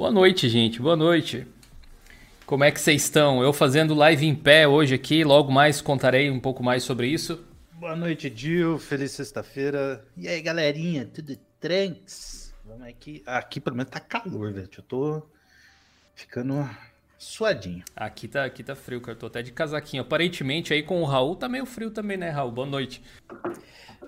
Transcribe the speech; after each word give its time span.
Boa 0.00 0.10
noite, 0.10 0.48
gente. 0.48 0.80
Boa 0.80 0.96
noite. 0.96 1.46
Como 2.46 2.64
é 2.64 2.70
que 2.70 2.80
vocês 2.80 3.02
estão? 3.02 3.42
Eu 3.42 3.52
fazendo 3.52 3.92
live 3.92 4.24
em 4.24 4.34
pé 4.34 4.66
hoje 4.66 4.94
aqui, 4.94 5.22
logo 5.22 5.52
mais 5.52 5.82
contarei 5.82 6.30
um 6.30 6.40
pouco 6.40 6.62
mais 6.62 6.82
sobre 6.84 7.06
isso. 7.06 7.44
Boa 7.72 7.94
noite, 7.94 8.30
Dil. 8.30 8.78
Feliz 8.78 9.12
sexta-feira. 9.12 10.02
E 10.16 10.26
aí, 10.26 10.40
galerinha, 10.40 11.04
tudo 11.04 11.36
tranks? 11.60 12.54
Vamos 12.64 12.86
aqui. 12.86 13.22
Aqui 13.26 13.60
pelo 13.60 13.76
menos 13.76 13.90
tá 13.90 14.00
calor, 14.00 14.54
velho. 14.54 14.70
Eu 14.74 14.82
tô 14.84 15.22
ficando 16.14 16.66
suadinho. 17.18 17.84
Aqui 17.94 18.26
tá, 18.26 18.46
aqui 18.46 18.64
tá 18.64 18.74
frio, 18.74 19.02
cara. 19.02 19.12
Eu 19.12 19.20
tô 19.20 19.26
até 19.26 19.42
de 19.42 19.52
casaquinho. 19.52 20.02
Aparentemente 20.02 20.72
aí 20.72 20.82
com 20.82 21.02
o 21.02 21.04
Raul 21.04 21.36
tá 21.36 21.46
meio 21.46 21.66
frio 21.66 21.90
também, 21.90 22.16
né, 22.16 22.30
Raul? 22.30 22.50
Boa 22.50 22.66
noite. 22.66 23.02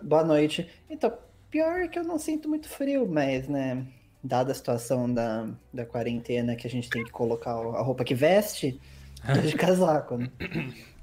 Boa 0.02 0.24
noite. 0.24 0.66
Então, 0.88 1.12
pior 1.50 1.86
que 1.90 1.98
eu 1.98 2.02
não 2.02 2.18
sinto 2.18 2.48
muito 2.48 2.66
frio, 2.66 3.06
mas, 3.06 3.46
né, 3.46 3.86
dada 4.22 4.52
a 4.52 4.54
situação 4.54 5.12
da, 5.12 5.48
da 5.72 5.84
quarentena 5.84 6.54
que 6.54 6.66
a 6.66 6.70
gente 6.70 6.88
tem 6.88 7.04
que 7.04 7.10
colocar 7.10 7.52
a 7.52 7.82
roupa 7.82 8.04
que 8.04 8.14
veste, 8.14 8.80
tô 9.26 9.40
de 9.40 9.54
casaco, 9.56 10.16
né? 10.16 10.30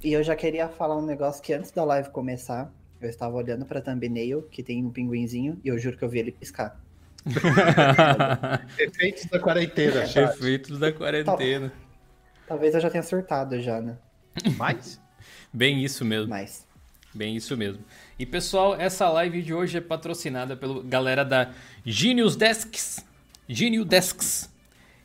E 0.04 0.14
eu 0.14 0.24
já 0.24 0.36
queria 0.36 0.70
falar 0.70 0.98
um 0.98 1.06
negócio 1.06 1.42
que 1.42 1.54
antes 1.54 1.72
da 1.72 1.84
live 1.84 2.10
começar, 2.10 2.72
eu 3.02 3.10
estava 3.10 3.36
olhando 3.36 3.66
pra 3.66 3.82
thumbnail, 3.82 4.44
que 4.44 4.64
tem 4.64 4.86
um 4.86 4.92
pinguinzinho, 4.92 5.60
e 5.64 5.68
eu 5.68 5.78
juro 5.78 5.98
que 5.98 6.04
eu 6.04 6.10
vi 6.10 6.20
ele 6.20 6.32
piscar. 6.32 6.80
Efeitos 8.80 9.26
da 9.26 9.40
quarentena, 9.40 10.06
chat. 10.06 10.34
Efeitos 10.34 10.80
da 10.80 10.92
quarentena. 10.92 11.72
Talvez 12.48 12.74
eu 12.74 12.82
já 12.82 12.90
tenha 12.90 13.04
surtado 13.04 13.60
já, 13.60 13.82
né? 13.82 13.98
Mais? 14.58 15.00
Bem 15.52 15.84
isso 15.84 16.06
mesmo. 16.06 16.30
Mais. 16.30 16.66
Bem 17.14 17.36
isso 17.36 17.58
mesmo. 17.58 17.84
E 18.18 18.26
pessoal, 18.26 18.76
essa 18.80 19.10
live 19.10 19.42
de 19.42 19.54
hoje 19.54 19.78
é 19.78 19.82
patrocinada 19.82 20.56
pela 20.56 20.82
galera 20.84 21.26
da 21.26 21.52
Genius 21.84 22.36
Desks. 22.36 23.06
Genius 23.52 23.88
Desks. 23.88 24.48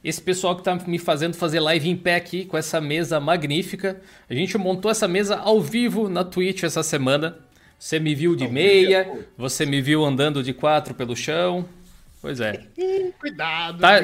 Esse 0.05 0.20
pessoal 0.20 0.55
que 0.55 0.62
tá 0.62 0.77
me 0.87 0.98
fazendo 0.98 1.34
fazer 1.34 1.61
live 1.61 1.89
em 1.89 1.97
pé 1.97 2.17
aqui 2.17 2.45
com 2.45 2.59
essa 2.59 2.78
mesa 2.78 3.19
magnífica. 3.19 4.03
A 4.28 4.34
gente 4.34 4.59
montou 4.59 4.91
essa 4.91 5.09
mesa 5.09 5.37
ao 5.37 5.62
vivo 5.62 6.11
na 6.11 6.23
Twitch 6.23 6.62
essa 6.62 6.83
semana. 6.83 7.39
Você 7.78 7.98
me 7.98 8.15
viu 8.15 8.37
de 8.37 8.47
meia, 8.47 9.27
você 9.37 9.65
me 9.65 9.81
viu 9.81 10.05
andando 10.05 10.42
de 10.42 10.53
quatro 10.53 10.95
pelo 10.95 11.17
chão. 11.17 11.67
Pois 12.20 12.39
é. 12.39 12.61
Cuidado, 13.19 13.78
tá, 13.78 13.98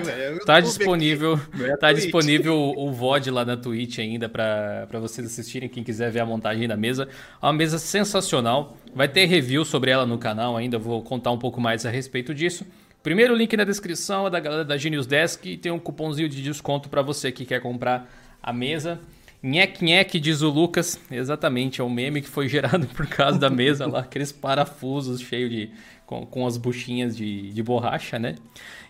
tá 0.45 0.61
disponível, 0.61 1.41
é 1.59 1.77
tá 1.77 1.93
disponível 1.93 2.55
o 2.55 2.93
VOD 2.93 3.31
lá 3.31 3.47
na 3.47 3.57
Twitch 3.57 3.99
ainda 3.99 4.29
para 4.29 4.87
vocês 5.01 5.27
assistirem, 5.27 5.71
quem 5.71 5.83
quiser 5.83 6.11
ver 6.11 6.21
a 6.21 6.27
montagem 6.27 6.67
da 6.67 6.77
mesa. 6.77 7.09
É 7.43 7.47
uma 7.47 7.53
mesa 7.53 7.79
sensacional. 7.79 8.77
Vai 8.95 9.09
ter 9.09 9.27
review 9.27 9.65
sobre 9.65 9.91
ela 9.91 10.05
no 10.05 10.19
canal 10.19 10.57
ainda, 10.57 10.79
vou 10.79 11.03
contar 11.03 11.31
um 11.31 11.39
pouco 11.39 11.61
mais 11.61 11.85
a 11.87 11.91
respeito 11.91 12.35
disso. 12.35 12.67
Primeiro 13.03 13.34
link 13.34 13.56
na 13.56 13.65
descrição 13.65 14.27
é 14.27 14.31
da 14.31 14.39
galera 14.39 14.62
da 14.62 14.77
Genius 14.77 15.06
Desk 15.06 15.47
e 15.47 15.56
tem 15.56 15.73
um 15.73 15.79
cupomzinho 15.79 16.29
de 16.29 16.43
desconto 16.43 16.91
para 16.91 17.01
você 17.01 17.33
que 17.33 17.47
quer 17.47 17.59
comprar 17.62 18.06
a 18.43 18.53
mesa. 18.53 19.01
Nhec 19.43 19.83
nhec, 19.83 20.20
diz 20.20 20.43
o 20.43 20.51
Lucas. 20.51 21.01
Exatamente, 21.11 21.81
é 21.81 21.84
um 21.84 21.89
meme 21.89 22.21
que 22.21 22.28
foi 22.28 22.47
gerado 22.47 22.87
por 22.89 23.06
causa 23.06 23.39
da 23.39 23.48
mesa 23.48 23.87
lá, 23.87 24.01
aqueles 24.01 24.31
parafusos 24.33 25.23
cheios 25.23 25.51
de 25.51 25.71
com, 26.05 26.27
com 26.27 26.47
as 26.47 26.59
buchinhas 26.59 27.17
de, 27.17 27.51
de 27.51 27.62
borracha, 27.62 28.19
né? 28.19 28.34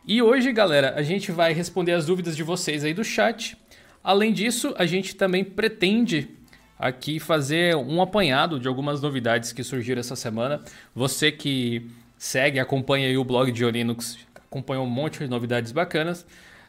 E 0.05 0.21
hoje, 0.21 0.53
galera, 0.53 0.95
a 0.97 1.03
gente 1.03 1.31
vai 1.31 1.53
responder 1.53 1.93
as 1.93 2.07
dúvidas 2.07 2.35
de 2.35 2.43
vocês 2.43 2.83
aí 2.83 2.93
do 2.93 3.05
chat. 3.05 3.57
Além 4.03 4.33
disso, 4.33 4.75
a 4.77 4.87
gente 4.87 5.15
também 5.15 5.45
pretende 5.45 6.29
aqui 6.77 7.21
fazer 7.21 7.77
um 7.77 8.03
apanhado 8.03 8.59
de 8.59 8.67
algumas 8.67 9.01
novidades 9.01 9.53
que 9.53 9.63
surgiram 9.63 10.01
essa 10.01 10.17
semana. 10.17 10.63
Você 10.97 11.31
que 11.31 11.87
segue, 12.21 12.61
acompanha 12.61 13.09
aí 13.09 13.17
o 13.17 13.25
blog 13.25 13.51
de 13.51 13.65
Linux, 13.71 14.19
acompanha 14.35 14.83
um 14.83 14.87
monte 14.87 15.21
de 15.21 15.27
novidades 15.27 15.73
bacanas. 15.73 16.21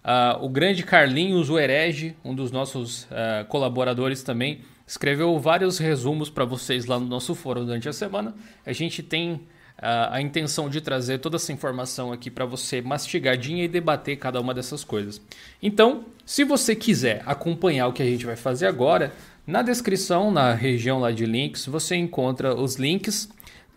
Uh, 0.01 0.45
o 0.45 0.47
grande 0.47 0.81
Carlinhos, 0.81 1.49
o 1.49 1.59
herege, 1.59 2.15
um 2.23 2.33
dos 2.33 2.53
nossos 2.53 3.03
uh, 3.03 3.45
colaboradores 3.49 4.23
também, 4.23 4.61
escreveu 4.87 5.37
vários 5.37 5.77
resumos 5.77 6.29
para 6.29 6.45
vocês 6.45 6.85
lá 6.85 6.97
no 6.97 7.05
nosso 7.05 7.35
fórum 7.35 7.65
durante 7.65 7.89
a 7.89 7.91
semana. 7.91 8.33
A 8.65 8.71
gente 8.71 9.03
tem 9.03 9.41
a, 9.77 10.15
a 10.15 10.21
intenção 10.21 10.69
de 10.69 10.79
trazer 10.79 11.19
toda 11.19 11.35
essa 11.35 11.51
informação 11.51 12.13
aqui 12.13 12.31
para 12.31 12.45
você 12.45 12.81
mastigadinha 12.81 13.65
e 13.65 13.67
debater 13.67 14.15
cada 14.15 14.39
uma 14.39 14.53
dessas 14.53 14.85
coisas. 14.85 15.21
Então, 15.61 16.05
se 16.25 16.45
você 16.45 16.73
quiser 16.77 17.23
acompanhar 17.25 17.89
o 17.89 17.93
que 17.93 18.01
a 18.01 18.05
gente 18.05 18.25
vai 18.25 18.37
fazer 18.37 18.67
agora, 18.67 19.11
na 19.45 19.61
descrição, 19.61 20.31
na 20.31 20.53
região 20.53 20.97
lá 20.97 21.11
de 21.11 21.25
links, 21.25 21.65
você 21.65 21.97
encontra 21.97 22.55
os 22.55 22.77
links 22.77 23.27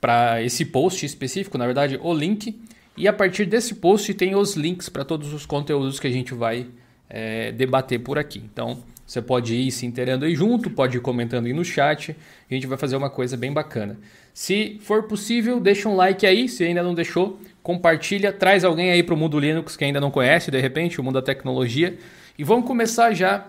para 0.04 0.42
esse 0.42 0.66
post 0.66 1.06
específico, 1.06 1.56
na 1.56 1.64
verdade, 1.64 1.98
o 2.02 2.12
link. 2.12 2.60
E 2.94 3.08
a 3.08 3.12
partir 3.12 3.46
desse 3.46 3.76
post 3.76 4.12
tem 4.12 4.34
os 4.34 4.54
links 4.54 4.90
para 4.90 5.02
todos 5.02 5.32
os 5.32 5.46
conteúdos 5.46 5.98
que 5.98 6.06
a 6.06 6.10
gente 6.10 6.34
vai 6.34 6.66
é, 7.08 7.50
debater 7.52 7.98
por 8.00 8.18
aqui. 8.18 8.42
Então, 8.52 8.82
você 9.06 9.22
pode 9.22 9.54
ir 9.54 9.70
se 9.70 9.86
inteirando 9.86 10.26
aí 10.26 10.34
junto, 10.34 10.68
pode 10.68 10.98
ir 10.98 11.00
comentando 11.00 11.46
aí 11.46 11.54
no 11.54 11.64
chat. 11.64 12.14
A 12.50 12.52
gente 12.52 12.66
vai 12.66 12.76
fazer 12.76 12.96
uma 12.96 13.08
coisa 13.08 13.34
bem 13.34 13.50
bacana. 13.50 13.98
Se 14.34 14.78
for 14.82 15.04
possível, 15.04 15.58
deixa 15.58 15.88
um 15.88 15.96
like 15.96 16.26
aí, 16.26 16.50
se 16.50 16.64
ainda 16.64 16.82
não 16.82 16.92
deixou, 16.92 17.40
compartilha, 17.62 18.30
traz 18.30 18.62
alguém 18.62 18.90
aí 18.90 19.02
para 19.02 19.14
o 19.14 19.16
mundo 19.16 19.40
Linux 19.40 19.74
que 19.74 19.86
ainda 19.86 20.02
não 20.02 20.10
conhece, 20.10 20.50
de 20.50 20.60
repente, 20.60 21.00
o 21.00 21.02
mundo 21.02 21.14
da 21.14 21.22
tecnologia. 21.22 21.96
E 22.38 22.44
vamos 22.44 22.66
começar 22.66 23.14
já 23.14 23.46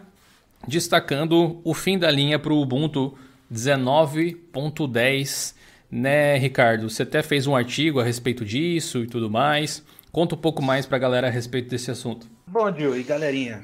destacando 0.66 1.60
o 1.66 1.74
fim 1.74 2.00
da 2.00 2.10
linha 2.10 2.40
para 2.40 2.54
o 2.54 2.62
Ubuntu 2.62 3.14
19.10, 3.54 5.54
né, 5.96 6.38
Ricardo? 6.38 6.90
Você 6.90 7.04
até 7.04 7.24
fez 7.24 7.48
um 7.48 7.56
artigo 7.56 8.00
a 8.00 8.04
respeito 8.04 8.44
disso 8.44 9.00
e 9.00 9.08
tudo 9.08 9.30
mais. 9.30 9.84
Conta 10.12 10.36
um 10.36 10.38
pouco 10.38 10.62
mais 10.62 10.86
para 10.86 10.98
a 10.98 11.00
galera 11.00 11.28
a 11.28 11.32
respeito 11.32 11.70
desse 11.70 11.90
assunto. 11.90 12.30
Bom, 12.46 12.74
Gil 12.74 12.98
e 12.98 13.04
galerinha, 13.04 13.64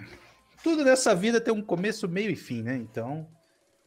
tudo 0.63 0.83
nessa 0.83 1.13
vida 1.13 1.41
tem 1.41 1.53
um 1.53 1.61
começo, 1.61 2.07
meio 2.07 2.29
e 2.31 2.35
fim, 2.35 2.61
né? 2.61 2.75
Então, 2.77 3.27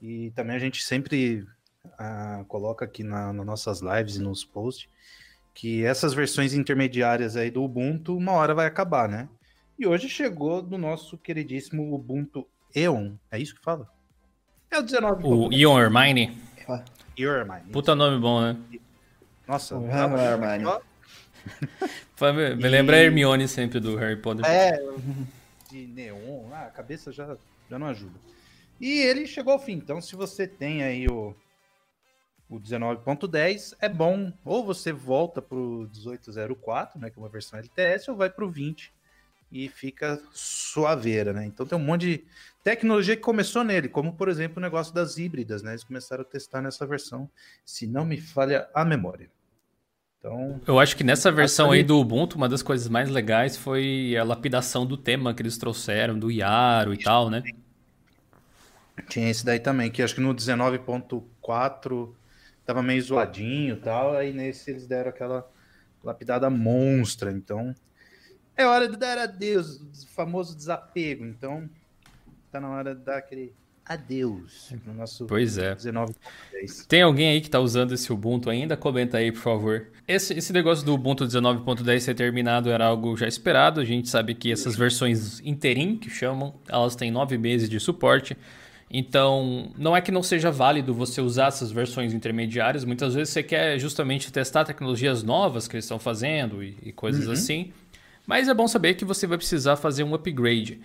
e 0.00 0.31
também 0.32 0.56
a 0.56 0.59
gente 0.59 0.82
sempre 0.82 1.47
uh, 1.87 2.44
coloca 2.47 2.84
aqui 2.84 3.03
na, 3.03 3.32
nas 3.32 3.47
nossas 3.47 3.81
lives 3.81 4.16
e 4.16 4.22
nos 4.22 4.44
posts 4.44 4.88
que 5.55 5.84
essas 5.84 6.12
versões 6.12 6.53
intermediárias 6.53 7.37
aí 7.37 7.50
do 7.50 7.62
Ubuntu 7.62 8.16
uma 8.16 8.32
hora 8.32 8.55
vai 8.55 8.66
acabar, 8.66 9.09
né? 9.09 9.28
E 9.78 9.87
hoje 9.87 10.09
chegou 10.09 10.61
do 10.61 10.76
nosso 10.76 11.16
queridíssimo 11.16 11.94
Ubuntu 11.94 12.47
Eon. 12.75 13.15
É 13.31 13.38
isso 13.38 13.55
que 13.55 13.62
fala? 13.62 13.88
É 14.71 14.78
o 14.78 14.82
19. 14.82 15.25
O 15.25 15.53
Eon 15.53 15.81
Hermione. 15.81 16.37
Eon 17.16 17.32
Hermione. 17.32 17.72
Puta 17.72 17.94
nome 17.94 18.19
bom, 18.19 18.41
né? 18.41 18.56
Nossa. 19.47 19.76
O 19.76 19.86
Hermione. 19.86 20.64
Me 22.56 22.69
lembra 22.69 22.97
a 22.97 23.00
Hermione 23.00 23.47
sempre 23.47 23.80
do 23.80 23.97
Harry 23.97 24.16
Potter. 24.16 24.44
É, 24.47 24.78
de 25.70 25.86
neon, 25.86 26.52
ah, 26.52 26.66
a 26.66 26.70
cabeça 26.70 27.12
já, 27.12 27.36
já 27.69 27.78
não 27.78 27.88
ajuda. 27.88 28.19
E 28.80 29.00
ele 29.00 29.26
chegou 29.26 29.52
ao 29.52 29.58
fim. 29.58 29.75
Então, 29.75 30.00
se 30.00 30.16
você 30.16 30.47
tem 30.47 30.82
aí 30.82 31.06
o, 31.06 31.34
o 32.48 32.60
19.10 32.60 33.76
é 33.81 33.88
bom. 33.88 34.32
Ou 34.44 34.64
você 34.64 34.92
volta 34.92 35.42
para 35.42 35.56
o 35.56 35.88
1804, 35.92 37.00
né, 37.00 37.10
que 37.10 37.19
é 37.19 37.22
uma 37.22 37.28
versão 37.28 37.58
LTS, 37.58 38.08
ou 38.10 38.16
vai 38.16 38.31
para 38.31 38.44
o 38.44 38.50
20 38.50 38.92
e 39.50 39.69
fica 39.69 40.20
suaveira, 40.32 41.32
né? 41.32 41.46
Então 41.46 41.64
tem 41.64 41.78
um 41.78 41.82
monte 41.82 42.00
de 42.00 42.25
tecnologia 42.64 43.14
que 43.14 43.22
começou 43.22 43.62
nele, 43.62 43.88
como 43.88 44.14
por 44.14 44.26
exemplo 44.28 44.56
o 44.56 44.60
negócio 44.60 44.92
das 44.92 45.19
híbridas, 45.19 45.62
né? 45.62 45.72
Eles 45.72 45.84
começaram 45.84 46.22
a 46.22 46.25
testar 46.25 46.62
nessa 46.62 46.86
versão, 46.86 47.30
se 47.64 47.86
não 47.86 48.06
me 48.06 48.19
falha 48.19 48.66
a 48.75 48.84
memória. 48.84 49.30
Então, 50.19 50.58
eu 50.66 50.80
acho 50.80 50.97
que 50.97 51.04
nessa 51.04 51.30
versão 51.30 51.70
aí 51.70 51.84
do 51.84 52.00
Ubuntu, 52.00 52.38
uma 52.38 52.48
das 52.48 52.62
coisas 52.62 52.88
mais 52.88 53.10
legais 53.10 53.58
foi 53.58 54.16
a 54.16 54.25
lapidação 54.25 54.86
do 54.86 54.97
tema 54.97 55.34
que 55.34 55.42
eles 55.42 55.58
trouxeram, 55.58 56.19
do 56.19 56.30
Yaro 56.30 56.94
e 56.94 56.97
tal, 56.97 57.28
né? 57.28 57.42
Tinha 59.10 59.28
esse 59.28 59.44
daí 59.44 59.60
também, 59.60 59.91
que 59.91 60.02
acho 60.02 60.14
que 60.14 60.22
no 60.22 60.34
19.4 60.34 62.14
tava 62.64 62.82
meio 62.82 63.02
zoadinho 63.02 63.75
e 63.75 63.81
tal, 63.81 64.14
aí 64.14 64.32
nesse 64.32 64.70
eles 64.70 64.87
deram 64.87 65.11
aquela 65.11 65.46
lapidada 66.02 66.49
monstra, 66.49 67.31
então 67.31 67.75
é 68.56 68.64
hora 68.64 68.88
de 68.88 68.96
dar 68.96 69.19
adeus, 69.19 69.82
o 69.82 70.06
famoso 70.06 70.56
desapego, 70.56 71.26
então 71.26 71.69
tá 72.54 72.60
na 72.60 72.70
hora 72.70 72.94
de 72.94 73.02
dar 73.02 73.18
aquele 73.18 73.52
adeus 73.84 74.72
no 74.86 74.94
nosso 74.94 75.26
pois 75.26 75.58
é. 75.58 75.74
19 75.74 76.14
Tem 76.88 77.02
alguém 77.02 77.30
aí 77.30 77.40
que 77.40 77.50
tá 77.50 77.58
usando 77.58 77.92
esse 77.92 78.12
Ubuntu 78.12 78.48
ainda? 78.48 78.76
Comenta 78.76 79.18
aí, 79.18 79.30
por 79.32 79.40
favor. 79.40 79.88
Esse, 80.06 80.32
esse 80.34 80.52
negócio 80.52 80.86
do 80.86 80.94
Ubuntu 80.94 81.26
19.10 81.26 82.00
ser 82.00 82.14
terminado 82.14 82.70
era 82.70 82.86
algo 82.86 83.16
já 83.16 83.26
esperado, 83.26 83.80
a 83.80 83.84
gente 83.84 84.08
sabe 84.08 84.34
que 84.34 84.52
essas 84.52 84.76
versões 84.76 85.40
interim, 85.40 85.96
que 85.96 86.08
chamam, 86.08 86.54
elas 86.68 86.94
têm 86.94 87.10
nove 87.10 87.36
meses 87.36 87.68
de 87.68 87.80
suporte, 87.80 88.36
então, 88.90 89.72
não 89.76 89.96
é 89.96 90.00
que 90.00 90.12
não 90.12 90.22
seja 90.22 90.52
válido 90.52 90.94
você 90.94 91.20
usar 91.20 91.48
essas 91.48 91.72
versões 91.72 92.14
intermediárias, 92.14 92.84
muitas 92.84 93.14
vezes 93.14 93.32
você 93.32 93.42
quer 93.42 93.76
justamente 93.78 94.30
testar 94.30 94.64
tecnologias 94.64 95.22
novas 95.24 95.66
que 95.66 95.74
eles 95.74 95.84
estão 95.84 95.98
fazendo 95.98 96.62
e, 96.62 96.76
e 96.80 96.92
coisas 96.92 97.26
uhum. 97.26 97.32
assim, 97.32 97.72
mas 98.26 98.48
é 98.48 98.54
bom 98.54 98.68
saber 98.68 98.94
que 98.94 99.04
você 99.04 99.26
vai 99.26 99.36
precisar 99.36 99.76
fazer 99.76 100.04
um 100.04 100.14
upgrade. 100.14 100.80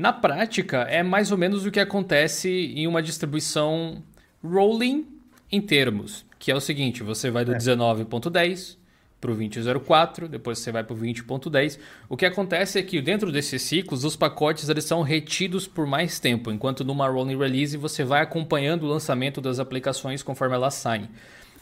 Na 0.00 0.12
prática, 0.14 0.78
é 0.88 1.02
mais 1.02 1.30
ou 1.30 1.36
menos 1.36 1.66
o 1.66 1.70
que 1.70 1.78
acontece 1.78 2.48
em 2.48 2.86
uma 2.86 3.02
distribuição 3.02 4.02
rolling 4.42 5.06
em 5.52 5.60
termos, 5.60 6.24
que 6.38 6.50
é 6.50 6.54
o 6.54 6.60
seguinte, 6.60 7.02
você 7.02 7.30
vai 7.30 7.44
do 7.44 7.52
é. 7.52 7.58
19.10 7.58 8.78
para 9.20 9.30
o 9.30 9.36
20.04, 9.36 10.26
depois 10.26 10.58
você 10.58 10.72
vai 10.72 10.82
para 10.82 10.94
o 10.94 10.98
20.10. 10.98 11.78
O 12.08 12.16
que 12.16 12.24
acontece 12.24 12.78
é 12.78 12.82
que 12.82 13.02
dentro 13.02 13.30
desses 13.30 13.60
ciclos, 13.60 14.02
os 14.02 14.16
pacotes 14.16 14.70
eles 14.70 14.84
são 14.84 15.02
retidos 15.02 15.66
por 15.66 15.86
mais 15.86 16.18
tempo, 16.18 16.50
enquanto 16.50 16.82
numa 16.82 17.06
rolling 17.06 17.36
release 17.36 17.76
você 17.76 18.02
vai 18.02 18.22
acompanhando 18.22 18.84
o 18.84 18.88
lançamento 18.88 19.38
das 19.38 19.58
aplicações 19.58 20.22
conforme 20.22 20.54
elas 20.54 20.72
saem. 20.72 21.10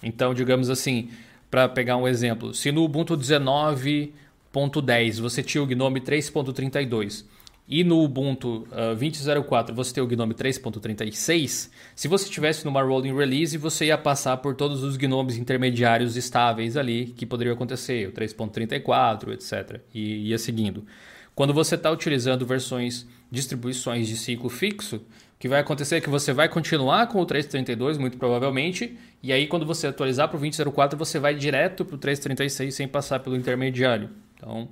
Então, 0.00 0.32
digamos 0.32 0.70
assim, 0.70 1.10
para 1.50 1.68
pegar 1.68 1.96
um 1.96 2.06
exemplo, 2.06 2.54
se 2.54 2.70
no 2.70 2.84
Ubuntu 2.84 3.16
19.10 3.16 5.20
você 5.20 5.42
tinha 5.42 5.60
o 5.60 5.66
GNOME 5.66 6.00
3.32 6.00 7.24
e 7.68 7.84
no 7.84 8.02
Ubuntu 8.02 8.66
uh, 8.72 8.92
ah, 8.92 8.96
20.04 8.96 9.72
você 9.72 9.92
tem 9.92 10.02
o 10.02 10.06
GNOME 10.06 10.32
3.36, 10.32 11.70
se 11.94 12.08
você 12.08 12.28
tivesse 12.28 12.64
numa 12.64 12.82
rolling 12.82 13.14
release, 13.14 13.58
você 13.58 13.86
ia 13.86 13.98
passar 13.98 14.38
por 14.38 14.54
todos 14.54 14.82
os 14.82 14.96
gnomes 14.96 15.36
intermediários 15.36 16.16
estáveis 16.16 16.76
ali 16.76 17.06
que 17.06 17.26
poderiam 17.26 17.54
acontecer, 17.54 18.08
o 18.08 18.12
3.34, 18.12 19.32
etc. 19.34 19.82
E 19.92 20.30
ia 20.30 20.38
seguindo. 20.38 20.86
Quando 21.34 21.52
você 21.52 21.74
está 21.74 21.90
utilizando 21.90 22.46
versões, 22.46 23.06
distribuições 23.30 24.08
de 24.08 24.16
ciclo 24.16 24.48
fixo, 24.48 24.96
o 24.96 25.02
que 25.38 25.48
vai 25.48 25.60
acontecer 25.60 25.96
é 25.96 26.00
que 26.00 26.08
você 26.10 26.32
vai 26.32 26.48
continuar 26.48 27.06
com 27.06 27.20
o 27.20 27.26
3.32, 27.26 27.98
muito 27.98 28.16
provavelmente, 28.16 28.98
e 29.22 29.32
aí 29.32 29.46
quando 29.46 29.66
você 29.66 29.86
atualizar 29.86 30.28
para 30.28 30.36
o 30.36 30.40
20.04, 30.40 30.96
você 30.96 31.18
vai 31.18 31.34
direto 31.34 31.84
para 31.84 31.94
o 31.94 31.98
3.36 31.98 32.70
sem 32.70 32.88
passar 32.88 33.20
pelo 33.20 33.36
intermediário. 33.36 34.10
Então, 34.38 34.68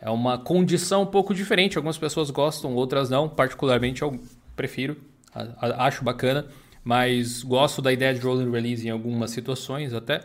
é 0.00 0.10
uma 0.10 0.36
condição 0.38 1.02
um 1.02 1.06
pouco 1.06 1.34
diferente. 1.34 1.76
Algumas 1.76 1.96
pessoas 1.96 2.30
gostam, 2.30 2.74
outras 2.74 3.08
não. 3.08 3.28
Particularmente 3.28 4.02
eu 4.02 4.20
prefiro, 4.54 4.96
acho 5.78 6.04
bacana, 6.04 6.46
mas 6.84 7.42
gosto 7.42 7.80
da 7.80 7.92
ideia 7.92 8.14
de 8.14 8.20
rolling 8.20 8.50
release 8.50 8.86
em 8.86 8.90
algumas 8.90 9.30
situações 9.30 9.94
até. 9.94 10.20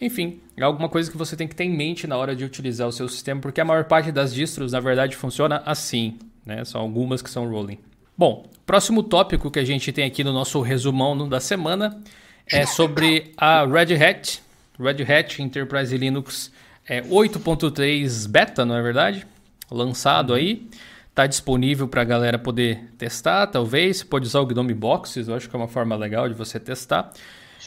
Enfim, 0.00 0.40
é 0.56 0.62
alguma 0.62 0.88
coisa 0.88 1.10
que 1.10 1.16
você 1.16 1.36
tem 1.36 1.48
que 1.48 1.56
ter 1.56 1.64
em 1.64 1.74
mente 1.74 2.06
na 2.06 2.16
hora 2.16 2.36
de 2.36 2.44
utilizar 2.44 2.86
o 2.86 2.92
seu 2.92 3.08
sistema, 3.08 3.40
porque 3.40 3.60
a 3.60 3.64
maior 3.64 3.84
parte 3.84 4.12
das 4.12 4.32
distros, 4.32 4.72
na 4.72 4.80
verdade, 4.80 5.16
funciona 5.16 5.62
assim. 5.66 6.18
Né? 6.44 6.64
São 6.64 6.80
algumas 6.80 7.22
que 7.22 7.30
são 7.30 7.50
rolling. 7.50 7.78
Bom, 8.16 8.46
próximo 8.64 9.02
tópico 9.02 9.50
que 9.50 9.58
a 9.58 9.64
gente 9.64 9.92
tem 9.92 10.04
aqui 10.04 10.22
no 10.22 10.32
nosso 10.32 10.60
resumão 10.60 11.28
da 11.28 11.40
semana 11.40 12.00
é 12.46 12.64
sobre 12.64 13.32
a 13.36 13.66
Red 13.66 13.94
Hat. 13.94 14.42
Red 14.78 15.02
Hat 15.02 15.42
Enterprise 15.42 15.96
Linux 15.96 16.52
é 16.88 17.02
8.3 17.02 18.28
beta, 18.28 18.64
não 18.64 18.76
é 18.76 18.82
verdade? 18.82 19.26
Lançado 19.70 20.34
aí. 20.34 20.68
Está 21.10 21.26
disponível 21.26 21.88
para 21.88 22.02
a 22.02 22.04
galera 22.04 22.38
poder 22.38 22.90
testar, 22.98 23.46
talvez. 23.46 23.98
Você 23.98 24.04
pode 24.04 24.26
usar 24.26 24.40
o 24.40 24.46
Gnome 24.46 24.74
Boxes, 24.74 25.28
eu 25.28 25.34
acho 25.34 25.48
que 25.48 25.56
é 25.56 25.58
uma 25.58 25.68
forma 25.68 25.96
legal 25.96 26.28
de 26.28 26.34
você 26.34 26.60
testar. 26.60 27.10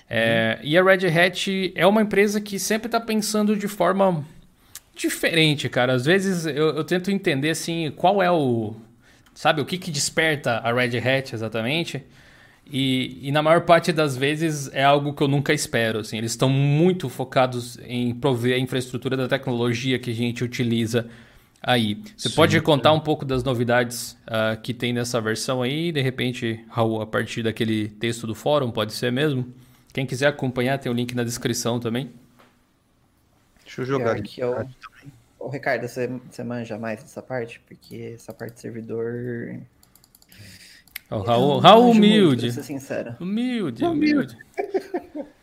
É, 0.10 0.60
e 0.64 0.78
a 0.78 0.84
Red 0.84 1.08
Hat 1.08 1.74
é 1.76 1.86
uma 1.86 2.02
empresa 2.02 2.40
que 2.40 2.60
sempre 2.60 2.88
está 2.88 3.00
pensando 3.00 3.56
de 3.56 3.68
forma 3.68 4.24
diferente, 4.96 5.70
cara. 5.70 5.94
Às 5.94 6.06
vezes 6.06 6.46
eu, 6.46 6.76
eu, 6.76 6.84
tento 6.84 7.10
entender 7.10 7.50
assim 7.50 7.92
qual 7.96 8.22
é 8.22 8.30
o. 8.32 8.76
Sabe, 9.34 9.62
o 9.62 9.66
que, 9.66 9.78
que 9.78 9.90
desperta 9.92 10.58
a 10.58 10.74
Red 10.74 10.98
Hat 10.98 11.34
exatamente. 11.34 12.04
E, 12.72 13.28
e, 13.28 13.32
na 13.32 13.42
maior 13.42 13.62
parte 13.62 13.92
das 13.92 14.16
vezes 14.16 14.70
é 14.74 14.84
algo 14.84 15.14
que 15.14 15.24
eu 15.24 15.28
nunca 15.28 15.54
espero. 15.54 16.00
Assim. 16.00 16.18
Eles 16.18 16.32
estão 16.32 16.50
muito 16.50 17.10
focados 17.10 17.80
em 17.84 18.14
prover 18.14 18.56
a 18.56 18.60
infraestrutura 18.60 19.18
da 19.18 19.28
tecnologia 19.28 19.98
que 19.98 20.12
a 20.12 20.14
gente 20.14 20.44
utiliza 20.44 21.10
aí. 21.62 22.02
Você 22.16 22.30
Sim, 22.30 22.36
pode 22.36 22.62
contar 22.62 22.92
um 22.92 23.00
pouco 23.00 23.26
das 23.26 23.44
novidades 23.44 24.18
uh, 24.28 24.60
que 24.62 24.74
tem 24.74 24.94
nessa 24.94 25.20
versão 25.20 25.62
aí? 25.62 25.92
De 25.92 26.02
repente, 26.02 26.64
Raul, 26.70 27.02
a 27.02 27.08
partir 27.08 27.42
daquele 27.42 27.90
texto 27.90 28.28
do 28.28 28.36
fórum, 28.36 28.70
pode 28.72 28.94
ser 28.94 29.12
mesmo? 29.12 29.52
Quem 29.92 30.06
quiser 30.06 30.28
acompanhar, 30.28 30.78
tem 30.78 30.92
o 30.92 30.96
link 30.96 31.16
na 31.16 31.24
descrição 31.24 31.80
também. 31.80 32.12
Deixa 33.66 33.82
eu 33.82 33.86
jogar 33.86 34.16
aqui. 34.16 34.42
Eu... 34.42 34.68
Ô, 35.40 35.50
Ricardo, 35.50 35.88
você, 35.88 36.08
você 36.30 36.44
manja 36.44 36.78
mais 36.78 37.02
dessa 37.02 37.22
parte? 37.22 37.60
Porque 37.62 38.14
essa 38.16 38.34
parte 38.34 38.56
de 38.56 38.60
servidor 38.62 39.60
o 41.10 41.22
Raul, 41.22 41.60
Raul 41.60 41.92
humilde. 41.92 42.46
Muito, 42.46 42.56
ser 42.56 42.64
sincero. 42.64 43.16
Humilde, 43.20 43.84
humilde. 43.84 44.38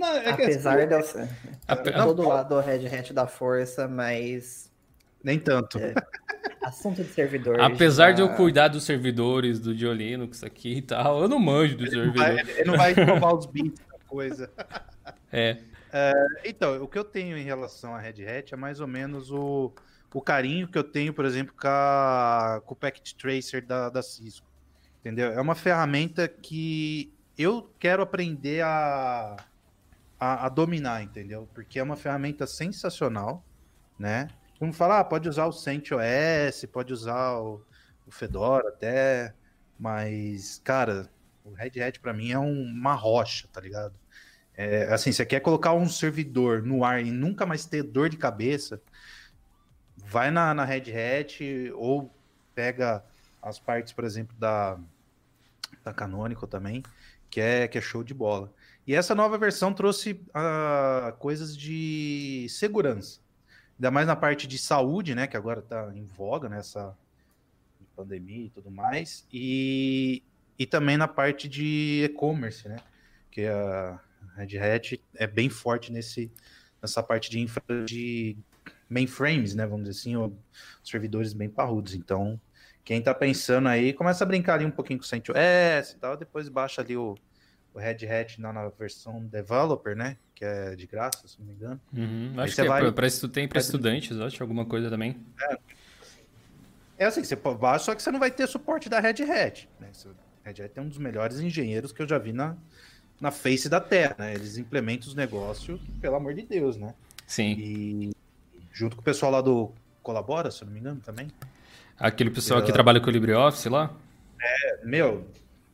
Não, 0.00 0.08
é 0.14 0.30
Apesar 0.30 0.78
assim, 0.78 0.88
de 0.88 0.94
eu 0.94 1.02
ser. 1.02 1.28
Ape... 1.68 1.90
Eu 1.90 2.04
tô 2.04 2.14
do 2.14 2.26
lado 2.26 2.54
do 2.54 2.60
Red 2.60 2.86
Hat 2.86 3.12
da 3.12 3.26
força, 3.26 3.86
mas. 3.86 4.72
Nem 5.22 5.38
tanto. 5.38 5.78
É, 5.78 5.92
assunto 6.64 7.04
de 7.04 7.12
servidor. 7.12 7.60
Apesar 7.60 8.08
já... 8.08 8.12
de 8.12 8.22
eu 8.22 8.30
cuidar 8.30 8.68
dos 8.68 8.84
servidores 8.84 9.60
do 9.60 9.74
Diolinux 9.74 10.42
aqui 10.42 10.78
e 10.78 10.82
tal, 10.82 11.20
eu 11.20 11.28
não 11.28 11.38
manjo 11.38 11.76
dos 11.76 11.90
servidores. 11.90 12.48
Ele 12.48 12.64
não 12.64 12.78
vai 12.78 12.94
tomar 12.94 13.34
os 13.34 13.44
bits 13.52 13.78
da 13.92 13.98
coisa. 14.08 14.50
É. 15.30 15.58
é. 15.92 16.12
Então, 16.46 16.82
o 16.82 16.88
que 16.88 16.98
eu 16.98 17.04
tenho 17.04 17.36
em 17.36 17.44
relação 17.44 17.94
à 17.94 18.00
Red 18.00 18.26
Hat 18.26 18.54
é 18.54 18.56
mais 18.56 18.80
ou 18.80 18.86
menos 18.86 19.30
o, 19.30 19.70
o 20.14 20.22
carinho 20.22 20.66
que 20.66 20.78
eu 20.78 20.84
tenho, 20.84 21.12
por 21.12 21.26
exemplo, 21.26 21.54
com, 21.60 21.68
a, 21.68 22.62
com 22.64 22.72
o 22.72 22.76
Packet 22.76 23.12
Tracer 23.12 23.66
da, 23.66 23.90
da 23.90 24.00
Cisco. 24.02 24.49
Entendeu? 25.00 25.32
É 25.32 25.40
uma 25.40 25.54
ferramenta 25.54 26.28
que 26.28 27.12
eu 27.36 27.74
quero 27.78 28.02
aprender 28.02 28.62
a, 28.62 29.36
a, 30.18 30.46
a 30.46 30.48
dominar, 30.50 31.02
entendeu? 31.02 31.48
Porque 31.54 31.78
é 31.78 31.82
uma 31.82 31.96
ferramenta 31.96 32.46
sensacional, 32.46 33.42
né? 33.98 34.28
Como 34.58 34.74
falar, 34.74 35.00
ah, 35.00 35.04
pode 35.04 35.26
usar 35.26 35.46
o 35.46 35.52
CentOS, 35.52 36.66
pode 36.70 36.92
usar 36.92 37.38
o, 37.38 37.64
o 38.06 38.10
Fedora 38.10 38.68
até, 38.68 39.34
mas, 39.78 40.60
cara, 40.62 41.08
o 41.42 41.52
Red 41.52 41.80
Hat 41.80 41.98
para 41.98 42.12
mim 42.12 42.30
é 42.30 42.38
um, 42.38 42.64
uma 42.64 42.92
rocha, 42.94 43.48
tá 43.50 43.58
ligado? 43.58 43.94
É, 44.54 44.92
assim, 44.92 45.10
você 45.10 45.24
quer 45.24 45.40
colocar 45.40 45.72
um 45.72 45.88
servidor 45.88 46.62
no 46.62 46.84
ar 46.84 47.02
e 47.02 47.10
nunca 47.10 47.46
mais 47.46 47.64
ter 47.64 47.82
dor 47.82 48.10
de 48.10 48.18
cabeça, 48.18 48.82
vai 49.96 50.30
na, 50.30 50.52
na 50.52 50.66
Red 50.66 50.92
Hat 50.92 51.42
ou 51.74 52.14
pega 52.54 53.02
as 53.42 53.58
partes, 53.58 53.92
por 53.92 54.04
exemplo, 54.04 54.36
da, 54.38 54.78
da 55.84 55.92
Canonical 55.92 56.48
também, 56.48 56.82
que 57.30 57.40
é, 57.40 57.68
que 57.68 57.78
é 57.78 57.80
show 57.80 58.02
de 58.02 58.12
bola. 58.12 58.52
E 58.86 58.94
essa 58.94 59.14
nova 59.14 59.38
versão 59.38 59.72
trouxe 59.72 60.12
uh, 60.12 61.12
coisas 61.18 61.56
de 61.56 62.46
segurança, 62.48 63.20
ainda 63.78 63.90
mais 63.90 64.06
na 64.06 64.16
parte 64.16 64.46
de 64.46 64.58
saúde, 64.58 65.14
né, 65.14 65.26
que 65.26 65.36
agora 65.36 65.60
está 65.60 65.92
em 65.94 66.04
voga 66.04 66.48
nessa 66.48 66.96
pandemia 67.94 68.46
e 68.46 68.50
tudo 68.50 68.70
mais, 68.70 69.26
e, 69.32 70.22
e 70.58 70.66
também 70.66 70.96
na 70.96 71.06
parte 71.06 71.48
de 71.48 72.02
e-commerce, 72.04 72.68
né, 72.68 72.78
que 73.30 73.46
a 73.46 74.00
Red 74.36 74.58
Hat 74.58 75.00
é 75.14 75.26
bem 75.26 75.48
forte 75.48 75.92
nesse, 75.92 76.32
nessa 76.82 77.02
parte 77.02 77.30
de 77.30 77.38
infra 77.38 77.62
de 77.86 78.36
mainframes, 78.88 79.54
né, 79.54 79.66
vamos 79.66 79.88
dizer 79.88 80.00
assim, 80.00 80.16
ou 80.16 80.36
servidores 80.82 81.32
bem 81.32 81.48
parrudos. 81.48 81.94
Então, 81.94 82.40
quem 82.84 83.00
tá 83.00 83.14
pensando 83.14 83.68
aí, 83.68 83.92
começa 83.92 84.24
a 84.24 84.26
brincar 84.26 84.54
ali 84.54 84.64
um 84.64 84.70
pouquinho 84.70 84.98
com 84.98 85.04
o 85.04 85.08
CentOS 85.08 85.92
e 85.92 85.96
tal, 86.00 86.16
depois 86.16 86.48
baixa 86.48 86.80
ali 86.80 86.96
o, 86.96 87.16
o 87.74 87.78
Red 87.78 88.06
Hat 88.06 88.40
na, 88.40 88.52
na, 88.52 88.68
versão 88.68 89.24
developer, 89.26 89.96
né? 89.96 90.16
Que 90.34 90.44
é 90.44 90.74
de 90.74 90.86
graça, 90.86 91.26
se 91.28 91.38
não 91.38 91.46
me 91.46 91.52
engano. 91.52 91.80
Uhum. 91.92 92.34
Acho 92.38 92.54
que 92.54 92.60
é 92.60 92.64
vai... 92.64 92.92
pra, 92.92 93.06
estu... 93.06 93.28
tem 93.28 93.46
para 93.46 93.60
estudantes, 93.60 94.18
acho, 94.18 94.42
alguma 94.42 94.64
coisa 94.64 94.88
também. 94.88 95.16
É. 95.40 95.58
é 96.98 97.04
assim, 97.04 97.22
você 97.22 97.36
baixa, 97.36 97.84
só 97.84 97.94
que 97.94 98.02
você 98.02 98.10
não 98.10 98.18
vai 98.18 98.30
ter 98.30 98.46
suporte 98.46 98.88
da 98.88 98.98
Red 98.98 99.22
Hat. 99.22 99.68
Né? 99.78 99.90
Red 100.44 100.64
Hat 100.64 100.72
é 100.74 100.80
um 100.80 100.88
dos 100.88 100.98
melhores 100.98 101.40
engenheiros 101.40 101.92
que 101.92 102.02
eu 102.02 102.08
já 102.08 102.18
vi 102.18 102.32
na, 102.32 102.56
na 103.20 103.30
face 103.30 103.68
da 103.68 103.80
Terra, 103.80 104.16
né? 104.18 104.34
Eles 104.34 104.56
implementam 104.56 105.08
os 105.08 105.14
negócios, 105.14 105.80
pelo 106.00 106.16
amor 106.16 106.34
de 106.34 106.42
Deus, 106.42 106.76
né? 106.76 106.94
Sim. 107.26 107.54
E 107.58 108.10
junto 108.72 108.96
com 108.96 109.02
o 109.02 109.04
pessoal 109.04 109.30
lá 109.30 109.40
do 109.40 109.72
Colabora, 110.02 110.50
se 110.50 110.64
não 110.64 110.72
me 110.72 110.80
engano, 110.80 111.00
também. 111.00 111.28
Aquele 112.00 112.30
pessoal 112.30 112.60
eu... 112.60 112.66
que 112.66 112.72
trabalha 112.72 112.98
com 112.98 113.08
o 113.08 113.10
LibreOffice 113.10 113.68
lá? 113.68 113.94
É, 114.40 114.86
meu, 114.86 115.28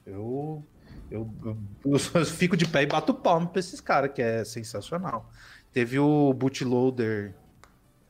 eu, 0.05 0.61
eu, 1.09 1.31
eu, 1.45 1.57
eu 2.15 2.27
fico 2.27 2.57
de 2.57 2.67
pé 2.67 2.83
e 2.83 2.87
bato 2.87 3.15
palmo 3.15 3.47
pra 3.47 3.61
esses 3.61 3.81
caras, 3.81 4.11
que 4.13 4.21
é 4.21 4.45
sensacional. 4.45 5.31
Teve 5.73 6.01
o 6.01 6.35
bootloader 6.35 7.33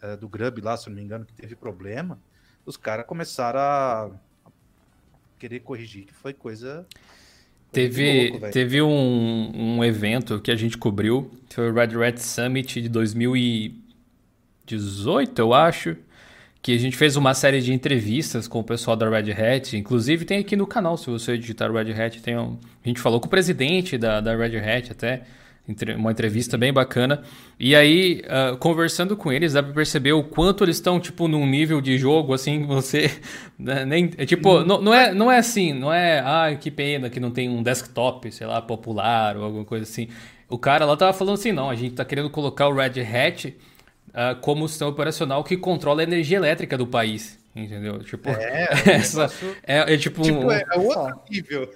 é, 0.00 0.16
do 0.16 0.26
Grub 0.26 0.62
lá, 0.62 0.78
se 0.78 0.88
não 0.88 0.96
me 0.96 1.02
engano, 1.02 1.26
que 1.26 1.34
teve 1.34 1.54
problema. 1.54 2.18
Os 2.64 2.78
caras 2.78 3.04
começaram 3.04 3.60
a 3.60 4.10
querer 5.38 5.60
corrigir, 5.60 6.06
que 6.06 6.14
foi 6.14 6.32
coisa. 6.32 6.86
Teve, 7.70 8.30
louco, 8.30 8.50
teve 8.50 8.80
um, 8.80 9.52
um 9.54 9.84
evento 9.84 10.40
que 10.40 10.50
a 10.50 10.56
gente 10.56 10.78
cobriu, 10.78 11.30
foi 11.50 11.70
o 11.70 11.74
Red 11.74 11.88
Red 11.88 12.16
Summit 12.16 12.80
de 12.80 12.88
2018, 12.88 15.38
eu 15.38 15.52
acho 15.52 15.98
que 16.66 16.74
a 16.74 16.78
gente 16.80 16.96
fez 16.96 17.14
uma 17.14 17.32
série 17.32 17.60
de 17.60 17.72
entrevistas 17.72 18.48
com 18.48 18.58
o 18.58 18.64
pessoal 18.64 18.96
da 18.96 19.08
Red 19.08 19.30
Hat, 19.30 19.76
inclusive 19.76 20.24
tem 20.24 20.38
aqui 20.38 20.56
no 20.56 20.66
canal, 20.66 20.96
se 20.96 21.08
você 21.08 21.38
digitar 21.38 21.70
Red 21.70 21.92
Hat, 21.92 22.20
tem 22.20 22.36
um, 22.36 22.58
a 22.84 22.88
gente 22.88 22.98
falou 22.98 23.20
com 23.20 23.28
o 23.28 23.30
presidente 23.30 23.96
da, 23.96 24.20
da 24.20 24.34
Red 24.34 24.58
Hat 24.58 24.90
até, 24.90 25.22
uma 25.96 26.10
entrevista 26.10 26.58
bem 26.58 26.72
bacana. 26.72 27.22
E 27.56 27.76
aí, 27.76 28.20
uh, 28.24 28.56
conversando 28.56 29.16
com 29.16 29.30
eles, 29.30 29.52
dá 29.52 29.62
pra 29.62 29.72
perceber 29.72 30.12
o 30.12 30.24
quanto 30.24 30.64
eles 30.64 30.74
estão, 30.74 30.98
tipo, 30.98 31.28
num 31.28 31.46
nível 31.46 31.80
de 31.80 31.96
jogo, 31.96 32.34
assim, 32.34 32.62
você... 32.66 33.12
Né, 33.56 33.84
nem, 33.84 34.10
é, 34.18 34.26
tipo, 34.26 34.58
uhum. 34.58 34.64
não, 34.64 34.82
não, 34.82 34.92
é, 34.92 35.14
não 35.14 35.30
é 35.30 35.38
assim, 35.38 35.72
não 35.72 35.92
é... 35.92 36.18
Ah, 36.18 36.52
que 36.60 36.68
pena 36.68 37.08
que 37.08 37.20
não 37.20 37.30
tem 37.30 37.48
um 37.48 37.62
desktop, 37.62 38.32
sei 38.32 38.44
lá, 38.44 38.60
popular 38.60 39.36
ou 39.36 39.44
alguma 39.44 39.64
coisa 39.64 39.84
assim. 39.84 40.08
O 40.48 40.58
cara 40.58 40.84
lá 40.84 40.96
tava 40.96 41.12
falando 41.12 41.34
assim, 41.34 41.52
não, 41.52 41.70
a 41.70 41.76
gente 41.76 41.94
tá 41.94 42.04
querendo 42.04 42.28
colocar 42.28 42.66
o 42.66 42.74
Red 42.74 43.00
Hat 43.02 43.54
uh, 44.16 44.40
como 44.40 44.66
sistema 44.68 44.90
operacional 44.90 45.44
que 45.44 45.56
controla 45.56 46.00
a 46.00 46.04
energia 46.04 46.38
elétrica 46.38 46.78
do 46.78 46.86
país. 46.86 47.38
Entendeu? 47.54 47.98
Tipo, 48.00 48.30
é, 48.30 48.68
essa, 48.96 49.30
é, 49.66 49.94
é, 49.94 49.96
tipo, 49.96 50.22
tipo 50.22 50.38
um, 50.38 50.50
é, 50.50 50.62
é 50.72 50.78
outro 50.78 51.20
nível. 51.30 51.70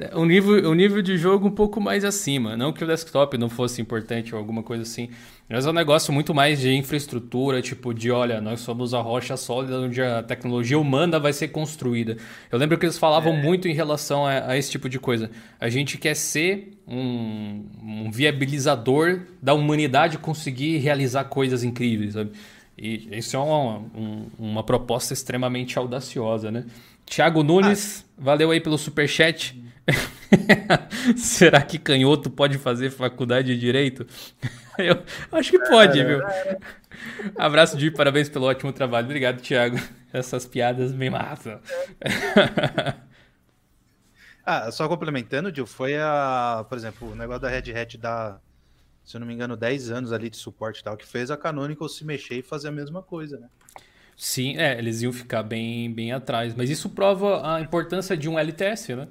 É, 0.00 0.16
um 0.16 0.24
nível, 0.24 0.70
um 0.70 0.74
nível 0.74 1.02
de 1.02 1.18
jogo 1.18 1.46
um 1.46 1.50
pouco 1.50 1.80
mais 1.80 2.04
acima. 2.04 2.56
Não 2.56 2.72
que 2.72 2.82
o 2.82 2.86
desktop 2.86 3.36
não 3.36 3.50
fosse 3.50 3.82
importante 3.82 4.34
ou 4.34 4.38
alguma 4.38 4.62
coisa 4.62 4.82
assim. 4.82 5.10
Mas 5.48 5.66
é 5.66 5.70
um 5.70 5.74
negócio 5.74 6.12
muito 6.12 6.34
mais 6.34 6.60
de 6.60 6.72
infraestrutura, 6.72 7.60
tipo 7.60 7.92
de, 7.92 8.10
olha, 8.10 8.40
nós 8.40 8.60
somos 8.60 8.94
a 8.94 9.00
rocha 9.00 9.36
sólida 9.36 9.78
onde 9.78 10.00
a 10.00 10.22
tecnologia 10.22 10.78
humana 10.78 11.20
vai 11.20 11.32
ser 11.32 11.48
construída. 11.48 12.16
Eu 12.50 12.58
lembro 12.58 12.78
que 12.78 12.86
eles 12.86 12.96
falavam 12.96 13.34
é. 13.34 13.42
muito 13.42 13.68
em 13.68 13.74
relação 13.74 14.24
a, 14.26 14.52
a, 14.52 14.56
esse 14.56 14.70
tipo 14.70 14.88
de 14.88 14.98
coisa. 14.98 15.30
A 15.60 15.68
gente 15.68 15.98
quer 15.98 16.14
ser 16.14 16.78
um, 16.88 17.66
um 17.82 18.10
viabilizador 18.10 19.20
da 19.42 19.52
humanidade 19.52 20.16
conseguir 20.16 20.78
realizar 20.78 21.24
coisas 21.24 21.62
incríveis, 21.62 22.14
sabe? 22.14 22.30
E 22.78 23.18
isso 23.18 23.36
é 23.36 23.38
uma, 23.38 23.78
um, 23.94 24.26
uma 24.38 24.62
proposta 24.62 25.12
extremamente 25.12 25.78
audaciosa, 25.78 26.50
né? 26.50 26.64
Tiago 27.04 27.42
Nunes, 27.42 28.06
ah. 28.08 28.22
valeu 28.22 28.50
aí 28.50 28.60
pelo 28.60 28.78
superchat. 28.78 29.61
Será 31.16 31.62
que 31.62 31.78
canhoto 31.78 32.30
pode 32.30 32.58
fazer 32.58 32.90
faculdade 32.90 33.54
de 33.54 33.60
direito? 33.60 34.06
Eu 34.78 35.02
acho 35.32 35.50
que 35.50 35.58
pode, 35.58 36.02
viu? 36.02 36.20
Abraço 37.36 37.76
de 37.76 37.90
parabéns 37.90 38.28
pelo 38.28 38.46
ótimo 38.46 38.72
trabalho. 38.72 39.06
Obrigado, 39.06 39.40
Thiago. 39.40 39.76
Essas 40.12 40.46
piadas 40.46 40.92
me 40.92 41.10
matam. 41.10 41.60
ah, 44.44 44.70
só 44.70 44.88
complementando, 44.88 45.66
foi 45.66 45.96
a, 45.96 46.64
por 46.68 46.78
exemplo, 46.78 47.12
o 47.12 47.14
negócio 47.14 47.42
da 47.42 47.48
Red 47.48 47.72
Hat 47.72 47.98
da, 47.98 48.40
se 49.04 49.16
eu 49.16 49.20
não 49.20 49.26
me 49.26 49.34
engano, 49.34 49.56
10 49.56 49.90
anos 49.90 50.12
ali 50.12 50.30
de 50.30 50.36
suporte 50.36 50.80
e 50.80 50.84
tal, 50.84 50.96
que 50.96 51.06
fez 51.06 51.30
a 51.30 51.36
Canonical 51.36 51.88
se 51.88 52.04
mexer 52.04 52.36
e 52.36 52.42
fazer 52.42 52.68
a 52.68 52.72
mesma 52.72 53.02
coisa, 53.02 53.38
né? 53.38 53.48
Sim, 54.16 54.56
é, 54.58 54.78
eles 54.78 55.02
iam 55.02 55.12
ficar 55.12 55.42
bem, 55.42 55.92
bem 55.92 56.12
atrás. 56.12 56.54
Mas 56.54 56.70
isso 56.70 56.88
prova 56.90 57.56
a 57.56 57.60
importância 57.60 58.16
de 58.16 58.28
um 58.28 58.38
LTS, 58.38 58.94
né? 58.94 59.08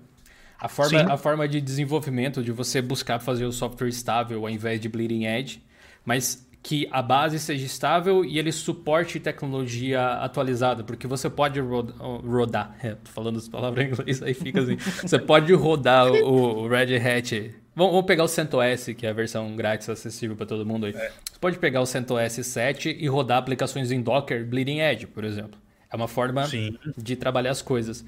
A 0.61 0.67
forma, 0.67 1.01
a 1.01 1.17
forma 1.17 1.47
de 1.47 1.59
desenvolvimento, 1.59 2.43
de 2.43 2.51
você 2.51 2.81
buscar 2.83 3.19
fazer 3.19 3.45
o 3.45 3.51
software 3.51 3.89
estável 3.89 4.45
ao 4.45 4.49
invés 4.49 4.79
de 4.79 4.87
bleeding 4.87 5.25
edge, 5.25 5.63
mas 6.05 6.47
que 6.63 6.87
a 6.91 7.01
base 7.01 7.39
seja 7.39 7.65
estável 7.65 8.23
e 8.23 8.37
ele 8.37 8.51
suporte 8.51 9.19
tecnologia 9.19 10.05
atualizada, 10.17 10.83
porque 10.83 11.07
você 11.07 11.29
pode 11.29 11.59
rodar, 11.59 12.75
é, 12.83 12.91
tô 12.91 13.09
falando 13.11 13.37
as 13.37 13.49
palavras 13.49 13.83
em 13.83 13.89
inglês, 13.89 14.21
aí 14.21 14.35
fica 14.35 14.61
assim, 14.61 14.77
você 15.01 15.17
pode 15.17 15.51
rodar 15.53 16.11
o, 16.11 16.63
o 16.63 16.67
Red 16.67 16.95
Hat, 16.97 17.55
vamos, 17.75 17.93
vamos, 17.93 18.05
pegar 18.05 18.23
o 18.23 18.27
CentOS, 18.27 18.89
que 18.95 19.07
é 19.07 19.09
a 19.09 19.13
versão 19.13 19.55
grátis 19.55 19.89
acessível 19.89 20.35
para 20.35 20.45
todo 20.45 20.63
mundo 20.63 20.85
aí, 20.85 20.93
é. 20.93 21.09
você 21.09 21.39
pode 21.39 21.57
pegar 21.57 21.81
o 21.81 21.85
CentOS 21.87 22.33
7 22.33 22.95
e 22.99 23.07
rodar 23.07 23.39
aplicações 23.39 23.91
em 23.91 23.99
Docker 23.99 24.45
Bleeding 24.45 24.81
Edge, 24.81 25.07
por 25.07 25.23
exemplo, 25.23 25.59
é 25.91 25.95
uma 25.95 26.07
forma 26.07 26.45
Sim. 26.45 26.77
de 26.95 27.15
trabalhar 27.15 27.51
as 27.51 27.61
coisas. 27.63 28.05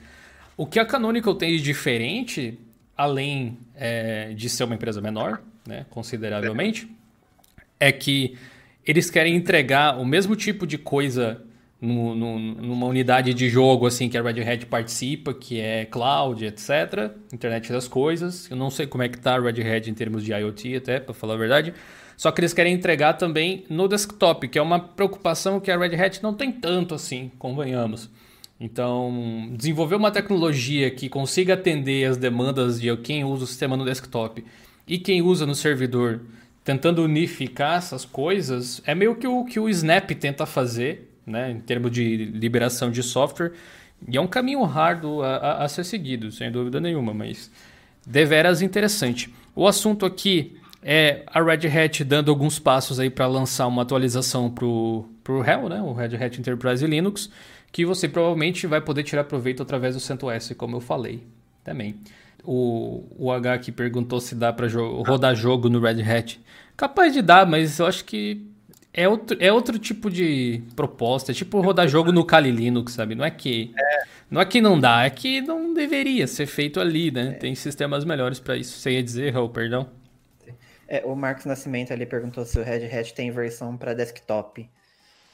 O 0.55 0.65
que 0.65 0.79
a 0.79 0.85
Canonical 0.85 1.33
tem 1.35 1.55
de 1.55 1.61
diferente, 1.61 2.59
além 2.95 3.57
é, 3.75 4.33
de 4.33 4.49
ser 4.49 4.65
uma 4.65 4.75
empresa 4.75 5.01
menor, 5.01 5.41
né, 5.67 5.85
consideravelmente, 5.89 6.87
é 7.79 7.91
que 7.91 8.37
eles 8.85 9.09
querem 9.09 9.35
entregar 9.35 9.99
o 9.99 10.05
mesmo 10.05 10.35
tipo 10.35 10.67
de 10.67 10.77
coisa 10.77 11.41
no, 11.81 12.15
no, 12.15 12.39
numa 12.39 12.85
unidade 12.85 13.33
de 13.33 13.49
jogo 13.49 13.87
assim 13.87 14.07
que 14.07 14.17
a 14.17 14.21
Red 14.21 14.41
Hat 14.41 14.65
participa, 14.67 15.33
que 15.33 15.59
é 15.59 15.85
cloud, 15.85 16.45
etc, 16.45 17.11
internet 17.33 17.71
das 17.71 17.87
coisas. 17.87 18.49
Eu 18.49 18.55
não 18.55 18.69
sei 18.69 18.87
como 18.87 19.03
é 19.03 19.09
que 19.09 19.17
tá 19.17 19.35
a 19.35 19.39
Red 19.39 19.61
Hat 19.61 19.89
em 19.89 19.93
termos 19.93 20.23
de 20.23 20.31
IoT 20.31 20.75
até, 20.77 20.99
para 20.99 21.13
falar 21.13 21.33
a 21.33 21.37
verdade. 21.37 21.73
Só 22.15 22.31
que 22.31 22.39
eles 22.39 22.53
querem 22.53 22.73
entregar 22.73 23.13
também 23.13 23.65
no 23.69 23.87
desktop, 23.87 24.47
que 24.47 24.59
é 24.59 24.61
uma 24.61 24.79
preocupação 24.79 25.59
que 25.59 25.71
a 25.71 25.77
Red 25.77 25.95
Hat 25.95 26.21
não 26.21 26.33
tem 26.33 26.51
tanto 26.51 26.93
assim, 26.93 27.31
convenhamos. 27.39 28.09
Então, 28.59 29.49
desenvolver 29.57 29.95
uma 29.95 30.11
tecnologia 30.11 30.89
que 30.89 31.09
consiga 31.09 31.55
atender 31.55 32.05
as 32.05 32.17
demandas 32.17 32.79
de 32.79 32.95
quem 32.97 33.23
usa 33.23 33.43
o 33.43 33.47
sistema 33.47 33.75
no 33.75 33.83
desktop 33.83 34.43
e 34.87 34.97
quem 34.97 35.21
usa 35.21 35.45
no 35.45 35.55
servidor, 35.55 36.21
tentando 36.63 37.03
unificar 37.03 37.77
essas 37.77 38.05
coisas, 38.05 38.81
é 38.85 38.95
meio 38.95 39.15
que 39.15 39.27
o 39.27 39.43
que 39.43 39.59
o 39.59 39.67
Snap 39.69 40.09
tenta 40.11 40.45
fazer, 40.45 41.09
né, 41.25 41.51
em 41.51 41.59
termos 41.59 41.91
de 41.91 42.25
liberação 42.25 42.91
de 42.91 43.01
software. 43.01 43.51
E 44.07 44.17
é 44.17 44.21
um 44.21 44.27
caminho 44.27 44.63
árduo 44.63 45.21
a, 45.21 45.35
a, 45.35 45.63
a 45.63 45.67
ser 45.67 45.83
seguido, 45.83 46.31
sem 46.31 46.51
dúvida 46.51 46.79
nenhuma, 46.79 47.13
mas 47.13 47.49
deveras 48.05 48.61
interessante. 48.61 49.33
O 49.55 49.67
assunto 49.67 50.05
aqui 50.05 50.57
é 50.81 51.23
a 51.27 51.41
Red 51.41 51.67
Hat 51.67 52.03
dando 52.03 52.29
alguns 52.29 52.59
passos 52.59 52.99
aí 52.99 53.09
para 53.09 53.25
lançar 53.27 53.67
uma 53.67 53.81
atualização 53.81 54.49
para 54.49 54.65
o 54.65 55.07
Hell, 55.45 55.69
né, 55.69 55.81
o 55.81 55.93
Red 55.93 56.15
Hat 56.17 56.39
Enterprise 56.39 56.85
Linux, 56.85 57.29
que 57.73 57.85
você 57.87 58.07
provavelmente 58.07 58.67
vai 58.67 58.79
poder 58.79 59.01
tirar 59.01 59.23
proveito 59.23 59.63
através 59.63 59.95
do 59.95 59.99
CentOS, 59.99 60.53
como 60.55 60.77
eu 60.77 60.79
falei 60.79 61.23
também. 61.63 61.95
O, 62.43 63.03
o 63.17 63.31
H 63.31 63.53
aqui 63.53 63.71
perguntou 63.71 64.21
se 64.21 64.35
dá 64.35 64.53
para 64.53 64.67
jo 64.67 65.01
rodar 65.01 65.35
jogo 65.35 65.69
no 65.69 65.79
Red 65.79 66.03
Hat. 66.03 66.39
Capaz 66.77 67.11
de 67.11 67.21
dar, 67.23 67.47
mas 67.47 67.79
eu 67.79 67.87
acho 67.87 68.05
que 68.05 68.45
é 68.93 69.09
outro, 69.09 69.35
é 69.39 69.51
outro 69.51 69.79
tipo 69.79 70.11
de 70.11 70.61
proposta. 70.75 71.31
É 71.31 71.33
tipo 71.35 71.59
rodar 71.61 71.87
jogo 71.87 72.11
no 72.11 72.23
Kali 72.23 72.51
Linux, 72.51 72.93
sabe? 72.93 73.15
Não 73.15 73.25
é 73.25 73.31
que 73.31 73.73
é. 73.75 74.03
não 74.29 74.39
é 74.39 74.45
que 74.45 74.61
não 74.61 74.79
dá, 74.79 75.05
é 75.05 75.09
que 75.09 75.41
não 75.41 75.73
deveria 75.73 76.27
ser 76.27 76.45
feito 76.45 76.79
ali, 76.79 77.09
né? 77.09 77.29
É. 77.29 77.31
Tem 77.31 77.55
sistemas 77.55 78.05
melhores 78.05 78.39
para 78.39 78.55
isso. 78.55 78.77
Você 78.77 78.91
ia 78.91 79.01
dizer, 79.01 79.33
Raul, 79.33 79.49
perdão? 79.49 79.89
É, 80.87 81.03
o 81.03 81.15
Marcos 81.15 81.45
Nascimento 81.45 81.91
ali 81.91 82.05
perguntou 82.05 82.45
se 82.45 82.59
o 82.59 82.63
Red 82.63 82.85
Hat 82.85 83.15
tem 83.15 83.31
versão 83.31 83.75
para 83.75 83.95
desktop. 83.95 84.69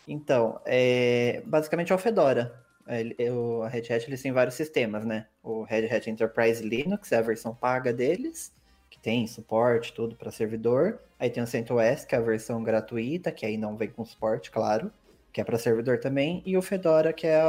Então, 0.10 0.60
é, 0.66 1.44
basicamente 1.46 1.92
é 1.92 1.96
o 1.96 2.00
Fedora. 2.00 2.66
É, 2.88 3.32
o, 3.32 3.62
a 3.62 3.68
Red 3.68 3.94
Hat 3.94 4.08
eles 4.08 4.20
têm 4.24 4.32
vários 4.32 4.56
sistemas, 4.56 5.06
né? 5.06 5.28
O 5.44 5.62
Red 5.62 5.86
Hat 5.86 6.10
Enterprise 6.10 6.68
Linux 6.68 7.12
é 7.12 7.18
a 7.18 7.22
versão 7.22 7.54
paga 7.54 7.94
deles, 7.94 8.52
que 8.90 9.00
tem 9.00 9.28
suporte, 9.28 9.94
tudo 9.94 10.16
para 10.16 10.32
servidor. 10.32 11.00
Aí 11.20 11.30
tem 11.30 11.44
o 11.44 11.48
CentOS, 11.48 12.06
que 12.06 12.16
é 12.16 12.18
a 12.18 12.22
versão 12.22 12.64
gratuita, 12.64 13.32
que 13.32 13.46
aí 13.46 13.56
não 13.56 13.78
vem 13.78 13.90
com 13.90 14.04
suporte, 14.04 14.50
claro, 14.50 14.92
que 15.32 15.40
é 15.40 15.44
para 15.44 15.60
servidor 15.60 16.00
também. 16.00 16.42
E 16.44 16.58
o 16.58 16.62
Fedora, 16.62 17.14
que 17.14 17.28
é 17.28 17.40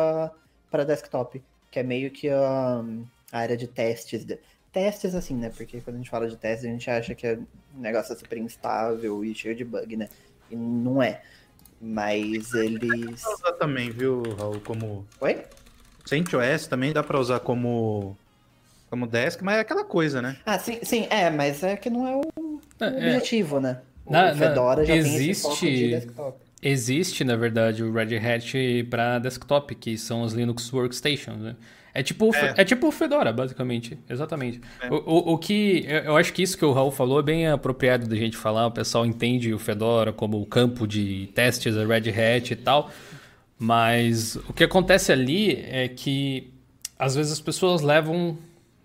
para 0.71 0.85
desktop, 0.85 1.43
que 1.71 1.79
é 1.79 1.83
meio 1.83 2.11
que 2.11 2.29
a, 2.29 2.85
a 3.33 3.39
área 3.39 3.57
de 3.57 3.67
testes. 3.67 4.23
De, 4.23 4.39
testes 4.71 5.15
assim, 5.15 5.35
né? 5.35 5.51
Porque 5.57 5.81
quando 5.81 5.97
a 5.97 5.99
gente 5.99 6.11
fala 6.11 6.29
de 6.29 6.37
testes, 6.37 6.69
a 6.69 6.73
gente 6.73 6.91
acha 6.91 7.15
que 7.15 7.27
é 7.27 7.39
um 7.75 7.81
negócio 7.81 8.15
super 8.19 8.37
instável 8.37 9.25
e 9.25 9.35
cheio 9.35 9.55
de 9.55 9.65
bug, 9.65 9.97
né? 9.97 10.11
E 10.51 10.57
não 10.57 11.03
é. 11.03 11.23
Mas 11.81 12.53
eles. 12.53 13.23
Dá 13.23 13.29
pra 13.29 13.35
usar 13.35 13.53
também, 13.53 13.91
viu, 13.91 14.23
Raul? 14.39 14.61
Como. 14.61 15.07
Oi? 15.21 15.45
CentOS 16.05 16.67
também 16.67 16.93
dá 16.93 17.03
para 17.03 17.19
usar 17.19 17.41
como. 17.41 18.17
Como 18.91 19.07
desk, 19.07 19.41
mas 19.43 19.57
é 19.57 19.61
aquela 19.61 19.85
coisa, 19.85 20.21
né? 20.21 20.37
Ah, 20.45 20.59
sim, 20.59 20.81
sim, 20.83 21.07
é, 21.11 21.31
mas 21.31 21.63
é 21.63 21.77
que 21.77 21.89
não 21.89 22.09
é 22.09 22.17
o, 22.17 22.61
é, 22.81 22.87
objetivo, 22.89 23.59
é. 23.59 23.61
né? 23.61 23.81
O 24.05 24.13
na, 24.13 24.35
Fedora 24.35 24.81
na, 24.81 24.85
já 24.85 24.97
existe... 24.97 25.19
tem 25.19 25.31
esse 25.31 25.43
foco 25.43 25.61
de 25.61 25.91
desktop. 25.91 26.39
Existe, 26.63 27.25
na 27.25 27.37
verdade, 27.37 27.83
o 27.83 27.93
Red 27.93 28.17
Hat 28.17 28.85
para 28.91 29.19
desktop, 29.19 29.75
que 29.75 29.97
são 29.97 30.23
os 30.23 30.35
Linux 30.35 30.73
Workstations, 30.73 31.41
né? 31.41 31.57
É 31.93 32.03
tipo, 32.03 32.35
é. 32.35 32.55
é 32.59 32.65
tipo 32.65 32.87
o 32.87 32.93
Fedora, 32.93 33.33
basicamente. 33.33 33.99
Exatamente. 34.09 34.61
É. 34.81 34.89
O, 34.89 34.97
o, 34.97 35.33
o, 35.33 35.39
que. 35.39 35.85
Eu 36.05 36.17
acho 36.17 36.33
que 36.33 36.43
isso 36.43 36.57
que 36.57 36.65
o 36.65 36.73
Raul 36.73 36.91
falou 36.91 37.19
é 37.19 37.23
bem 37.23 37.49
apropriado 37.49 38.07
da 38.07 38.15
gente 38.15 38.37
falar. 38.37 38.67
O 38.67 38.71
pessoal 38.71 39.05
entende 39.05 39.53
o 39.53 39.59
Fedora 39.59 40.13
como 40.13 40.41
o 40.41 40.47
campo 40.47 40.87
de 40.87 41.29
testes 41.35 41.75
da 41.75 41.85
Red 41.85 42.11
Hat 42.11 42.53
e 42.53 42.57
tal. 42.57 42.91
Mas 43.59 44.37
o 44.37 44.53
que 44.53 44.65
acontece 44.65 45.11
ali 45.13 45.65
é 45.69 45.89
que 45.89 46.53
às 46.99 47.15
vezes 47.15 47.33
as 47.33 47.41
pessoas 47.41 47.83
levam 47.83 48.39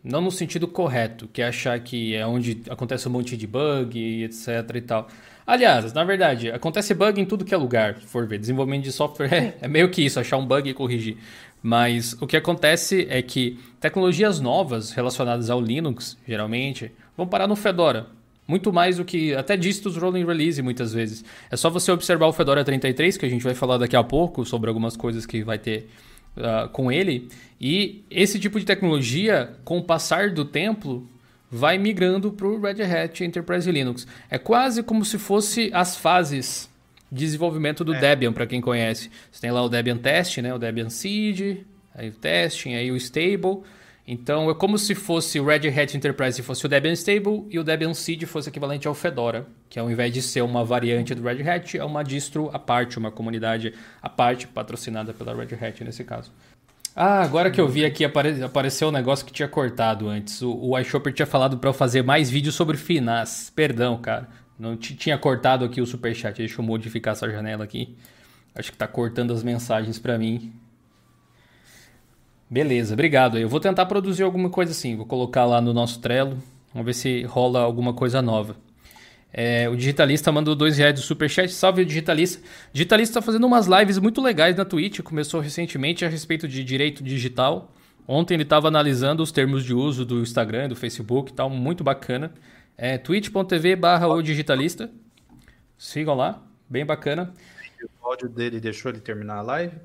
não 0.05 0.21
no 0.21 0.31
sentido 0.31 0.67
correto, 0.67 1.27
que 1.27 1.41
é 1.41 1.47
achar 1.47 1.79
que 1.79 2.15
é 2.15 2.25
onde 2.25 2.61
acontece 2.69 3.07
um 3.07 3.11
monte 3.11 3.35
de 3.35 3.47
bug 3.47 3.99
e 3.99 4.23
etc 4.23 4.47
e 4.75 4.81
tal. 4.81 5.07
Aliás, 5.47 5.91
na 5.93 6.03
verdade, 6.03 6.51
acontece 6.51 6.93
bug 6.93 7.19
em 7.19 7.25
tudo 7.25 7.43
que 7.43 7.53
é 7.53 7.57
lugar, 7.57 7.97
se 7.99 8.05
for 8.05 8.27
ver. 8.27 8.37
Desenvolvimento 8.37 8.83
de 8.83 8.91
software 8.91 9.33
é, 9.33 9.57
é 9.61 9.67
meio 9.67 9.89
que 9.89 10.05
isso, 10.05 10.19
achar 10.19 10.37
um 10.37 10.45
bug 10.45 10.69
e 10.69 10.73
corrigir. 10.73 11.17
Mas 11.61 12.13
o 12.21 12.27
que 12.27 12.37
acontece 12.37 13.07
é 13.09 13.21
que 13.23 13.59
tecnologias 13.79 14.39
novas 14.39 14.91
relacionadas 14.91 15.49
ao 15.49 15.59
Linux, 15.59 16.15
geralmente, 16.27 16.91
vão 17.17 17.27
parar 17.27 17.47
no 17.47 17.55
Fedora. 17.55 18.07
Muito 18.47 18.71
mais 18.71 18.97
do 18.97 19.05
que 19.05 19.33
até 19.33 19.57
distos 19.57 19.97
rolling 19.97 20.23
release 20.23 20.61
muitas 20.61 20.93
vezes. 20.93 21.25
É 21.49 21.57
só 21.57 21.67
você 21.71 21.91
observar 21.91 22.27
o 22.27 22.33
Fedora 22.33 22.63
33, 22.63 23.17
que 23.17 23.25
a 23.25 23.29
gente 23.29 23.43
vai 23.43 23.55
falar 23.55 23.79
daqui 23.79 23.95
a 23.95 24.03
pouco 24.03 24.45
sobre 24.45 24.69
algumas 24.69 24.95
coisas 24.95 25.25
que 25.25 25.43
vai 25.43 25.57
ter 25.57 25.89
uh, 26.37 26.69
com 26.69 26.91
ele. 26.91 27.29
E 27.59 28.03
esse 28.09 28.39
tipo 28.39 28.59
de 28.59 28.65
tecnologia, 28.65 29.53
com 29.63 29.77
o 29.77 29.83
passar 29.83 30.31
do 30.31 30.45
tempo, 30.45 31.07
vai 31.49 31.77
migrando 31.77 32.31
para 32.31 32.47
o 32.47 32.59
Red 32.59 32.81
Hat 32.83 33.23
Enterprise 33.23 33.71
Linux. 33.71 34.07
É 34.29 34.37
quase 34.37 34.83
como 34.83 35.05
se 35.05 35.17
fosse 35.17 35.69
as 35.73 35.95
fases 35.95 36.69
desenvolvimento 37.11 37.83
do 37.83 37.93
é. 37.93 37.99
Debian, 37.99 38.33
para 38.33 38.45
quem 38.45 38.59
conhece. 38.59 39.09
Você 39.31 39.41
tem 39.41 39.51
lá 39.51 39.63
o 39.63 39.69
Debian 39.69 39.97
Test, 39.97 40.37
né? 40.39 40.53
o 40.53 40.59
Debian 40.59 40.89
Seed, 40.89 41.59
aí 41.93 42.09
o 42.09 42.11
Testing, 42.11 42.73
aí 42.73 42.91
o 42.91 42.95
Stable. 42.97 43.61
Então 44.07 44.49
é 44.49 44.53
como 44.53 44.77
se 44.77 44.93
fosse 44.93 45.39
o 45.39 45.45
Red 45.45 45.67
Hat 45.67 45.97
Enterprise 45.97 46.41
fosse 46.43 46.65
o 46.65 46.69
Debian 46.69 46.93
Stable 46.93 47.47
e 47.49 47.57
o 47.57 47.63
Debian 47.63 47.93
Seed 47.93 48.23
fosse 48.25 48.49
equivalente 48.49 48.87
ao 48.87 48.93
Fedora, 48.93 49.47
que 49.67 49.79
ao 49.79 49.89
invés 49.89 50.13
de 50.13 50.21
ser 50.21 50.41
uma 50.41 50.63
variante 50.63 51.15
do 51.15 51.23
Red 51.23 51.41
Hat, 51.47 51.75
é 51.75 51.83
uma 51.83 52.03
distro 52.03 52.51
à 52.53 52.59
parte, 52.59 52.99
uma 52.99 53.09
comunidade 53.09 53.73
à 54.01 54.07
parte, 54.07 54.47
patrocinada 54.47 55.11
pela 55.11 55.33
Red 55.33 55.55
Hat 55.55 55.83
nesse 55.83 56.03
caso. 56.03 56.31
Ah, 56.95 57.21
agora 57.21 57.51
que 57.51 57.59
eu 57.59 57.67
vi 57.67 57.83
aqui 57.83 58.05
apare 58.05 58.41
apareceu 58.41 58.87
um 58.87 58.91
negócio 58.91 59.25
que 59.25 59.33
tinha 59.33 59.49
cortado 59.49 60.07
antes. 60.07 60.41
O, 60.41 60.55
o 60.55 60.79
iShopper 60.79 61.11
tinha 61.11 61.25
falado 61.25 61.57
para 61.57 61.69
eu 61.69 61.73
fazer 61.73 62.03
mais 62.03 62.29
vídeos 62.29 62.55
sobre 62.55 62.77
FINAS. 62.77 63.51
Perdão, 63.53 63.97
cara. 63.97 64.29
Não 64.57 64.77
tinha 64.77 65.17
cortado 65.17 65.65
aqui 65.65 65.81
o 65.81 65.85
superchat. 65.85 66.37
Deixa 66.37 66.61
eu 66.61 66.63
modificar 66.63 67.11
essa 67.11 67.29
janela 67.29 67.65
aqui. 67.65 67.97
Acho 68.53 68.71
que 68.71 68.77
tá 68.77 68.87
cortando 68.87 69.33
as 69.33 69.43
mensagens 69.43 69.99
para 69.99 70.17
mim. 70.17 70.53
Beleza, 72.49 72.93
obrigado. 72.93 73.37
Eu 73.37 73.49
vou 73.49 73.59
tentar 73.59 73.85
produzir 73.85 74.23
alguma 74.23 74.49
coisa 74.49 74.71
assim. 74.71 74.95
Vou 74.95 75.05
colocar 75.05 75.45
lá 75.45 75.59
no 75.59 75.73
nosso 75.73 75.99
Trello. 75.99 76.37
Vamos 76.71 76.85
ver 76.85 76.93
se 76.93 77.23
rola 77.23 77.61
alguma 77.61 77.93
coisa 77.93 78.21
nova. 78.21 78.55
É, 79.33 79.67
o 79.67 79.75
Digitalista 79.75 80.31
mandou 80.31 80.55
dois 80.55 80.77
reais 80.77 80.93
do 80.93 81.01
Superchat. 81.01 81.51
Salve 81.51 81.81
o 81.81 81.85
Digitalista. 81.85 82.39
O 82.39 82.73
Digitalista 82.73 83.19
está 83.19 83.21
fazendo 83.21 83.45
umas 83.45 83.67
lives 83.67 83.97
muito 83.97 84.21
legais 84.21 84.55
na 84.55 84.63
Twitch. 84.63 85.01
Começou 85.01 85.41
recentemente 85.41 86.05
a 86.05 86.07
respeito 86.07 86.47
de 86.47 86.63
direito 86.63 87.03
digital. 87.03 87.71
Ontem 88.07 88.35
ele 88.35 88.43
estava 88.43 88.67
analisando 88.67 89.23
os 89.23 89.31
termos 89.31 89.63
de 89.63 89.73
uso 89.73 90.05
do 90.05 90.21
Instagram, 90.21 90.69
do 90.69 90.75
Facebook 90.75 91.31
e 91.31 91.35
tal. 91.35 91.49
Muito 91.49 91.83
bacana. 91.83 92.31
É 92.77 92.97
twitch.tv 92.97 93.75
barra 93.75 94.07
o 94.07 94.21
Digitalista. 94.21 94.89
Sigam 95.77 96.15
lá. 96.15 96.41
Bem 96.69 96.85
bacana. 96.85 97.33
O 98.01 98.07
áudio 98.07 98.29
dele 98.29 98.59
deixou 98.59 98.91
ele 98.91 98.99
terminar 98.99 99.39
a 99.39 99.41
live? 99.41 99.75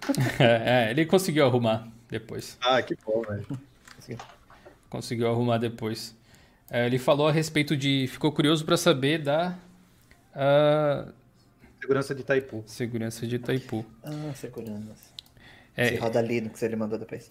é, 0.38 0.88
é, 0.88 0.90
ele 0.90 1.06
conseguiu 1.06 1.46
arrumar 1.46 1.88
depois. 2.10 2.56
Ah, 2.60 2.80
que 2.82 2.96
bom, 3.04 3.22
velho. 3.22 3.46
Conseguiu 4.88 5.28
arrumar 5.28 5.58
depois. 5.58 6.16
É, 6.70 6.86
ele 6.86 6.98
falou 6.98 7.28
a 7.28 7.32
respeito 7.32 7.76
de. 7.76 8.06
Ficou 8.08 8.32
curioso 8.32 8.64
para 8.64 8.76
saber 8.76 9.18
da. 9.22 9.56
Uh... 10.34 11.12
Segurança 11.80 12.14
de 12.14 12.20
Itaipu. 12.22 12.62
Segurança 12.66 13.26
de 13.26 13.36
Itaipu. 13.36 13.84
Ah, 14.02 14.32
segurança. 14.34 15.14
É, 15.76 15.88
Se 15.88 15.96
roda 15.96 16.20
Linux, 16.20 16.62
ele 16.62 16.76
mandou 16.76 16.98
depois. 16.98 17.30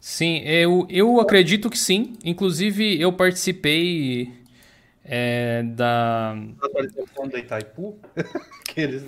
Sim, 0.00 0.38
eu, 0.44 0.86
eu 0.88 1.20
acredito 1.20 1.68
que 1.68 1.78
sim. 1.78 2.16
Inclusive, 2.24 3.00
eu 3.00 3.12
participei 3.12 4.32
é, 5.04 5.62
da. 5.62 6.36
atualização 6.62 7.28
da 7.28 7.38
Itaipu? 7.38 7.98
que 8.64 8.80
eles. 8.80 9.02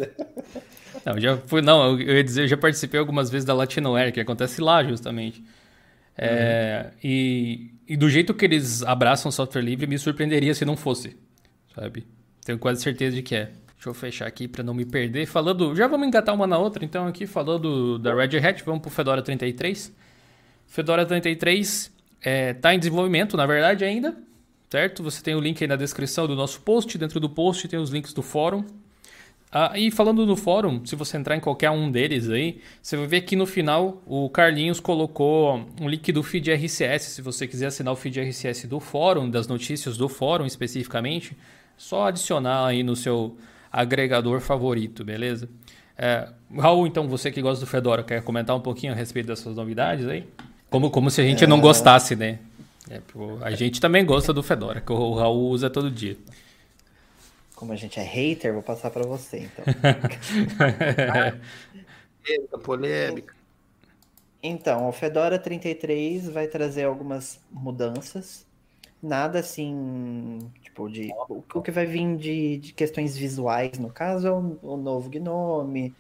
Não, 1.05 1.19
já 1.19 1.37
fui, 1.37 1.63
não, 1.63 2.01
eu 2.01 2.17
ia 2.17 2.25
dizer, 2.25 2.43
eu 2.43 2.49
já 2.49 2.57
participei 2.57 2.99
algumas 2.99 3.31
vezes 3.31 3.45
da 3.45 3.55
Latinoair, 3.55 4.13
que 4.13 4.21
acontece 4.21 4.61
lá 4.61 4.83
justamente. 4.85 5.43
É, 6.17 6.85
uhum. 6.85 6.91
e, 7.03 7.71
e, 7.89 7.97
do 7.97 8.09
jeito 8.11 8.35
que 8.35 8.45
eles 8.45 8.83
abraçam 8.83 9.31
software 9.31 9.63
livre, 9.63 9.87
me 9.87 9.99
surpreenderia 9.99 10.55
se 10.55 10.65
não 10.65 10.77
fosse, 10.77 11.17
sabe? 11.75 12.07
Tenho 12.45 12.59
quase 12.59 12.83
certeza 12.83 13.17
de 13.17 13.23
que 13.23 13.35
é. 13.35 13.51
Deixa 13.75 13.89
eu 13.89 13.95
fechar 13.95 14.27
aqui 14.27 14.47
para 14.47 14.63
não 14.63 14.75
me 14.75 14.85
perder. 14.85 15.25
Falando, 15.25 15.75
já 15.75 15.87
vamos 15.87 16.07
engatar 16.07 16.35
uma 16.35 16.47
na 16.47 16.59
outra, 16.59 16.85
então 16.85 17.07
aqui 17.07 17.27
falando 17.27 17.99
da 17.99 18.15
Red 18.15 18.37
Hat, 18.37 18.63
vamos 18.63 18.83
pro 18.83 18.91
Fedora 18.91 19.23
33. 19.23 19.91
Fedora 20.67 21.07
33 21.07 21.91
é, 22.21 22.53
tá 22.53 22.75
em 22.75 22.79
desenvolvimento, 22.79 23.39
na 23.39 23.47
verdade, 23.47 23.83
ainda, 23.83 24.15
certo? 24.69 25.03
Você 25.03 25.23
tem 25.23 25.35
o 25.35 25.41
link 25.41 25.63
aí 25.63 25.67
na 25.67 25.77
descrição 25.77 26.27
do 26.27 26.37
nosso 26.37 26.61
post. 26.61 26.99
Dentro 26.99 27.19
do 27.19 27.31
post 27.31 27.67
tem 27.69 27.79
os 27.79 27.89
links 27.89 28.13
do 28.13 28.21
fórum. 28.23 28.65
Ah, 29.53 29.73
e 29.77 29.91
falando 29.91 30.25
no 30.25 30.37
fórum, 30.37 30.85
se 30.87 30.95
você 30.95 31.17
entrar 31.17 31.37
em 31.37 31.41
qualquer 31.41 31.71
um 31.71 31.91
deles 31.91 32.31
aí, 32.31 32.61
você 32.81 32.97
vai 32.97 33.07
ver 33.09 33.23
que 33.23 33.35
no 33.35 33.47
final 33.47 34.01
o 34.07 34.31
Carlinhos 34.31 34.79
colocou 34.79 35.67
um 35.81 35.89
link 35.89 36.13
do 36.13 36.23
feed 36.23 36.53
RCS. 36.53 37.03
Se 37.03 37.21
você 37.21 37.49
quiser 37.49 37.67
assinar 37.67 37.93
o 37.93 37.97
feed 37.97 38.21
RCS 38.21 38.67
do 38.67 38.79
fórum, 38.79 39.29
das 39.29 39.49
notícias 39.49 39.97
do 39.97 40.09
fórum 40.09 40.47
especificamente, 40.47 41.37
só 41.77 42.07
adicionar 42.07 42.67
aí 42.67 42.85
no 42.85 42.95
seu 42.95 43.37
agregador 43.73 44.41
favorito, 44.41 45.05
beleza? 45.05 45.49
É, 45.99 46.29
Raul, 46.57 46.87
então 46.87 47.09
você 47.09 47.33
que 47.33 47.43
gosta 47.43 47.65
do 47.65 47.69
Fedora, 47.69 48.05
quer 48.05 48.23
comentar 48.23 48.55
um 48.55 48.61
pouquinho 48.61 48.93
a 48.93 48.97
respeito 48.97 49.27
dessas 49.27 49.57
novidades 49.57 50.07
aí? 50.07 50.27
Como, 50.71 50.91
como 50.91 51.11
se 51.11 51.21
a 51.21 51.25
gente 51.25 51.43
é... 51.43 51.47
não 51.49 51.61
gostasse, 51.61 52.15
né? 52.15 52.39
É, 52.89 53.01
a 53.43 53.51
gente 53.51 53.81
também 53.81 54.05
gosta 54.05 54.33
do 54.33 54.43
Fedora, 54.43 54.81
que 54.81 54.93
o 54.93 55.15
Raul 55.15 55.51
usa 55.51 55.69
todo 55.69 55.91
dia. 55.91 56.17
Como 57.61 57.75
a 57.75 57.77
gente 57.77 58.01
é 58.01 58.03
hater, 58.03 58.55
vou 58.55 58.63
passar 58.63 58.91
para 58.91 59.07
você, 59.07 59.41
então. 59.41 59.63
Eita, 62.27 62.59
polêmica. 62.59 63.35
Então, 64.43 64.89
o 64.89 64.93
Fedora 64.93 65.39
33 65.39 66.31
vai 66.31 66.49
trazer 66.49 66.85
algumas 66.85 67.39
mudanças. 67.51 68.47
Nada 69.03 69.41
assim, 69.41 70.39
tipo, 70.63 70.89
de. 70.89 71.11
O 71.29 71.61
que 71.61 71.71
vai 71.71 71.85
vir 71.85 72.17
de, 72.17 72.57
de 72.57 72.73
questões 72.73 73.15
visuais, 73.15 73.79
no 73.79 73.91
caso, 73.93 74.27
é 74.27 74.33
o, 74.33 74.59
o 74.63 74.79
novo 74.79 75.11
Gnome 75.11 75.95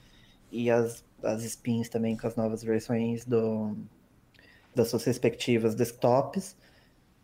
e 0.50 0.70
as, 0.70 1.04
as 1.22 1.44
spins 1.44 1.90
também 1.90 2.16
com 2.16 2.26
as 2.26 2.36
novas 2.36 2.64
versões 2.64 3.26
do, 3.26 3.76
das 4.74 4.88
suas 4.88 5.04
respectivas 5.04 5.74
desktops. 5.74 6.56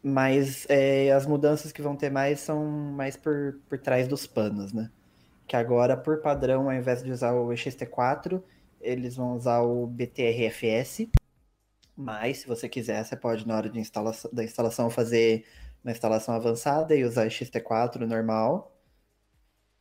Mas 0.09 0.64
é, 0.69 1.11
as 1.11 1.27
mudanças 1.27 1.73
que 1.73 1.83
vão 1.83 1.97
ter 1.97 2.12
mais 2.12 2.38
são 2.38 2.64
mais 2.64 3.16
por, 3.16 3.59
por 3.69 3.77
trás 3.77 4.07
dos 4.07 4.25
panos, 4.25 4.73
né? 4.73 4.88
Que 5.49 5.57
agora, 5.57 5.97
por 5.97 6.21
padrão, 6.21 6.71
ao 6.71 6.73
invés 6.77 7.03
de 7.03 7.11
usar 7.11 7.33
o 7.33 7.49
EXT4, 7.49 8.40
eles 8.81 9.16
vão 9.16 9.35
usar 9.35 9.62
o 9.62 9.85
BTRFS. 9.88 11.09
Mas, 11.97 12.38
se 12.38 12.47
você 12.47 12.69
quiser, 12.69 13.05
você 13.05 13.16
pode, 13.16 13.49
na 13.49 13.57
hora 13.57 13.69
de 13.69 13.81
instalação, 13.81 14.31
da 14.33 14.45
instalação, 14.45 14.88
fazer 14.90 15.45
uma 15.83 15.90
instalação 15.90 16.37
avançada 16.37 16.95
e 16.95 17.03
usar 17.03 17.27
EXT4 17.27 18.03
normal. 18.07 18.73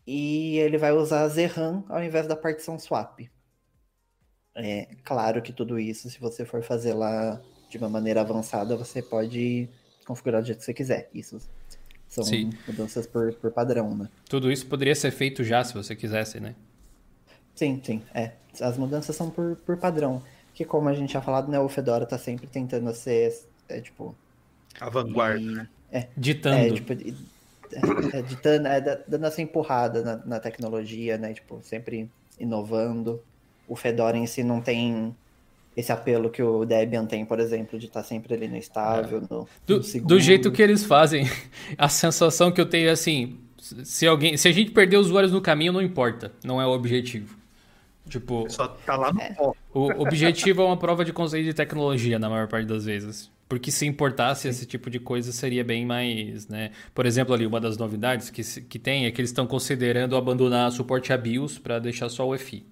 E 0.08 0.58
ele 0.58 0.80
vai 0.80 0.92
usar 0.92 1.22
a 1.22 1.30
ZRAM 1.30 1.84
ao 1.88 2.04
invés 2.04 2.26
da 2.26 2.36
partição 2.36 2.80
swap. 2.80 3.20
É 4.56 4.88
claro 5.04 5.44
que 5.44 5.54
tudo 5.54 5.78
isso, 5.78 6.10
se 6.10 6.20
você 6.20 6.46
for 6.46 6.64
fazer 6.64 6.96
lá 6.96 7.40
de 7.70 7.78
uma 7.78 7.90
maneira 7.90 8.22
avançada, 8.22 8.76
você 8.76 9.04
pode 9.04 9.70
configurar 10.06 10.42
do 10.42 10.48
jeito 10.48 10.60
que 10.60 10.66
você 10.66 10.74
quiser. 10.74 11.10
Isso 11.14 11.40
são 12.08 12.24
Sim. 12.24 12.52
mudanças 12.68 13.06
por, 13.06 13.34
por 13.34 13.52
padrão, 13.52 13.96
né? 13.96 14.08
Tudo 14.30 14.52
isso 14.52 14.66
poderia 14.68 14.96
ser 14.96 15.12
feito 15.12 15.44
já 15.44 15.64
se 15.64 15.74
você 15.74 15.96
quisesse, 15.96 16.40
né? 16.40 16.56
Sim, 17.54 17.82
sim. 17.84 18.02
É. 18.14 18.32
As 18.62 18.78
mudanças 18.78 19.16
são 19.16 19.30
por, 19.30 19.56
por 19.58 19.78
padrão. 19.78 20.22
Que 20.54 20.64
como 20.64 20.88
a 20.88 20.94
gente 20.94 21.12
já 21.12 21.22
falado, 21.22 21.52
né, 21.52 21.60
o 21.60 21.68
Fedora 21.68 22.06
tá 22.06 22.18
sempre 22.18 22.48
tentando 22.48 22.94
ser, 22.94 23.38
é, 23.68 23.82
tipo... 23.82 24.16
A 24.80 24.90
vanguarda, 24.90 25.42
e, 25.42 25.46
né? 25.46 25.68
É, 25.92 26.08
ditando. 26.16 26.58
É, 26.58 26.72
tipo, 26.72 26.94
é, 26.94 28.18
é, 28.18 28.22
ditando, 28.22 28.68
é, 28.68 29.04
dando 29.08 29.26
essa 29.26 29.42
empurrada 29.42 30.02
na, 30.02 30.18
na 30.26 30.40
tecnologia, 30.40 31.18
né? 31.18 31.34
Tipo, 31.34 31.60
sempre 31.64 32.10
inovando. 32.40 33.22
O 33.68 33.76
Fedora 33.76 34.18
em 34.18 34.28
si 34.28 34.44
não 34.44 34.62
tem 34.62 35.16
esse 35.76 35.92
apelo 35.92 36.30
que 36.30 36.42
o 36.42 36.66
Debian 36.66 37.06
tem, 37.06 37.26
por 37.26 37.40
exemplo, 37.40 37.78
de 37.78 37.88
estar 37.88 38.02
tá 38.02 38.08
sempre 38.08 38.34
ali 38.34 38.48
no 38.48 38.58
estável, 38.58 39.18
é. 39.18 39.22
no, 39.22 39.48
do, 39.68 39.82
no 39.82 40.08
do 40.08 40.20
jeito 40.20 40.52
que 40.52 40.62
eles 40.62 40.86
fazem, 40.86 41.30
a 41.78 41.90
sensação 41.90 42.52
que 42.52 42.62
eu 42.62 42.66
tenho 42.66 42.88
é 42.88 42.92
assim, 42.92 43.38
se 43.58 44.08
alguém, 44.08 44.38
se 44.38 44.48
a 44.48 44.52
gente 44.52 44.72
perder 44.72 44.98
usuários 44.98 45.32
no 45.32 45.42
caminho, 45.42 45.74
não 45.74 45.82
importa, 45.82 46.32
não 46.44 46.62
é 46.62 46.66
o 46.66 46.72
objetivo. 46.72 47.36
Tipo, 48.08 48.46
só 48.50 48.68
tá 48.68 48.96
lá 48.96 49.12
no 49.12 49.20
é. 49.20 49.36
O 49.74 50.04
objetivo 50.04 50.62
é 50.62 50.66
uma 50.66 50.78
prova 50.78 51.04
de 51.04 51.12
conceito 51.12 51.46
de 51.46 51.54
tecnologia 51.54 52.20
na 52.20 52.30
maior 52.30 52.48
parte 52.48 52.68
das 52.68 52.86
vezes. 52.86 53.32
Porque 53.50 53.72
se 53.72 53.86
importasse 53.86 54.44
Sim. 54.44 54.50
esse 54.50 54.66
tipo 54.66 54.90
de 54.90 55.00
coisa, 55.00 55.32
seria 55.32 55.64
bem 55.64 55.86
mais, 55.86 56.48
né? 56.48 56.72
Por 56.94 57.06
exemplo, 57.06 57.34
ali, 57.34 57.46
uma 57.46 57.60
das 57.60 57.78
novidades 57.78 58.30
que, 58.30 58.44
que 58.62 58.80
tem 58.80 59.06
é 59.06 59.12
que 59.12 59.20
eles 59.20 59.32
estão 59.32 59.48
considerando 59.48 60.16
abandonar 60.16 60.72
suporte 60.72 61.12
a 61.12 61.18
BIOS 61.18 61.58
para 61.58 61.80
deixar 61.80 62.10
só 62.10 62.28
o 62.28 62.34
EFI. 62.34 62.66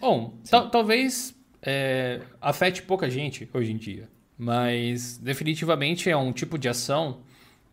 Bom, 0.00 0.34
talvez 0.72 1.34
é, 1.62 2.20
afete 2.40 2.82
pouca 2.82 3.10
gente 3.10 3.48
hoje 3.52 3.72
em 3.72 3.76
dia. 3.76 4.08
Mas 4.36 5.18
definitivamente 5.18 6.08
é 6.08 6.16
um 6.16 6.32
tipo 6.32 6.58
de 6.58 6.68
ação 6.68 7.20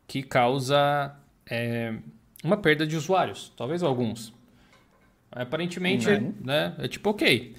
que 0.08 0.24
causa 0.24 1.16
é, 1.50 1.94
uma 2.44 2.58
perda 2.58 2.86
de 2.86 2.96
usuários, 2.96 3.54
talvez 3.56 3.84
alguns. 3.84 4.34
Aparentemente, 5.32 6.10
uhum. 6.10 6.34
né, 6.44 6.74
é 6.80 6.88
tipo 6.88 7.10
ok. 7.10 7.56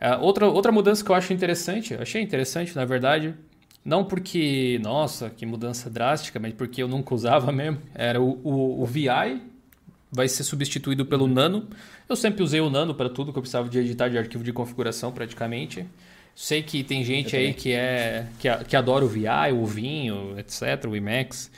É, 0.00 0.16
outra, 0.16 0.46
outra 0.46 0.72
mudança 0.72 1.04
que 1.04 1.10
eu 1.10 1.14
acho 1.14 1.32
interessante, 1.32 1.94
achei 1.94 2.22
interessante 2.22 2.74
na 2.74 2.84
verdade, 2.84 3.34
não 3.84 4.04
porque, 4.04 4.80
nossa, 4.82 5.30
que 5.30 5.44
mudança 5.44 5.90
drástica, 5.90 6.38
mas 6.38 6.54
porque 6.54 6.82
eu 6.82 6.88
nunca 6.88 7.14
usava 7.14 7.52
mesmo, 7.52 7.80
era 7.94 8.20
o, 8.20 8.40
o, 8.42 8.82
o 8.82 8.86
VI, 8.86 9.42
vai 10.10 10.28
ser 10.28 10.44
substituído 10.44 11.06
pelo 11.06 11.26
Nano. 11.26 11.68
Eu 12.08 12.16
sempre 12.16 12.42
usei 12.42 12.60
o 12.60 12.68
Nano 12.68 12.94
para 12.94 13.08
tudo 13.08 13.32
que 13.32 13.38
eu 13.38 13.42
precisava 13.42 13.68
de 13.68 13.78
editar 13.78 14.08
de 14.08 14.18
arquivo 14.18 14.42
de 14.42 14.52
configuração, 14.52 15.12
praticamente. 15.12 15.86
Sei 16.34 16.62
que 16.62 16.82
tem 16.82 17.04
gente 17.04 17.36
aí 17.36 17.52
que 17.52 17.72
é 17.72 18.26
que, 18.38 18.48
que 18.64 18.76
adora 18.76 19.04
o 19.04 19.08
VI, 19.08 19.52
o 19.52 19.66
Vinho, 19.66 20.38
etc, 20.38 20.88
o 20.88 20.96
Emacs 20.96 21.50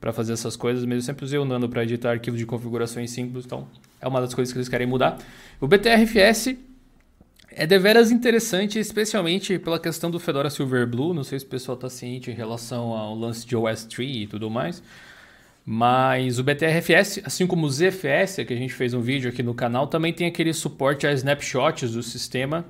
para 0.00 0.12
fazer 0.12 0.34
essas 0.34 0.54
coisas, 0.54 0.84
mas 0.84 0.96
eu 0.96 1.02
sempre 1.02 1.24
usei 1.24 1.38
o 1.38 1.44
Nano 1.44 1.68
para 1.68 1.82
editar 1.82 2.10
arquivo 2.10 2.36
de 2.36 2.44
configurações 2.44 3.10
simples, 3.10 3.46
então 3.46 3.66
é 4.00 4.06
uma 4.06 4.20
das 4.20 4.34
coisas 4.34 4.52
que 4.52 4.58
eles 4.58 4.68
querem 4.68 4.86
mudar. 4.86 5.18
O 5.60 5.66
BTRFS 5.66 6.56
É 7.56 7.66
deveras 7.66 8.10
interessante, 8.10 8.78
especialmente 8.80 9.58
pela 9.60 9.78
questão 9.78 10.10
do 10.10 10.18
Fedora 10.18 10.50
Silverblue. 10.50 11.14
Não 11.14 11.22
sei 11.22 11.38
se 11.38 11.44
o 11.46 11.48
pessoal 11.48 11.76
está 11.76 11.88
ciente 11.88 12.30
em 12.30 12.34
relação 12.34 12.92
ao 12.92 13.14
lance 13.14 13.46
de 13.46 13.54
OS 13.54 13.84
3 13.84 14.16
e 14.16 14.26
tudo 14.26 14.50
mais. 14.50 14.82
Mas 15.66 16.38
o 16.38 16.44
BTRFS, 16.44 17.22
assim 17.24 17.46
como 17.46 17.66
o 17.66 17.70
ZFS, 17.70 18.44
que 18.46 18.52
a 18.52 18.56
gente 18.56 18.74
fez 18.74 18.92
um 18.92 19.00
vídeo 19.00 19.30
aqui 19.30 19.42
no 19.42 19.54
canal, 19.54 19.86
também 19.86 20.12
tem 20.12 20.26
aquele 20.26 20.52
suporte 20.52 21.06
a 21.06 21.12
snapshots 21.12 21.92
do 21.92 22.02
sistema. 22.02 22.66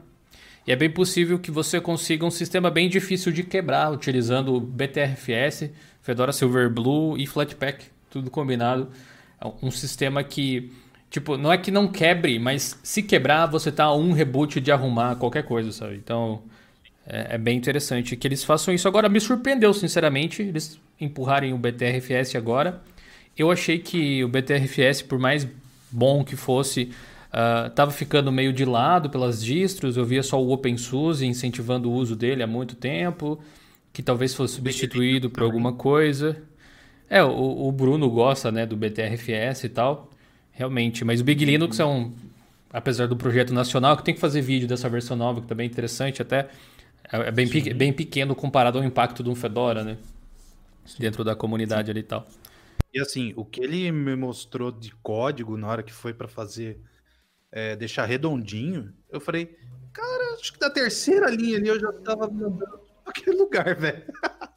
E 0.67 0.73
é 0.73 0.77
bem 0.77 0.89
possível 0.89 1.39
que 1.39 1.51
você 1.51 1.81
consiga 1.81 2.25
um 2.25 2.31
sistema 2.31 2.71
bem 2.71 2.89
difícil 2.89 3.33
de 3.33 3.43
quebrar 3.43 3.93
utilizando 3.93 4.55
o 4.55 4.61
BTRFS, 4.61 5.71
Fedora 6.03 6.33
Silverblue 6.33 7.21
e 7.21 7.27
Flatpak, 7.27 7.85
tudo 8.09 8.31
combinado. 8.31 8.89
É 9.41 9.47
um 9.63 9.71
sistema 9.71 10.23
que 10.23 10.71
Tipo, 11.15 11.37
não 11.37 11.53
é 11.53 11.57
que 11.57 11.71
não 11.71 11.87
quebre, 11.87 12.41
mas 12.41 12.77
se 12.83 13.01
quebrar, 13.01 13.47
você 13.47 13.71
tá 13.71 13.85
a 13.85 13.95
um 13.95 14.11
reboot 14.11 14.61
de 14.61 14.73
arrumar 14.73 15.15
qualquer 15.15 15.45
coisa, 15.45 15.71
sabe? 15.71 15.95
Então, 15.95 16.43
é, 17.07 17.37
é, 17.37 17.39
bem 17.39 17.57
interessante 17.57 18.17
que 18.17 18.27
eles 18.27 18.43
façam 18.43 18.75
isso. 18.75 18.89
Agora, 18.89 19.09
me 19.09 19.21
surpreendeu, 19.21 19.73
sinceramente, 19.73 20.43
eles 20.43 20.77
empurrarem 21.01 21.53
o 21.53 21.59
BTRFS 21.59 22.37
agora. 22.37 22.83
Eu 23.37 23.51
achei 23.51 23.79
que 23.79 24.23
o 24.23 24.29
BTRFS, 24.29 25.03
por 25.03 25.19
mais 25.19 25.47
bom 25.91 26.25
que 26.25 26.37
fosse, 26.37 26.91
uh, 27.33 27.71
tava 27.71 27.91
ficando 27.91 28.31
meio 28.31 28.53
de 28.53 28.65
lado 28.65 29.11
pelas 29.11 29.45
distros. 29.45 29.97
Eu 29.97 30.05
via 30.05 30.23
só 30.23 30.41
o 30.41 30.53
OpenSUSE 30.53 31.27
incentivando 31.27 31.91
o 31.91 31.95
uso 31.95 32.15
dele 32.15 32.43
há 32.43 32.47
muito 32.47 32.77
tempo, 32.77 33.41
que 33.93 34.03
talvez 34.03 34.35
fosse 34.35 34.55
substituído 34.55 35.29
por 35.29 35.43
alguma 35.43 35.73
coisa. 35.73 36.37
É, 37.09 37.23
o, 37.23 37.69
o 37.69 37.73
Bruno 37.73 38.09
gosta, 38.09 38.51
né, 38.51 38.65
do 38.67 38.77
BTRFS 38.77 39.65
e 39.65 39.69
tal. 39.69 40.11
Realmente, 40.53 41.05
mas 41.05 41.21
o 41.21 41.25
Big 41.25 41.45
Linux 41.45 41.81
é 41.81 41.85
um, 41.85 42.13
apesar 42.73 43.07
do 43.07 43.17
projeto 43.17 43.53
nacional, 43.53 43.97
que 43.97 44.05
tem 44.05 44.15
que 44.15 44.21
fazer 44.21 44.41
vídeo 44.41 44.69
dessa 44.69 44.89
versão 44.89 45.17
nova, 45.17 45.41
que 45.41 45.47
também 45.47 45.67
é 45.67 45.71
interessante, 45.71 46.23
até 46.23 46.49
é, 47.13 47.29
é 47.29 47.31
bem, 47.31 47.49
bem 47.75 47.93
pequeno 47.93 48.35
comparado 48.35 48.79
ao 48.79 48.85
impacto 48.85 49.23
de 49.23 49.31
um 49.31 49.35
Fedora, 49.35 49.83
né? 49.83 49.97
Dentro 50.99 51.25
da 51.25 51.35
comunidade 51.35 51.87
Sim. 51.87 51.91
ali 51.91 52.01
e 52.01 52.05
tal. 52.05 52.27
E 52.93 53.01
assim, 53.01 53.33
o 53.37 53.45
que 53.45 53.61
ele 53.61 53.91
me 53.91 54.15
mostrou 54.15 54.71
de 54.71 54.93
código 55.03 55.57
na 55.57 55.69
hora 55.69 55.83
que 55.83 55.93
foi 55.93 56.15
para 56.15 56.29
fazer, 56.29 56.81
é, 57.51 57.75
deixar 57.75 58.05
redondinho, 58.05 58.95
eu 59.11 59.21
falei, 59.21 59.59
cara, 59.93 60.35
acho 60.35 60.53
que 60.53 60.59
da 60.59 60.71
terceira 60.71 61.29
linha 61.31 61.59
ali 61.59 61.69
eu 61.69 61.81
já 61.81 61.93
tava 61.93 62.31
mandando 62.31 62.81
aquele 63.05 63.37
lugar, 63.37 63.75
velho. 63.75 64.05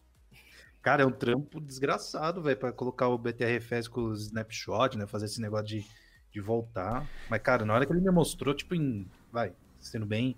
Cara, 0.87 1.03
é 1.03 1.05
um 1.05 1.11
trampo 1.11 1.59
desgraçado, 1.59 2.41
velho, 2.41 2.55
para 2.55 2.71
colocar 2.71 3.09
o 3.09 3.17
BTRFS 3.17 3.89
com 3.89 4.03
o 4.03 4.13
snapshot, 4.13 4.97
né? 4.97 5.05
Fazer 5.05 5.25
esse 5.25 5.41
negócio 5.41 5.65
de, 5.65 5.85
de 6.31 6.39
voltar. 6.39 7.05
Mas, 7.29 7.41
cara, 7.41 7.65
na 7.65 7.73
hora 7.73 7.85
que 7.85 7.91
ele 7.91 7.99
me 7.99 8.09
mostrou, 8.09 8.53
tipo, 8.53 8.73
em. 8.73 9.05
Vai, 9.29 9.51
sendo 9.81 10.05
bem. 10.05 10.37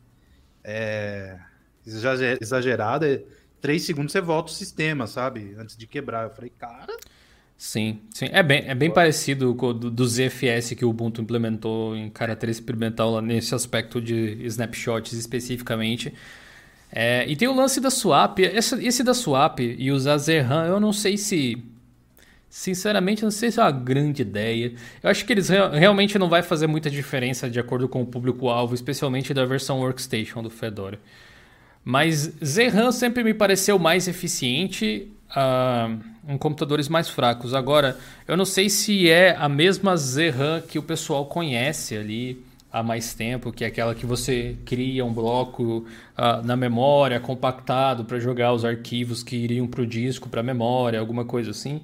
É, 0.63 1.39
exagerado, 1.85 3.05
é, 3.05 3.23
três 3.61 3.83
segundos 3.83 4.11
você 4.11 4.21
volta 4.21 4.51
o 4.51 4.55
sistema, 4.55 5.07
sabe? 5.07 5.55
Antes 5.57 5.77
de 5.77 5.87
quebrar. 5.87 6.25
Eu 6.25 6.29
falei, 6.31 6.51
cara. 6.57 6.95
Sim, 7.57 7.99
sim. 8.11 8.29
É 8.31 8.41
bem, 8.41 8.63
é 8.65 8.73
bem 8.73 8.89
parecido 8.89 9.53
com 9.53 9.67
o 9.67 9.73
do, 9.73 9.91
do 9.91 10.07
ZFS 10.07 10.75
que 10.77 10.85
o 10.85 10.89
Ubuntu 10.89 11.21
implementou 11.21 11.93
em 11.93 12.09
caráter 12.09 12.49
experimental 12.49 13.21
nesse 13.21 13.53
aspecto 13.53 14.01
de 14.01 14.37
snapshots 14.45 15.11
especificamente. 15.11 16.13
É, 16.91 17.27
e 17.27 17.35
tem 17.35 17.47
o 17.47 17.53
lance 17.53 17.79
da 17.81 17.91
swap. 17.91 18.39
Esse, 18.39 18.75
esse 18.85 19.03
da 19.03 19.13
swap 19.13 19.59
e 19.59 19.91
usar 19.91 20.17
Zerhan, 20.17 20.67
eu 20.67 20.79
não 20.79 20.93
sei 20.93 21.17
se. 21.17 21.61
Sinceramente, 22.49 23.23
não 23.23 23.29
sei 23.29 23.51
se 23.51 23.59
é 23.59 23.63
uma 23.63 23.71
grande 23.71 24.23
ideia. 24.23 24.73
Eu 25.03 25.09
acho 25.09 25.23
que 25.23 25.33
eles 25.33 25.49
realmente 25.49 26.17
não 26.17 26.29
vai 26.29 26.41
fazer 26.41 26.65
muita 26.65 26.89
diferença 26.89 27.47
de 27.47 27.59
acordo 27.59 27.87
com 27.87 28.01
o 28.01 28.05
público-alvo, 28.05 28.73
especialmente 28.73 29.33
da 29.35 29.45
versão 29.45 29.81
Workstation 29.81 30.41
do 30.41 30.49
Fedora. 30.49 30.99
Mas 31.83 32.33
Zerhan 32.43 32.91
sempre 32.91 33.23
me 33.23 33.33
pareceu 33.33 33.79
mais 33.79 34.07
eficiente 34.07 35.11
uh, 35.31 35.99
em 36.27 36.37
computadores 36.37 36.87
mais 36.87 37.09
fracos. 37.09 37.53
Agora, 37.53 37.97
eu 38.27 38.37
não 38.37 38.45
sei 38.45 38.69
se 38.69 39.09
é 39.09 39.35
a 39.35 39.49
mesma 39.49 39.95
Zerhan 39.97 40.61
que 40.61 40.77
o 40.77 40.83
pessoal 40.83 41.25
conhece 41.25 41.97
ali 41.97 42.43
há 42.71 42.83
mais 42.83 43.13
tempo, 43.13 43.51
que 43.51 43.63
é 43.63 43.67
aquela 43.67 43.95
que 43.95 44.05
você 44.05 44.55
cria 44.65 45.03
um 45.03 45.11
bloco 45.11 45.85
uh, 46.17 46.45
na 46.45 46.55
memória 46.55 47.19
compactado 47.19 48.05
para 48.05 48.19
jogar 48.19 48.53
os 48.53 48.63
arquivos 48.63 49.23
que 49.23 49.35
iriam 49.35 49.67
para 49.67 49.81
o 49.81 49.87
disco, 49.87 50.29
para 50.29 50.41
a 50.41 50.43
memória, 50.43 50.99
alguma 50.99 51.25
coisa 51.25 51.51
assim. 51.51 51.81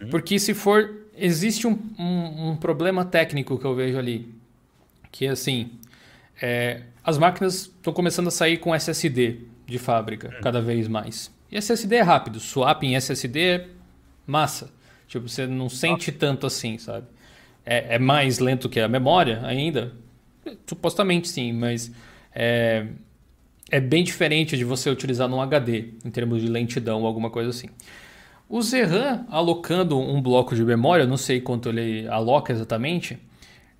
Uhum. 0.00 0.10
Porque 0.10 0.38
se 0.38 0.54
for. 0.54 1.06
Existe 1.20 1.66
um, 1.66 1.76
um, 1.98 2.50
um, 2.50 2.56
problema 2.56 3.04
técnico 3.04 3.58
que 3.58 3.64
eu 3.64 3.74
vejo 3.74 3.98
ali. 3.98 4.32
Que 5.10 5.26
é 5.26 5.30
assim. 5.30 5.70
É, 6.40 6.82
as 7.02 7.18
máquinas 7.18 7.62
estão 7.62 7.92
começando 7.92 8.28
a 8.28 8.30
sair 8.30 8.58
com 8.58 8.74
SSD 8.74 9.40
de 9.66 9.78
fábrica, 9.78 10.28
uhum. 10.28 10.40
cada 10.40 10.60
vez 10.60 10.88
mais. 10.88 11.32
E 11.50 11.56
SSD 11.56 11.96
é 11.96 12.02
rápido. 12.02 12.40
Swap 12.40 12.82
em 12.82 12.94
SSD 12.96 13.40
é 13.40 13.66
massa. 14.26 14.70
Tipo, 15.06 15.28
você 15.28 15.46
não 15.46 15.68
sente 15.68 16.12
tanto 16.12 16.46
assim, 16.46 16.76
sabe? 16.78 17.06
é, 17.68 17.96
é, 17.96 17.98
mais 17.98 18.38
lento 18.38 18.66
que 18.66 18.80
a 18.80 18.88
memória 18.88 19.40
ainda? 19.44 19.92
Supostamente 20.66 21.28
sim, 21.28 21.52
mas 21.52 21.92
é, 22.34 22.86
é 23.70 23.78
bem 23.78 24.02
diferente 24.02 24.56
de 24.56 24.64
você 24.64 24.88
utilizar 24.88 25.28
num 25.28 25.42
HD, 25.42 25.90
em 26.02 26.10
termos 26.10 26.40
de 26.40 26.48
lentidão 26.48 27.02
ou 27.02 27.06
alguma 27.06 27.28
coisa 27.28 27.50
assim. 27.50 27.68
O 28.48 28.62
Zerran, 28.62 29.26
alocando 29.28 29.98
um 29.98 30.22
bloco 30.22 30.56
de 30.56 30.64
memória, 30.64 31.04
não 31.04 31.18
sei 31.18 31.42
quanto 31.42 31.68
ele 31.68 32.08
aloca 32.08 32.50
exatamente, 32.50 33.18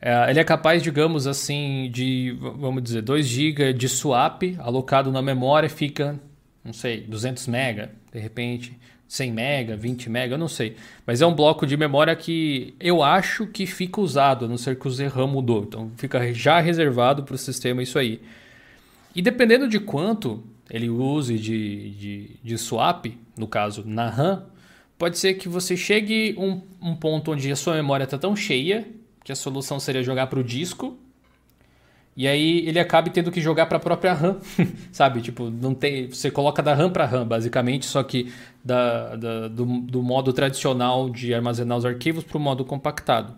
é, 0.00 0.30
ele 0.30 0.38
é 0.38 0.44
capaz, 0.44 0.82
digamos 0.82 1.26
assim, 1.26 1.90
de, 1.92 2.36
vamos 2.40 2.82
dizer, 2.82 3.02
2 3.02 3.26
GB 3.26 3.72
de 3.72 3.88
swap 3.88 4.42
alocado 4.58 5.10
na 5.10 5.20
memória 5.20 5.68
fica, 5.68 6.18
não 6.64 6.72
sei, 6.72 7.00
200 7.00 7.48
MB, 7.48 7.88
de 8.12 8.18
repente. 8.18 8.78
100 9.08 9.32
mega, 9.32 9.74
20 9.74 10.10
mega, 10.10 10.34
eu 10.34 10.38
não 10.38 10.48
sei. 10.48 10.76
Mas 11.06 11.22
é 11.22 11.26
um 11.26 11.34
bloco 11.34 11.66
de 11.66 11.78
memória 11.78 12.14
que 12.14 12.74
eu 12.78 13.02
acho 13.02 13.46
que 13.46 13.64
fica 13.64 14.02
usado, 14.02 14.44
a 14.44 14.48
não 14.48 14.58
ser 14.58 14.78
que 14.78 14.86
o 14.86 14.90
ZRAM 14.90 15.26
mudou. 15.26 15.64
Então 15.66 15.90
fica 15.96 16.32
já 16.34 16.60
reservado 16.60 17.22
para 17.22 17.34
o 17.34 17.38
sistema 17.38 17.82
isso 17.82 17.98
aí. 17.98 18.20
E 19.16 19.22
dependendo 19.22 19.66
de 19.66 19.80
quanto 19.80 20.44
ele 20.70 20.90
use 20.90 21.38
de, 21.38 21.90
de, 21.92 22.30
de 22.44 22.58
swap, 22.58 23.06
no 23.34 23.48
caso 23.48 23.82
na 23.86 24.10
RAM, 24.10 24.44
pode 24.98 25.16
ser 25.16 25.34
que 25.34 25.48
você 25.48 25.74
chegue 25.74 26.34
um, 26.36 26.60
um 26.82 26.94
ponto 26.94 27.32
onde 27.32 27.50
a 27.50 27.56
sua 27.56 27.74
memória 27.76 28.04
está 28.04 28.18
tão 28.18 28.36
cheia 28.36 28.86
que 29.28 29.32
a 29.32 29.36
solução 29.36 29.78
seria 29.78 30.02
jogar 30.02 30.26
para 30.28 30.40
o 30.40 30.42
disco 30.42 30.96
e 32.16 32.26
aí 32.26 32.66
ele 32.66 32.80
acaba 32.80 33.10
tendo 33.10 33.30
que 33.30 33.42
jogar 33.42 33.66
para 33.66 33.76
a 33.76 33.80
própria 33.80 34.14
RAM, 34.14 34.38
sabe? 34.90 35.20
Tipo, 35.20 35.50
não 35.50 35.74
tem, 35.74 36.08
você 36.08 36.30
coloca 36.30 36.62
da 36.62 36.72
RAM 36.72 36.88
para 36.88 37.04
RAM, 37.04 37.26
basicamente, 37.28 37.84
só 37.84 38.02
que 38.02 38.32
da, 38.64 39.16
da 39.16 39.48
do, 39.48 39.66
do, 39.82 40.02
modo 40.02 40.32
tradicional 40.32 41.10
de 41.10 41.34
armazenar 41.34 41.76
os 41.76 41.84
arquivos 41.84 42.24
para 42.24 42.38
o 42.38 42.40
modo 42.40 42.64
compactado. 42.64 43.34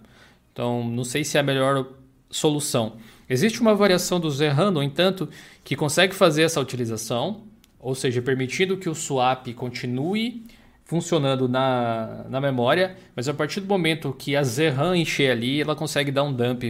Então, 0.53 0.89
não 0.89 1.03
sei 1.03 1.25
se 1.25 1.37
é 1.37 1.41
a 1.41 1.43
melhor 1.43 1.85
solução. 2.31 2.93
Existe 3.29 3.61
uma 3.61 3.75
variação 3.75 4.21
do 4.21 4.31
ZRAM, 4.31 4.71
no 4.71 4.85
entanto, 4.85 5.29
que 5.65 5.75
consegue 5.75 6.15
fazer 6.15 6.43
essa 6.43 6.61
utilização, 6.61 7.41
ou 7.81 7.97
seja, 7.97 8.23
permitindo 8.23 8.77
que 8.77 8.89
o 8.89 8.95
swap 8.95 9.53
continue 9.55 10.45
funcionando 10.91 11.49
na, 11.49 12.25
na 12.29 12.41
memória, 12.41 12.97
mas 13.15 13.29
a 13.29 13.33
partir 13.33 13.61
do 13.61 13.69
momento 13.69 14.13
que 14.13 14.35
a 14.35 14.43
ZRAM 14.43 14.97
encher 14.97 15.31
ali, 15.31 15.61
ela 15.61 15.77
consegue 15.77 16.11
dar 16.11 16.25
um 16.25 16.33
dump 16.33 16.65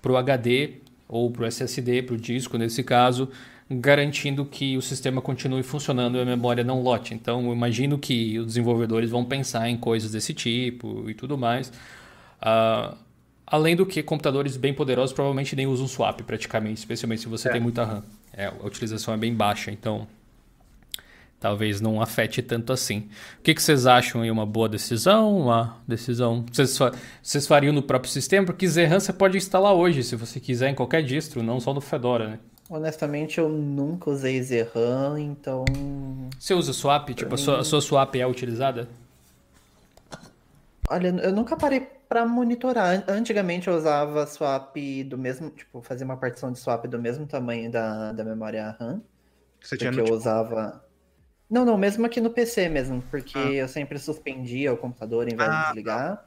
para 0.00 0.12
o 0.12 0.16
HD 0.16 0.76
ou 1.06 1.30
para 1.30 1.42
o 1.42 1.44
SSD, 1.44 2.04
para 2.04 2.14
o 2.14 2.16
disco 2.16 2.56
nesse 2.56 2.82
caso, 2.82 3.28
garantindo 3.70 4.46
que 4.46 4.78
o 4.78 4.80
sistema 4.80 5.20
continue 5.20 5.62
funcionando 5.62 6.16
e 6.16 6.22
a 6.22 6.24
memória 6.24 6.64
não 6.64 6.80
lote. 6.80 7.12
Então, 7.12 7.44
eu 7.44 7.52
imagino 7.52 7.98
que 7.98 8.38
os 8.38 8.46
desenvolvedores 8.46 9.10
vão 9.10 9.26
pensar 9.26 9.68
em 9.68 9.76
coisas 9.76 10.12
desse 10.12 10.32
tipo 10.32 11.04
e 11.10 11.12
tudo 11.12 11.36
mais. 11.36 11.68
Uh, 12.40 12.96
além 13.46 13.76
do 13.76 13.84
que, 13.84 14.02
computadores 14.02 14.56
bem 14.56 14.72
poderosos 14.72 15.12
provavelmente 15.12 15.54
nem 15.54 15.66
usam 15.66 15.86
swap 15.86 16.22
praticamente, 16.22 16.78
especialmente 16.78 17.20
se 17.20 17.28
você 17.28 17.48
é. 17.48 17.52
tem 17.52 17.60
muita 17.60 17.84
RAM. 17.84 18.02
É, 18.32 18.46
a 18.46 18.66
utilização 18.66 19.12
é 19.12 19.18
bem 19.18 19.34
baixa, 19.34 19.70
então 19.70 20.06
talvez 21.44 21.78
não 21.78 22.00
afete 22.00 22.40
tanto 22.40 22.72
assim. 22.72 23.00
O 23.38 23.42
que, 23.42 23.54
que 23.54 23.62
vocês 23.62 23.86
acham 23.86 24.22
aí? 24.22 24.30
Uma 24.30 24.46
boa 24.46 24.66
decisão? 24.66 25.36
Uma 25.36 25.76
decisão. 25.86 26.42
Vocês, 26.50 26.78
vocês 27.22 27.46
fariam 27.46 27.70
no 27.70 27.82
próprio 27.82 28.10
sistema? 28.10 28.46
Porque 28.46 28.66
Zerran 28.66 28.98
você 28.98 29.12
pode 29.12 29.36
instalar 29.36 29.74
hoje, 29.74 30.02
se 30.02 30.16
você 30.16 30.40
quiser, 30.40 30.70
em 30.70 30.74
qualquer 30.74 31.02
distro, 31.02 31.42
não 31.42 31.60
só 31.60 31.74
no 31.74 31.82
Fedora, 31.82 32.28
né? 32.28 32.38
Honestamente, 32.70 33.36
eu 33.36 33.50
nunca 33.50 34.08
usei 34.08 34.42
Zerran, 34.42 35.20
então. 35.20 35.66
Você 36.38 36.54
usa 36.54 36.72
swap? 36.72 37.04
Pra 37.04 37.14
tipo, 37.14 37.28
mim... 37.28 37.34
a, 37.34 37.36
sua, 37.36 37.60
a 37.60 37.64
sua 37.64 37.82
swap 37.82 38.14
é 38.14 38.26
utilizada? 38.26 38.88
Olha, 40.88 41.08
eu 41.08 41.32
nunca 41.34 41.58
parei 41.58 41.80
para 42.08 42.24
monitorar. 42.24 43.04
Antigamente 43.06 43.68
eu 43.68 43.76
usava 43.76 44.26
swap 44.26 44.74
do 45.06 45.18
mesmo, 45.18 45.50
tipo, 45.50 45.82
fazia 45.82 46.06
uma 46.06 46.16
partição 46.16 46.50
de 46.50 46.58
swap 46.58 46.86
do 46.86 46.98
mesmo 46.98 47.26
tamanho 47.26 47.70
da, 47.70 48.12
da 48.12 48.24
memória 48.24 48.74
RAM. 48.80 49.02
Você 49.60 49.76
tinha 49.76 49.90
no, 49.90 49.98
eu 49.98 50.04
tipo... 50.04 50.16
usava 50.16 50.83
não, 51.50 51.64
não, 51.64 51.76
mesmo 51.76 52.06
aqui 52.06 52.20
no 52.20 52.30
PC 52.30 52.68
mesmo, 52.68 53.02
porque 53.10 53.38
ah. 53.38 53.52
eu 53.52 53.68
sempre 53.68 53.98
suspendia 53.98 54.72
o 54.72 54.76
computador 54.76 55.26
em 55.30 55.36
vez 55.36 55.48
ah, 55.48 55.60
de 55.60 55.66
desligar. 55.66 56.16
Tá. 56.16 56.24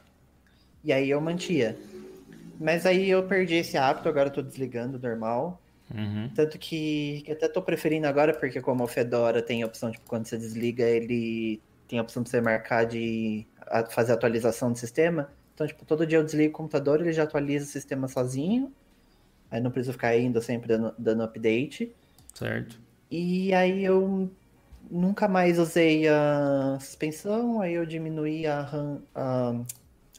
E 0.83 0.93
aí 0.93 1.09
eu 1.09 1.19
mantia. 1.19 1.77
Mas 2.59 2.85
aí 2.85 3.09
eu 3.09 3.23
perdi 3.23 3.55
esse 3.55 3.77
hábito, 3.77 4.07
agora 4.07 4.29
eu 4.29 4.33
tô 4.33 4.41
desligando 4.41 4.99
normal. 4.99 5.61
Uhum. 5.93 6.29
Tanto 6.35 6.57
que, 6.57 7.21
que 7.25 7.31
até 7.31 7.47
tô 7.47 7.61
preferindo 7.61 8.07
agora, 8.07 8.33
porque 8.33 8.61
como 8.61 8.83
o 8.83 8.87
Fedora 8.87 9.41
tem 9.41 9.63
a 9.63 9.65
opção, 9.65 9.91
tipo, 9.91 10.05
quando 10.07 10.25
você 10.25 10.37
desliga, 10.37 10.83
ele 10.83 11.61
tem 11.87 11.99
a 11.99 12.01
opção 12.01 12.23
de 12.23 12.29
você 12.29 12.41
marcar 12.41 12.85
de 12.85 13.45
fazer 13.89 14.13
atualização 14.13 14.71
do 14.71 14.77
sistema. 14.77 15.29
Então, 15.53 15.65
tipo, 15.65 15.85
todo 15.85 16.05
dia 16.05 16.19
eu 16.19 16.23
desligo 16.23 16.53
o 16.53 16.57
computador, 16.57 17.01
ele 17.01 17.13
já 17.13 17.23
atualiza 17.23 17.65
o 17.65 17.69
sistema 17.69 18.07
sozinho. 18.07 18.71
Aí 19.49 19.61
não 19.61 19.71
preciso 19.71 19.93
ficar 19.93 20.15
indo 20.17 20.41
sempre 20.41 20.67
dando, 20.67 20.93
dando 20.97 21.23
update. 21.23 21.93
Certo. 22.33 22.79
E 23.09 23.53
aí 23.53 23.83
eu 23.83 24.29
nunca 24.89 25.27
mais 25.27 25.59
usei 25.59 26.07
a 26.07 26.77
suspensão, 26.79 27.61
aí 27.61 27.73
eu 27.73 27.85
diminuí 27.85 28.45
a, 28.47 28.61
RAM, 28.61 29.01
a, 29.15 29.53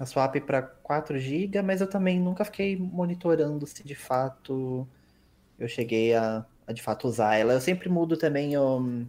a 0.01 0.07
swap 0.07 0.37
para 0.41 0.63
4 0.63 1.19
GB, 1.19 1.63
mas 1.63 1.81
eu 1.81 1.89
também 1.89 2.21
nunca 2.21 2.45
fiquei 2.45 2.77
monitorando 2.77 3.67
se 3.67 3.83
de 3.85 3.95
fato 3.95 4.87
eu 5.59 5.69
cheguei 5.69 6.15
a, 6.15 6.47
a 6.67 6.73
de 6.73 6.83
fato 6.83 7.09
usar 7.09 7.37
ela. 7.37 7.55
Eu 7.55 7.61
sempre 7.61 7.89
mudo 7.89 8.17
também 8.17 8.57
o, 8.57 9.07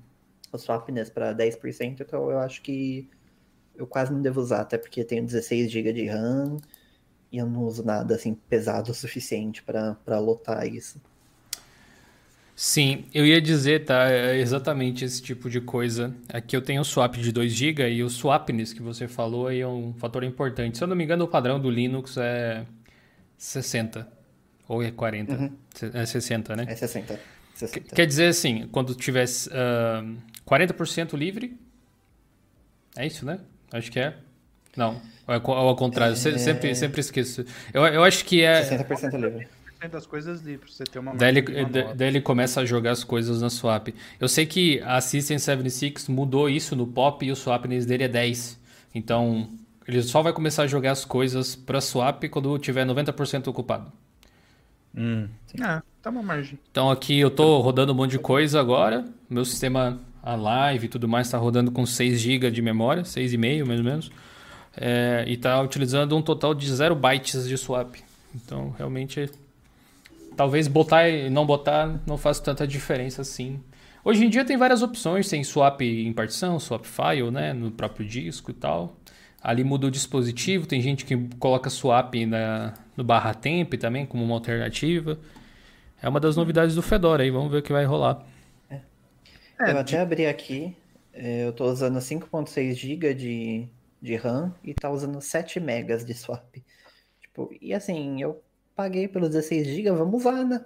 o 0.51 0.57
swapness 0.57 1.09
para 1.09 1.33
10%, 1.33 2.01
então 2.01 2.31
eu 2.31 2.39
acho 2.39 2.61
que 2.61 3.09
eu 3.75 3.87
quase 3.87 4.11
não 4.11 4.21
devo 4.21 4.41
usar, 4.41 4.61
até 4.61 4.77
porque 4.77 5.03
tenho 5.05 5.25
16 5.25 5.71
GB 5.71 5.93
de 5.93 6.07
RAM 6.07 6.57
e 7.31 7.37
eu 7.37 7.45
não 7.47 7.63
uso 7.63 7.83
nada 7.83 8.15
assim 8.15 8.33
pesado 8.33 8.91
o 8.91 8.95
suficiente 8.95 9.63
para 9.63 10.19
lotar 10.19 10.67
isso. 10.67 11.01
Sim, 12.61 13.05
eu 13.13 13.25
ia 13.25 13.39
dizer, 13.39 13.85
tá? 13.85 14.11
É 14.11 14.37
exatamente 14.37 15.05
esse 15.05 15.21
tipo 15.21 15.49
de 15.49 15.61
coisa. 15.61 16.13
Aqui 16.27 16.57
eu 16.57 16.61
tenho 16.61 16.81
o 16.81 16.83
swap 16.83 17.15
de 17.15 17.31
2 17.31 17.53
GB 17.53 17.89
e 17.89 18.03
o 18.03 18.09
swapness 18.09 18.73
que 18.73 18.81
você 18.81 19.07
falou 19.07 19.47
aí 19.47 19.61
é 19.61 19.67
um 19.67 19.93
fator 19.93 20.25
importante. 20.25 20.77
Se 20.77 20.83
eu 20.83 20.87
não 20.89 20.93
me 20.93 21.05
engano, 21.05 21.23
o 21.23 21.27
padrão 21.29 21.57
do 21.57 21.69
Linux 21.69 22.17
é 22.17 22.65
60. 23.37 24.05
Ou 24.67 24.83
é 24.83 24.91
40? 24.91 25.33
Uhum. 25.33 25.55
É 25.93 26.05
60, 26.05 26.55
né? 26.57 26.65
É 26.67 26.75
60. 26.75 27.17
60. 27.55 27.95
Quer 27.95 28.05
dizer 28.05 28.27
assim, 28.27 28.67
quando 28.73 28.93
tivesse 28.93 29.47
uh, 29.47 30.17
40% 30.45 31.17
livre. 31.17 31.57
É 32.97 33.07
isso, 33.07 33.25
né? 33.25 33.39
Acho 33.71 33.89
que 33.89 34.01
é. 34.01 34.17
Não, 34.75 35.01
é 35.29 35.35
ao 35.35 35.75
contrário. 35.77 36.11
É... 36.11 36.15
Sempre, 36.17 36.75
sempre 36.75 36.99
esqueço. 36.99 37.45
Eu, 37.73 37.85
eu 37.85 38.03
acho 38.03 38.25
que 38.25 38.43
é. 38.43 38.61
60% 38.69 39.17
livre 39.17 39.47
das 39.87 40.05
coisas 40.05 40.41
livres, 40.41 40.73
você 40.73 40.83
ter 40.83 40.99
uma 40.99 41.15
daí 41.15 41.29
ele, 41.29 41.41
daí 41.95 42.07
ele 42.07 42.21
começa 42.21 42.61
a 42.61 42.65
jogar 42.65 42.91
as 42.91 43.03
coisas 43.03 43.41
na 43.41 43.49
swap. 43.49 43.89
Eu 44.19 44.27
sei 44.27 44.45
que 44.45 44.81
a 44.81 44.99
System 44.99 45.37
76 45.37 46.09
mudou 46.09 46.49
isso 46.49 46.75
no 46.75 46.85
pop 46.85 47.25
e 47.25 47.31
o 47.31 47.35
swapness 47.35 47.85
dele 47.85 48.03
é 48.03 48.07
10. 48.07 48.59
Então, 48.93 49.49
ele 49.87 50.03
só 50.03 50.21
vai 50.21 50.33
começar 50.33 50.63
a 50.63 50.67
jogar 50.67 50.91
as 50.91 51.05
coisas 51.05 51.55
para 51.55 51.79
swap 51.79 52.23
quando 52.25 52.57
tiver 52.59 52.85
90% 52.85 53.47
ocupado. 53.47 53.91
Hum. 54.95 55.27
Ah, 55.61 55.81
tá 56.01 56.09
uma 56.09 56.21
margem. 56.21 56.59
Então 56.71 56.89
aqui 56.89 57.19
eu 57.19 57.31
tô 57.31 57.59
rodando 57.59 57.91
um 57.91 57.95
monte 57.95 58.11
de 58.11 58.19
coisa 58.19 58.59
agora. 58.59 59.05
Meu 59.29 59.45
sistema, 59.45 59.99
a 60.21 60.35
live 60.35 60.85
e 60.85 60.89
tudo 60.89 61.07
mais, 61.07 61.27
está 61.27 61.37
rodando 61.37 61.71
com 61.71 61.85
6 61.85 62.19
GB 62.19 62.51
de 62.51 62.61
memória, 62.61 63.03
6,5 63.03 63.65
mais 63.65 63.79
ou 63.79 63.85
menos. 63.85 64.11
É, 64.77 65.23
e 65.27 65.33
está 65.33 65.61
utilizando 65.61 66.15
um 66.15 66.21
total 66.21 66.53
de 66.53 66.71
0 66.71 66.95
bytes 66.95 67.47
de 67.47 67.57
swap. 67.57 67.95
Então 68.35 68.73
realmente 68.77 69.29
talvez 70.39 70.69
botar 70.69 71.09
e 71.09 71.29
não 71.29 71.45
botar 71.45 71.99
não 72.07 72.17
faça 72.17 72.41
tanta 72.41 72.65
diferença 72.65 73.23
assim. 73.23 73.61
Hoje 74.05 74.23
em 74.23 74.29
dia 74.29 74.45
tem 74.45 74.55
várias 74.55 74.81
opções, 74.81 75.27
tem 75.27 75.43
swap 75.43 75.81
em 75.81 76.13
partição, 76.13 76.57
swap 76.57 76.85
file, 76.85 77.29
né, 77.29 77.51
no 77.51 77.69
próprio 77.69 78.07
disco 78.07 78.49
e 78.49 78.53
tal. 78.53 78.95
Ali 79.43 79.65
muda 79.65 79.87
o 79.87 79.91
dispositivo, 79.91 80.65
tem 80.65 80.79
gente 80.79 81.03
que 81.03 81.17
coloca 81.39 81.69
swap 81.69 82.15
na, 82.25 82.73
no 82.95 83.03
barra 83.03 83.33
temp 83.33 83.73
também 83.73 84.05
como 84.05 84.23
uma 84.23 84.35
alternativa. 84.35 85.19
É 86.01 86.07
uma 86.07 86.21
das 86.21 86.37
novidades 86.37 86.73
do 86.73 86.81
Fedora 86.81 87.21
aí, 87.21 87.29
vamos 87.29 87.51
ver 87.51 87.57
o 87.57 87.61
que 87.61 87.73
vai 87.73 87.83
rolar. 87.83 88.25
É. 88.69 88.79
Eu 89.59 89.77
até 89.77 89.99
abri 89.99 90.25
aqui, 90.25 90.73
é, 91.11 91.43
eu 91.43 91.49
estou 91.49 91.69
usando 91.69 91.99
5.6 91.99 92.75
GB 92.75 93.13
de, 93.13 93.67
de 94.01 94.15
RAM 94.15 94.55
e 94.63 94.73
tá 94.73 94.89
usando 94.89 95.19
7 95.19 95.59
megas 95.59 96.05
de 96.05 96.13
swap. 96.13 96.55
Tipo, 97.19 97.53
e 97.61 97.73
assim, 97.73 98.21
eu 98.21 98.41
paguei 98.79 99.09
pelos 99.09 99.27
16 99.31 99.67
GB, 99.67 99.91
vamos 99.91 100.21
usar, 100.21 100.45
né? 100.45 100.61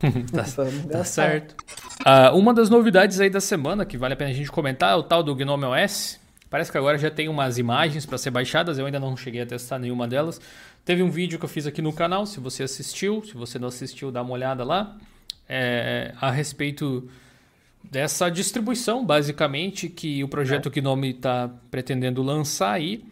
tá, 0.32 0.44
tá 0.90 1.04
certo. 1.04 1.54
Uh, 2.00 2.36
uma 2.36 2.52
das 2.52 2.68
novidades 2.68 3.20
aí 3.20 3.30
da 3.30 3.40
semana 3.40 3.86
que 3.86 3.96
vale 3.96 4.14
a 4.14 4.16
pena 4.16 4.30
a 4.30 4.34
gente 4.34 4.50
comentar 4.50 4.92
é 4.92 4.96
o 4.96 5.04
tal 5.04 5.22
do 5.22 5.36
Gnome 5.36 5.64
OS. 5.66 6.18
Parece 6.50 6.72
que 6.72 6.76
agora 6.76 6.98
já 6.98 7.12
tem 7.12 7.28
umas 7.28 7.56
imagens 7.56 8.04
para 8.04 8.18
ser 8.18 8.32
baixadas, 8.32 8.76
eu 8.76 8.86
ainda 8.86 8.98
não 8.98 9.16
cheguei 9.16 9.40
a 9.40 9.46
testar 9.46 9.78
nenhuma 9.78 10.08
delas. 10.08 10.40
Teve 10.84 11.00
um 11.00 11.10
vídeo 11.10 11.38
que 11.38 11.44
eu 11.44 11.48
fiz 11.48 11.64
aqui 11.64 11.80
no 11.80 11.92
canal, 11.92 12.26
se 12.26 12.40
você 12.40 12.64
assistiu, 12.64 13.22
se 13.24 13.34
você 13.34 13.56
não 13.56 13.68
assistiu, 13.68 14.10
dá 14.10 14.20
uma 14.20 14.32
olhada 14.32 14.64
lá. 14.64 14.96
É, 15.48 16.14
a 16.20 16.32
respeito 16.32 17.08
dessa 17.84 18.28
distribuição, 18.30 19.06
basicamente, 19.06 19.88
que 19.88 20.24
o 20.24 20.28
projeto 20.28 20.68
é. 20.68 20.72
Gnome 20.72 21.10
está 21.10 21.48
pretendendo 21.70 22.20
lançar 22.20 22.72
aí 22.72 23.04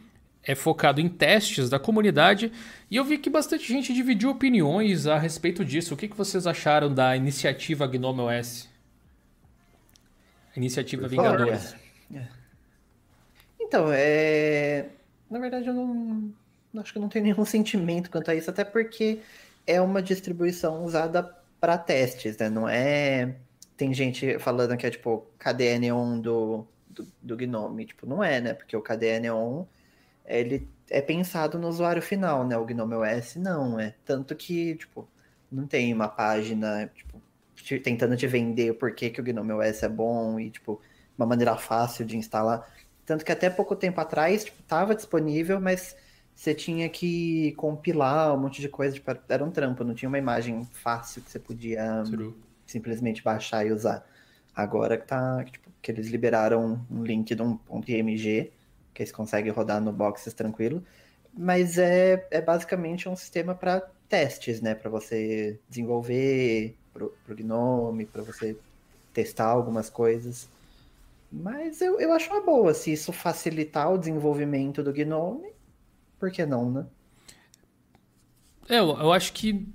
é 0.46 0.54
focado 0.54 1.00
em 1.00 1.08
testes 1.08 1.68
da 1.68 1.78
comunidade 1.78 2.52
e 2.88 2.96
eu 2.96 3.04
vi 3.04 3.18
que 3.18 3.28
bastante 3.28 3.66
gente 3.66 3.92
dividiu 3.92 4.30
opiniões 4.30 5.06
a 5.06 5.18
respeito 5.18 5.64
disso. 5.64 5.92
O 5.92 5.96
que, 5.96 6.06
que 6.06 6.16
vocês 6.16 6.46
acharam 6.46 6.92
da 6.94 7.16
iniciativa 7.16 7.86
Gnome 7.86 8.20
OS? 8.20 8.68
Iniciativa 10.56 11.08
Vingadores. 11.08 11.74
É. 12.14 12.28
Então, 13.60 13.88
é... 13.92 14.86
na 15.28 15.40
verdade 15.40 15.66
eu 15.66 15.74
não 15.74 16.32
acho 16.78 16.92
que 16.92 16.98
eu 16.98 17.02
não 17.02 17.08
tenho 17.08 17.24
nenhum 17.24 17.44
sentimento 17.44 18.08
quanto 18.08 18.30
a 18.30 18.34
isso, 18.34 18.48
até 18.48 18.64
porque 18.64 19.18
é 19.66 19.80
uma 19.80 20.00
distribuição 20.00 20.84
usada 20.84 21.28
para 21.60 21.76
testes, 21.76 22.38
né? 22.38 22.48
Não 22.48 22.68
é. 22.68 23.34
Tem 23.76 23.92
gente 23.92 24.38
falando 24.38 24.76
que 24.76 24.86
é 24.86 24.90
tipo 24.90 25.26
KDE 25.38 25.78
Neon 25.80 26.20
do, 26.20 26.66
do, 26.88 27.06
do 27.20 27.36
Gnome. 27.36 27.86
Tipo, 27.86 28.06
não 28.06 28.22
é, 28.22 28.40
né? 28.40 28.54
Porque 28.54 28.76
o 28.76 28.80
KDE 28.80 29.20
Neon 29.20 29.64
ele 30.26 30.68
é 30.90 31.00
pensado 31.00 31.58
no 31.58 31.68
usuário 31.68 32.02
final, 32.02 32.46
né? 32.46 32.56
O 32.56 32.64
Gnome 32.64 32.94
OS 32.94 33.36
não, 33.36 33.78
é 33.78 33.94
tanto 34.04 34.34
que, 34.34 34.76
tipo, 34.76 35.08
não 35.50 35.66
tem 35.66 35.92
uma 35.92 36.08
página, 36.08 36.90
tipo, 36.94 37.20
te, 37.54 37.78
tentando 37.80 38.16
te 38.16 38.26
vender 38.26 38.74
por 38.74 38.94
que, 38.94 39.10
que 39.10 39.20
o 39.20 39.24
Gnome 39.24 39.52
OS 39.52 39.82
é 39.82 39.88
bom 39.88 40.38
e, 40.38 40.50
tipo, 40.50 40.80
uma 41.16 41.26
maneira 41.26 41.56
fácil 41.56 42.04
de 42.04 42.16
instalar. 42.16 42.68
Tanto 43.04 43.24
que 43.24 43.32
até 43.32 43.48
pouco 43.50 43.76
tempo 43.76 44.00
atrás, 44.00 44.44
tipo, 44.44 44.62
tava 44.64 44.94
disponível, 44.94 45.60
mas 45.60 45.96
você 46.34 46.54
tinha 46.54 46.88
que 46.88 47.52
compilar 47.52 48.34
um 48.34 48.38
monte 48.38 48.60
de 48.60 48.68
coisa, 48.68 48.94
tipo, 48.94 49.10
era 49.28 49.44
um 49.44 49.50
trampo, 49.50 49.84
não 49.84 49.94
tinha 49.94 50.08
uma 50.08 50.18
imagem 50.18 50.64
fácil 50.72 51.22
que 51.22 51.30
você 51.30 51.38
podia 51.38 52.02
True. 52.04 52.34
simplesmente 52.66 53.22
baixar 53.22 53.66
e 53.66 53.72
usar. 53.72 54.04
Agora 54.54 54.96
que 54.98 55.06
tá, 55.06 55.44
tipo, 55.44 55.70
que 55.80 55.90
eles 55.90 56.08
liberaram 56.08 56.84
um 56.90 57.02
link 57.02 57.34
de 57.34 57.42
um 57.42 57.58
.img, 57.88 58.52
que 58.96 59.02
eles 59.02 59.12
conseguem 59.12 59.52
rodar 59.52 59.78
no 59.80 59.92
boxes 59.92 60.32
tranquilo. 60.32 60.82
Mas 61.36 61.76
é, 61.76 62.26
é 62.30 62.40
basicamente 62.40 63.08
um 63.08 63.14
sistema 63.14 63.54
para 63.54 63.82
testes, 64.08 64.62
né? 64.62 64.74
Para 64.74 64.90
você 64.90 65.60
desenvolver 65.68 66.74
pro, 66.94 67.14
pro 67.26 67.36
Gnome, 67.36 68.06
para 68.06 68.22
você 68.22 68.56
testar 69.12 69.48
algumas 69.48 69.90
coisas. 69.90 70.48
Mas 71.30 71.82
eu, 71.82 72.00
eu 72.00 72.10
acho 72.12 72.30
uma 72.30 72.40
boa. 72.40 72.72
Se 72.72 72.90
isso 72.90 73.12
facilitar 73.12 73.92
o 73.92 73.98
desenvolvimento 73.98 74.82
do 74.82 74.92
Gnome, 74.92 75.50
por 76.18 76.30
que 76.30 76.46
não, 76.46 76.70
né? 76.70 76.86
É, 78.66 78.78
eu, 78.78 78.96
eu 78.98 79.12
acho 79.12 79.34
que 79.34 79.68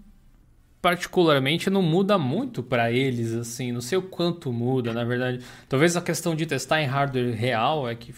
particularmente 0.82 1.70
não 1.70 1.84
muda 1.84 2.18
muito 2.18 2.64
para 2.64 2.92
eles, 2.92 3.34
assim, 3.34 3.72
não 3.72 3.82
sei 3.82 4.00
o 4.00 4.02
quanto 4.02 4.52
muda, 4.52 4.92
na 4.92 5.04
verdade. 5.04 5.46
Talvez 5.70 5.96
a 5.96 6.02
questão 6.02 6.36
de 6.36 6.48
testar 6.48 6.82
em 6.82 6.88
hardware 6.88 7.36
real 7.36 7.88
é 7.88 7.94
que 7.94 8.12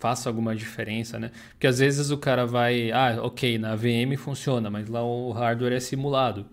faça 0.00 0.28
alguma 0.30 0.56
diferença, 0.56 1.18
né? 1.18 1.30
Porque 1.50 1.66
às 1.66 1.78
vezes 1.78 2.10
o 2.10 2.16
cara 2.16 2.46
vai, 2.46 2.90
ah, 2.90 3.18
ok, 3.22 3.58
na 3.58 3.76
VM 3.76 4.16
funciona, 4.18 4.70
mas 4.70 4.88
lá 4.88 5.04
o 5.04 5.30
hardware 5.30 5.74
é 5.74 5.80
simulado. 5.80 6.46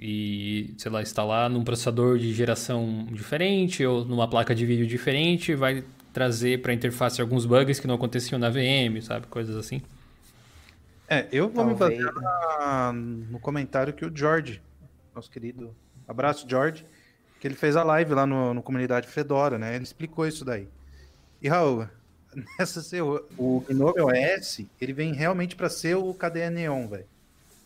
E, 0.00 0.74
sei 0.78 0.90
lá, 0.90 1.02
instalar 1.02 1.50
num 1.50 1.62
processador 1.62 2.18
de 2.18 2.32
geração 2.32 3.06
diferente 3.12 3.84
ou 3.84 4.04
numa 4.04 4.26
placa 4.26 4.54
de 4.54 4.64
vídeo 4.64 4.86
diferente 4.86 5.54
vai 5.54 5.84
trazer 6.12 6.62
para 6.62 6.72
a 6.72 6.74
interface 6.74 7.20
alguns 7.20 7.44
bugs 7.44 7.78
que 7.78 7.86
não 7.86 7.96
aconteciam 7.96 8.38
na 8.38 8.48
VM, 8.48 9.02
sabe? 9.02 9.26
Coisas 9.26 9.54
assim. 9.56 9.82
É, 11.06 11.26
eu 11.30 11.48
vou 11.48 11.64
Talvez. 11.74 11.98
me 11.98 12.10
basear 12.10 12.92
no 12.92 13.38
comentário 13.38 13.92
que 13.92 14.04
o 14.04 14.12
George, 14.14 14.62
nosso 15.14 15.30
querido, 15.30 15.74
abraço 16.06 16.48
George, 16.48 16.86
que 17.38 17.46
ele 17.46 17.54
fez 17.54 17.76
a 17.76 17.82
live 17.82 18.14
lá 18.14 18.26
no, 18.26 18.54
no 18.54 18.62
Comunidade 18.62 19.08
Fedora, 19.08 19.58
né? 19.58 19.74
Ele 19.74 19.84
explicou 19.84 20.26
isso 20.26 20.44
daí. 20.44 20.68
E 21.42 21.48
Raul, 21.48 21.86
nessa 22.58 22.82
o 23.38 23.60
Gnome 23.68 24.00
OS, 24.00 24.60
ele 24.80 24.92
vem 24.92 25.12
realmente 25.12 25.56
para 25.56 25.68
ser 25.68 25.96
o 25.96 26.14
KDE 26.14 26.50
Neon, 26.50 26.86
velho. 26.86 27.06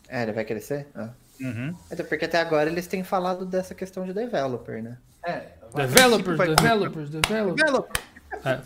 É, 0.09 0.23
ele 0.23 0.33
vai 0.33 0.45
crescer? 0.45 0.87
Ah. 0.95 1.11
Uhum. 1.41 1.75
Até 1.91 2.03
porque 2.05 2.25
até 2.27 2.41
agora 2.41 2.71
eles 2.71 2.87
têm 2.87 3.03
falado 3.03 3.45
dessa 3.45 3.75
questão 3.75 4.05
de 4.05 4.13
developer, 4.13 4.83
né? 4.83 4.99
É. 5.25 5.47
Developers, 5.75 6.39
developers, 6.39 7.11
developers. 7.11 7.57
Developer. 7.57 8.03
É. 8.45 8.61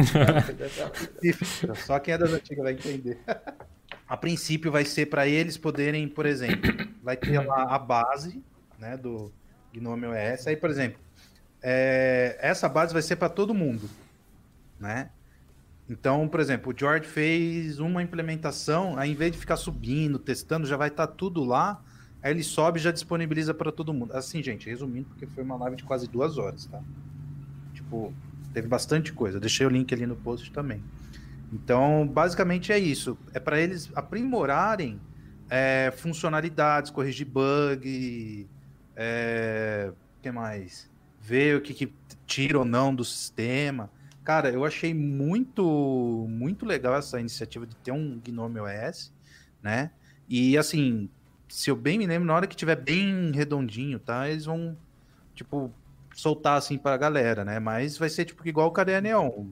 Só 1.84 1.98
quem 1.98 2.14
é 2.14 2.18
das 2.18 2.32
antigas 2.32 2.64
vai 2.64 2.72
entender. 2.72 3.18
A 4.08 4.16
princípio 4.16 4.72
vai 4.72 4.84
ser 4.84 5.06
para 5.06 5.26
eles 5.26 5.56
poderem, 5.56 6.08
por 6.08 6.26
exemplo, 6.26 6.72
vai 7.02 7.16
ter 7.16 7.38
lá 7.38 7.74
a 7.74 7.78
base 7.78 8.42
né, 8.78 8.96
do, 8.96 9.30
Gnome 9.72 10.06
OS. 10.06 10.46
Aí, 10.46 10.56
por 10.56 10.70
exemplo, 10.70 10.98
é, 11.62 12.36
essa 12.40 12.68
base 12.68 12.92
vai 12.92 13.02
ser 13.02 13.16
para 13.16 13.28
todo 13.28 13.54
mundo, 13.54 13.88
né? 14.78 15.10
Então, 15.90 16.28
por 16.28 16.38
exemplo, 16.38 16.72
o 16.72 16.78
George 16.78 17.08
fez 17.08 17.80
uma 17.80 18.00
implementação, 18.00 18.96
aí 18.96 19.10
em 19.10 19.14
vez 19.14 19.32
de 19.32 19.38
ficar 19.38 19.56
subindo, 19.56 20.20
testando, 20.20 20.64
já 20.64 20.76
vai 20.76 20.86
estar 20.86 21.08
tá 21.08 21.12
tudo 21.12 21.42
lá. 21.42 21.82
Aí 22.22 22.30
ele 22.30 22.44
sobe 22.44 22.78
e 22.78 22.82
já 22.82 22.92
disponibiliza 22.92 23.52
para 23.52 23.72
todo 23.72 23.92
mundo. 23.92 24.12
Assim, 24.12 24.40
gente, 24.40 24.68
resumindo, 24.68 25.08
porque 25.08 25.26
foi 25.26 25.42
uma 25.42 25.56
live 25.56 25.76
de 25.76 25.82
quase 25.82 26.06
duas 26.06 26.38
horas, 26.38 26.66
tá? 26.66 26.80
Tipo, 27.74 28.14
teve 28.54 28.68
bastante 28.68 29.12
coisa. 29.12 29.40
Deixei 29.40 29.66
o 29.66 29.68
link 29.68 29.92
ali 29.92 30.06
no 30.06 30.14
post 30.14 30.52
também. 30.52 30.80
Então, 31.52 32.06
basicamente 32.06 32.70
é 32.70 32.78
isso. 32.78 33.18
É 33.34 33.40
para 33.40 33.60
eles 33.60 33.90
aprimorarem 33.96 35.00
é, 35.48 35.92
funcionalidades, 35.96 36.92
corrigir 36.92 37.26
bug, 37.26 38.48
é, 38.94 39.90
que 40.22 40.30
mais? 40.30 40.88
Ver 41.20 41.56
o 41.56 41.60
que, 41.60 41.74
que 41.74 41.92
tira 42.26 42.60
ou 42.60 42.64
não 42.64 42.94
do 42.94 43.04
sistema. 43.04 43.90
Cara, 44.30 44.48
eu 44.48 44.64
achei 44.64 44.94
muito, 44.94 46.24
muito 46.28 46.64
legal 46.64 46.94
essa 46.94 47.18
iniciativa 47.18 47.66
de 47.66 47.74
ter 47.74 47.90
um 47.90 48.16
Gnome 48.24 48.60
OS, 48.60 49.12
né? 49.60 49.90
E 50.28 50.56
assim, 50.56 51.10
se 51.48 51.68
eu 51.68 51.74
bem 51.74 51.98
me 51.98 52.06
lembro, 52.06 52.28
na 52.28 52.36
hora 52.36 52.46
que 52.46 52.54
tiver 52.54 52.76
bem 52.76 53.32
redondinho, 53.34 53.98
tá? 53.98 54.28
Eles 54.28 54.44
vão, 54.44 54.76
tipo, 55.34 55.68
soltar 56.14 56.56
assim 56.56 56.78
pra 56.78 56.96
galera, 56.96 57.44
né? 57.44 57.58
Mas 57.58 57.98
vai 57.98 58.08
ser 58.08 58.24
tipo 58.24 58.48
igual 58.48 58.68
o 58.68 58.70
Cadeia 58.70 59.00
Neon. 59.00 59.46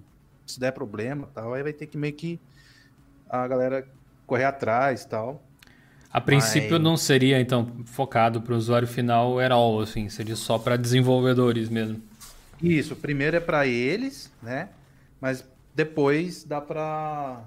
Se 0.47 0.61
der 0.61 0.71
problema 0.71 1.29
tal, 1.35 1.55
aí 1.55 1.63
vai 1.65 1.73
ter 1.73 1.89
que 1.89 1.99
meio 1.99 2.15
que 2.15 2.39
a 3.29 3.49
galera 3.49 3.85
correr 4.29 4.45
atrás 4.45 5.05
tal. 5.05 5.43
A 6.09 6.21
princípio 6.21 6.75
Mas... 6.75 6.83
não 6.83 6.97
seria, 6.97 7.41
então, 7.41 7.83
focado 7.85 8.41
para 8.41 8.55
o 8.55 8.57
usuário 8.57 8.87
final 8.87 9.41
era 9.41 9.57
all, 9.57 9.81
assim, 9.81 10.09
seria 10.09 10.37
só 10.37 10.57
para 10.57 10.77
desenvolvedores 10.77 11.69
mesmo. 11.69 12.01
Isso, 12.63 12.97
primeiro 12.97 13.37
é 13.37 13.41
para 13.41 13.67
eles, 13.67 14.33
né? 14.43 14.71
Mas 15.21 15.45
depois 15.75 16.45
dá 16.45 16.61
para 16.61 17.45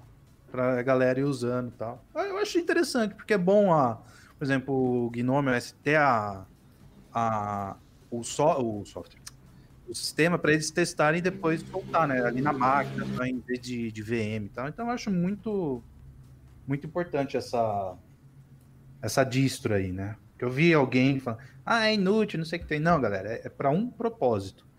a 0.53 0.81
galera 0.81 1.19
ir 1.19 1.23
usando 1.23 1.71
tal. 1.71 2.03
Eu 2.15 2.37
acho 2.37 2.57
interessante, 2.57 3.15
porque 3.15 3.33
é 3.33 3.37
bom, 3.37 3.73
a, 3.73 3.95
por 4.37 4.45
exemplo, 4.45 4.73
o 4.73 5.09
Gnome 5.09 5.49
OS 5.49 5.75
ter 5.83 5.97
a, 5.97 6.45
a, 7.13 7.75
o, 8.09 8.23
so, 8.23 8.43
o 8.61 8.85
software, 8.85 9.19
o 9.87 9.93
sistema 9.93 10.39
para 10.39 10.53
eles 10.53 10.71
testarem 10.71 11.19
e 11.19 11.21
depois 11.21 11.61
soltar, 11.61 12.07
né? 12.07 12.23
Ali 12.25 12.41
na 12.41 12.53
máquina, 12.53 13.05
em 13.27 13.39
vez 13.39 13.59
de, 13.59 13.91
de 13.91 14.01
VM 14.01 14.45
e 14.45 14.49
tal. 14.49 14.67
Então 14.69 14.87
eu 14.87 14.93
acho 14.93 15.11
muito, 15.11 15.83
muito 16.65 16.87
importante 16.87 17.35
essa, 17.35 17.95
essa 19.01 19.25
distro 19.25 19.73
aí, 19.73 19.91
né? 19.91 20.15
Que 20.39 20.45
eu 20.45 20.49
vi 20.49 20.73
alguém 20.73 21.19
falando, 21.19 21.41
ah, 21.65 21.87
é 21.87 21.93
inútil, 21.93 22.39
não 22.39 22.45
sei 22.45 22.59
o 22.59 22.61
que 22.61 22.67
tem. 22.67 22.79
Não, 22.79 22.99
galera, 23.01 23.33
é, 23.33 23.41
é 23.45 23.49
para 23.49 23.69
um 23.69 23.89
propósito. 23.89 24.70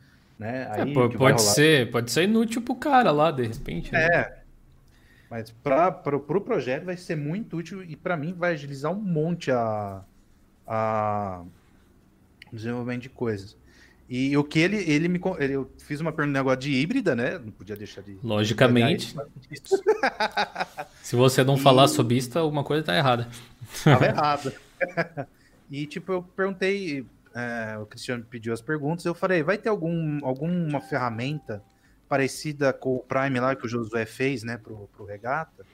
Né? 0.42 0.68
É, 0.70 0.82
aí 0.82 0.90
é, 0.90 1.08
pode, 1.16 1.42
ser, 1.42 1.90
pode 1.90 2.10
ser 2.10 2.24
inútil 2.24 2.60
pro 2.60 2.74
cara 2.74 3.10
lá, 3.10 3.30
de 3.30 3.46
repente. 3.46 3.92
Né? 3.92 4.04
É. 4.04 4.42
Mas 5.30 5.50
para 5.50 5.88
o 5.88 6.20
pro 6.20 6.40
projeto 6.40 6.84
vai 6.84 6.96
ser 6.96 7.16
muito 7.16 7.56
útil 7.56 7.82
e 7.82 7.96
para 7.96 8.16
mim 8.16 8.34
vai 8.34 8.52
agilizar 8.52 8.92
um 8.92 9.00
monte 9.00 9.50
a, 9.50 10.02
a 10.66 11.42
o 12.52 12.56
desenvolvimento 12.56 13.02
de 13.02 13.08
coisas. 13.08 13.56
E 14.08 14.36
o 14.36 14.44
que 14.44 14.58
ele, 14.58 14.76
ele 14.76 15.08
me. 15.08 15.18
Ele, 15.38 15.54
eu 15.54 15.70
fiz 15.78 16.00
uma 16.00 16.12
pergunta 16.12 16.38
negócio 16.38 16.60
de 16.60 16.72
híbrida, 16.72 17.16
né? 17.16 17.38
Não 17.38 17.50
podia 17.50 17.74
deixar 17.74 18.02
de. 18.02 18.18
Logicamente. 18.22 19.16
Se 21.02 21.16
você 21.16 21.42
não 21.42 21.54
e... 21.54 21.60
falar 21.60 21.88
sobre 21.88 22.16
isso, 22.16 22.38
alguma 22.38 22.62
coisa 22.62 22.82
tá 22.84 22.94
errada. 22.94 23.26
Tava 23.82 24.04
errado. 24.04 24.52
e, 25.70 25.86
tipo, 25.86 26.12
eu 26.12 26.22
perguntei 26.22 27.06
é, 27.34 27.78
o 27.78 27.86
Cristiano 27.86 28.24
pediu 28.24 28.52
as 28.52 28.60
perguntas, 28.60 29.04
eu 29.04 29.14
falei, 29.14 29.42
vai 29.42 29.58
ter 29.58 29.68
algum, 29.68 30.24
alguma 30.24 30.80
ferramenta 30.80 31.62
parecida 32.08 32.72
com 32.72 32.96
o 32.96 33.00
Prime 33.00 33.40
lá 33.40 33.56
que 33.56 33.64
o 33.64 33.68
Josué 33.68 34.04
fez, 34.04 34.42
né, 34.42 34.58
pro, 34.58 34.88
pro 34.88 35.04
Regata? 35.04 35.64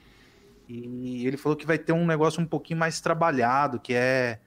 E 0.67 1.25
ele 1.25 1.35
falou 1.35 1.57
que 1.57 1.65
vai 1.65 1.77
ter 1.79 1.93
um 1.93 2.05
negócio 2.05 2.41
um 2.41 2.45
pouquinho 2.45 2.79
mais 2.79 3.01
trabalhado, 3.01 3.79
que 3.79 3.93
é 3.93 4.39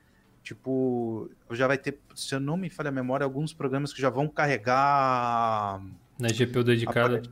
tipo, 0.43 1.31
já 1.51 1.67
vai 1.67 1.79
ter, 1.79 1.99
se 2.15 2.35
eu 2.35 2.41
não 2.41 2.57
me 2.57 2.69
falha 2.69 2.89
a 2.89 2.93
memória, 2.93 3.25
alguns 3.25 3.53
programas 3.53 3.93
que 3.93 4.01
já 4.01 4.11
vão 4.11 4.29
carregar 4.29 5.81
na 6.19 6.29
GPU 6.29 6.63
dedicada. 6.63 7.23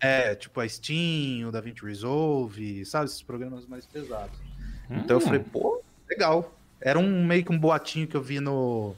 É, 0.00 0.34
tipo 0.34 0.60
a 0.60 0.68
Steam, 0.68 1.48
o 1.48 1.50
DaVinci 1.50 1.84
Resolve, 1.84 2.84
sabe, 2.84 3.06
esses 3.06 3.22
programas 3.22 3.66
mais 3.66 3.86
pesados. 3.86 4.38
Hum. 4.90 4.98
Então 4.98 5.16
eu 5.16 5.20
falei, 5.20 5.40
pô, 5.40 5.82
legal. 6.08 6.54
Era 6.80 6.98
um 6.98 7.26
meio 7.26 7.44
que 7.44 7.50
um 7.50 7.58
boatinho 7.58 8.06
que 8.06 8.16
eu 8.16 8.22
vi 8.22 8.38
no 8.38 8.94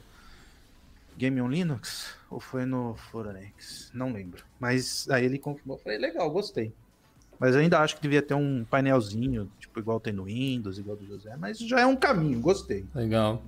Game 1.21 1.39
on 1.39 1.49
Linux 1.49 2.15
ou 2.31 2.39
foi 2.39 2.65
no 2.65 2.95
Forex? 2.95 3.91
Não 3.93 4.11
lembro. 4.11 4.43
Mas 4.59 5.07
aí 5.07 5.23
ele 5.23 5.37
confirmou. 5.37 5.77
Falei, 5.77 5.99
legal, 5.99 6.27
gostei. 6.31 6.73
Mas 7.39 7.55
ainda 7.55 7.79
acho 7.79 7.95
que 7.95 8.01
devia 8.01 8.23
ter 8.23 8.33
um 8.33 8.65
painelzinho, 8.67 9.47
tipo, 9.59 9.79
igual 9.79 9.99
tem 9.99 10.11
no 10.11 10.23
Windows, 10.23 10.79
igual 10.79 10.97
do 10.97 11.05
José. 11.05 11.35
Mas 11.37 11.59
já 11.59 11.79
é 11.81 11.85
um 11.85 11.95
caminho, 11.95 12.41
gostei. 12.41 12.85
Legal, 12.95 13.43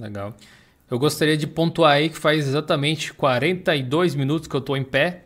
legal. 0.00 0.34
Eu 0.90 0.98
gostaria 0.98 1.36
de 1.36 1.46
pontuar 1.46 1.92
aí 1.92 2.10
que 2.10 2.18
faz 2.18 2.48
exatamente 2.48 3.14
42 3.14 4.16
minutos 4.16 4.48
que 4.48 4.56
eu 4.56 4.60
tô 4.60 4.76
em 4.76 4.82
pé. 4.82 5.22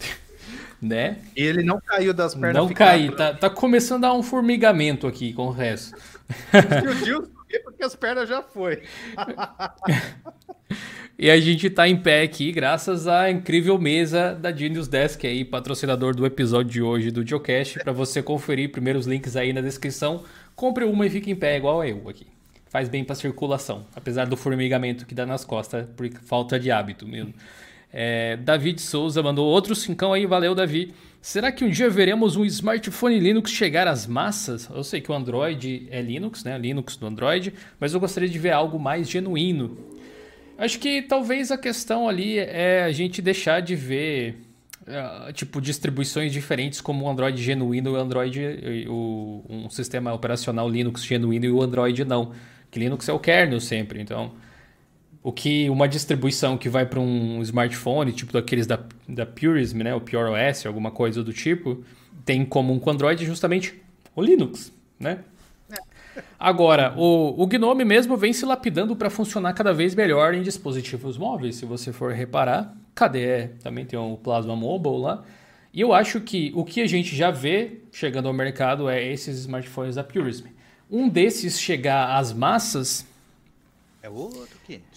né? 0.82 1.20
E 1.36 1.42
ele 1.44 1.62
não 1.62 1.80
caiu 1.80 2.12
das 2.12 2.34
pernas. 2.34 2.54
Não 2.56 2.68
caí, 2.74 3.14
tá, 3.14 3.32
tá 3.34 3.48
começando 3.48 4.04
a 4.04 4.08
dar 4.08 4.14
um 4.14 4.22
formigamento 4.22 5.06
aqui 5.06 5.32
com 5.32 5.46
o 5.46 5.52
resto. 5.52 5.96
Porque 7.64 7.84
as 7.84 7.94
pernas 7.94 8.28
já 8.28 8.42
foi. 8.42 8.82
E 11.18 11.30
a 11.30 11.40
gente 11.40 11.70
tá 11.70 11.88
em 11.88 11.96
pé 11.96 12.22
aqui 12.22 12.52
graças 12.52 13.08
à 13.08 13.30
incrível 13.30 13.78
mesa 13.78 14.34
da 14.34 14.52
Genius 14.52 14.86
Desk 14.86 15.26
aí, 15.26 15.46
patrocinador 15.46 16.14
do 16.14 16.26
episódio 16.26 16.70
de 16.70 16.82
hoje 16.82 17.10
do 17.10 17.26
Geocast. 17.26 17.78
Para 17.78 17.92
você 17.92 18.22
conferir, 18.22 18.70
primeiros 18.70 19.06
links 19.06 19.34
aí 19.34 19.50
na 19.50 19.62
descrição. 19.62 20.24
Compre 20.54 20.84
uma 20.84 21.06
e 21.06 21.10
fique 21.10 21.30
em 21.30 21.34
pé 21.34 21.56
igual 21.56 21.82
eu 21.82 22.06
aqui. 22.06 22.26
Faz 22.68 22.90
bem 22.90 23.02
para 23.02 23.14
circulação, 23.14 23.86
apesar 23.96 24.26
do 24.26 24.36
formigamento 24.36 25.06
que 25.06 25.14
dá 25.14 25.24
nas 25.24 25.42
costas 25.42 25.86
por 25.96 26.06
falta 26.26 26.60
de 26.60 26.70
hábito 26.70 27.06
mesmo. 27.06 27.32
É, 27.90 28.36
David 28.36 28.82
Souza 28.82 29.22
mandou 29.22 29.46
outro 29.46 29.74
cincão 29.74 30.12
aí, 30.12 30.26
valeu 30.26 30.54
Davi. 30.54 30.92
Será 31.26 31.50
que 31.50 31.64
um 31.64 31.68
dia 31.68 31.90
veremos 31.90 32.36
um 32.36 32.44
smartphone 32.44 33.18
Linux 33.18 33.50
chegar 33.50 33.88
às 33.88 34.06
massas? 34.06 34.70
Eu 34.72 34.84
sei 34.84 35.00
que 35.00 35.10
o 35.10 35.14
Android 35.14 35.88
é 35.90 36.00
Linux, 36.00 36.44
né? 36.44 36.56
Linux 36.56 36.96
do 36.96 37.04
Android, 37.04 37.52
mas 37.80 37.92
eu 37.92 37.98
gostaria 37.98 38.28
de 38.28 38.38
ver 38.38 38.52
algo 38.52 38.78
mais 38.78 39.10
genuíno 39.10 39.76
Acho 40.56 40.78
que 40.78 41.02
talvez 41.02 41.50
a 41.50 41.58
questão 41.58 42.08
ali 42.08 42.38
é 42.38 42.84
a 42.84 42.92
gente 42.92 43.20
deixar 43.20 43.60
de 43.60 43.74
ver 43.74 44.36
uh, 44.82 45.32
tipo 45.32 45.60
distribuições 45.60 46.32
diferentes 46.32 46.80
como 46.80 47.04
o 47.04 47.08
Android 47.08 47.42
genuíno 47.42 47.90
e 47.90 47.92
o 47.94 47.96
Android 47.96 48.86
o, 48.88 49.42
um 49.48 49.68
sistema 49.68 50.12
operacional 50.12 50.70
Linux 50.70 51.04
genuíno 51.04 51.44
e 51.44 51.50
o 51.50 51.60
Android 51.60 52.04
não. 52.04 52.30
Que 52.70 52.78
Linux 52.78 53.08
é 53.08 53.12
o 53.12 53.18
kernel 53.18 53.60
sempre, 53.60 54.00
então 54.00 54.30
o 55.26 55.32
que 55.32 55.68
uma 55.68 55.88
distribuição 55.88 56.56
que 56.56 56.68
vai 56.68 56.86
para 56.86 57.00
um 57.00 57.42
smartphone, 57.42 58.12
tipo 58.12 58.32
daqueles 58.32 58.64
da, 58.64 58.78
da 59.08 59.26
Purism, 59.26 59.78
né, 59.78 59.92
o 59.92 60.00
Pure 60.00 60.30
OS, 60.30 60.64
alguma 60.64 60.92
coisa 60.92 61.20
do 61.24 61.32
tipo, 61.32 61.82
tem 62.24 62.42
em 62.42 62.44
comum 62.44 62.78
com 62.78 62.88
o 62.88 62.92
Android 62.92 63.26
justamente 63.26 63.74
o 64.14 64.22
Linux, 64.22 64.72
né? 65.00 65.24
Agora, 66.38 66.94
o, 66.96 67.42
o 67.42 67.44
Gnome 67.44 67.84
mesmo 67.84 68.16
vem 68.16 68.32
se 68.32 68.46
lapidando 68.46 68.94
para 68.94 69.10
funcionar 69.10 69.52
cada 69.52 69.74
vez 69.74 69.96
melhor 69.96 70.32
em 70.32 70.42
dispositivos 70.42 71.18
móveis. 71.18 71.56
Se 71.56 71.66
você 71.66 71.92
for 71.92 72.12
reparar, 72.12 72.72
KDE 72.94 73.48
também 73.64 73.84
tem 73.84 73.98
o 73.98 74.16
Plasma 74.16 74.54
Mobile 74.54 74.98
lá. 74.98 75.24
E 75.74 75.80
eu 75.80 75.92
acho 75.92 76.20
que 76.20 76.52
o 76.54 76.64
que 76.64 76.80
a 76.80 76.86
gente 76.86 77.16
já 77.16 77.32
vê 77.32 77.80
chegando 77.90 78.28
ao 78.28 78.32
mercado 78.32 78.88
é 78.88 79.04
esses 79.04 79.40
smartphones 79.40 79.96
da 79.96 80.04
Purism. 80.04 80.46
Um 80.88 81.08
desses 81.08 81.60
chegar 81.60 82.16
às 82.16 82.32
massas. 82.32 83.04
É 84.00 84.08
outro 84.08 84.56
500. 84.64 84.95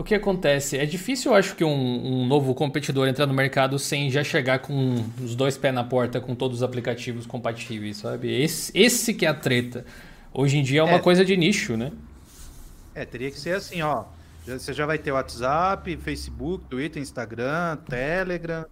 O 0.00 0.02
que 0.02 0.14
acontece? 0.14 0.78
É 0.78 0.86
difícil, 0.86 1.30
eu 1.30 1.36
acho, 1.36 1.54
que 1.54 1.62
um, 1.62 1.70
um, 1.70 2.26
novo 2.26 2.54
competidor 2.54 3.06
entrar 3.06 3.26
no 3.26 3.34
mercado 3.34 3.78
sem 3.78 4.10
já 4.10 4.24
chegar 4.24 4.60
com 4.60 5.04
os 5.22 5.34
dois 5.34 5.58
pés 5.58 5.74
na 5.74 5.84
porta 5.84 6.18
com 6.18 6.34
todos 6.34 6.56
os 6.56 6.62
aplicativos 6.62 7.26
compatíveis, 7.26 7.98
sabe? 7.98 8.32
Esse, 8.32 8.72
esse 8.74 9.12
que 9.12 9.26
é 9.26 9.28
a 9.28 9.34
treta. 9.34 9.84
Hoje 10.32 10.56
em 10.56 10.62
dia 10.62 10.80
é 10.80 10.82
uma 10.84 10.96
é, 10.96 11.00
coisa 11.00 11.22
de 11.22 11.36
nicho, 11.36 11.76
né? 11.76 11.92
É, 12.94 13.04
teria 13.04 13.30
que 13.30 13.38
ser 13.38 13.54
assim, 13.54 13.82
ó. 13.82 14.04
Você 14.46 14.72
já 14.72 14.86
vai 14.86 14.96
ter 14.96 15.12
WhatsApp, 15.12 15.94
Facebook, 15.98 16.64
Twitter, 16.64 17.02
Instagram, 17.02 17.76
Telegram, 17.86 18.64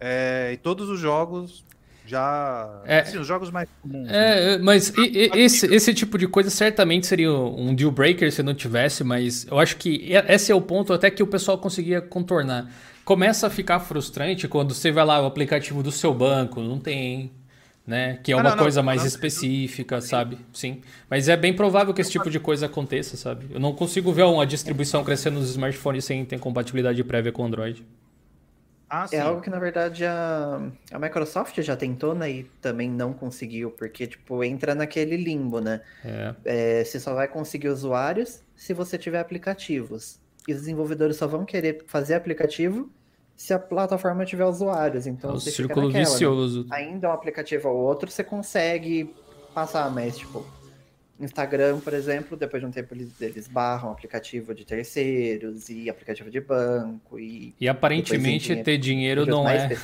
é, 0.00 0.52
e 0.54 0.56
todos 0.56 0.88
os 0.88 0.98
jogos 0.98 1.66
já. 2.06 2.82
É, 2.84 3.00
assim, 3.00 3.18
os 3.18 3.26
jogos 3.26 3.50
mais 3.50 3.68
comuns. 3.80 4.08
É, 4.10 4.56
né? 4.56 4.62
mas 4.62 4.90
e, 4.96 5.30
e, 5.34 5.40
esse, 5.40 5.66
esse 5.72 5.94
tipo 5.94 6.18
de 6.18 6.26
coisa 6.26 6.50
certamente 6.50 7.06
seria 7.06 7.32
um 7.32 7.74
deal 7.74 7.90
breaker 7.90 8.30
se 8.32 8.42
não 8.42 8.54
tivesse, 8.54 9.04
mas 9.04 9.46
eu 9.50 9.58
acho 9.58 9.76
que 9.76 10.12
esse 10.28 10.52
é 10.52 10.54
o 10.54 10.60
ponto 10.60 10.92
até 10.92 11.10
que 11.10 11.22
o 11.22 11.26
pessoal 11.26 11.58
conseguia 11.58 12.00
contornar. 12.00 12.70
Começa 13.04 13.46
a 13.46 13.50
ficar 13.50 13.80
frustrante 13.80 14.46
quando 14.46 14.74
você 14.74 14.92
vai 14.92 15.04
lá 15.04 15.20
o 15.20 15.26
aplicativo 15.26 15.82
do 15.82 15.90
seu 15.90 16.14
banco, 16.14 16.60
não 16.60 16.78
tem 16.78 17.32
né? 17.86 18.18
Que 18.22 18.32
é 18.32 18.36
uma 18.36 18.50
ah, 18.52 18.56
não, 18.56 18.62
coisa 18.62 18.80
não, 18.80 18.86
mais 18.86 19.00
não, 19.00 19.08
específica, 19.08 20.00
sabe? 20.00 20.38
Sim. 20.52 20.80
Mas 21.10 21.28
é 21.28 21.36
bem 21.36 21.52
provável 21.52 21.92
que 21.92 22.00
esse 22.00 22.10
tipo 22.10 22.30
de 22.30 22.38
coisa 22.38 22.66
aconteça, 22.66 23.16
sabe? 23.16 23.46
Eu 23.50 23.60
não 23.60 23.72
consigo 23.72 24.12
ver 24.12 24.22
uma 24.24 24.46
distribuição 24.46 25.02
crescendo 25.04 25.40
nos 25.40 25.50
smartphones 25.50 26.04
sem 26.04 26.24
ter 26.24 26.38
compatibilidade 26.38 27.02
prévia 27.02 27.32
com 27.32 27.44
Android. 27.44 27.84
Ah, 28.94 29.06
é 29.10 29.20
algo 29.20 29.40
que, 29.40 29.48
na 29.48 29.58
verdade, 29.58 30.04
a, 30.04 30.60
a 30.92 30.98
Microsoft 30.98 31.58
já 31.62 31.74
tentou, 31.74 32.14
né? 32.14 32.30
E 32.30 32.44
também 32.60 32.90
não 32.90 33.14
conseguiu, 33.14 33.70
porque, 33.70 34.06
tipo, 34.06 34.44
entra 34.44 34.74
naquele 34.74 35.16
limbo, 35.16 35.62
né? 35.62 35.80
É. 36.04 36.34
É, 36.44 36.84
você 36.84 37.00
só 37.00 37.14
vai 37.14 37.26
conseguir 37.26 37.70
usuários 37.70 38.42
se 38.54 38.74
você 38.74 38.98
tiver 38.98 39.18
aplicativos. 39.18 40.20
E 40.46 40.52
os 40.52 40.60
desenvolvedores 40.60 41.16
só 41.16 41.26
vão 41.26 41.46
querer 41.46 41.82
fazer 41.86 42.16
aplicativo 42.16 42.90
se 43.34 43.54
a 43.54 43.58
plataforma 43.58 44.26
tiver 44.26 44.44
usuários. 44.44 45.06
Então, 45.06 45.30
é 45.30 45.34
o 45.36 45.40
círculo 45.40 45.86
naquela, 45.86 46.04
né? 46.04 46.10
vicioso. 46.10 46.64
Né? 46.64 46.76
Ainda 46.76 47.08
um 47.08 47.12
aplicativo 47.12 47.70
ou 47.70 47.76
outro, 47.78 48.10
você 48.10 48.22
consegue 48.22 49.16
passar, 49.54 49.90
mas, 49.90 50.18
tipo, 50.18 50.44
Instagram, 51.24 51.80
por 51.80 51.94
exemplo, 51.94 52.36
depois 52.36 52.62
de 52.62 52.66
um 52.66 52.70
tempo 52.70 52.94
eles, 52.94 53.20
eles 53.20 53.48
barram 53.48 53.90
aplicativo 53.90 54.54
de 54.54 54.64
terceiros 54.64 55.68
e 55.68 55.88
aplicativo 55.88 56.30
de 56.30 56.40
banco 56.40 57.18
e... 57.18 57.54
E 57.60 57.68
aparentemente 57.68 58.54
ter 58.62 58.78
dinheiro 58.78 59.24
não 59.26 59.48
é, 59.48 59.68
né? 59.68 59.76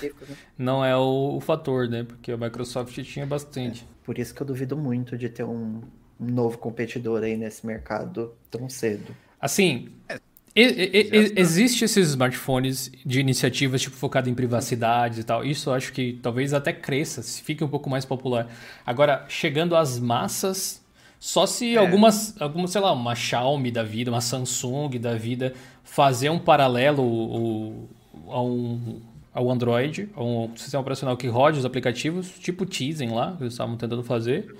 não 0.57 0.85
é 0.85 0.97
o, 0.97 1.37
o, 1.37 1.41
fator, 1.41 1.89
né? 1.89 2.05
Porque 2.05 2.33
a 2.33 2.37
Microsoft 2.37 2.99
tinha 3.03 3.27
bastante. 3.27 3.83
É, 3.83 4.05
por 4.05 4.19
isso 4.19 4.35
que 4.35 4.41
eu 4.41 4.47
duvido 4.47 4.77
muito 4.77 5.17
de 5.17 5.29
ter 5.29 5.45
um, 5.45 5.83
um 6.21 6.27
novo 6.27 6.59
competidor 6.59 7.23
aí 7.23 7.37
nesse 7.37 7.67
mercado 7.67 8.35
tão 8.51 8.69
cedo. 8.69 9.15
Assim, 9.41 9.89
é, 10.09 10.19
Existe 10.61 11.85
esses 11.85 12.09
smartphones 12.09 12.91
de 13.07 13.21
iniciativas 13.21 13.81
tipo 13.81 13.95
focado 13.95 14.29
em 14.29 14.35
privacidade 14.35 15.21
e 15.21 15.25
tal. 15.25 15.45
Isso 15.45 15.71
eu 15.71 15.75
acho 15.75 15.93
que 15.93 16.19
talvez 16.21 16.53
até 16.53 16.73
cresça, 16.73 17.23
se 17.23 17.41
fique 17.43 17.63
um 17.63 17.69
pouco 17.69 17.89
mais 17.89 18.05
popular. 18.05 18.49
Agora, 18.85 19.25
chegando 19.29 19.77
às 19.77 20.01
massas, 20.01 20.83
só 21.21 21.47
se 21.47 21.75
é. 21.75 21.79
algumas, 21.79 22.41
algumas, 22.41 22.71
sei 22.71 22.81
lá, 22.81 22.93
uma 22.93 23.15
Xiaomi 23.15 23.71
da 23.71 23.83
vida, 23.83 24.11
uma 24.11 24.21
Samsung 24.21 24.99
da 25.01 25.15
vida, 25.15 25.53
fazer 25.83 26.31
um 26.31 26.39
paralelo 26.39 27.89
ao, 28.29 28.47
um, 28.47 29.01
ao 29.33 29.51
Android, 29.51 30.09
a 30.15 30.23
um 30.23 30.51
sistema 30.57 30.81
operacional 30.81 31.17
que 31.17 31.27
rode 31.27 31.59
os 31.59 31.65
aplicativos, 31.65 32.31
tipo 32.39 32.65
Tizen 32.65 33.11
lá, 33.11 33.35
que 33.37 33.43
eles 33.43 33.55
estavam 33.55 33.77
tentando 33.77 34.03
fazer, 34.05 34.55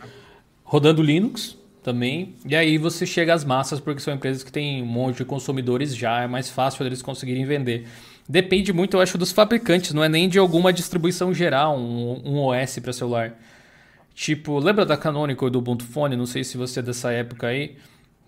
rodando 0.65 1.03
Linux 1.03 1.57
também. 1.83 2.35
E 2.45 2.57
aí 2.57 2.77
você 2.77 3.07
chega 3.07 3.33
às 3.33 3.45
massas, 3.45 3.79
porque 3.79 4.01
são 4.01 4.13
empresas 4.13 4.43
que 4.43 4.51
têm 4.51 4.83
um 4.83 4.87
monte 4.87 5.19
de 5.19 5.25
consumidores 5.25 5.95
já, 5.95 6.23
é 6.23 6.27
mais 6.27 6.51
fácil 6.51 6.85
eles 6.85 7.03
conseguirem 7.03 7.45
vender. 7.45 7.87
Depende 8.29 8.73
muito, 8.73 8.97
eu 8.97 9.01
acho, 9.01 9.17
dos 9.17 9.33
fabricantes, 9.33 9.95
não 9.95 10.05
é 10.05 10.09
nem 10.09 10.29
de 10.29 10.39
alguma 10.39 10.73
distribuição 10.73 11.33
geral, 11.33 11.79
um, 11.79 12.21
um 12.25 12.39
OS 12.41 12.79
para 12.81 12.93
celular. 12.93 13.35
Tipo, 14.19 14.59
lembra 14.59 14.85
da 14.85 14.97
Canonical 14.97 15.47
e 15.47 15.51
do 15.53 15.61
Ubuntu 15.61 15.85
Phone? 15.85 16.17
Não 16.17 16.27
sei 16.27 16.43
se 16.43 16.57
você 16.57 16.81
é 16.81 16.83
dessa 16.83 17.13
época 17.13 17.47
aí, 17.47 17.77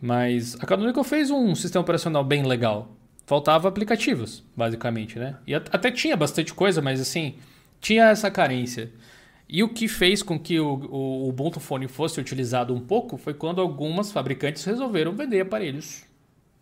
mas 0.00 0.54
a 0.60 0.64
Canonical 0.64 1.02
fez 1.02 1.32
um 1.32 1.52
sistema 1.56 1.82
operacional 1.82 2.22
bem 2.22 2.44
legal. 2.44 2.96
Faltava 3.26 3.66
aplicativos, 3.66 4.44
basicamente, 4.56 5.18
né? 5.18 5.38
E 5.44 5.52
até 5.52 5.90
tinha 5.90 6.16
bastante 6.16 6.54
coisa, 6.54 6.80
mas 6.80 7.00
assim, 7.00 7.34
tinha 7.80 8.04
essa 8.04 8.30
carência. 8.30 8.92
E 9.48 9.64
o 9.64 9.68
que 9.68 9.88
fez 9.88 10.22
com 10.22 10.38
que 10.38 10.60
o, 10.60 10.74
o 10.74 11.28
Ubuntu 11.28 11.58
Phone 11.58 11.88
fosse 11.88 12.20
utilizado 12.20 12.72
um 12.72 12.80
pouco 12.80 13.16
foi 13.16 13.34
quando 13.34 13.60
algumas 13.60 14.12
fabricantes 14.12 14.62
resolveram 14.62 15.12
vender 15.16 15.40
aparelhos 15.40 16.04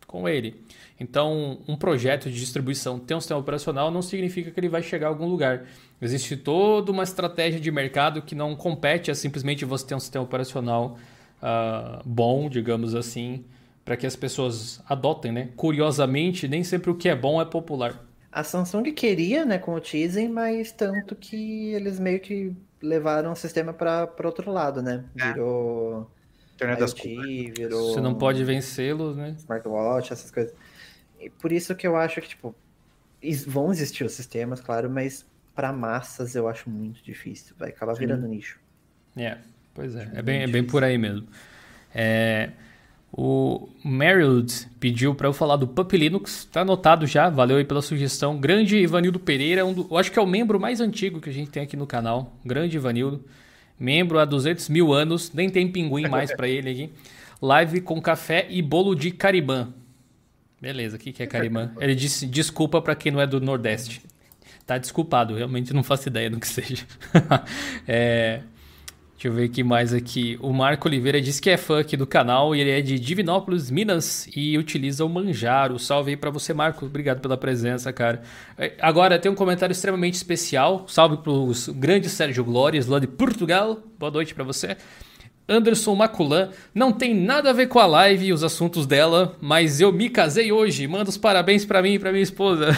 com 0.06 0.26
ele. 0.26 0.64
Então, 0.98 1.58
um 1.68 1.76
projeto 1.76 2.30
de 2.30 2.40
distribuição 2.40 2.98
ter 2.98 3.14
um 3.14 3.20
sistema 3.20 3.38
operacional 3.38 3.90
não 3.90 4.00
significa 4.00 4.50
que 4.50 4.58
ele 4.58 4.70
vai 4.70 4.82
chegar 4.82 5.08
a 5.08 5.10
algum 5.10 5.26
lugar. 5.26 5.66
Existe 6.00 6.36
toda 6.36 6.92
uma 6.92 7.02
estratégia 7.02 7.58
de 7.58 7.70
mercado 7.70 8.22
que 8.22 8.34
não 8.34 8.54
compete 8.54 9.10
a 9.10 9.14
simplesmente 9.14 9.64
você 9.64 9.86
ter 9.86 9.94
um 9.94 10.00
sistema 10.00 10.24
operacional 10.24 10.96
uh, 11.42 12.02
bom, 12.04 12.48
digamos 12.48 12.94
assim, 12.94 13.44
para 13.84 13.96
que 13.96 14.06
as 14.06 14.14
pessoas 14.14 14.80
adotem, 14.88 15.32
né? 15.32 15.48
Curiosamente, 15.56 16.46
nem 16.46 16.62
sempre 16.62 16.90
o 16.90 16.94
que 16.94 17.08
é 17.08 17.16
bom 17.16 17.40
é 17.40 17.44
popular. 17.44 18.04
A 18.30 18.44
Samsung 18.44 18.92
queria, 18.92 19.44
né, 19.44 19.58
com 19.58 19.74
o 19.74 19.80
Tizen, 19.80 20.28
mas 20.28 20.70
tanto 20.70 21.16
que 21.16 21.72
eles 21.72 21.98
meio 21.98 22.20
que 22.20 22.52
levaram 22.80 23.32
o 23.32 23.36
sistema 23.36 23.72
para 23.72 24.08
outro 24.24 24.52
lado, 24.52 24.82
né? 24.82 25.04
É. 25.18 25.32
Virou 25.32 26.08
Internet 26.54 26.80
IoT, 26.80 27.46
das 27.46 27.58
virou... 27.58 27.92
Você 27.94 28.00
não 28.00 28.14
pode 28.14 28.44
vencê-los, 28.44 29.16
né? 29.16 29.34
Smartwatch, 29.38 30.12
essas 30.12 30.30
coisas. 30.30 30.52
E 31.20 31.30
por 31.30 31.50
isso 31.50 31.74
que 31.74 31.86
eu 31.86 31.96
acho 31.96 32.20
que, 32.20 32.28
tipo, 32.28 32.54
vão 33.46 33.72
existir 33.72 34.04
os 34.04 34.12
sistemas, 34.12 34.60
claro, 34.60 34.90
mas 34.90 35.26
para 35.58 35.72
massas 35.72 36.36
eu 36.36 36.46
acho 36.46 36.70
muito 36.70 37.02
difícil. 37.02 37.52
Vai 37.58 37.70
acabar 37.70 37.92
Sim. 37.94 38.00
virando 38.02 38.28
nicho. 38.28 38.60
É, 39.16 39.38
pois 39.74 39.96
é. 39.96 40.08
É 40.14 40.22
bem, 40.22 40.42
é 40.42 40.46
bem 40.46 40.62
por 40.62 40.84
aí 40.84 40.96
mesmo. 40.96 41.26
É, 41.92 42.50
o 43.12 43.68
Meryl 43.84 44.46
pediu 44.78 45.16
para 45.16 45.26
eu 45.26 45.32
falar 45.32 45.56
do 45.56 45.66
Pup 45.66 45.92
Linux. 45.94 46.44
Tá 46.44 46.60
anotado 46.60 47.08
já, 47.08 47.28
valeu 47.28 47.56
aí 47.56 47.64
pela 47.64 47.82
sugestão. 47.82 48.38
Grande 48.38 48.76
Ivanildo 48.76 49.18
Pereira, 49.18 49.66
um 49.66 49.72
do, 49.72 49.88
eu 49.90 49.98
acho 49.98 50.12
que 50.12 50.18
é 50.20 50.22
o 50.22 50.26
membro 50.28 50.60
mais 50.60 50.80
antigo 50.80 51.20
que 51.20 51.28
a 51.28 51.32
gente 51.32 51.50
tem 51.50 51.64
aqui 51.64 51.76
no 51.76 51.88
canal. 51.88 52.36
Grande 52.44 52.76
Ivanildo. 52.76 53.24
Membro 53.76 54.20
há 54.20 54.24
200 54.24 54.68
mil 54.68 54.92
anos, 54.92 55.32
nem 55.32 55.50
tem 55.50 55.66
pinguim 55.66 56.06
mais 56.06 56.32
para 56.32 56.46
ele 56.46 56.70
aqui. 56.70 56.92
Live 57.42 57.80
com 57.80 58.00
café 58.00 58.46
e 58.48 58.62
bolo 58.62 58.94
de 58.94 59.10
caribã. 59.10 59.72
Beleza, 60.60 60.94
o 60.94 61.00
que, 61.00 61.12
que 61.12 61.24
é 61.24 61.26
carimã? 61.26 61.72
Ele 61.80 61.94
disse 61.94 62.26
desculpa 62.26 62.82
para 62.82 62.96
quem 62.96 63.12
não 63.12 63.20
é 63.20 63.26
do 63.28 63.40
Nordeste. 63.40 64.02
Tá 64.68 64.76
desculpado, 64.76 65.34
realmente 65.34 65.72
não 65.72 65.82
faço 65.82 66.10
ideia 66.10 66.28
do 66.28 66.38
que 66.38 66.44
seja. 66.46 66.84
é, 67.88 68.42
deixa 69.14 69.28
eu 69.28 69.32
ver 69.32 69.44
aqui 69.44 69.64
mais 69.64 69.94
aqui. 69.94 70.38
O 70.42 70.52
Marco 70.52 70.86
Oliveira 70.86 71.18
disse 71.22 71.40
que 71.40 71.48
é 71.48 71.56
fã 71.56 71.80
aqui 71.80 71.96
do 71.96 72.06
canal 72.06 72.54
e 72.54 72.60
ele 72.60 72.70
é 72.72 72.82
de 72.82 72.98
Divinópolis, 72.98 73.70
Minas 73.70 74.28
e 74.36 74.58
utiliza 74.58 75.06
o 75.06 75.08
Manjaro. 75.08 75.78
Salve 75.78 76.10
aí 76.10 76.18
para 76.18 76.28
você, 76.28 76.52
Marco. 76.52 76.84
Obrigado 76.84 77.22
pela 77.22 77.38
presença, 77.38 77.90
cara. 77.94 78.20
É, 78.58 78.74
agora 78.78 79.18
tem 79.18 79.32
um 79.32 79.34
comentário 79.34 79.72
extremamente 79.72 80.16
especial. 80.16 80.84
Salve 80.86 81.16
pro 81.16 81.50
grande 81.74 82.10
Sérgio 82.10 82.44
Glórias, 82.44 82.86
lá 82.86 82.98
de 82.98 83.06
Portugal. 83.06 83.82
Boa 83.98 84.12
noite 84.12 84.34
para 84.34 84.44
você. 84.44 84.76
Anderson 85.48 85.94
Maculan. 85.94 86.50
Não 86.74 86.92
tem 86.92 87.14
nada 87.14 87.50
a 87.50 87.52
ver 87.52 87.68
com 87.68 87.78
a 87.78 87.86
live 87.86 88.26
e 88.26 88.32
os 88.32 88.44
assuntos 88.44 88.86
dela, 88.86 89.36
mas 89.40 89.80
eu 89.80 89.90
me 89.92 90.10
casei 90.10 90.52
hoje. 90.52 90.86
Manda 90.86 91.08
os 91.08 91.16
parabéns 91.16 91.64
para 91.64 91.80
mim 91.80 91.94
e 91.94 91.98
para 91.98 92.12
minha 92.12 92.22
esposa. 92.22 92.68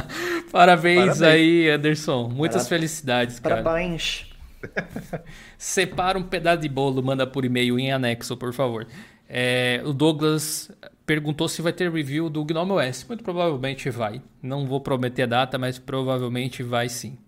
parabéns, 0.50 1.18
parabéns, 1.18 1.22
aí, 1.22 1.68
Anderson. 1.68 2.28
Muitas 2.28 2.62
parabéns. 2.62 2.68
felicidades, 2.68 3.38
cara. 3.40 3.62
Parabéns. 3.62 4.26
Separa 5.58 6.18
um 6.18 6.22
pedaço 6.22 6.62
de 6.62 6.68
bolo, 6.68 7.02
manda 7.02 7.26
por 7.26 7.44
e-mail 7.44 7.78
em 7.78 7.92
anexo, 7.92 8.36
por 8.36 8.52
favor. 8.54 8.86
É, 9.28 9.82
o 9.84 9.92
Douglas 9.92 10.70
perguntou 11.04 11.48
se 11.48 11.60
vai 11.60 11.72
ter 11.72 11.90
review 11.90 12.30
do 12.30 12.44
Gnome 12.44 12.72
OS. 12.72 13.04
Muito 13.06 13.22
provavelmente 13.22 13.90
vai. 13.90 14.22
Não 14.42 14.66
vou 14.66 14.80
prometer 14.80 15.24
a 15.24 15.26
data, 15.26 15.58
mas 15.58 15.78
provavelmente 15.78 16.62
vai 16.62 16.88
sim. 16.88 17.18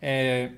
É, 0.00 0.50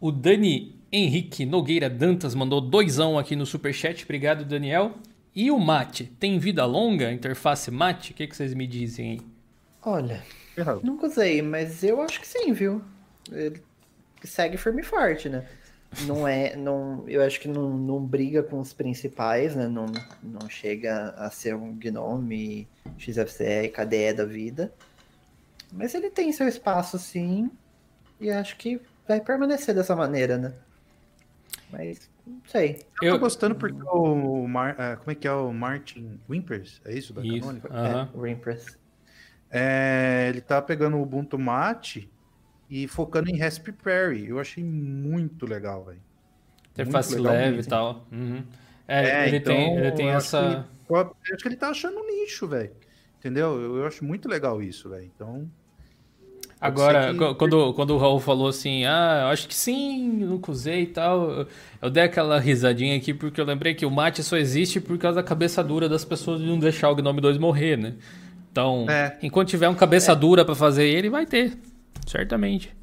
o 0.00 0.10
Dani 0.10 0.79
Henrique 0.92 1.46
Nogueira 1.46 1.88
Dantas 1.88 2.34
mandou 2.34 2.60
doisão 2.60 3.18
aqui 3.18 3.36
no 3.36 3.46
superchat. 3.46 4.02
Obrigado, 4.04 4.44
Daniel. 4.44 4.92
E 5.34 5.50
o 5.50 5.58
Mate? 5.58 6.04
Tem 6.18 6.38
vida 6.38 6.64
longa? 6.64 7.12
Interface 7.12 7.70
Mate? 7.70 8.10
O 8.10 8.14
que, 8.14 8.26
que 8.26 8.36
vocês 8.36 8.52
me 8.54 8.66
dizem 8.66 9.12
aí? 9.12 9.20
Olha, 9.82 10.22
nunca 10.82 11.06
usei, 11.06 11.40
mas 11.40 11.84
eu 11.84 12.02
acho 12.02 12.20
que 12.20 12.26
sim, 12.26 12.52
viu? 12.52 12.82
Ele 13.30 13.62
segue 14.24 14.56
firme 14.56 14.82
e 14.82 14.84
forte, 14.84 15.28
né? 15.28 15.46
Não 16.02 16.26
é. 16.26 16.56
Não, 16.56 17.04
eu 17.08 17.22
acho 17.22 17.40
que 17.40 17.48
não, 17.48 17.70
não 17.70 18.04
briga 18.04 18.42
com 18.42 18.58
os 18.58 18.72
principais, 18.72 19.54
né? 19.54 19.68
Não, 19.68 19.86
não 20.22 20.48
chega 20.48 21.10
a 21.16 21.30
ser 21.30 21.54
um 21.54 21.72
Gnome, 21.72 22.68
XFCE, 22.98 23.68
KDE 23.72 24.12
da 24.12 24.24
vida. 24.24 24.72
Mas 25.72 25.94
ele 25.94 26.10
tem 26.10 26.32
seu 26.32 26.48
espaço, 26.48 26.98
sim. 26.98 27.48
E 28.20 28.30
acho 28.30 28.56
que 28.56 28.80
vai 29.06 29.20
permanecer 29.20 29.74
dessa 29.74 29.94
maneira, 29.94 30.36
né? 30.36 30.52
Mas 31.70 32.10
não 32.26 32.40
sei. 32.46 32.84
Eu, 33.02 33.14
tô 33.14 33.20
gostando 33.20 33.54
porque 33.54 33.80
o 33.82 34.46
Mar, 34.46 34.74
uh, 34.74 34.98
como 34.98 35.10
é 35.10 35.14
que 35.14 35.26
é 35.26 35.32
o 35.32 35.52
Martin 35.52 36.18
Wimpers? 36.28 36.80
É 36.84 36.92
isso 36.92 37.12
da 37.12 37.22
isso. 37.22 37.40
Canônica? 37.40 37.68
Uh 37.68 37.72
-huh. 37.72 38.08
É, 38.14 38.18
Wimpers. 38.18 38.78
É, 39.50 40.26
ele 40.28 40.40
tá 40.40 40.62
pegando 40.62 40.96
o 40.96 41.02
Ubuntu 41.02 41.38
Mate 41.38 42.08
e 42.68 42.86
focando 42.86 43.28
em 43.28 43.36
Raspberry. 43.36 44.28
Eu 44.28 44.38
achei 44.38 44.62
muito 44.62 45.46
legal, 45.46 45.84
velho. 45.84 46.00
Interface 46.72 47.18
leve 47.18 47.60
e 47.60 47.64
tal. 47.64 48.06
Uhum. 48.12 48.44
É, 48.86 49.08
é, 49.08 49.28
ele, 49.28 49.36
então, 49.38 49.54
tem, 49.54 49.76
ele 49.76 49.92
tem 49.92 50.08
essa. 50.10 50.66
Que, 50.86 50.92
eu 50.92 51.16
acho 51.32 51.42
que 51.42 51.48
ele 51.48 51.56
tá 51.56 51.70
achando 51.70 51.98
um 51.98 52.06
nicho, 52.06 52.46
velho. 52.46 52.72
Entendeu? 53.18 53.60
Eu, 53.60 53.76
eu, 53.78 53.86
acho 53.86 54.04
muito 54.04 54.28
legal 54.28 54.62
isso, 54.62 54.88
velho. 54.88 55.04
Então. 55.04 55.50
Agora, 56.60 57.14
que... 57.14 57.34
quando, 57.36 57.72
quando 57.72 57.94
o 57.94 57.98
Raul 57.98 58.20
falou 58.20 58.48
assim, 58.48 58.84
ah, 58.84 59.20
eu 59.22 59.28
acho 59.28 59.48
que 59.48 59.54
sim, 59.54 60.10
nunca 60.10 60.52
usei 60.52 60.82
e 60.82 60.86
tal, 60.86 61.46
eu 61.80 61.88
dei 61.88 62.02
aquela 62.02 62.38
risadinha 62.38 62.94
aqui 62.96 63.14
porque 63.14 63.40
eu 63.40 63.46
lembrei 63.46 63.74
que 63.74 63.86
o 63.86 63.90
mate 63.90 64.22
só 64.22 64.36
existe 64.36 64.78
por 64.78 64.98
causa 64.98 65.22
da 65.22 65.26
cabeça 65.26 65.64
dura 65.64 65.88
das 65.88 66.04
pessoas 66.04 66.38
de 66.38 66.46
não 66.46 66.58
deixar 66.58 66.90
o 66.90 66.94
Gnome 66.94 67.22
2 67.22 67.38
morrer, 67.38 67.78
né? 67.78 67.94
Então, 68.52 68.84
é. 68.90 69.16
enquanto 69.22 69.48
tiver 69.48 69.70
um 69.70 69.74
cabeça 69.74 70.12
é. 70.12 70.16
dura 70.16 70.44
para 70.44 70.54
fazer 70.54 70.84
ele, 70.84 71.08
vai 71.08 71.24
ter, 71.24 71.56
certamente. 72.06 72.76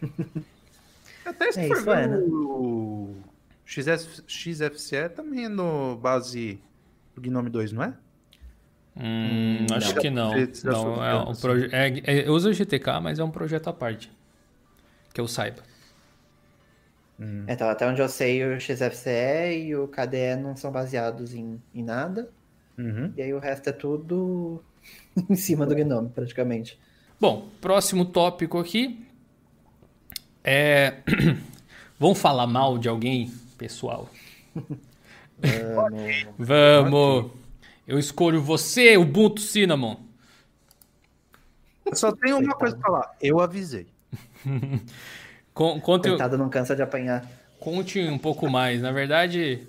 até 1.26 1.52
se 1.52 1.60
é, 1.60 1.68
for 1.68 1.82
ver 1.82 1.98
é, 1.98 2.06
né? 2.06 2.16
o 2.16 3.14
XF, 3.66 4.22
XFCE 4.26 5.10
também 5.14 5.44
é 5.44 5.48
no 5.48 5.96
base 5.96 6.58
do 7.14 7.20
Gnome 7.20 7.50
2, 7.50 7.72
não 7.72 7.82
é? 7.82 7.92
Hum, 9.00 9.66
acho 9.72 9.94
não. 9.94 10.02
que 10.02 10.10
não. 10.10 10.32
não 10.64 11.04
é 11.04 11.16
um 11.16 11.34
proje- 11.34 11.68
é, 11.72 11.88
é, 12.04 12.28
eu 12.28 12.32
uso 12.32 12.50
o 12.50 12.52
GTK, 12.52 13.00
mas 13.00 13.18
é 13.18 13.24
um 13.24 13.30
projeto 13.30 13.68
à 13.68 13.72
parte. 13.72 14.10
Que 15.14 15.20
eu 15.20 15.28
saiba. 15.28 15.62
Hum. 17.18 17.44
Então, 17.48 17.68
até 17.68 17.86
onde 17.86 18.00
eu 18.00 18.08
sei, 18.08 18.44
o 18.44 18.60
XFCE 18.60 19.66
e 19.66 19.76
o 19.76 19.88
KDE 19.88 20.36
não 20.40 20.56
são 20.56 20.70
baseados 20.70 21.34
em, 21.34 21.60
em 21.74 21.82
nada. 21.82 22.30
Uhum. 22.76 23.12
E 23.16 23.22
aí 23.22 23.32
o 23.32 23.38
resto 23.38 23.68
é 23.68 23.72
tudo 23.72 24.62
em 25.28 25.34
cima 25.36 25.64
do 25.64 25.74
Gnome, 25.74 26.08
praticamente. 26.10 26.78
Bom, 27.20 27.48
próximo 27.60 28.04
tópico 28.04 28.58
aqui 28.58 29.04
é. 30.42 30.94
Vamos 31.98 32.20
falar 32.20 32.46
mal 32.46 32.78
de 32.78 32.88
alguém, 32.88 33.30
pessoal? 33.56 34.08
Vamos. 35.74 36.26
Vamos. 36.38 37.30
Eu 37.88 37.98
escolho 37.98 38.42
você, 38.42 38.98
Ubuntu 38.98 39.40
Cinnamon. 39.40 39.96
Eu 41.86 41.96
só 41.96 42.12
tenho 42.12 42.38
uma 42.38 42.54
coisa 42.54 42.76
pra 42.76 42.84
falar. 42.84 43.16
Eu 43.18 43.40
avisei. 43.40 43.86
Conte, 45.54 46.10
Coitado 46.10 46.36
não 46.36 46.50
cansa 46.50 46.76
de 46.76 46.82
apanhar. 46.82 47.26
Conte 47.58 47.98
um 47.98 48.18
pouco 48.18 48.50
mais. 48.50 48.82
Na 48.82 48.92
verdade, 48.92 49.66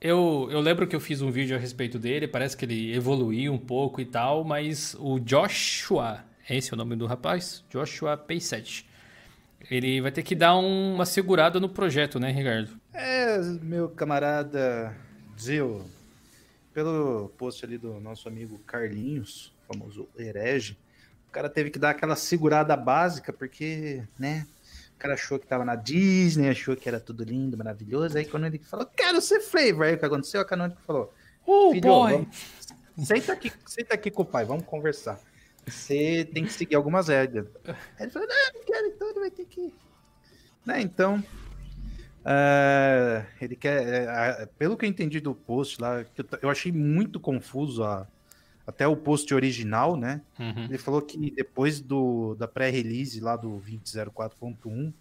eu, 0.00 0.48
eu 0.50 0.60
lembro 0.60 0.86
que 0.86 0.96
eu 0.96 1.00
fiz 1.00 1.20
um 1.20 1.30
vídeo 1.30 1.54
a 1.54 1.58
respeito 1.58 1.98
dele. 1.98 2.26
Parece 2.26 2.56
que 2.56 2.64
ele 2.64 2.94
evoluiu 2.94 3.52
um 3.52 3.58
pouco 3.58 4.00
e 4.00 4.06
tal. 4.06 4.42
Mas 4.42 4.96
o 4.98 5.20
Joshua, 5.20 6.24
esse 6.48 6.72
é 6.72 6.74
o 6.74 6.76
nome 6.78 6.96
do 6.96 7.04
rapaz? 7.04 7.62
Joshua 7.68 8.16
Payset. 8.16 8.88
Ele 9.70 10.00
vai 10.00 10.10
ter 10.10 10.22
que 10.22 10.34
dar 10.34 10.56
um, 10.56 10.94
uma 10.94 11.04
segurada 11.04 11.60
no 11.60 11.68
projeto, 11.68 12.18
né, 12.18 12.32
Ricardo? 12.32 12.70
É, 12.94 13.38
meu 13.62 13.90
camarada 13.90 14.96
Zio, 15.38 15.84
pelo 16.72 17.28
post 17.36 17.64
ali 17.64 17.78
do 17.78 18.00
nosso 18.00 18.28
amigo 18.28 18.58
Carlinhos, 18.60 19.52
famoso 19.66 20.08
herege, 20.16 20.78
o 21.28 21.32
cara 21.32 21.48
teve 21.48 21.70
que 21.70 21.78
dar 21.78 21.90
aquela 21.90 22.16
segurada 22.16 22.76
básica, 22.76 23.32
porque, 23.32 24.02
né, 24.18 24.46
cara 25.00 25.14
achou 25.14 25.38
que 25.38 25.46
tava 25.46 25.64
na 25.64 25.74
Disney, 25.74 26.50
achou 26.50 26.76
que 26.76 26.86
era 26.86 27.00
tudo 27.00 27.24
lindo, 27.24 27.56
maravilhoso. 27.56 28.16
Aí 28.18 28.26
quando 28.26 28.46
ele 28.46 28.58
falou, 28.58 28.86
quero 28.86 29.20
ser 29.20 29.40
flavor, 29.40 29.86
aí 29.86 29.94
o 29.94 29.98
que 29.98 30.04
aconteceu? 30.04 30.42
A 30.42 30.44
Canônica 30.44 30.80
falou, 30.86 31.12
oh, 31.46 31.70
filho, 31.70 31.80
boy. 31.80 32.12
Vamos, 32.12 33.08
senta 33.08 33.32
aqui, 33.32 33.50
senta 33.66 33.94
aqui 33.94 34.10
com 34.10 34.22
o 34.22 34.26
pai, 34.26 34.44
vamos 34.44 34.66
conversar. 34.66 35.18
Você 35.66 36.28
tem 36.32 36.44
que 36.44 36.52
seguir 36.52 36.76
algumas 36.76 37.08
regras. 37.08 37.46
Aí 37.64 37.74
ele 38.00 38.10
falou, 38.10 38.28
não, 38.28 38.60
não 38.60 38.66
quero, 38.66 38.86
então 38.88 39.10
ele 39.10 39.20
vai 39.20 39.30
ter 39.30 39.46
que. 39.46 39.74
Né, 40.66 40.82
então. 40.82 41.24
Uh, 42.20 43.26
ele 43.40 43.56
quer. 43.56 44.06
Uh, 44.08 44.46
pelo 44.58 44.76
que 44.76 44.84
eu 44.84 44.88
entendi 44.88 45.20
do 45.20 45.34
post 45.34 45.80
lá, 45.80 46.00
eu, 46.00 46.06
eu 46.42 46.50
achei 46.50 46.70
muito 46.70 47.18
confuso 47.18 47.82
a, 47.82 48.06
até 48.66 48.86
o 48.86 48.96
post 48.96 49.32
original, 49.34 49.96
né? 49.96 50.20
Uhum. 50.38 50.64
Ele 50.64 50.78
falou 50.78 51.00
que 51.00 51.30
depois 51.30 51.80
do, 51.80 52.34
da 52.34 52.46
pré-release 52.46 53.20
lá 53.20 53.36
do 53.36 53.62
2004.1, 53.66 54.92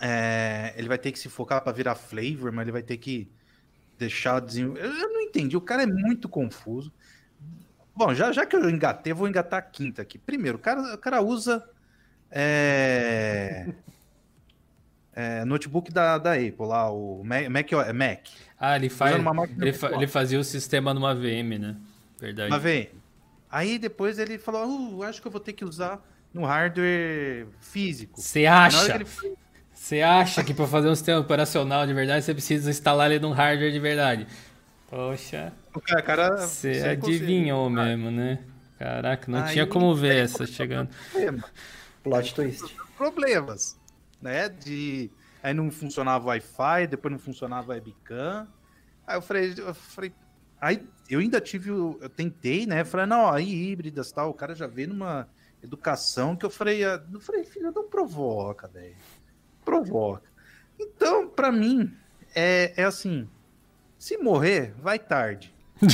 é, 0.00 0.74
ele 0.76 0.88
vai 0.88 0.98
ter 0.98 1.12
que 1.12 1.18
se 1.18 1.28
focar 1.28 1.62
para 1.62 1.72
virar 1.72 1.94
flavor, 1.94 2.50
mas 2.50 2.62
ele 2.62 2.72
vai 2.72 2.82
ter 2.82 2.96
que 2.96 3.30
deixar 3.98 4.40
desenvolver. 4.40 4.84
Eu 4.84 5.12
não 5.12 5.20
entendi, 5.20 5.56
o 5.56 5.60
cara 5.60 5.82
é 5.82 5.86
muito 5.86 6.28
confuso. 6.28 6.92
Bom, 7.94 8.14
já, 8.14 8.32
já 8.32 8.46
que 8.46 8.56
eu 8.56 8.70
engatei, 8.70 9.12
eu 9.12 9.16
vou 9.16 9.28
engatar 9.28 9.58
a 9.58 9.62
quinta 9.62 10.02
aqui. 10.02 10.18
Primeiro, 10.18 10.56
o 10.56 10.60
cara, 10.60 10.94
o 10.94 10.98
cara 10.98 11.20
usa 11.20 11.68
é, 12.30 13.72
é, 15.18 15.44
notebook 15.44 15.90
da, 15.90 16.16
da 16.16 16.34
Apple 16.34 16.54
lá, 16.60 16.88
o 16.92 17.24
Mac, 17.24 17.48
Mac, 17.48 17.72
Mac. 17.92 18.20
Ah, 18.56 18.76
ele, 18.76 18.88
faz, 18.88 19.16
ele, 19.60 19.72
fa, 19.72 19.90
ele 19.92 20.06
fazia 20.06 20.38
o 20.38 20.44
sistema 20.44 20.94
numa 20.94 21.12
VM, 21.12 21.58
né? 21.58 21.76
Verdade. 22.20 22.48
Mas 22.48 22.62
vem. 22.62 22.90
Aí 23.50 23.80
depois 23.80 24.20
ele 24.20 24.38
falou: 24.38 24.64
uh, 24.68 25.02
acho 25.02 25.20
que 25.20 25.26
eu 25.26 25.32
vou 25.32 25.40
ter 25.40 25.54
que 25.54 25.64
usar 25.64 26.00
no 26.32 26.44
hardware 26.44 27.48
físico. 27.60 28.20
Você 28.20 28.46
acha? 28.46 29.04
Você 29.74 29.96
ele... 29.96 30.04
acha 30.04 30.44
que 30.44 30.54
para 30.54 30.68
fazer 30.68 30.88
um 30.88 30.94
sistema 30.94 31.18
operacional 31.18 31.84
de 31.84 31.92
verdade 31.92 32.24
você 32.24 32.32
precisa 32.32 32.70
instalar 32.70 33.10
ele 33.10 33.18
num 33.18 33.32
hardware 33.32 33.72
de 33.72 33.80
verdade? 33.80 34.24
Poxa. 34.88 35.52
O 35.74 35.80
cara, 35.80 36.46
você 36.46 36.80
adivinhou 36.90 37.68
consegue. 37.68 37.88
mesmo, 37.88 38.10
né? 38.12 38.38
Caraca, 38.78 39.30
não 39.30 39.40
Aí, 39.40 39.52
tinha 39.52 39.66
como 39.66 39.92
ver 39.96 40.24
essa 40.24 40.46
chegando. 40.46 40.90
Problema. 41.10 41.44
Plot 42.04 42.34
twist. 42.34 42.76
Problemas, 42.96 43.76
né? 44.20 44.48
De 44.48 45.10
aí 45.42 45.54
não 45.54 45.70
funcionava 45.70 46.24
o 46.24 46.28
Wi-Fi, 46.28 46.86
depois 46.88 47.12
não 47.12 47.18
funcionava 47.18 47.72
a 47.72 47.76
webcam. 47.76 48.48
Aí 49.06 49.16
eu 49.16 49.22
falei, 49.22 49.54
eu 49.56 49.74
falei, 49.74 50.12
Aí 50.60 50.84
eu 51.08 51.20
ainda 51.20 51.40
tive, 51.40 51.70
eu 51.70 52.10
tentei, 52.14 52.66
né? 52.66 52.84
Falei, 52.84 53.06
não, 53.06 53.32
aí 53.32 53.70
híbridas 53.70 54.10
tal, 54.10 54.30
o 54.30 54.34
cara 54.34 54.54
já 54.54 54.66
veio 54.66 54.88
numa 54.88 55.28
educação 55.62 56.36
que 56.36 56.44
eu 56.44 56.50
falei, 56.50 56.84
ah, 56.84 57.02
eu 57.12 57.20
falei, 57.20 57.44
filho, 57.44 57.72
não 57.72 57.88
provoca, 57.88 58.66
velho. 58.68 58.96
Provoca. 59.64 60.28
Então, 60.78 61.28
para 61.28 61.52
mim, 61.52 61.94
é, 62.34 62.72
é 62.76 62.84
assim, 62.84 63.28
se 63.98 64.16
morrer, 64.18 64.74
vai 64.80 64.98
tarde. 64.98 65.54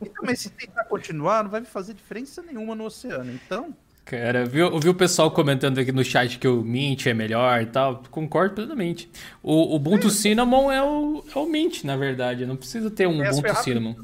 e 0.00 0.08
também 0.10 0.36
se 0.36 0.50
tentar 0.50 0.84
continuar, 0.84 1.44
não 1.44 1.50
vai 1.50 1.64
fazer 1.64 1.94
diferença 1.94 2.42
nenhuma 2.42 2.74
no 2.74 2.84
oceano. 2.84 3.32
Então, 3.32 3.74
Cara, 4.12 4.44
viu, 4.44 4.78
viu 4.78 4.92
o 4.92 4.94
pessoal 4.94 5.30
comentando 5.30 5.78
aqui 5.78 5.90
no 5.90 6.04
chat 6.04 6.38
que 6.38 6.46
o 6.46 6.60
Mint 6.62 7.06
é 7.06 7.14
melhor 7.14 7.62
e 7.62 7.64
tal? 7.64 8.02
Concordo 8.10 8.56
plenamente. 8.56 9.08
O, 9.42 9.74
Ubuntu 9.74 10.08
é. 10.08 10.10
Cinnamon 10.10 10.70
é 10.70 10.82
o, 10.82 11.24
é 11.34 11.38
o 11.38 11.46
Mint, 11.46 11.82
na 11.84 11.96
verdade. 11.96 12.44
Não 12.44 12.54
precisa 12.54 12.90
ter 12.90 13.08
um 13.08 13.24
é 13.24 13.30
Ubuntu 13.30 13.54
Cinnamon. 13.64 13.94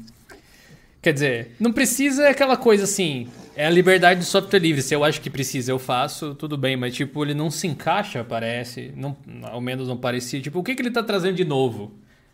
Quer 0.99 1.13
dizer, 1.13 1.51
não 1.59 1.71
precisa 1.71 2.23
é 2.23 2.29
aquela 2.29 2.57
coisa 2.57 2.85
assim. 2.85 3.27
É 3.55 3.67
a 3.67 3.69
liberdade 3.69 4.21
do 4.21 4.25
software 4.25 4.57
livre. 4.57 4.81
Se 4.81 4.95
eu 4.95 5.03
acho 5.03 5.21
que 5.21 5.29
precisa, 5.29 5.71
eu 5.71 5.77
faço, 5.77 6.33
tudo 6.33 6.57
bem. 6.57 6.75
Mas, 6.75 6.95
tipo, 6.95 7.23
ele 7.23 7.35
não 7.35 7.51
se 7.51 7.67
encaixa, 7.67 8.23
parece. 8.23 8.91
Não, 8.95 9.15
ao 9.43 9.61
menos 9.61 9.87
não 9.87 9.95
parecia. 9.95 10.41
Tipo, 10.41 10.57
o 10.57 10.63
que, 10.63 10.73
que 10.73 10.81
ele 10.81 10.89
tá 10.89 11.03
trazendo 11.03 11.35
de 11.35 11.45
novo 11.45 11.91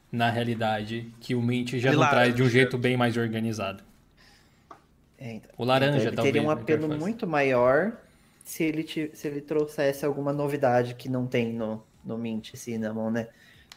na 0.09 0.29
realidade 0.29 1.07
que 1.19 1.35
o 1.35 1.41
Mint 1.41 1.73
já 1.73 1.91
não 1.91 2.07
traz 2.07 2.33
de 2.33 2.41
um 2.41 2.47
jeito 2.47 2.77
bem 2.77 2.95
mais 2.95 3.17
organizado? 3.17 3.83
É, 5.17 5.33
então, 5.33 5.51
o 5.57 5.63
laranja 5.63 5.97
então 5.97 6.07
ele 6.07 6.15
talvez, 6.15 6.33
teria 6.33 6.47
um 6.47 6.51
apelo 6.51 6.87
muito 6.97 7.25
maior 7.25 7.93
se 8.43 8.63
ele, 8.63 8.85
se 8.87 9.27
ele 9.27 9.41
trouxesse 9.41 10.05
alguma 10.05 10.31
novidade 10.31 10.93
que 10.95 11.09
não 11.09 11.25
tem 11.25 11.51
no, 11.51 11.83
no 12.03 12.17
Mint 12.17 12.55
Cinnamon, 12.55 13.09
né? 13.09 13.27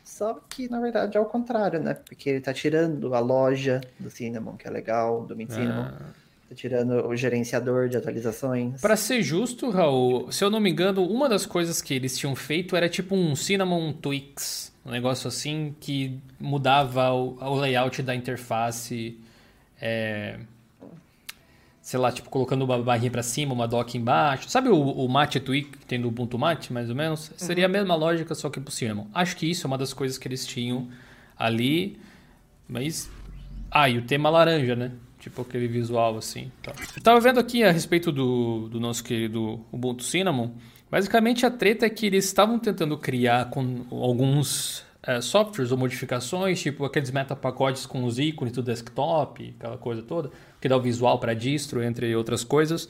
Só 0.04 0.40
que, 0.48 0.68
na 0.68 0.80
verdade, 0.80 1.16
é 1.16 1.20
o 1.20 1.26
contrário, 1.26 1.80
né? 1.80 1.94
Porque 1.94 2.30
ele 2.30 2.40
tá 2.40 2.52
tirando 2.52 3.14
a 3.14 3.18
loja 3.18 3.80
do 3.98 4.10
Cinnamon, 4.10 4.56
que 4.56 4.66
é 4.66 4.70
legal, 4.70 5.26
do 5.26 5.36
Mint 5.36 5.50
Cinnamon. 5.50 5.82
Ah. 5.82 5.98
Tá 6.48 6.54
tirando 6.54 7.06
o 7.06 7.14
gerenciador 7.14 7.90
de 7.90 7.98
atualizações. 7.98 8.80
Para 8.80 8.96
ser 8.96 9.22
justo, 9.22 9.68
Raul, 9.68 10.32
se 10.32 10.42
eu 10.42 10.48
não 10.48 10.60
me 10.60 10.70
engano, 10.70 11.04
uma 11.06 11.28
das 11.28 11.44
coisas 11.44 11.82
que 11.82 11.92
eles 11.92 12.16
tinham 12.16 12.34
feito 12.34 12.74
era 12.74 12.88
tipo 12.88 13.14
um 13.14 13.36
Cinnamon 13.36 13.92
Twix. 13.92 14.72
Um 14.84 14.90
negócio 14.90 15.28
assim 15.28 15.74
que 15.78 16.18
mudava 16.40 17.12
o, 17.12 17.36
o 17.38 17.54
layout 17.56 18.02
da 18.02 18.14
interface. 18.14 19.18
É, 19.78 20.38
sei 21.88 21.98
lá, 21.98 22.12
tipo, 22.12 22.28
colocando 22.28 22.66
uma 22.66 22.78
barrinha 22.82 23.10
para 23.10 23.22
cima, 23.22 23.54
uma 23.54 23.66
dock 23.66 23.96
embaixo. 23.96 24.50
Sabe 24.50 24.68
o, 24.68 24.78
o 24.78 25.08
Mate 25.08 25.40
Tweak 25.40 25.70
que 25.70 25.86
tem 25.86 25.98
do 25.98 26.08
Ubuntu 26.08 26.38
Mate, 26.38 26.70
mais 26.70 26.90
ou 26.90 26.94
menos? 26.94 27.28
Uhum. 27.28 27.34
Seria 27.38 27.64
a 27.64 27.68
mesma 27.68 27.94
lógica, 27.94 28.34
só 28.34 28.50
que 28.50 28.60
por 28.60 28.70
cima. 28.70 29.06
Acho 29.14 29.34
que 29.34 29.50
isso 29.50 29.66
é 29.66 29.68
uma 29.68 29.78
das 29.78 29.94
coisas 29.94 30.18
que 30.18 30.28
eles 30.28 30.46
tinham 30.46 30.86
ali. 31.34 31.98
Mas. 32.68 33.10
Ah, 33.70 33.88
e 33.88 33.96
o 33.96 34.02
tema 34.02 34.28
laranja, 34.28 34.76
né? 34.76 34.92
Tipo 35.18 35.40
aquele 35.40 35.66
visual 35.66 36.18
assim. 36.18 36.52
Tá. 36.62 36.74
Eu 36.94 37.02
tava 37.02 37.20
vendo 37.20 37.40
aqui 37.40 37.64
a 37.64 37.72
respeito 37.72 38.12
do, 38.12 38.68
do 38.68 38.78
nosso 38.78 39.02
querido 39.02 39.64
Ubuntu 39.72 40.02
Cinnamon. 40.02 40.50
Basicamente 40.90 41.46
a 41.46 41.50
treta 41.50 41.86
é 41.86 41.88
que 41.88 42.04
eles 42.04 42.26
estavam 42.26 42.58
tentando 42.58 42.98
criar 42.98 43.48
com 43.48 43.86
alguns 43.90 44.84
é, 45.02 45.22
softwares 45.22 45.72
ou 45.72 45.78
modificações, 45.78 46.60
tipo 46.60 46.84
aqueles 46.84 47.10
metapacotes 47.10 47.86
com 47.86 48.04
os 48.04 48.18
ícones 48.18 48.52
do 48.52 48.62
desktop, 48.62 49.54
aquela 49.58 49.78
coisa 49.78 50.02
toda 50.02 50.30
que 50.60 50.68
dá 50.68 50.76
o 50.76 50.80
visual 50.80 51.18
para 51.18 51.34
distro, 51.34 51.82
entre 51.82 52.14
outras 52.14 52.44
coisas, 52.44 52.88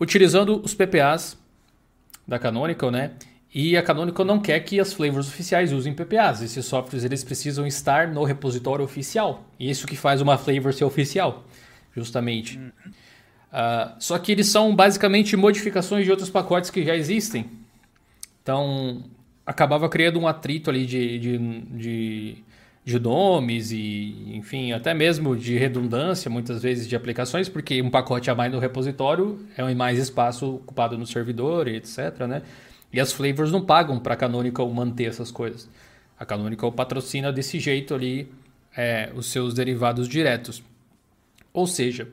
utilizando 0.00 0.60
os 0.64 0.74
PPAs 0.74 1.38
da 2.26 2.38
Canonical, 2.38 2.90
né? 2.90 3.12
E 3.54 3.76
a 3.76 3.82
Canonical 3.82 4.24
não 4.24 4.40
quer 4.40 4.58
que 4.60 4.80
as 4.80 4.92
flavors 4.92 5.28
oficiais 5.28 5.72
usem 5.72 5.94
PPAs. 5.94 6.42
Esses 6.42 6.66
softwares 6.66 7.04
eles 7.04 7.22
precisam 7.22 7.64
estar 7.64 8.08
no 8.08 8.24
repositório 8.24 8.84
oficial. 8.84 9.44
Isso 9.60 9.86
que 9.86 9.94
faz 9.94 10.20
uma 10.20 10.36
flavor 10.36 10.74
ser 10.74 10.84
oficial, 10.84 11.44
justamente. 11.94 12.58
Uhum. 12.58 12.72
Uh, 13.52 13.94
só 14.00 14.18
que 14.18 14.32
eles 14.32 14.48
são 14.48 14.74
basicamente 14.74 15.36
modificações 15.36 16.04
de 16.04 16.10
outros 16.10 16.28
pacotes 16.28 16.68
que 16.68 16.84
já 16.84 16.96
existem. 16.96 17.48
Então, 18.42 19.04
acabava 19.46 19.88
criando 19.88 20.18
um 20.18 20.26
atrito 20.26 20.68
ali 20.68 20.84
de, 20.84 21.18
de, 21.20 21.38
de 21.70 22.44
de 22.84 22.98
nomes 23.00 23.70
e, 23.72 24.32
enfim, 24.34 24.72
até 24.72 24.92
mesmo 24.92 25.34
de 25.34 25.56
redundância, 25.56 26.30
muitas 26.30 26.62
vezes, 26.62 26.86
de 26.86 26.94
aplicações, 26.94 27.48
porque 27.48 27.80
um 27.80 27.90
pacote 27.90 28.30
a 28.30 28.34
mais 28.34 28.52
no 28.52 28.58
repositório 28.58 29.40
é 29.56 29.74
mais 29.74 29.98
espaço 29.98 30.56
ocupado 30.56 30.98
no 30.98 31.06
servidor 31.06 31.66
e 31.66 31.76
etc, 31.76 32.26
né? 32.28 32.42
E 32.92 33.00
as 33.00 33.12
flavors 33.12 33.50
não 33.50 33.64
pagam 33.64 33.98
para 33.98 34.14
a 34.14 34.16
Canonical 34.16 34.68
manter 34.70 35.06
essas 35.06 35.30
coisas. 35.30 35.68
A 36.18 36.24
Canonical 36.26 36.70
patrocina 36.70 37.32
desse 37.32 37.58
jeito 37.58 37.94
ali 37.94 38.28
é, 38.76 39.10
os 39.14 39.26
seus 39.26 39.54
derivados 39.54 40.06
diretos. 40.06 40.62
Ou 41.52 41.66
seja, 41.66 42.08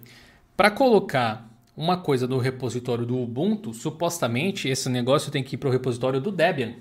para 0.56 0.72
colocar 0.72 1.50
uma 1.76 1.98
coisa 1.98 2.28
no 2.28 2.38
repositório 2.38 3.06
do 3.06 3.18
Ubuntu, 3.20 3.74
supostamente 3.74 4.70
esse 4.70 4.90
negócio 4.90 5.32
tem 5.32 5.44
que 5.44 5.56
ir 5.56 5.58
para 5.58 5.70
o 5.70 5.72
repositório 5.72 6.20
do 6.20 6.32
Debian. 6.32 6.74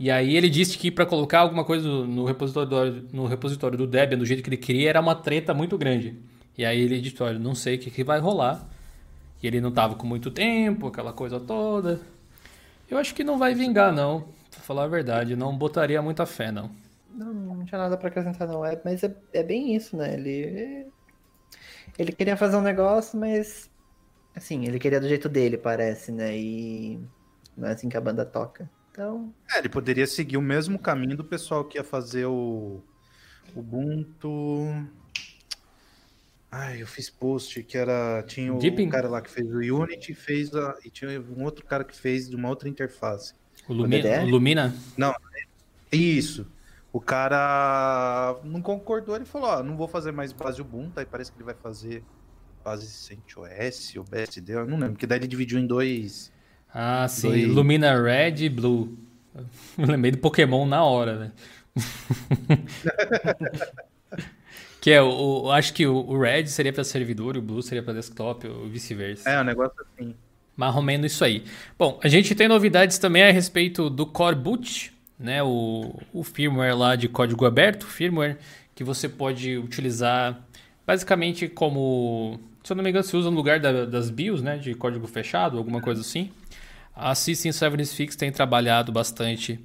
E 0.00 0.10
aí 0.10 0.34
ele 0.34 0.48
disse 0.48 0.78
que 0.78 0.90
para 0.90 1.04
colocar 1.04 1.40
alguma 1.40 1.62
coisa 1.62 1.86
no 1.86 2.24
repositório, 2.24 3.06
no 3.12 3.26
repositório 3.26 3.76
do 3.76 3.86
Debian 3.86 4.16
do 4.16 4.24
jeito 4.24 4.42
que 4.42 4.48
ele 4.48 4.56
queria 4.56 4.88
era 4.88 4.98
uma 4.98 5.14
treta 5.14 5.52
muito 5.52 5.76
grande. 5.76 6.18
E 6.56 6.64
aí 6.64 6.80
ele 6.80 7.02
disse, 7.02 7.22
olha, 7.22 7.38
não 7.38 7.54
sei 7.54 7.76
o 7.76 7.78
que, 7.78 7.90
que 7.90 8.02
vai 8.02 8.18
rolar. 8.18 8.66
E 9.42 9.46
ele 9.46 9.60
não 9.60 9.70
tava 9.70 9.96
com 9.96 10.06
muito 10.06 10.30
tempo, 10.30 10.86
aquela 10.86 11.12
coisa 11.12 11.38
toda. 11.38 12.00
Eu 12.90 12.96
acho 12.96 13.14
que 13.14 13.22
não 13.22 13.36
vai 13.36 13.54
vingar, 13.54 13.92
não. 13.92 14.22
Pra 14.50 14.60
falar 14.60 14.84
a 14.84 14.88
verdade, 14.88 15.36
não 15.36 15.54
botaria 15.54 16.00
muita 16.00 16.24
fé, 16.24 16.50
não. 16.50 16.70
Não, 17.14 17.34
não 17.34 17.64
tinha 17.66 17.78
nada 17.78 17.98
para 17.98 18.08
acrescentar, 18.08 18.48
não. 18.48 18.64
É, 18.64 18.80
mas 18.82 19.04
é, 19.04 19.14
é 19.34 19.42
bem 19.42 19.76
isso, 19.76 19.98
né? 19.98 20.14
Ele. 20.14 20.86
Ele 21.98 22.12
queria 22.12 22.38
fazer 22.38 22.56
um 22.56 22.62
negócio, 22.62 23.20
mas. 23.20 23.70
Assim, 24.34 24.64
ele 24.66 24.78
queria 24.78 24.98
do 24.98 25.08
jeito 25.08 25.28
dele, 25.28 25.58
parece, 25.58 26.10
né? 26.10 26.34
E. 26.34 26.98
Não 27.54 27.68
é 27.68 27.72
assim 27.72 27.90
que 27.90 27.98
a 27.98 28.00
banda 28.00 28.24
toca. 28.24 28.66
Então. 28.90 29.32
É, 29.54 29.58
ele 29.58 29.68
poderia 29.68 30.06
seguir 30.06 30.36
o 30.36 30.42
mesmo 30.42 30.78
caminho 30.78 31.16
do 31.16 31.24
pessoal 31.24 31.64
que 31.64 31.78
ia 31.78 31.84
fazer 31.84 32.26
o 32.26 32.82
Ubuntu. 33.54 34.88
Ai, 36.50 36.82
eu 36.82 36.86
fiz 36.86 37.08
post 37.08 37.62
que 37.62 37.78
era. 37.78 38.22
Tinha 38.26 38.52
o 38.52 38.58
Deepin? 38.58 38.88
cara 38.88 39.08
lá 39.08 39.22
que 39.22 39.30
fez 39.30 39.46
o 39.48 39.58
Unity 39.58 40.14
fez 40.14 40.54
a, 40.54 40.76
e 40.84 40.90
tinha 40.90 41.20
um 41.20 41.44
outro 41.44 41.64
cara 41.64 41.84
que 41.84 41.96
fez 41.96 42.28
de 42.28 42.34
uma 42.34 42.48
outra 42.48 42.68
interface. 42.68 43.34
O, 43.68 43.72
Lumi 43.72 44.02
DDR? 44.02 44.24
o 44.24 44.28
Lumina? 44.28 44.74
Não, 44.96 45.14
isso. 45.92 46.50
O 46.92 47.00
cara 47.00 48.36
não 48.42 48.60
concordou, 48.60 49.14
ele 49.14 49.24
falou: 49.24 49.48
Ó, 49.48 49.62
não 49.62 49.76
vou 49.76 49.86
fazer 49.86 50.10
mais 50.10 50.32
base 50.32 50.60
Ubuntu, 50.60 50.98
aí 50.98 51.06
parece 51.06 51.30
que 51.30 51.38
ele 51.38 51.44
vai 51.44 51.54
fazer 51.54 52.02
base 52.64 52.86
CentOS 52.86 53.96
ou 53.96 54.04
BSD, 54.04 54.52
eu 54.52 54.66
não 54.66 54.76
lembro, 54.76 54.94
porque 54.94 55.06
daí 55.06 55.18
ele 55.18 55.28
dividiu 55.28 55.58
em 55.58 55.66
dois. 55.66 56.32
Ah, 56.72 57.06
sim. 57.08 57.28
Dois. 57.28 57.46
Lumina 57.48 58.00
Red 58.00 58.44
e 58.44 58.48
Blue. 58.48 58.96
Eu 59.78 59.86
lembrei 59.86 60.12
do 60.12 60.18
Pokémon 60.18 60.66
na 60.66 60.84
hora, 60.84 61.18
né? 61.18 61.32
que 64.80 64.90
é, 64.90 65.02
o, 65.02 65.42
o- 65.44 65.50
acho 65.52 65.72
que 65.74 65.86
o, 65.86 65.94
o 65.96 66.18
Red 66.18 66.46
seria 66.46 66.72
para 66.72 66.84
servidor 66.84 67.36
e 67.36 67.38
o 67.38 67.42
Blue 67.42 67.62
seria 67.62 67.82
para 67.82 67.94
desktop, 67.94 68.46
ou 68.46 68.66
vice-versa. 68.68 69.28
É, 69.28 69.40
um 69.40 69.44
negócio 69.44 69.74
assim. 69.98 70.14
Mais 70.56 70.74
ou 70.74 70.82
menos 70.82 71.12
isso 71.12 71.24
aí. 71.24 71.44
Bom, 71.78 71.98
a 72.02 72.08
gente 72.08 72.34
tem 72.34 72.48
novidades 72.48 72.98
também 72.98 73.22
a 73.22 73.30
respeito 73.30 73.88
do 73.90 74.06
Core 74.06 74.36
Boot, 74.36 74.92
né? 75.18 75.42
O, 75.42 75.94
o 76.12 76.22
firmware 76.22 76.76
lá 76.76 76.96
de 76.96 77.08
código 77.08 77.44
aberto, 77.46 77.86
firmware 77.86 78.38
que 78.74 78.82
você 78.84 79.08
pode 79.08 79.56
utilizar 79.58 80.38
basicamente 80.86 81.46
como, 81.48 82.40
se 82.64 82.72
eu 82.72 82.76
não 82.76 82.82
me 82.82 82.90
engano, 82.90 83.04
se 83.04 83.16
usa 83.16 83.30
no 83.30 83.36
lugar 83.36 83.60
da- 83.60 83.84
das 83.84 84.10
BIOS, 84.10 84.42
né? 84.42 84.56
De 84.58 84.74
código 84.74 85.06
fechado, 85.06 85.58
alguma 85.58 85.80
coisa 85.80 86.00
assim. 86.00 86.30
A 87.00 87.14
System76 87.14 88.14
tem 88.14 88.30
trabalhado 88.30 88.92
bastante 88.92 89.58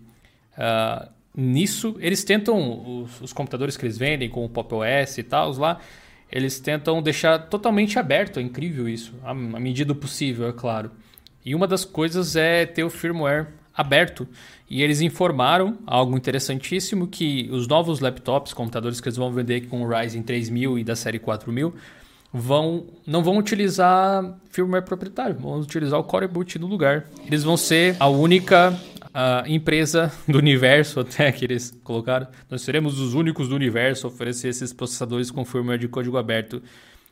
ah, 0.58 1.10
nisso. 1.36 1.98
Eles 2.00 2.24
tentam, 2.24 3.02
os, 3.04 3.22
os 3.22 3.34
computadores 3.34 3.76
que 3.76 3.86
eles 3.86 3.98
vendem 3.98 4.30
com 4.30 4.46
o 4.46 4.50
Pop 4.50 4.74
OS 4.74 5.18
e 5.18 5.24
tal, 5.24 5.52
lá, 5.58 5.80
eles 6.32 6.60
tentam 6.60 7.02
deixar 7.02 7.38
totalmente 7.50 8.00
aberto. 8.00 8.40
É 8.40 8.42
incrível 8.42 8.88
isso, 8.88 9.14
à, 9.24 9.32
à 9.32 9.34
medida 9.34 9.94
do 9.94 9.96
possível, 9.96 10.48
é 10.48 10.54
claro. 10.54 10.92
E 11.44 11.54
uma 11.54 11.68
das 11.68 11.84
coisas 11.84 12.36
é 12.36 12.66
ter 12.66 12.84
o 12.84 12.90
firmware 12.90 13.48
aberto. 13.76 14.28
E 14.70 14.82
eles 14.82 15.02
informaram 15.02 15.78
algo 15.86 16.16
interessantíssimo 16.16 17.08
que 17.08 17.50
os 17.52 17.68
novos 17.68 18.00
laptops, 18.00 18.54
computadores 18.54 19.02
que 19.02 19.10
eles 19.10 19.18
vão 19.18 19.32
vender 19.32 19.68
com 19.68 19.84
o 19.84 19.88
Ryzen 19.88 20.24
3000 20.24 20.80
e 20.80 20.84
da 20.84 20.96
série 20.96 21.20
4000, 21.20 21.76
vão 22.36 22.88
não 23.08 23.24
vão 23.24 23.38
utilizar 23.38 24.38
firmware 24.50 24.84
proprietário, 24.84 25.36
vão 25.36 25.60
utilizar 25.60 25.98
o 26.00 26.04
Core 26.04 26.28
Boot 26.28 26.60
no 26.60 26.68
lugar. 26.68 27.06
Eles 27.26 27.44
vão 27.44 27.56
ser 27.56 27.96
a 27.98 28.08
única 28.10 28.78
ah, 29.14 29.44
empresa 29.48 30.12
do 30.28 30.38
universo 30.38 31.00
até 31.00 31.32
que 31.32 31.46
eles 31.46 31.72
colocaram. 31.84 32.28
Nós 32.50 32.62
seremos 32.62 33.00
os 33.00 33.14
únicos 33.14 33.48
do 33.48 33.56
universo 33.56 34.06
a 34.06 34.10
oferecer 34.10 34.50
esses 34.50 34.74
processadores 34.74 35.32
com 35.32 35.46
firmware 35.46 35.80
de 35.80 35.88
código 35.88 36.18
aberto. 36.18 36.62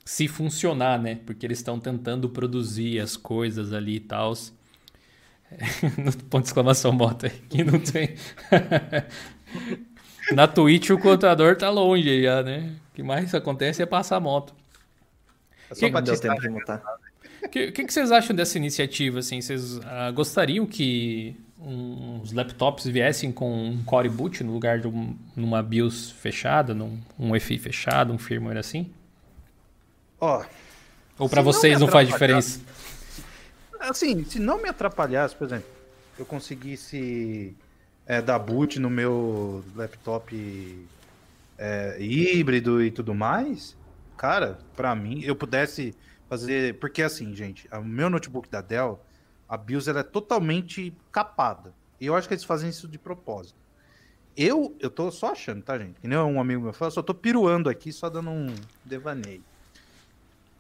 Se 0.04 0.28
funcionar, 0.28 1.00
né? 1.00 1.20
Porque 1.26 1.46
eles 1.46 1.60
estão 1.60 1.80
tentando 1.80 2.28
produzir 2.28 3.00
as 3.00 3.16
coisas 3.16 3.72
ali 3.72 3.96
e 3.96 4.00
tal. 4.02 4.34
Ponto 6.30 6.44
de 6.44 6.50
exclamação, 6.50 6.96
bota 6.96 7.30
que 7.30 7.64
não 7.64 7.80
tem. 7.80 8.16
Na 10.34 10.48
Twitch 10.48 10.90
o 10.90 10.98
contador 10.98 11.56
tá 11.56 11.70
longe 11.70 12.24
já, 12.24 12.44
né? 12.44 12.74
O 12.92 12.96
que 12.96 13.04
mais 13.04 13.34
acontece 13.34 13.82
é 13.82 13.86
passar 13.86 14.20
moto. 14.20 14.54
É 15.70 15.76
só 15.76 15.80
Que- 15.86 15.92
Não 15.92 16.02
deu 16.02 16.20
tempo 16.20 16.42
de 16.42 16.50
mutar. 16.50 16.82
O 17.44 17.50
que, 17.50 17.72
que, 17.72 17.84
que 17.86 17.94
vocês 17.94 18.12
acham 18.12 18.36
dessa 18.36 18.58
iniciativa? 18.58 19.20
Assim, 19.20 19.42
vocês 19.42 19.80
ah, 19.86 20.12
gostariam 20.12 20.66
que 20.66 21.36
uns 21.60 22.32
laptops 22.32 22.86
viessem 22.86 23.32
com 23.32 23.70
um 23.70 23.84
Core 23.84 24.10
Boot 24.10 24.44
no 24.44 24.52
lugar 24.54 24.80
de 24.80 24.88
um, 24.88 25.16
numa 25.36 25.62
BIOS 25.62 26.12
fechada, 26.12 26.74
num 26.74 27.00
um 27.20 27.36
EFI 27.36 27.58
fechado, 27.58 28.12
um 28.14 28.18
firmware 28.18 28.58
assim? 28.58 28.90
Ó, 30.20 30.44
Ou 31.20 31.28
para 31.30 31.42
não 31.42 31.52
vocês 31.52 31.80
me 31.80 31.86
não, 31.86 31.92
faz 31.92 32.08
diferença? 32.08 32.60
assim, 33.80 34.24
se 34.24 34.40
não 34.40 34.62
me 34.62 34.70
atrapalhasse, 34.70 35.36
por 35.36 35.46
exemplo, 35.48 35.68
eu 36.18 36.26
conseguisse 36.26 37.56
é, 38.06 38.22
dar 38.22 38.40
boot 38.40 38.80
no 38.80 38.90
meu 38.90 39.64
laptop 39.76 40.88
é, 41.58 41.98
híbrido 42.00 42.82
e 42.84 42.90
tudo 42.92 43.14
mais, 43.14 43.76
cara, 44.24 44.58
pra 44.74 44.96
mim, 44.96 45.22
eu 45.22 45.36
pudesse 45.36 45.94
fazer. 46.30 46.80
Porque 46.80 47.04
assim, 47.04 47.36
gente, 47.36 47.68
o 47.74 47.84
meu 47.84 48.10
notebook 48.10 48.48
da 48.50 48.62
Dell, 48.62 48.98
a 49.50 49.58
BIOS 49.58 49.90
ela 49.90 50.00
é 50.00 50.04
totalmente 50.04 50.96
capada. 51.12 51.74
E 52.00 52.06
eu 52.06 52.16
acho 52.16 52.30
que 52.30 52.34
eles 52.34 52.46
fazem 52.46 52.70
isso 52.70 52.88
de 52.88 52.98
propósito. 52.98 53.60
Eu, 54.38 54.78
eu 54.80 54.90
tô 54.90 55.12
só 55.12 55.34
achando, 55.34 55.62
tá, 55.62 55.78
gente? 55.78 56.00
Que 56.00 56.08
nem 56.08 56.18
um 56.18 56.40
amigo 56.40 56.62
meu 56.62 56.72
falou, 56.72 56.90
só 56.90 57.02
tô 57.02 57.14
piruando 57.14 57.70
aqui, 57.70 57.92
só 57.92 58.10
dando 58.10 58.30
um 58.30 58.56
devaneio. 58.86 59.44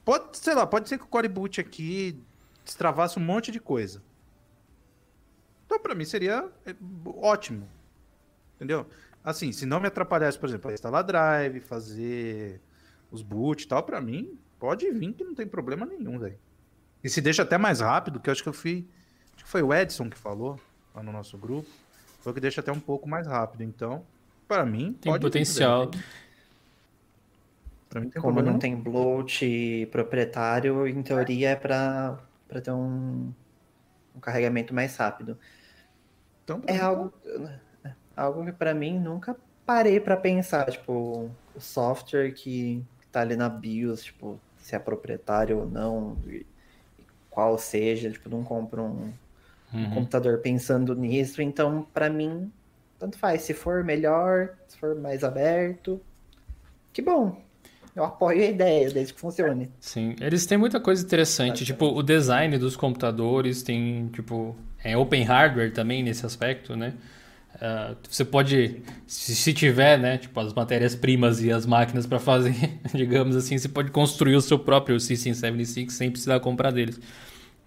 Pode, 0.04 0.38
sei 0.38 0.56
lá, 0.56 0.68
pode 0.68 0.90
ser 0.90 0.98
que 0.98 1.06
o 1.06 1.08
Core 1.08 1.30
Boot 1.30 1.62
aqui 1.62 2.22
destravasse 2.66 3.18
um 3.18 3.24
monte 3.24 3.50
de 3.50 3.62
coisa. 3.62 4.04
Então, 5.66 5.80
pra 5.80 5.96
mim, 5.96 6.04
seria 6.04 6.50
é, 6.66 6.76
ótimo. 7.16 7.66
Entendeu? 8.58 8.86
Assim, 9.24 9.54
se 9.54 9.66
não 9.66 9.80
me 9.80 9.88
atrapalhasse, 9.88 10.38
por 10.38 10.50
exemplo, 10.50 10.70
instalar 10.70 11.02
drive, 11.02 11.62
fazer 11.62 12.60
os 13.14 13.22
boot 13.22 13.64
e 13.64 13.68
tal, 13.68 13.84
pra 13.84 14.02
mim, 14.02 14.38
pode 14.60 14.90
vir 14.92 15.14
que 15.14 15.24
não 15.24 15.36
tem 15.36 15.48
problema 15.48 15.86
nenhum, 15.86 16.18
velho. 16.18 16.38
E 17.04 17.08
se 17.08 17.22
deixa 17.22 17.44
até 17.44 17.58
mais 17.58 17.80
rápido, 17.80 18.20
que 18.20 18.30
eu 18.30 18.32
acho 18.32 18.42
que 18.42 18.50
eu 18.50 18.54
fui. 18.54 18.88
Acho 19.36 19.46
que 19.46 19.50
foi 19.50 19.62
o 19.62 19.74
Edson 19.74 20.10
que 20.10 20.18
falou 20.18 20.60
lá 20.96 21.04
no 21.04 21.12
nosso 21.12 21.38
grupo. 21.38 21.70
Foi 22.22 22.32
o 22.32 22.36
que 22.36 22.42
deixa 22.42 22.60
até 22.60 22.72
um 22.72 22.80
pouco 22.80 23.08
mais 23.08 23.28
rápido. 23.28 23.62
Então, 23.62 24.04
pra 24.48 24.66
mim, 24.66 24.98
Tem 25.00 25.14
vir, 25.14 25.20
potencial. 25.20 25.92
Pra 27.88 28.02
mim, 28.02 28.10
tem 28.10 28.20
Como 28.20 28.34
problema 28.34 28.54
não 28.54 28.60
tem 28.60 28.76
bloat 28.76 29.88
proprietário, 29.92 30.88
em 30.88 31.04
teoria 31.04 31.52
é 31.52 31.56
para 31.56 32.18
ter 32.64 32.72
um, 32.72 33.32
um 34.16 34.20
carregamento 34.20 34.74
mais 34.74 34.96
rápido. 34.96 35.38
Então, 36.44 36.64
É 36.66 36.74
mim, 36.74 36.80
algo, 36.80 37.14
algo 38.16 38.46
que 38.46 38.52
para 38.52 38.74
mim 38.74 38.98
nunca 38.98 39.38
parei 39.66 40.00
para 40.00 40.18
pensar, 40.18 40.72
tipo, 40.72 41.30
o 41.56 41.60
software 41.60 42.32
que 42.32 42.84
tá 43.14 43.22
ali 43.22 43.38
na 43.38 43.48
BIOS, 43.50 44.04
tipo, 44.04 44.40
se 44.60 44.76
é 44.76 44.80
proprietário 44.80 45.60
ou 45.60 45.70
não, 45.70 46.18
qual 47.30 47.58
seja, 47.58 48.12
tipo, 48.12 48.30
não 48.30 48.44
compro 48.44 48.84
um, 48.84 48.88
um 49.06 49.14
Uhum. 49.74 49.90
computador 49.90 50.40
pensando 50.40 50.96
nisso, 50.96 51.42
então 51.42 51.86
para 51.94 52.10
mim 52.10 52.52
tanto 53.00 53.18
faz, 53.18 53.42
se 53.42 53.54
for 53.54 53.84
melhor, 53.84 54.50
se 54.68 54.78
for 54.78 54.96
mais 54.96 55.24
aberto, 55.24 56.00
que 56.94 57.02
bom. 57.02 57.42
Eu 57.96 58.04
apoio 58.04 58.42
a 58.42 58.46
ideia, 58.46 58.90
desde 58.90 59.14
que 59.14 59.20
funcione. 59.20 59.70
Sim, 59.80 60.16
eles 60.20 60.46
têm 60.46 60.58
muita 60.58 60.80
coisa 60.80 61.04
interessante. 61.06 61.66
Tipo, 61.66 61.88
o 61.88 62.02
design 62.02 62.58
dos 62.58 62.76
computadores 62.76 63.62
tem, 63.62 64.08
tipo, 64.08 64.56
é 64.84 64.98
open 64.98 65.24
hardware 65.24 65.72
também 65.74 66.02
nesse 66.02 66.26
aspecto, 66.26 66.76
né? 66.76 66.94
Ah, 67.62 67.96
você 68.10 68.26
pode, 68.26 68.82
se, 69.06 69.36
se 69.36 69.54
tiver, 69.54 69.98
né, 69.98 70.18
tipo, 70.18 70.38
as 70.40 70.54
matérias-primas 70.54 71.44
e 71.44 71.52
as 71.52 71.66
máquinas 71.66 72.06
para 72.06 72.20
fazer, 72.20 72.56
digamos 72.94 73.36
assim, 73.36 73.58
você 73.58 73.70
pode 73.70 73.92
construir 73.92 74.36
o 74.36 74.42
seu 74.42 74.60
próprio 74.60 75.00
System 75.00 75.34
76 75.34 75.94
sem 75.94 76.12
precisar 76.12 76.40
comprar 76.40 76.72
deles. 76.72 77.00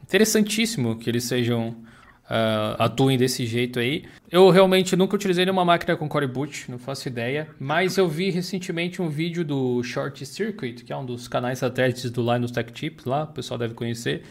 Interessantíssimo 0.03 0.97
que 0.99 1.09
eles 1.09 1.24
sejam 1.24 1.68
uh, 1.68 2.76
atuem 2.78 3.16
desse 3.16 3.47
jeito 3.47 3.78
aí. 3.78 4.05
Eu 4.30 4.51
realmente 4.51 4.95
nunca 4.97 5.16
utilizei 5.16 5.45
nenhuma 5.45 5.64
máquina 5.64 5.97
com 5.97 6.09
Core 6.09 6.26
Boot, 6.26 6.70
não 6.70 6.78
faço 6.78 7.09
ideia, 7.09 7.49
mas 7.59 7.97
eu 7.97 8.09
vi 8.09 8.30
recentemente 8.30 9.01
um 9.01 9.09
vídeo 9.09 9.45
do 9.45 9.82
Short 9.82 10.24
Circuit, 10.26 10.84
que 10.84 10.93
é 10.93 10.97
um 10.97 11.07
dos 11.07 11.28
canais 11.28 11.61
satélites 11.61 12.11
do 12.11 12.20
Linus 12.32 12.51
Tech 12.51 12.72
Tips 12.72 13.05
lá, 13.05 13.24
o 13.24 13.28
pessoal 13.28 13.57
deve 13.59 13.74
conhecer. 13.74 14.22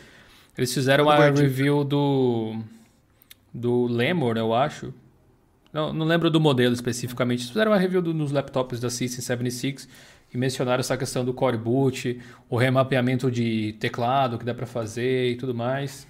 Eles 0.58 0.74
fizeram 0.74 1.06
uma 1.06 1.30
review 1.30 1.84
do 1.84 2.56
do 3.54 3.88
Lemur, 3.88 4.38
eu 4.38 4.54
acho. 4.54 4.94
Não, 5.76 5.92
não 5.92 6.06
lembro 6.06 6.32
do 6.32 6.40
modelo 6.40 6.74
especificamente. 6.74 7.40
Eles 7.40 7.50
fizeram 7.50 7.74
uma 7.74 7.78
review 7.78 8.02
do, 8.02 8.14
nos 8.14 8.32
laptops 8.32 8.80
da 8.80 8.90
System 8.90 9.20
76 9.20 9.90
e 10.34 10.38
mencionaram 10.38 10.80
essa 10.80 10.96
questão 10.96 11.26
do 11.26 11.34
core 11.34 11.58
boot, 11.58 12.18
o 12.50 12.56
remapeamento 12.56 13.30
de 13.30 13.74
teclado 13.74 14.40
que 14.40 14.46
dá 14.46 14.54
para 14.54 14.66
fazer 14.66 15.32
e 15.32 15.36
tudo 15.36 15.54
mais. 15.54 16.08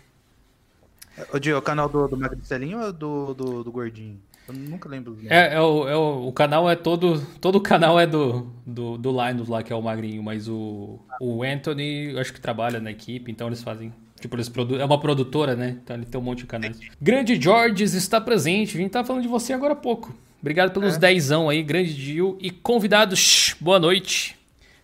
O 1.34 1.39
Dio, 1.39 1.55
é 1.55 1.57
o 1.57 1.63
canal 1.63 1.89
do, 1.89 2.07
do 2.07 2.16
Magricelinho 2.16 2.80
ou 2.80 2.93
do, 2.93 3.34
do, 3.34 3.63
do 3.63 3.72
Gordinho? 3.72 4.22
Eu 4.47 4.53
nunca 4.53 4.88
lembro. 4.88 5.18
É, 5.26 5.55
é, 5.55 5.59
o, 5.59 5.88
é 5.88 5.95
o, 5.95 6.28
o, 6.28 6.32
canal 6.32 6.70
é 6.70 6.76
todo. 6.76 7.20
Todo 7.41 7.55
o 7.55 7.61
canal 7.61 7.99
é 7.99 8.05
do, 8.05 8.51
do, 8.68 8.99
do 8.99 9.09
Linus 9.09 9.47
lá, 9.47 9.63
que 9.63 9.74
é 9.74 9.76
o 9.76 9.82
Magrinho, 9.82 10.22
mas 10.22 10.47
o, 10.47 10.99
o 11.20 11.41
Anthony, 11.41 12.11
eu 12.11 12.20
acho 12.20 12.32
que 12.32 12.39
trabalha 12.39 12.80
na 12.80 12.91
equipe, 12.91 13.32
então 13.32 13.47
eles 13.47 13.63
fazem. 13.63 13.91
Tipo, 14.20 14.36
eles 14.36 14.49
produ 14.49 14.78
é 14.78 14.86
uma 14.86 14.99
produtora, 14.99 15.55
né? 15.55 15.78
Então 15.84 15.95
ele 15.95 16.05
tem 16.05 16.20
um 16.20 16.24
monte 16.24 16.39
de 16.39 16.45
canais. 16.45 16.80
Grande 17.01 17.39
Georges 17.39 17.93
está 17.93 18.20
presente. 18.20 18.78
Vim 18.78 18.86
estar 18.86 19.01
tá 19.01 19.05
falando 19.05 19.22
de 19.22 19.28
você 19.28 19.53
agora 19.53 19.74
há 19.74 19.76
pouco. 19.76 20.16
Obrigado 20.41 20.72
pelos 20.72 20.95
é. 20.95 20.99
dezão 20.99 21.49
aí, 21.49 21.61
grande 21.63 21.93
Dio. 21.93 22.38
E 22.39 22.49
convidados, 22.51 23.55
boa 23.59 23.80
noite. 23.80 24.38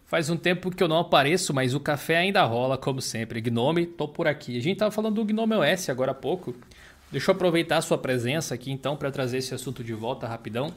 Faz 0.05 0.29
um 0.29 0.36
tempo 0.36 0.69
que 0.69 0.84
eu 0.84 0.88
não 0.88 0.97
apareço, 0.97 1.53
mas 1.53 1.73
o 1.73 1.79
café 1.79 2.17
ainda 2.17 2.43
rola, 2.43 2.77
como 2.77 3.01
sempre. 3.01 3.39
Gnome, 3.39 3.86
tô 3.86 4.07
por 4.07 4.27
aqui. 4.27 4.57
A 4.57 4.61
gente 4.61 4.77
tava 4.77 4.91
falando 4.91 5.15
do 5.15 5.25
Gnome 5.25 5.55
OS 5.55 5.89
agora 5.89 6.11
há 6.11 6.15
pouco. 6.15 6.53
Deixa 7.11 7.32
eu 7.32 7.36
aproveitar 7.36 7.77
a 7.77 7.82
sua 7.82 7.97
presença 7.97 8.53
aqui 8.53 8.71
então 8.71 8.97
para 8.97 9.11
trazer 9.11 9.38
esse 9.38 9.53
assunto 9.53 9.84
de 9.84 9.93
volta 9.93 10.27
rapidão. 10.27 10.73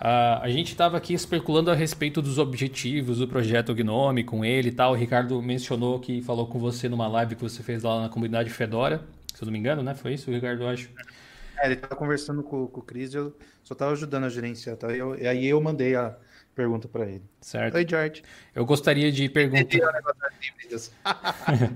Uh, 0.00 0.42
a 0.42 0.48
gente 0.48 0.72
estava 0.72 0.96
aqui 0.96 1.14
especulando 1.14 1.70
a 1.70 1.74
respeito 1.74 2.20
dos 2.20 2.38
objetivos 2.38 3.18
do 3.18 3.28
projeto 3.28 3.74
Gnome 3.74 4.24
com 4.24 4.44
ele 4.44 4.68
e 4.68 4.72
tal. 4.72 4.92
O 4.92 4.94
Ricardo 4.94 5.40
mencionou 5.40 6.00
que 6.00 6.20
falou 6.22 6.46
com 6.46 6.58
você 6.58 6.88
numa 6.88 7.06
live 7.06 7.36
que 7.36 7.42
você 7.42 7.62
fez 7.62 7.82
lá 7.82 8.02
na 8.02 8.08
comunidade 8.08 8.50
Fedora. 8.50 9.04
Se 9.34 9.42
eu 9.42 9.46
não 9.46 9.52
me 9.52 9.58
engano, 9.58 9.82
né? 9.82 9.94
Foi 9.94 10.14
isso, 10.14 10.30
Ricardo, 10.30 10.62
eu 10.62 10.68
acho. 10.68 10.90
É, 11.58 11.66
ele 11.66 11.74
estava 11.74 11.96
conversando 11.96 12.42
com, 12.42 12.66
com 12.66 12.80
o 12.80 12.82
Cris, 12.82 13.14
eu 13.14 13.36
só 13.62 13.74
estava 13.74 13.92
ajudando 13.92 14.24
a 14.24 14.28
gerenciar. 14.28 14.76
Tá? 14.76 14.88
Eu, 14.88 15.16
e 15.16 15.26
aí 15.26 15.46
eu 15.46 15.60
mandei 15.60 15.94
a, 15.94 16.16
pergunta 16.54 16.88
para 16.88 17.06
ele. 17.06 17.22
Certo. 17.40 17.74
Oi, 17.74 17.86
George. 17.88 18.22
Eu 18.54 18.64
gostaria 18.64 19.10
de 19.10 19.28
perguntar. 19.28 19.78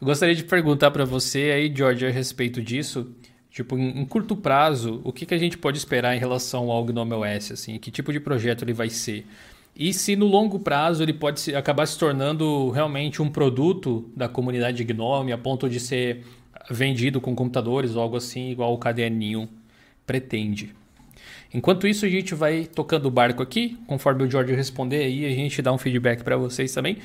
eu 0.00 0.06
gostaria 0.06 0.34
de 0.34 0.44
perguntar 0.44 0.90
para 0.90 1.04
você 1.04 1.50
aí, 1.54 1.74
George, 1.74 2.06
a 2.06 2.10
respeito 2.10 2.62
disso. 2.62 3.14
Tipo, 3.52 3.76
em, 3.76 4.00
em, 4.00 4.04
curto 4.06 4.34
prazo, 4.34 5.02
o 5.04 5.12
que, 5.12 5.26
que 5.26 5.34
a 5.34 5.38
gente 5.38 5.58
pode 5.58 5.76
esperar 5.76 6.16
em 6.16 6.18
relação 6.18 6.70
ao 6.70 6.82
Gnome 6.84 7.12
OS? 7.12 7.52
Assim, 7.52 7.78
que 7.78 7.90
tipo 7.90 8.10
de 8.10 8.18
projeto 8.18 8.64
ele 8.64 8.72
vai 8.72 8.88
ser? 8.88 9.26
E 9.76 9.92
se 9.92 10.16
no 10.16 10.26
longo 10.26 10.58
prazo 10.58 11.02
ele 11.02 11.12
pode 11.12 11.38
se, 11.38 11.54
acabar 11.54 11.86
se 11.86 11.98
tornando 11.98 12.70
realmente 12.70 13.20
um 13.20 13.30
produto 13.30 14.10
da 14.16 14.26
comunidade 14.26 14.82
Gnome 14.84 15.32
a 15.32 15.38
ponto 15.38 15.68
de 15.68 15.78
ser 15.78 16.24
vendido 16.70 17.20
com 17.20 17.34
computadores 17.34 17.94
ou 17.94 18.02
algo 18.02 18.16
assim, 18.16 18.50
igual 18.50 18.72
o 18.72 18.78
KDN 18.78 19.46
pretende? 20.06 20.74
Enquanto 21.52 21.86
isso, 21.86 22.06
a 22.06 22.08
gente 22.08 22.34
vai 22.34 22.64
tocando 22.64 23.06
o 23.06 23.10
barco 23.10 23.42
aqui, 23.42 23.78
conforme 23.86 24.24
o 24.24 24.30
George 24.30 24.54
responder 24.54 25.04
aí, 25.04 25.26
a 25.26 25.30
gente 25.30 25.60
dá 25.60 25.70
um 25.70 25.78
feedback 25.78 26.22
para 26.22 26.38
vocês 26.38 26.72
também. 26.72 26.96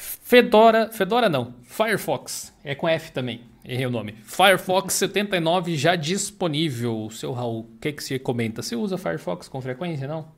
Fedora, 0.00 0.90
Fedora 0.90 1.28
não, 1.28 1.54
Firefox, 1.62 2.54
é 2.64 2.74
com 2.74 2.88
F 2.88 3.12
também, 3.12 3.44
errei 3.64 3.86
o 3.86 3.90
nome. 3.90 4.12
Firefox 4.24 4.94
79 4.94 5.76
já 5.76 5.94
disponível. 5.94 7.10
Seu 7.10 7.32
Raul, 7.32 7.60
o 7.60 7.78
que, 7.78 7.92
que 7.92 8.02
você 8.02 8.18
comenta? 8.18 8.62
Você 8.62 8.74
usa 8.74 8.96
Firefox 8.96 9.48
com 9.48 9.60
frequência, 9.60 10.08
não? 10.08 10.32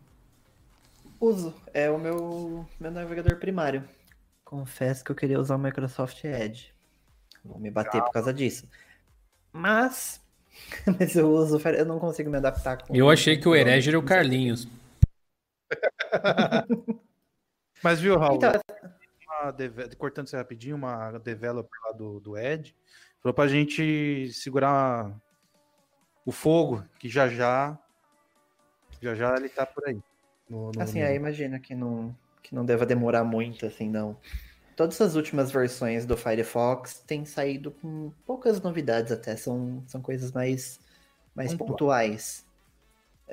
Uso, 1.21 1.55
é 1.73 1.89
o 1.89 1.99
meu, 1.99 2.67
meu 2.81 2.91
navegador 2.91 3.37
primário. 3.37 3.85
Confesso 4.45 5.05
que 5.05 5.13
eu 5.13 5.17
queria 5.17 5.39
usar 5.39 5.55
o 5.55 5.59
Microsoft 5.59 6.25
Edge. 6.25 6.73
Vou 7.45 7.59
me 7.59 7.71
bater 7.71 7.93
Calma. 7.93 8.07
por 8.07 8.13
causa 8.13 8.35
disso. 8.35 8.69
Mas 9.53 10.21
Mas 10.99 11.15
eu 11.17 11.31
uso, 11.31 11.61
eu 11.69 11.85
não 11.85 11.99
consigo 11.99 12.31
me 12.31 12.37
adaptar 12.37 12.79
com. 12.79 12.95
Eu 12.95 13.11
achei 13.11 13.37
que 13.37 13.49
o 13.49 13.55
herege 13.55 13.91
era 13.91 13.99
o 13.99 14.03
Carlinhos. 14.03 14.69
Mas 17.83 18.01
viu, 18.01 18.19
Raul? 18.19 18.37
Então, 18.37 18.53
cortando 19.99 20.27
isso 20.27 20.37
rapidinho, 20.37 20.77
uma 20.77 21.19
developer 21.19 21.79
lá 21.87 21.93
do, 21.93 22.21
do 22.21 22.37
Ed 22.37 22.75
falou 23.21 23.35
pra 23.35 23.47
gente 23.47 24.31
segurar 24.33 25.13
o 26.27 26.33
fogo, 26.33 26.85
que 26.99 27.09
já 27.09 27.29
já 27.29 27.79
já 29.01 29.15
já 29.15 29.35
ele 29.37 29.49
tá 29.49 29.65
por 29.65 29.87
aí. 29.87 30.01
No, 30.49 30.71
no, 30.73 30.83
assim, 30.83 31.01
no... 31.01 31.07
aí 31.07 31.17
imagina 31.17 31.59
que 31.59 31.75
não, 31.75 32.17
que 32.43 32.55
não 32.55 32.65
deva 32.65 32.85
demorar 32.85 33.25
muito, 33.25 33.65
assim, 33.65 33.89
não 33.89 34.19
todas 34.77 35.01
as 35.01 35.15
últimas 35.15 35.51
versões 35.51 36.05
do 36.07 36.17
Firefox 36.17 37.03
têm 37.07 37.25
saído 37.25 37.71
com 37.71 38.13
poucas 38.27 38.61
novidades 38.61 39.13
até, 39.13 39.37
são, 39.37 39.83
são 39.87 40.01
coisas 40.01 40.33
mais, 40.33 40.81
mais 41.35 41.55
pontuais. 41.55 42.45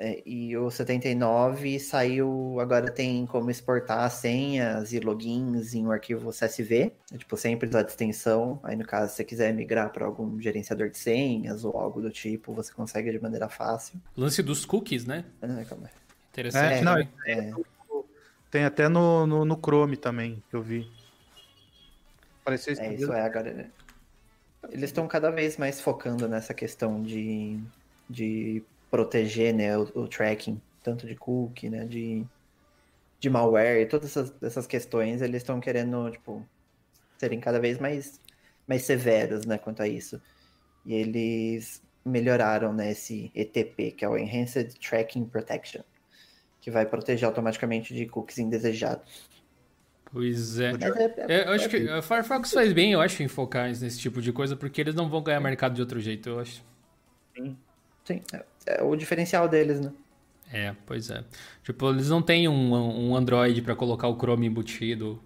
É, 0.02 0.22
e 0.24 0.56
o 0.56 0.70
79 0.70 1.78
saiu, 1.78 2.58
agora 2.58 2.90
tem 2.90 3.26
como 3.26 3.50
exportar 3.50 4.10
senhas 4.10 4.94
e 4.94 4.98
logins 4.98 5.74
em 5.74 5.86
um 5.86 5.92
arquivo 5.92 6.30
CSV, 6.30 6.90
é, 7.12 7.18
tipo, 7.18 7.36
sem 7.36 7.54
precisar 7.54 7.82
de 7.82 7.90
extensão. 7.90 8.58
Aí, 8.62 8.74
no 8.76 8.86
caso, 8.86 9.10
se 9.10 9.16
você 9.16 9.24
quiser 9.24 9.52
migrar 9.52 9.92
para 9.92 10.06
algum 10.06 10.40
gerenciador 10.40 10.88
de 10.88 10.96
senhas 10.96 11.66
ou 11.66 11.76
algo 11.76 12.00
do 12.00 12.08
tipo, 12.08 12.54
você 12.54 12.72
consegue 12.72 13.12
de 13.12 13.20
maneira 13.20 13.46
fácil. 13.50 14.00
Lance 14.16 14.42
dos 14.42 14.64
cookies, 14.64 15.04
né? 15.04 15.22
É, 15.42 15.46
Interessante. 16.30 16.76
É, 16.76 16.80
não, 16.80 16.98
é, 17.26 17.52
tem 18.50 18.64
até 18.64 18.88
no, 18.88 19.26
no, 19.26 19.44
no 19.44 19.56
Chrome 19.56 19.98
também, 19.98 20.42
que 20.48 20.56
eu 20.56 20.62
vi. 20.62 20.90
Pareceu 22.42 22.74
é, 22.78 22.94
isso 22.94 23.12
é, 23.12 23.20
agora. 23.20 23.70
Eles 24.70 24.88
estão 24.88 25.06
cada 25.06 25.30
vez 25.30 25.58
mais 25.58 25.78
focando 25.78 26.26
nessa 26.26 26.54
questão 26.54 27.02
de, 27.02 27.60
de 28.08 28.62
proteger 28.90 29.54
né, 29.54 29.76
o, 29.76 29.82
o 29.94 30.08
tracking, 30.08 30.60
tanto 30.82 31.06
de 31.06 31.14
cookie, 31.14 31.70
né, 31.70 31.84
de, 31.86 32.26
de 33.18 33.30
malware, 33.30 33.88
todas 33.88 34.10
essas, 34.16 34.34
essas 34.42 34.66
questões, 34.66 35.22
eles 35.22 35.42
estão 35.42 35.60
querendo, 35.60 36.10
tipo, 36.10 36.46
serem 37.18 37.40
cada 37.40 37.60
vez 37.60 37.78
mais, 37.78 38.20
mais 38.66 38.82
severos, 38.82 39.46
né, 39.46 39.58
quanto 39.58 39.82
a 39.82 39.88
isso. 39.88 40.20
E 40.84 40.94
eles 40.94 41.82
melhoraram, 42.04 42.72
né, 42.72 42.90
esse 42.90 43.30
ETP, 43.34 43.92
que 43.92 44.04
é 44.04 44.08
o 44.08 44.16
Enhanced 44.16 44.74
Tracking 44.80 45.26
Protection, 45.26 45.82
que 46.60 46.70
vai 46.70 46.86
proteger 46.86 47.26
automaticamente 47.26 47.94
de 47.94 48.06
cookies 48.06 48.38
indesejados. 48.38 49.28
Pois 50.12 50.58
é. 50.58 50.72
É, 50.72 51.34
é. 51.34 51.46
Eu 51.46 51.52
acho 51.52 51.68
que 51.68 51.88
o 51.88 52.02
Firefox 52.02 52.52
faz 52.52 52.72
bem, 52.72 52.92
eu 52.92 53.00
acho, 53.00 53.22
em 53.22 53.28
focar 53.28 53.68
nesse 53.68 53.98
tipo 53.98 54.20
de 54.20 54.32
coisa, 54.32 54.56
porque 54.56 54.80
eles 54.80 54.94
não 54.94 55.08
vão 55.08 55.22
ganhar 55.22 55.38
mercado 55.40 55.74
de 55.74 55.80
outro 55.80 56.00
jeito, 56.00 56.28
eu 56.28 56.40
acho. 56.40 56.64
Sim. 57.36 57.56
Sim. 58.04 58.22
É, 58.66 58.82
o 58.82 58.94
diferencial 58.96 59.48
deles, 59.48 59.80
né? 59.80 59.92
É, 60.52 60.74
pois 60.84 61.10
é. 61.10 61.24
Tipo, 61.62 61.90
eles 61.90 62.08
não 62.08 62.20
têm 62.20 62.48
um, 62.48 62.74
um 63.10 63.16
Android 63.16 63.62
para 63.62 63.76
colocar 63.76 64.08
o 64.08 64.16
Chrome 64.16 64.46
embutido, 64.46 65.22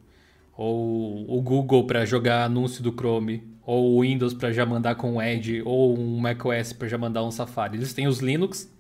ou 0.56 1.24
o 1.28 1.40
Google 1.40 1.86
para 1.86 2.04
jogar 2.04 2.44
anúncio 2.44 2.82
do 2.82 2.92
Chrome, 2.92 3.42
ou 3.66 3.96
o 3.96 4.02
Windows 4.02 4.34
para 4.34 4.52
já 4.52 4.66
mandar 4.66 4.94
com 4.94 5.16
o 5.16 5.22
Edge, 5.22 5.62
ou 5.64 5.98
um 5.98 6.18
macOS 6.18 6.72
para 6.72 6.88
já 6.88 6.98
mandar 6.98 7.24
um 7.24 7.30
Safari. 7.30 7.76
Eles 7.76 7.94
têm 7.94 8.06
os 8.06 8.18
Linux, 8.18 8.70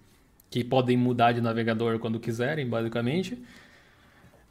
que 0.50 0.62
podem 0.62 0.96
mudar 0.96 1.32
de 1.32 1.40
navegador 1.40 1.98
quando 1.98 2.20
quiserem, 2.20 2.68
basicamente. 2.68 3.42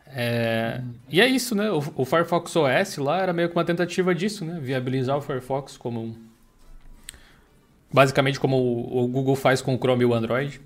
É, 0.07 0.81
e 1.09 1.21
é 1.21 1.27
isso, 1.27 1.55
né? 1.55 1.71
O, 1.71 1.81
o, 1.95 2.05
Firefox 2.05 2.55
OS 2.55 2.97
lá 2.97 3.21
era 3.21 3.33
meio 3.33 3.49
que 3.49 3.55
uma 3.55 3.65
tentativa 3.65 4.13
disso, 4.13 4.45
né? 4.45 4.59
Viabilizar 4.61 5.17
o 5.17 5.21
Firefox 5.21 5.77
como. 5.77 6.15
Basicamente 7.93 8.39
como 8.39 8.57
o, 8.57 9.03
o 9.03 9.07
Google 9.07 9.35
faz 9.35 9.61
com 9.61 9.75
o 9.75 9.77
Chrome 9.77 10.01
e 10.01 10.05
o 10.05 10.13
Android. 10.13 10.59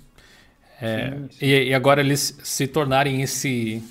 É, 0.81 1.11
sim, 1.11 1.27
sim. 1.31 1.45
E, 1.45 1.69
e, 1.69 1.73
agora 1.73 1.99
eles 1.99 2.39
se 2.43 2.67
tornarem 2.67 3.21
esse, 3.21 3.83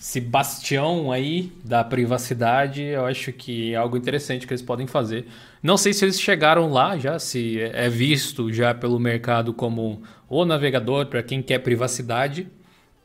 esse 0.00 0.20
bastião 0.20 1.12
aí 1.12 1.52
da 1.64 1.84
privacidade, 1.84 2.82
eu 2.82 3.04
acho 3.04 3.32
que 3.32 3.74
é 3.74 3.76
algo 3.76 3.96
interessante 3.96 4.46
que 4.46 4.52
eles 4.52 4.62
podem 4.62 4.86
fazer. 4.86 5.26
Não 5.62 5.76
sei 5.76 5.92
se 5.92 6.04
eles 6.04 6.20
chegaram 6.20 6.70
lá 6.70 6.96
já, 6.96 7.18
se 7.18 7.60
é 7.60 7.88
visto 7.88 8.52
já 8.52 8.72
pelo 8.72 8.98
mercado 8.98 9.52
como 9.52 10.02
o 10.28 10.44
navegador 10.44 11.06
para 11.06 11.22
quem 11.22 11.42
quer 11.42 11.58
privacidade. 11.58 12.48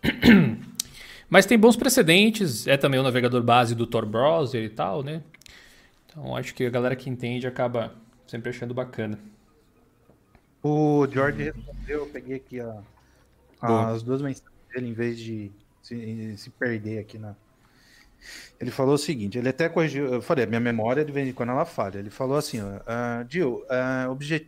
Mas 1.29 1.47
tem 1.47 1.57
bons 1.57 1.75
precedentes, 1.75 2.67
é 2.67 2.77
também 2.77 2.99
o 2.99 3.03
navegador 3.03 3.41
base 3.41 3.73
do 3.73 3.87
Tor 3.87 4.05
Browser 4.05 4.63
e 4.63 4.69
tal, 4.69 5.01
né? 5.01 5.21
Então 6.05 6.35
acho 6.35 6.53
que 6.53 6.63
a 6.63 6.69
galera 6.69 6.95
que 6.95 7.09
entende 7.09 7.47
acaba 7.47 7.91
sempre 8.27 8.51
achando 8.51 8.71
bacana. 8.71 9.17
O 10.63 11.05
George 11.11 11.43
respondeu, 11.43 11.99
eu 11.99 12.05
peguei 12.07 12.37
aqui 12.37 12.61
a, 12.61 12.81
as 13.61 14.01
duas 14.01 14.21
mensagens 14.21 14.49
dele 14.73 14.87
em 14.87 14.93
vez 14.93 15.19
de 15.19 15.51
se, 15.81 16.37
se 16.37 16.49
perder 16.49 16.99
aqui 16.99 17.17
na. 17.17 17.35
Ele 18.57 18.71
falou 18.71 18.95
o 18.95 18.97
seguinte, 18.97 19.37
ele 19.37 19.49
até 19.49 19.67
corrigiu, 19.67 20.05
eu 20.05 20.21
falei, 20.21 20.45
a 20.45 20.47
minha 20.47 20.61
memória 20.61 21.03
de 21.03 21.11
vez 21.11 21.27
em 21.27 21.33
quando 21.33 21.49
ela 21.49 21.65
falha. 21.65 21.99
Ele 21.99 22.09
falou 22.09 22.37
assim, 22.37 22.61
ó, 22.61 22.77
uh, 22.77 23.29
Gil, 23.29 23.65
uh, 23.65 24.09
objet, 24.09 24.47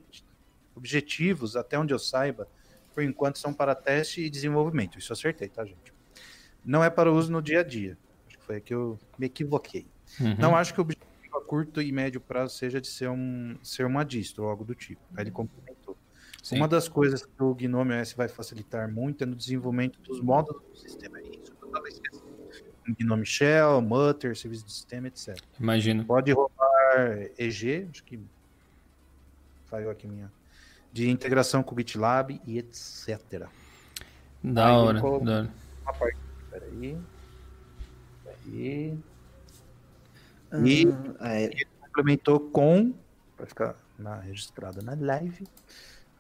objetivos, 0.74 1.58
até 1.58 1.78
onde 1.78 1.94
eu 1.94 2.00
saiba, 2.00 2.48
por 2.94 3.04
enquanto 3.04 3.38
são 3.38 3.54
para 3.54 3.76
teste 3.76 4.22
e 4.22 4.30
desenvolvimento. 4.30 4.98
Isso 4.98 5.12
eu 5.12 5.16
acertei, 5.16 5.50
tá, 5.50 5.66
gente? 5.66 5.94
Não 6.64 6.82
é 6.82 6.90
para 6.90 7.12
uso 7.12 7.30
no 7.30 7.42
dia 7.42 7.60
a 7.60 7.64
dia. 7.64 7.98
Acho 8.28 8.38
que 8.38 8.44
foi 8.46 8.62
que 8.62 8.74
eu 8.74 8.98
me 9.20 9.26
equivoquei. 9.26 9.86
Uhum. 10.22 10.38
Não 10.40 10.56
acho 10.56 10.74
que 10.74 10.80
o 10.80 10.84
objetivo 10.84 11.38
a 11.38 11.42
curto 11.42 11.82
e 11.82 11.92
médio 11.92 12.22
prazo 12.22 12.56
seja 12.56 12.80
de 12.80 12.88
ser, 12.88 13.10
um, 13.10 13.58
ser 13.62 13.86
uma 13.86 14.06
distro 14.06 14.46
ou 14.46 14.50
algo 14.50 14.64
do 14.64 14.74
tipo. 14.74 15.02
Aí 15.14 15.24
ele 15.24 15.32
complementou. 15.32 15.75
Sim. 16.46 16.58
Uma 16.58 16.68
das 16.68 16.88
coisas 16.88 17.26
que 17.26 17.42
o 17.42 17.56
Gnome 17.56 18.00
OS 18.00 18.14
vai 18.14 18.28
facilitar 18.28 18.88
muito 18.88 19.24
é 19.24 19.26
no 19.26 19.36
desenvolvimento 19.36 20.00
dos 20.02 20.22
módulos 20.22 20.62
do 20.62 20.78
sistema. 20.78 21.20
Isso 21.20 21.52
eu 21.60 21.68
estava 21.68 21.88
esquecendo. 21.88 22.36
Gnome 23.00 23.26
Shell, 23.26 23.82
Mutter, 23.82 24.38
serviço 24.38 24.64
de 24.64 24.72
sistema, 24.72 25.08
etc. 25.08 25.36
Imagino. 25.60 26.06
Pode 26.06 26.32
rodar 26.34 27.32
EG, 27.36 27.88
acho 27.90 28.04
que 28.04 28.20
falhou 29.66 29.90
aqui 29.90 30.08
minha 30.08 30.32
de 30.94 31.10
integração 31.10 31.64
com 31.64 31.74
o 31.74 31.78
GitLab 31.80 32.40
e 32.46 32.60
etc. 32.60 33.48
Da 34.44 34.68
Aí 34.68 34.72
hora, 34.72 35.02
da 35.02 35.08
hora. 35.08 35.54
Uma 35.82 35.94
parte, 35.94 36.18
peraí. 36.52 36.98
Peraí. 38.24 39.00
E 40.52 40.94
ah, 41.20 41.42
ele 41.42 41.66
complementou 41.82 42.40
com, 42.40 42.94
para 43.36 43.48
ficar 43.48 43.76
na, 43.98 44.20
registrada 44.20 44.84
na 44.84 44.94
live, 44.94 45.48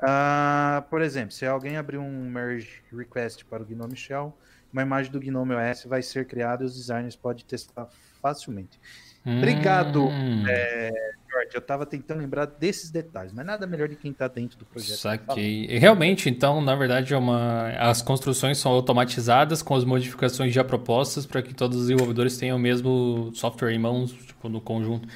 uh, 0.06 0.82
por 0.90 1.02
exemplo, 1.02 1.32
se 1.32 1.46
alguém 1.46 1.78
abrir 1.78 1.98
um 1.98 2.30
merge 2.30 2.82
request 2.96 3.44
para 3.46 3.64
o 3.64 3.66
Gnome 3.66 3.96
Shell, 3.96 4.36
uma 4.72 4.82
imagem 4.82 5.12
do 5.12 5.20
Gnome 5.20 5.56
OS 5.56 5.86
vai 5.86 6.02
ser 6.02 6.26
criada 6.28 6.64
e 6.64 6.66
os 6.66 6.76
designers 6.76 7.16
podem 7.16 7.46
testar 7.46 7.88
facilmente. 8.22 8.80
Hum. 9.26 9.38
Obrigado, 9.38 10.10
é, 10.48 10.92
George. 11.32 11.50
Eu 11.54 11.60
estava 11.60 11.86
tentando 11.86 12.20
lembrar 12.20 12.46
desses 12.46 12.92
detalhes, 12.92 13.32
mas 13.34 13.46
nada 13.46 13.66
melhor 13.66 13.88
de 13.88 13.96
quem 13.96 14.12
está 14.12 14.28
dentro 14.28 14.58
do 14.58 14.66
projeto. 14.66 14.98
Saquei. 14.98 15.66
E 15.66 15.78
realmente, 15.80 16.30
então, 16.30 16.62
na 16.62 16.76
verdade, 16.76 17.14
é 17.14 17.18
uma... 17.18 17.70
as 17.72 18.02
construções 18.02 18.58
são 18.58 18.72
automatizadas 18.72 19.62
com 19.62 19.76
as 19.76 19.84
modificações 19.84 20.54
já 20.54 20.64
propostas 20.64 21.26
para 21.26 21.42
que 21.42 21.54
todos 21.54 21.78
os 21.78 21.88
desenvolvedores 21.88 22.38
tenham 22.38 22.58
o 22.58 22.60
mesmo 22.60 23.32
software 23.34 23.72
em 23.72 23.80
mãos, 23.80 24.12
tipo, 24.12 24.48
no 24.48 24.62
conjunto. 24.62 25.08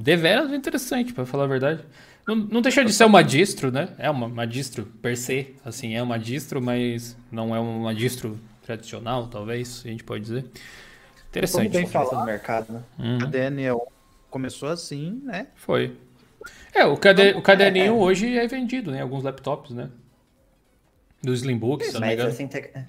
Deveras 0.00 0.52
interessante, 0.52 1.12
para 1.12 1.26
falar 1.26 1.44
a 1.44 1.48
verdade. 1.48 1.84
Não, 2.24 2.36
não 2.36 2.62
deixa 2.62 2.84
de 2.84 2.92
ser 2.92 3.04
uma 3.04 3.20
distro, 3.20 3.72
né? 3.72 3.88
É 3.98 4.08
uma, 4.08 4.26
uma 4.26 4.46
distro 4.46 4.86
per 5.02 5.16
se, 5.16 5.56
assim, 5.64 5.96
é 5.96 6.00
uma 6.00 6.16
distro, 6.16 6.62
mas 6.62 7.16
não 7.32 7.52
é 7.52 7.58
uma 7.58 7.92
distro 7.92 8.38
tradicional, 8.62 9.26
talvez, 9.26 9.82
a 9.84 9.88
gente 9.88 10.04
pode 10.04 10.22
dizer. 10.22 10.44
Interessante. 11.30 11.70
bem 11.70 11.86
falar 11.86 12.20
no 12.20 12.24
mercado, 12.24 12.72
né? 12.72 12.82
Uhum. 12.96 13.18
A 13.22 13.24
Daniel 13.26 13.92
começou 14.30 14.68
assim, 14.68 15.20
né? 15.24 15.48
Foi. 15.56 15.96
É, 16.72 16.86
o, 16.86 16.96
cade... 16.96 17.30
o 17.30 17.42
caderninho 17.42 17.84
é, 17.86 17.88
é. 17.88 17.92
hoje 17.92 18.38
é 18.38 18.46
vendido, 18.46 18.92
né? 18.92 19.02
Alguns 19.02 19.24
laptops, 19.24 19.72
né? 19.72 19.90
Do 21.20 21.34
Slimbook, 21.34 21.84
se 21.84 21.94
não 21.94 22.06
me 22.06 22.12
engano. 22.12 22.30
Essa, 22.30 22.42
integra... 22.44 22.86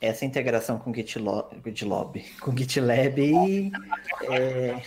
essa 0.00 0.24
integração 0.24 0.78
com 0.78 0.94
GitLab, 0.94 1.56
GitLab 1.64 2.24
com 2.40 2.56
GitLab 2.56 3.72
é... 4.30 4.80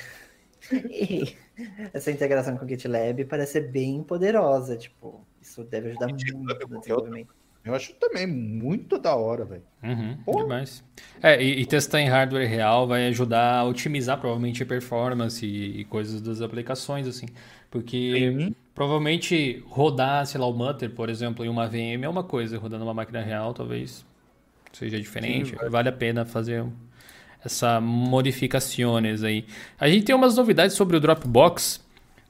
essa 1.93 2.11
integração 2.11 2.57
com 2.57 2.67
GitLab 2.67 3.26
parece 3.26 3.53
ser 3.53 3.72
bem 3.72 4.03
poderosa, 4.03 4.78
tipo, 4.78 5.26
isso 5.41 5.63
deve 5.63 5.89
ajudar 5.89 6.07
muito 6.07 6.38
no 6.67 6.80
desenvolvimento. 6.80 7.41
Eu 7.63 7.76
acho 7.76 7.93
também 7.93 8.26
muito 8.26 8.97
da 8.97 9.15
hora, 9.15 9.45
velho. 9.45 9.61
Uhum, 9.84 10.17
demais. 10.41 10.84
É, 11.22 11.41
e, 11.41 11.61
e, 11.61 11.65
testar 11.65 12.01
em 12.01 12.09
hardware 12.09 12.49
real 12.49 12.88
vai 12.88 13.07
ajudar 13.07 13.59
a 13.59 13.63
otimizar 13.65 14.19
provavelmente 14.19 14.63
a 14.63 14.65
performance 14.65 15.45
e, 15.45 15.82
e 15.82 15.86
coisas 15.86 16.22
das 16.22 16.41
aplicações, 16.41 17.07
assim. 17.07 17.28
Porque 17.69 18.34
Sim. 18.36 18.55
provavelmente 18.74 19.63
rodar, 19.67 20.26
sei 20.26 20.41
lá, 20.41 20.47
o 20.47 20.53
Mutter, 20.53 20.89
por 20.89 21.07
exemplo, 21.07 21.45
em 21.45 21.49
uma 21.49 21.67
VM 21.67 22.03
é 22.03 22.09
uma 22.09 22.24
coisa, 22.24 22.57
rodando 22.57 22.84
uma 22.84 22.95
máquina 22.95 23.22
real 23.22 23.53
talvez 23.53 24.03
seja 24.74 24.99
diferente. 24.99 25.51
Sim, 25.51 25.69
vale 25.69 25.89
a 25.89 25.93
pena 25.93 26.26
fazer 26.26 26.65
essa 27.43 27.81
modificações 27.81 29.23
aí. 29.23 29.45
A 29.79 29.89
gente 29.89 30.05
tem 30.05 30.15
umas 30.15 30.35
novidades 30.35 30.75
sobre 30.75 30.97
o 30.97 30.99
Dropbox. 30.99 31.81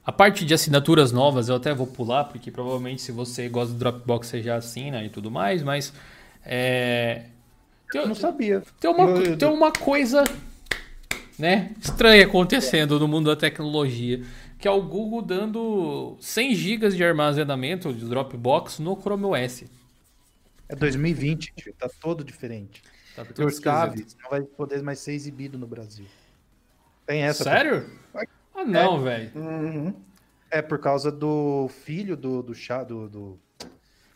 A 0.04 0.10
parte 0.10 0.44
de 0.44 0.52
assinaturas 0.52 1.12
novas 1.12 1.48
eu 1.48 1.56
até 1.56 1.72
vou 1.72 1.86
pular, 1.86 2.24
porque 2.24 2.50
provavelmente 2.50 3.02
se 3.02 3.12
você 3.12 3.48
gosta 3.48 3.72
do 3.72 3.78
Dropbox 3.78 4.26
você 4.26 4.42
já 4.42 4.56
assina 4.56 5.04
e 5.04 5.08
tudo 5.08 5.30
mais, 5.30 5.62
mas. 5.62 5.92
É... 6.44 7.26
Tem, 7.90 8.00
eu 8.00 8.08
não 8.08 8.14
sabia. 8.14 8.62
Tem 8.80 8.90
uma, 8.90 9.04
eu, 9.04 9.22
eu... 9.22 9.38
tem 9.38 9.48
uma 9.48 9.70
coisa 9.70 10.24
né, 11.38 11.72
estranha 11.80 12.24
acontecendo 12.24 12.98
no 12.98 13.06
mundo 13.06 13.26
da 13.26 13.36
tecnologia, 13.36 14.22
que 14.58 14.66
é 14.66 14.70
o 14.70 14.82
Google 14.82 15.22
dando 15.22 16.16
100 16.20 16.54
GB 16.54 16.88
de 16.90 17.04
armazenamento 17.04 17.92
de 17.92 18.04
Dropbox 18.04 18.78
no 18.78 18.96
Chrome 19.00 19.24
OS. 19.24 19.64
É 20.68 20.74
2020, 20.74 21.52
tio, 21.54 21.74
tá 21.78 21.90
todo 22.00 22.24
diferente. 22.24 22.82
Tá 23.14 23.24
tudo 23.24 23.50
Scav 23.50 23.94
não 24.22 24.30
vai 24.30 24.42
poder 24.42 24.82
mais 24.82 24.98
ser 24.98 25.12
exibido 25.12 25.58
no 25.58 25.66
Brasil. 25.66 26.06
Tem 27.06 27.22
essa. 27.22 27.44
Sério? 27.44 27.90
Pra... 28.12 28.26
Ah, 28.54 28.64
não, 28.64 28.96
é, 29.00 29.02
velho. 29.02 29.32
Uhum. 29.34 29.94
É 30.50 30.62
por 30.62 30.78
causa 30.78 31.10
do 31.10 31.68
filho 31.68 32.16
do, 32.16 32.42
do 32.42 32.54
chá 32.54 32.84
do, 32.84 33.08
do. 33.08 33.38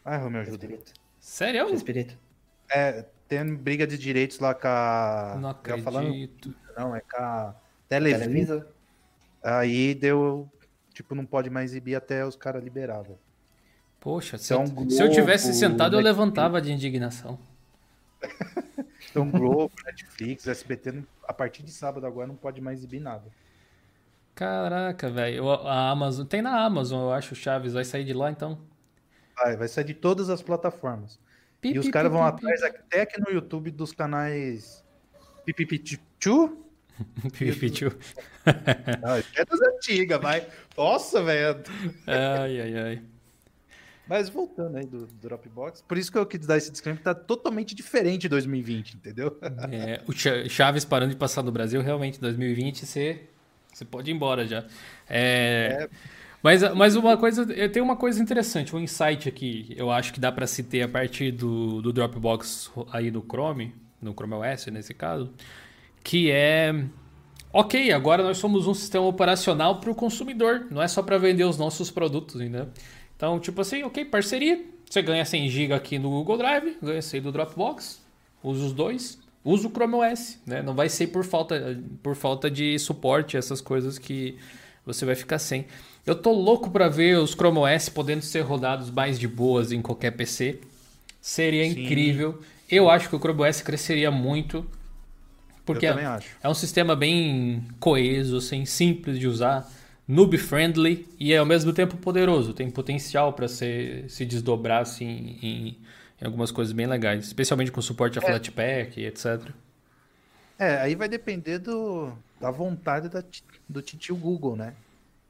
Ai, 0.05 0.19
Romeu, 0.19 0.43
ajuda. 0.43 0.69
Sério? 1.19 1.73
Espírito. 1.75 2.17
É, 2.71 3.05
tem 3.29 3.55
briga 3.55 3.87
de 3.87 3.99
direitos 3.99 4.39
lá 4.39 4.55
com 4.55 4.69
a. 4.69 5.37
Não 5.41 5.51
acredito. 5.51 5.85
Falando... 5.85 6.31
Não, 6.77 6.95
é 6.95 7.01
com 7.01 7.17
a 7.17 7.55
Televisa. 7.89 8.67
Aí 9.43 9.95
deu. 9.95 10.49
Tipo, 10.93 11.15
não 11.15 11.27
pode 11.27 11.51
mais 11.51 11.71
exibir 11.73 11.95
até 11.95 12.25
os 12.25 12.37
caras 12.37 12.63
liberarem. 12.63 13.19
Poxa, 14.01 14.39
se, 14.39 14.53
então, 14.53 14.65
eu, 14.65 14.71
Globo, 14.71 14.91
se 14.91 15.03
eu 15.03 15.11
tivesse 15.11 15.53
sentado, 15.53 15.97
eu 15.97 16.01
levantava 16.01 16.61
de 16.61 16.73
indignação. 16.73 17.39
então, 19.23 19.31
Globo, 19.31 19.73
Netflix, 19.85 20.47
SBT, 20.47 21.03
a 21.25 21.33
partir 21.33 21.63
de 21.63 21.71
sábado 21.71 22.07
agora 22.07 22.27
não 22.27 22.37
pode 22.37 22.61
mais 22.61 22.79
exibir 22.79 23.01
nada. 23.01 23.25
Caraca, 24.35 25.11
velho. 25.11 25.51
A 25.51 25.91
Amazon. 25.91 26.27
Tem 26.27 26.43
na 26.43 26.63
Amazon, 26.65 27.01
eu 27.01 27.13
acho, 27.13 27.35
Chaves. 27.35 27.73
Vai 27.73 27.85
sair 27.85 28.05
de 28.05 28.13
lá 28.13 28.31
então? 28.31 28.61
Vai, 29.35 29.57
vai 29.57 29.69
sair 29.69 29.85
de 29.85 29.95
todas 29.95 30.29
as 30.29 30.43
plataformas. 30.43 31.19
Pi, 31.61 31.73
e 31.73 31.79
os 31.79 31.89
caras 31.89 32.13
vão 32.13 32.21
pi, 32.21 32.29
atrás 32.29 32.63
até 32.63 33.01
aqui 33.01 33.19
no 33.19 33.33
YouTube 33.33 33.71
dos 33.71 33.93
canais 33.93 34.85
Pipipichu. 35.47 36.67
Pipipichu. 37.33 37.97
é 38.45 39.45
das 39.45 39.61
antigas, 39.61 40.21
vai. 40.21 40.47
Nossa, 40.77 41.23
velho. 41.23 41.63
Ai, 42.07 42.61
ai, 42.61 42.79
ai. 42.79 43.16
Mas 44.09 44.29
voltando 44.29 44.77
aí 44.77 44.87
do, 44.87 45.07
do, 45.07 45.15
Dropbox, 45.15 45.83
por 45.83 45.99
isso 45.99 46.13
que 46.13 46.19
eu 46.19 46.25
quis 46.25 46.47
dar 46.47 46.57
esse 46.57 46.71
disclaimer, 46.71 47.03
tá 47.03 47.15
totalmente 47.15 47.75
diferente 47.75 48.23
de 48.23 48.29
2020, 48.29 48.95
entendeu? 48.95 49.37
É, 49.71 50.01
o 50.07 50.13
Chaves 50.49 50.85
parando 50.85 51.13
de 51.13 51.17
passar 51.17 51.43
no 51.43 51.51
Brasil, 51.51 51.83
realmente, 51.83 52.21
2020 52.21 52.87
ser 52.87 53.31
você 53.77 53.85
pode 53.85 54.11
ir 54.11 54.15
embora 54.15 54.47
já. 54.47 54.65
É... 55.09 55.79
é... 55.83 55.89
Mas, 56.43 56.63
mas 56.75 56.95
uma 56.95 57.17
coisa, 57.17 57.43
eu 57.53 57.71
tenho 57.71 57.85
uma 57.85 57.97
coisa 57.97 58.23
interessante, 58.23 58.75
um 58.75 58.79
insight 58.79 59.29
aqui, 59.29 59.75
eu 59.77 59.91
acho 59.91 60.13
que 60.13 60.21
dá 60.21 60.31
para 60.31 60.47
se 60.47 60.63
ter 60.63 60.83
a 60.83 60.89
partir 60.89 61.33
do, 61.33 61.83
do 61.83 61.93
Dropbox 61.93 62.71
aí 62.93 63.11
no 63.11 63.21
Chrome, 63.21 63.75
no 64.01 64.13
Chrome 64.13 64.35
OS 64.35 64.67
nesse 64.67 64.95
caso, 64.95 65.33
que 66.05 66.31
é 66.31 66.73
ok, 67.53 67.91
agora 67.91 68.23
nós 68.23 68.39
somos 68.39 68.69
um 68.69 68.75
sistema 68.75 69.07
operacional 69.07 69.81
para 69.81 69.91
o 69.91 69.95
consumidor, 69.95 70.67
não 70.71 70.81
é 70.81 70.87
só 70.87 71.03
para 71.03 71.19
vender 71.19 71.45
os 71.45 71.59
nossos 71.59 71.91
produtos, 71.91 72.37
entendeu? 72.37 72.69
Então, 73.17 73.41
tipo 73.41 73.61
assim, 73.61 73.83
ok, 73.83 74.05
parceria, 74.05 74.63
você 74.89 75.03
ganha 75.03 75.25
100 75.25 75.49
GB 75.49 75.75
aqui 75.75 75.99
no 75.99 76.11
Google 76.11 76.39
Drive, 76.39 76.77
ganha 76.83 77.01
100 77.01 77.23
do 77.23 77.33
Dropbox, 77.33 78.01
usa 78.43 78.67
os 78.67 78.73
dois, 78.73 79.19
usa 79.45 79.67
o 79.67 79.71
Chrome 79.71 79.95
OS, 79.95 80.39
né? 80.47 80.63
Não 80.63 80.75
vai 80.75 80.89
ser 80.89 81.07
por 81.09 81.25
falta, 81.25 81.81
por 82.03 82.15
falta 82.15 82.51
de 82.51 82.79
suporte, 82.79 83.37
essas 83.37 83.61
coisas 83.61 83.99
que 83.99 84.37
você 84.85 85.05
vai 85.05 85.15
ficar 85.15 85.39
sem. 85.39 85.67
Eu 86.05 86.15
tô 86.15 86.33
louco 86.33 86.71
para 86.71 86.89
ver 86.89 87.19
os 87.19 87.33
Chrome 87.33 87.59
OS 87.59 87.89
podendo 87.89 88.23
ser 88.23 88.43
rodados 88.43 88.91
mais 88.91 89.19
de 89.19 89.27
boas 89.27 89.73
em 89.73 89.83
qualquer 89.83 90.13
PC. 90.13 90.61
Seria 91.21 91.65
Sim. 91.65 91.85
incrível. 91.85 92.41
Eu 92.71 92.91
acho 92.91 93.09
que 93.09 93.17
o 93.17 93.19
Chrome 93.19 93.43
OS 93.43 93.61
cresceria 93.63 94.11
muito. 94.11 94.65
Porque 95.65 95.87
é, 95.87 96.21
é, 96.45 96.49
um 96.49 96.55
sistema 96.55 96.95
bem 96.95 97.65
coeso, 97.81 98.37
assim, 98.37 98.65
simples 98.65 99.19
de 99.19 99.27
usar, 99.27 99.69
noob 100.07 100.37
friendly 100.39 101.09
e 101.19 101.35
ao 101.35 101.45
mesmo 101.45 101.73
tempo 101.73 101.97
poderoso. 101.97 102.55
Tem 102.55 102.71
potencial 102.71 103.33
para 103.33 103.49
se 103.49 104.25
desdobrar 104.27 104.83
assim, 104.83 105.39
em, 105.43 105.79
em 106.21 106.25
algumas 106.25 106.51
coisas 106.51 106.73
bem 106.73 106.87
legais, 106.87 107.27
especialmente 107.27 107.73
com 107.73 107.83
suporte 107.83 108.19
a 108.19 108.23
é. 108.23 108.27
Flatpak 108.27 109.01
e 109.01 109.07
etc. 109.07 109.51
É, 110.59 110.77
aí 110.79 110.95
vai 110.95 111.09
depender 111.09 111.59
do, 111.59 112.13
da 112.41 112.51
vontade 112.51 113.09
da, 113.09 113.23
do 113.69 113.83
titio 113.83 114.17
Google, 114.17 114.57
né? 114.57 114.75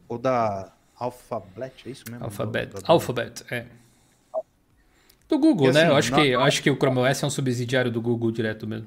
Ou 0.08 0.18
da 0.18 0.72
Alphabet, 0.96 1.86
é 1.86 1.90
isso 1.90 2.04
mesmo? 2.08 2.24
Alphabet, 2.24 2.66
do, 2.72 2.80
do... 2.80 2.90
Alphabet, 2.90 3.44
é. 3.50 3.66
Do 5.28 5.38
Google, 5.38 5.72
né? 5.72 5.80
assim, 5.80 5.88
né? 5.88 5.90
Eu 5.90 5.96
acho, 5.96 6.14
que, 6.14 6.20
eu 6.20 6.40
acho 6.40 6.62
que 6.62 6.70
o 6.70 6.76
Chrome 6.76 6.98
OS 7.00 7.22
é 7.22 7.26
um 7.26 7.30
subsidiário 7.30 7.90
do 7.90 8.00
Google 8.00 8.30
direto 8.30 8.66
mesmo. 8.66 8.86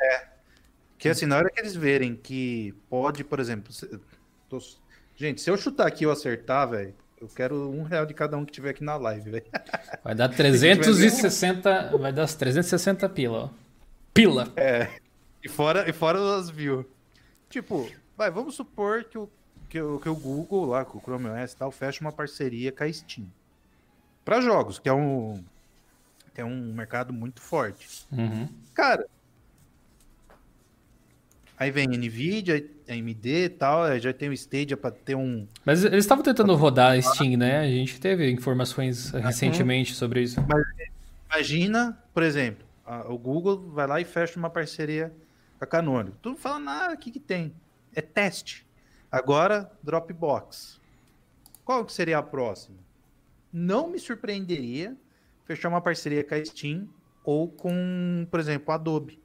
É. 0.00 0.26
Que 0.98 1.08
assim, 1.08 1.26
na 1.26 1.36
hora 1.36 1.48
que 1.48 1.60
eles 1.60 1.76
verem 1.76 2.16
que 2.16 2.74
pode, 2.90 3.22
por 3.22 3.38
exemplo. 3.38 3.72
Se, 3.72 3.88
tô, 4.48 4.58
gente, 5.18 5.40
se 5.40 5.50
eu 5.50 5.56
chutar 5.56 5.86
aqui 5.86 6.04
e 6.04 6.06
eu 6.06 6.10
acertar, 6.10 6.70
velho, 6.70 6.94
eu 7.20 7.28
quero 7.28 7.70
um 7.70 7.82
real 7.82 8.06
de 8.06 8.14
cada 8.14 8.36
um 8.38 8.44
que 8.44 8.52
tiver 8.52 8.70
aqui 8.70 8.84
na 8.84 8.96
live, 8.96 9.30
velho. 9.30 9.46
Vai 10.04 10.14
dar 10.14 10.28
360. 10.28 11.98
vai 11.98 12.12
dar 12.12 12.28
360 12.28 13.08
pila, 13.08 13.38
ó. 13.38 13.48
Pila! 14.14 14.50
É. 14.56 14.88
E 15.44 15.48
fora, 15.48 15.88
e 15.88 15.92
fora 15.92 16.36
as 16.36 16.48
views. 16.48 16.86
Tipo, 17.50 17.90
vai, 18.16 18.30
vamos 18.30 18.54
supor 18.54 19.04
que 19.04 19.16
o, 19.16 19.28
que, 19.68 19.80
o, 19.80 19.98
que 19.98 20.08
o 20.08 20.14
Google 20.14 20.66
lá, 20.66 20.84
com 20.84 20.98
o 20.98 21.00
Chrome 21.00 21.28
OS 21.28 21.52
e 21.52 21.56
tal, 21.56 21.70
fecha 21.70 22.00
uma 22.00 22.12
parceria 22.12 22.72
com 22.72 22.84
a 22.84 22.92
Steam. 22.92 23.26
Para 24.24 24.40
jogos, 24.40 24.78
que 24.78 24.88
é 24.88 24.92
um, 24.92 25.42
que 26.34 26.40
é 26.40 26.44
um 26.44 26.72
mercado 26.72 27.12
muito 27.12 27.40
forte. 27.40 28.06
Uhum. 28.12 28.48
Cara, 28.74 29.06
aí 31.58 31.70
vem 31.70 31.88
Nvidia, 31.88 32.64
AMD 32.88 33.44
e 33.44 33.48
tal, 33.48 33.98
já 33.98 34.12
tem 34.12 34.28
o 34.28 34.32
Stadia 34.32 34.76
para 34.76 34.90
ter 34.90 35.14
um... 35.14 35.46
Mas 35.64 35.84
eles 35.84 36.04
estavam 36.04 36.22
tentando 36.22 36.54
rodar 36.54 36.92
a 36.92 37.02
Steam, 37.02 37.36
né? 37.36 37.60
A 37.60 37.66
gente 37.66 38.00
teve 38.00 38.30
informações 38.30 39.10
recentemente 39.10 39.94
sobre 39.94 40.22
isso. 40.22 40.40
Mas 40.48 40.64
imagina, 41.30 41.98
por 42.14 42.22
exemplo, 42.22 42.64
a, 42.86 43.12
o 43.12 43.18
Google 43.18 43.70
vai 43.70 43.86
lá 43.86 44.00
e 44.00 44.04
fecha 44.04 44.38
uma 44.38 44.48
parceria 44.48 45.12
com 45.58 45.64
a 45.64 45.66
Canônico. 45.66 46.16
Tu 46.22 46.30
não 46.30 46.36
fala 46.36 46.58
nada, 46.58 46.94
o 46.94 46.98
que 46.98 47.10
que 47.10 47.20
tem? 47.20 47.52
É 47.94 48.00
teste. 48.00 48.64
Agora, 49.10 49.70
Dropbox. 49.82 50.80
Qual 51.64 51.84
que 51.84 51.92
seria 51.92 52.18
a 52.18 52.22
próxima? 52.22 52.78
Não 53.52 53.88
me 53.88 53.98
surpreenderia 53.98 54.96
fechar 55.44 55.68
uma 55.68 55.80
parceria 55.80 56.22
com 56.22 56.34
a 56.34 56.44
Steam 56.44 56.88
ou 57.24 57.48
com, 57.48 58.26
por 58.30 58.38
exemplo, 58.38 58.70
a 58.70 58.76
Adobe. 58.76 59.18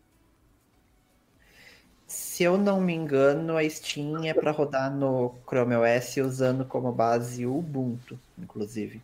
Se 2.13 2.43
eu 2.43 2.59
não 2.59 2.79
me 2.79 2.93
engano, 2.93 3.57
a 3.57 3.67
Steam 3.67 4.23
é 4.23 4.35
para 4.35 4.51
rodar 4.51 4.95
no 4.95 5.33
Chrome 5.47 5.75
OS 5.75 6.17
usando 6.17 6.63
como 6.63 6.91
base 6.91 7.43
o 7.43 7.57
Ubuntu, 7.57 8.19
inclusive. 8.37 9.01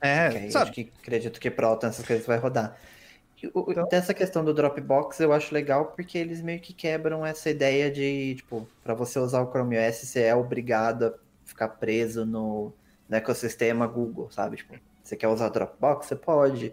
É, 0.00 0.48
que 0.48 0.56
acho 0.56 0.72
que 0.72 0.92
acredito 1.02 1.40
que 1.40 1.50
Proton 1.50 1.88
essas 1.88 2.06
coisas 2.06 2.24
vai 2.24 2.38
rodar. 2.38 2.76
Então... 3.42 3.88
Dessa 3.90 4.14
questão 4.14 4.44
do 4.44 4.54
Dropbox 4.54 5.18
eu 5.18 5.32
acho 5.32 5.52
legal 5.52 5.86
porque 5.86 6.16
eles 6.16 6.40
meio 6.40 6.60
que 6.60 6.72
quebram 6.72 7.26
essa 7.26 7.50
ideia 7.50 7.90
de, 7.90 8.36
tipo, 8.36 8.68
para 8.84 8.94
você 8.94 9.18
usar 9.18 9.42
o 9.42 9.50
Chrome 9.50 9.76
OS, 9.76 9.96
você 9.96 10.20
é 10.22 10.34
obrigado 10.34 11.06
a 11.06 11.14
ficar 11.44 11.68
preso 11.68 12.24
no, 12.24 12.72
no 13.08 13.16
ecossistema 13.16 13.88
Google, 13.88 14.30
sabe? 14.30 14.58
Tipo, 14.58 14.76
você 15.02 15.16
quer 15.16 15.26
usar 15.26 15.48
o 15.48 15.50
Dropbox, 15.50 16.06
você 16.06 16.14
pode. 16.14 16.72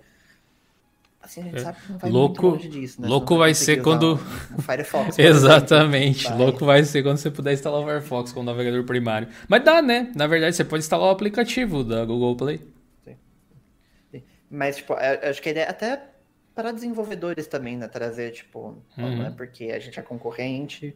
Assim, 1.22 1.42
a 1.42 1.44
gente 1.44 1.58
é. 1.58 1.60
sabe 1.60 1.78
que 1.82 1.92
não 1.92 2.00
vai 2.00 2.10
louco, 2.10 2.48
muito 2.50 2.64
longe 2.64 2.70
disso, 2.70 3.02
né? 3.02 3.08
Louco 3.08 3.38
vai 3.38 3.54
ser 3.54 3.82
quando. 3.82 4.14
O 4.58 4.62
Firefox. 4.62 5.20
Exatamente. 5.20 6.26
Exemplo, 6.26 6.44
louco 6.46 6.66
vai 6.66 6.84
ser 6.84 7.04
quando 7.04 7.18
você 7.18 7.30
puder 7.30 7.54
instalar 7.54 7.82
o 7.82 7.86
Firefox 7.86 8.32
como 8.32 8.46
navegador 8.46 8.84
primário. 8.86 9.28
Mas 9.48 9.64
dá, 9.64 9.82
né? 9.82 10.12
Na 10.16 10.28
verdade, 10.28 10.56
você 10.56 10.64
pode 10.64 10.84
instalar 10.84 11.08
o 11.08 11.12
aplicativo 11.12 11.84
da 11.84 12.06
Google 12.06 12.36
Play. 12.38 12.62
Sim. 13.04 13.16
Sim. 14.12 14.24
Mas, 14.50 14.78
tipo, 14.78 14.94
acho 14.94 15.42
que 15.42 15.50
a 15.50 15.52
ideia 15.52 15.70
até 15.70 16.02
para 16.56 16.72
desenvolvedores 16.72 17.48
também, 17.48 17.78
né? 17.78 17.88
Trazer, 17.88 18.32
tipo, 18.32 18.82
uhum. 18.98 19.18
não 19.18 19.26
é 19.26 19.32
porque 19.32 19.66
a 19.66 19.80
gente 19.80 20.00
é 20.00 20.04
concorrente 20.04 20.96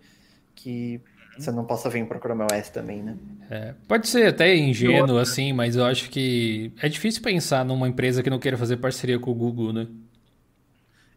que 0.56 1.02
você 1.38 1.52
não 1.52 1.66
possa 1.66 1.90
vir 1.90 2.06
para 2.06 2.18
o 2.18 2.22
Chrome 2.22 2.44
OS 2.44 2.70
também, 2.70 3.02
né? 3.02 3.18
É, 3.50 3.74
pode 3.88 4.08
ser 4.08 4.28
até 4.28 4.56
ingênuo, 4.56 5.18
assim, 5.18 5.52
mas 5.52 5.76
eu 5.76 5.86
acho 5.86 6.10
que 6.10 6.72
é 6.82 6.88
difícil 6.88 7.22
pensar 7.22 7.66
numa 7.66 7.88
empresa 7.88 8.22
que 8.22 8.30
não 8.30 8.40
queira 8.40 8.58
fazer 8.58 8.78
parceria 8.78 9.18
com 9.18 9.32
o 9.32 9.34
Google, 9.34 9.74
né? 9.74 9.88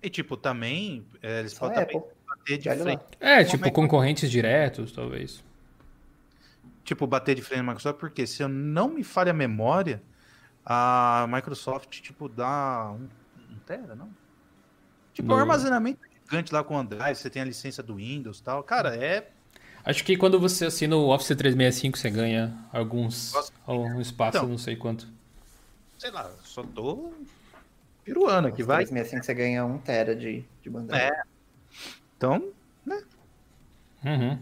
E, 0.06 0.08
tipo, 0.08 0.36
também, 0.36 1.04
é, 1.20 1.40
eles 1.40 1.52
podem 1.52 1.84
bater 2.28 2.58
de 2.58 2.70
frente. 2.70 3.02
É, 3.18 3.42
tipo, 3.42 3.68
concorrentes 3.72 4.30
diretos, 4.30 4.92
talvez. 4.92 5.42
Tipo, 6.84 7.08
bater 7.08 7.34
de 7.34 7.42
frente 7.42 7.56
na 7.56 7.64
Microsoft, 7.64 7.98
porque 7.98 8.24
se 8.24 8.40
eu 8.40 8.48
não 8.48 8.88
me 8.88 9.02
falha 9.02 9.32
a 9.32 9.34
memória, 9.34 10.00
a 10.64 11.26
Microsoft, 11.28 11.88
tipo, 12.02 12.28
dá 12.28 12.92
um, 12.92 13.08
um 13.52 13.58
tera, 13.66 13.96
não? 13.96 14.08
Tipo, 15.12 15.26
no... 15.26 15.34
um 15.34 15.38
armazenamento 15.38 15.98
gigante 16.22 16.54
lá 16.54 16.62
com 16.62 16.76
o 16.76 16.78
Android, 16.78 17.18
você 17.18 17.28
tem 17.28 17.42
a 17.42 17.44
licença 17.44 17.82
do 17.82 17.96
Windows 17.96 18.38
e 18.38 18.42
tal. 18.44 18.62
Cara, 18.62 18.94
é. 18.94 19.28
Acho 19.84 20.04
que 20.04 20.16
quando 20.16 20.38
você 20.38 20.66
assina 20.66 20.94
o 20.94 21.08
Office 21.08 21.36
365, 21.36 21.98
você 21.98 22.10
ganha 22.10 22.56
alguns. 22.72 23.34
algum 23.66 24.00
espaço, 24.00 24.38
então, 24.38 24.48
não 24.48 24.58
sei 24.58 24.76
quanto. 24.76 25.08
Sei 25.98 26.12
lá, 26.12 26.30
só 26.44 26.62
tô 26.62 27.12
piruando 28.06 28.46
aqui, 28.46 28.62
vai. 28.62 28.84
365 28.84 29.24
você 29.24 29.34
ganha 29.34 29.64
um 29.66 29.78
tera 29.78 30.14
de, 30.14 30.44
de 30.62 30.70
banda. 30.70 30.96
É. 30.96 31.10
Então, 32.16 32.40
né? 32.86 33.02
Uhum. 34.04 34.38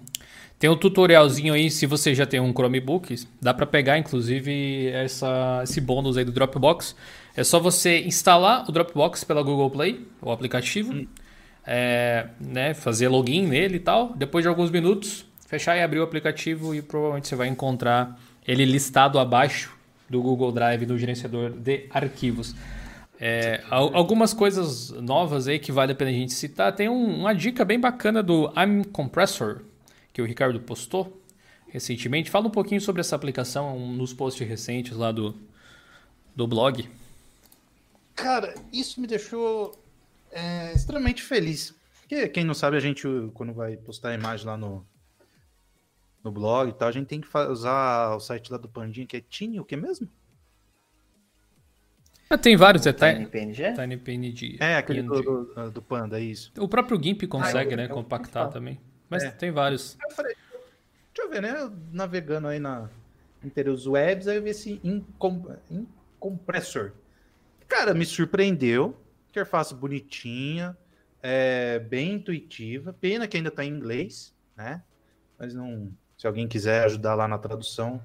Tem 0.59 0.69
um 0.69 0.77
tutorialzinho 0.77 1.55
aí, 1.55 1.71
se 1.71 1.87
você 1.87 2.15
já 2.15 2.27
tem 2.27 2.39
um 2.39 2.53
Chromebook, 2.53 3.27
dá 3.41 3.53
para 3.55 3.67
pegar 3.67 3.99
inclusive 3.99 4.89
essa, 4.89 5.63
esse 5.65 5.81
bônus 5.81 6.19
aí 6.19 6.25
do 6.25 6.31
Dropbox. 6.31 6.95
É 7.35 7.43
só 7.43 7.59
você 7.59 8.01
instalar 8.03 8.69
o 8.69 8.73
Dropbox 8.73 9.25
pela 9.25 9.43
Google 9.43 9.71
Play, 9.71 10.07
o 10.21 10.31
aplicativo, 10.31 10.93
hum. 10.93 11.07
é, 11.67 12.29
né, 12.39 12.75
fazer 12.75 13.09
login 13.09 13.47
nele 13.47 13.77
e 13.77 13.81
tal. 13.81 14.15
Depois 14.15 14.45
de 14.45 14.49
alguns 14.49 14.71
minutos, 14.71 15.27
fechar 15.47 15.77
e 15.77 15.83
abrir 15.83 16.01
o 16.01 16.03
aplicativo 16.03 16.75
e 16.75 16.83
provavelmente 16.83 17.29
você 17.29 17.35
vai 17.35 17.49
encontrar 17.49 18.19
ele 18.47 18.65
listado 18.65 19.19
abaixo 19.19 19.75
do 20.09 20.23
Google 20.23 20.53
Drive 20.53 20.87
no 20.87 20.99
gerenciador 20.99 21.51
de 21.51 21.87
arquivos. 21.91 22.55
É, 23.21 23.63
algumas 23.71 24.35
coisas 24.35 24.91
novas 24.91 25.47
aí 25.47 25.59
que 25.59 25.71
vale 25.71 25.93
a 25.93 25.95
pena 25.95 26.11
a 26.11 26.15
gente 26.15 26.33
citar. 26.33 26.75
Tem 26.75 26.89
um, 26.89 27.21
uma 27.21 27.35
dica 27.35 27.65
bem 27.65 27.79
bacana 27.79 28.23
do 28.23 28.53
I'm 28.57 28.85
Compressor, 28.85 29.63
que 30.13 30.21
o 30.21 30.25
Ricardo 30.25 30.61
postou 30.61 31.21
recentemente. 31.69 32.31
Fala 32.31 32.47
um 32.47 32.51
pouquinho 32.51 32.81
sobre 32.81 33.01
essa 33.01 33.17
aplicação 33.17 33.79
nos 33.79 34.13
posts 34.13 34.47
recentes 34.47 34.97
lá 34.97 35.11
do, 35.13 35.35
do 36.35 36.47
blog. 36.47 36.89
Cara, 38.15 38.55
isso 38.73 39.01
me 39.01 39.07
deixou 39.07 39.77
é, 40.31 40.73
extremamente 40.73 41.23
feliz. 41.23 41.75
Porque, 42.01 42.29
quem 42.29 42.45
não 42.45 42.55
sabe, 42.55 42.77
a 42.77 42.81
gente, 42.81 43.09
quando 43.35 43.53
vai 43.53 43.77
postar 43.77 44.11
a 44.11 44.15
imagem 44.15 44.47
lá 44.47 44.57
no, 44.57 44.87
no 46.23 46.31
blog 46.31 46.69
e 46.69 46.73
tal, 46.73 46.89
a 46.89 46.93
gente 46.93 47.07
tem 47.07 47.21
que 47.21 47.29
usar 47.51 48.15
o 48.15 48.21
site 48.21 48.53
lá 48.53 48.59
do 48.59 48.69
Pandinha, 48.69 49.07
que 49.07 49.17
é 49.17 49.21
Tiny, 49.21 49.59
o 49.59 49.65
que 49.65 49.77
mesmo? 49.77 50.09
Ah, 52.29 52.39
tem 52.39 52.57
vários, 52.57 52.87
é 52.87 52.93
TinyPNG? 52.93 53.75
TinyPNG. 53.75 54.57
É, 54.61 54.77
aquele 54.77 55.03
do, 55.03 55.23
do, 55.23 55.71
do, 55.71 55.83
Panda, 55.83 56.19
é 56.19 56.23
isso. 56.23 56.51
O 56.59 56.67
próprio 56.67 57.01
GIMP 57.03 57.27
consegue, 57.27 57.75
ah, 57.75 57.77
né, 57.77 57.89
compactar 57.89 58.51
também. 58.51 58.81
Mas 59.09 59.23
é. 59.23 59.31
tem 59.31 59.51
vários. 59.51 59.97
Eu 60.03 60.11
falei, 60.11 60.35
deixa 61.15 61.23
eu 61.23 61.31
ver, 61.31 61.43
né, 61.43 61.71
navegando 61.93 62.49
aí 62.49 62.59
na 62.59 62.89
os 63.71 63.87
webs, 63.87 64.27
aí 64.27 64.37
eu 64.37 64.43
vi 64.43 64.51
esse 64.51 64.81
incompressor. 64.83 66.93
Cara, 67.69 67.93
me 67.93 68.07
surpreendeu. 68.07 68.97
Interface 69.29 69.75
bonitinha, 69.75 70.77
é, 71.23 71.79
bem 71.79 72.15
intuitiva. 72.15 72.93
Pena 72.93 73.27
que 73.27 73.37
ainda 73.37 73.49
está 73.49 73.65
em 73.65 73.69
inglês, 73.69 74.33
né? 74.57 74.83
Mas 75.39 75.53
não. 75.53 75.93
Se 76.17 76.27
alguém 76.27 76.47
quiser 76.47 76.85
ajudar 76.85 77.17
lá 77.17 77.27
na 77.27 77.37
tradução, 77.37 78.01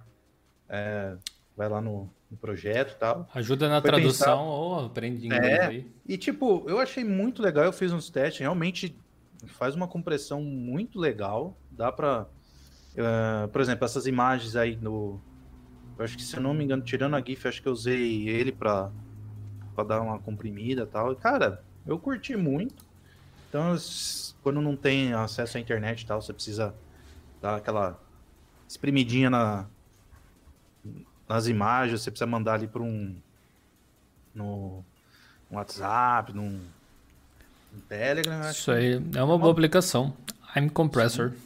é, 0.68 1.16
vai 1.56 1.70
lá 1.70 1.80
no, 1.80 2.12
no 2.30 2.38
projeto 2.38 2.94
e 2.94 2.96
tal. 2.96 3.28
Ajuda 3.34 3.68
na 3.68 3.82
Foi 3.82 3.90
tradução 3.90 4.38
pensar... 4.38 4.52
ou 4.52 4.86
aprende 4.86 5.26
inglês 5.26 5.44
é, 5.44 5.66
aí. 5.66 5.92
E 6.08 6.18
tipo, 6.18 6.64
eu 6.68 6.80
achei 6.80 7.04
muito 7.04 7.42
legal. 7.42 7.66
Eu 7.66 7.74
fiz 7.74 7.92
uns 7.92 8.10
testes, 8.10 8.40
realmente 8.40 8.96
faz 9.48 9.76
uma 9.76 9.88
compressão 9.88 10.42
muito 10.42 11.00
legal. 11.00 11.58
Dá 11.72 11.92
para, 11.92 12.28
uh, 12.94 13.48
por 13.48 13.62
exemplo, 13.62 13.86
essas 13.86 14.06
imagens 14.06 14.56
aí 14.56 14.76
no, 14.76 15.20
eu 16.00 16.06
acho 16.06 16.16
que 16.16 16.24
se 16.24 16.36
eu 16.38 16.42
não 16.42 16.54
me 16.54 16.64
engano, 16.64 16.82
tirando 16.82 17.16
a 17.16 17.22
GIF, 17.22 17.46
acho 17.46 17.62
que 17.62 17.68
eu 17.68 17.74
usei 17.74 18.30
ele 18.30 18.54
para 18.54 18.90
para 19.76 19.84
dar 19.84 20.02
uma 20.02 20.18
comprimida 20.20 20.84
e 20.84 20.86
tal. 20.86 21.12
E, 21.12 21.16
cara, 21.16 21.64
eu 21.86 21.98
curti 22.00 22.36
muito. 22.36 22.86
Então, 23.48 23.76
quando 24.42 24.62
não 24.62 24.76
tem 24.76 25.14
acesso 25.14 25.58
à 25.58 25.60
internet 25.60 26.02
e 26.02 26.06
tal, 26.06 26.22
você 26.22 26.34
precisa 26.34 26.74
dar 27.42 27.56
aquela 27.56 28.00
espremidinha 28.68 29.30
na, 29.30 29.68
nas 31.30 31.48
imagens, 31.48 32.02
você 32.02 32.12
precisa 32.12 32.26
mandar 32.26 32.56
ali 32.56 32.68
para 32.68 32.82
um 32.82 33.16
no, 34.34 34.84
no, 35.50 35.58
WhatsApp, 35.58 36.34
num, 36.34 36.60
no 37.72 37.82
Telegram. 37.88 38.50
Isso 38.50 38.72
aí 38.72 39.02
é 39.16 39.24
uma 39.24 39.38
boa 39.38 39.52
aplicação. 39.52 40.14
I'm 40.56 40.68
Compressor. 40.70 41.30
Sim. 41.30 41.38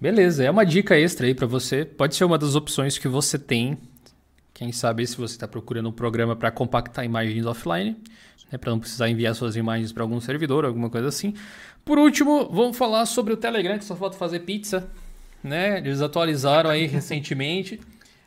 Beleza, 0.00 0.42
é 0.42 0.50
uma 0.50 0.66
dica 0.66 0.98
extra 0.98 1.26
aí 1.26 1.34
para 1.34 1.46
você. 1.46 1.84
Pode 1.84 2.16
ser 2.16 2.24
uma 2.24 2.36
das 2.36 2.56
opções 2.56 2.98
que 2.98 3.06
você 3.06 3.38
tem 3.38 3.78
quem 4.62 4.70
sabe 4.70 5.04
se 5.06 5.16
você 5.16 5.34
está 5.34 5.48
procurando 5.48 5.88
um 5.88 5.92
programa 5.92 6.36
para 6.36 6.50
compactar 6.50 7.04
imagens 7.04 7.44
offline, 7.46 7.96
né, 8.50 8.58
para 8.58 8.70
não 8.70 8.78
precisar 8.78 9.08
enviar 9.08 9.34
suas 9.34 9.56
imagens 9.56 9.92
para 9.92 10.02
algum 10.02 10.20
servidor, 10.20 10.64
alguma 10.64 10.90
coisa 10.90 11.08
assim. 11.08 11.34
Por 11.84 11.98
último, 11.98 12.48
vamos 12.48 12.76
falar 12.76 13.06
sobre 13.06 13.32
o 13.32 13.36
Telegram, 13.36 13.76
que 13.76 13.84
só 13.84 13.96
falta 13.96 14.16
fazer 14.16 14.40
pizza. 14.40 14.88
Né? 15.42 15.78
Eles 15.78 16.00
atualizaram 16.00 16.70
aí 16.70 16.86
recentemente. 16.86 17.80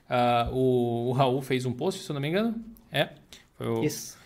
Uh, 0.09 0.53
o, 0.53 1.09
o, 1.09 1.11
Raul 1.13 1.41
fez 1.41 1.65
um 1.65 1.73
post, 1.73 2.03
se 2.03 2.09
eu 2.09 2.13
não 2.13 2.21
me 2.21 2.29
engano. 2.29 2.55
É. 2.91 3.09
O... 3.59 3.83
Isso. 3.83 4.17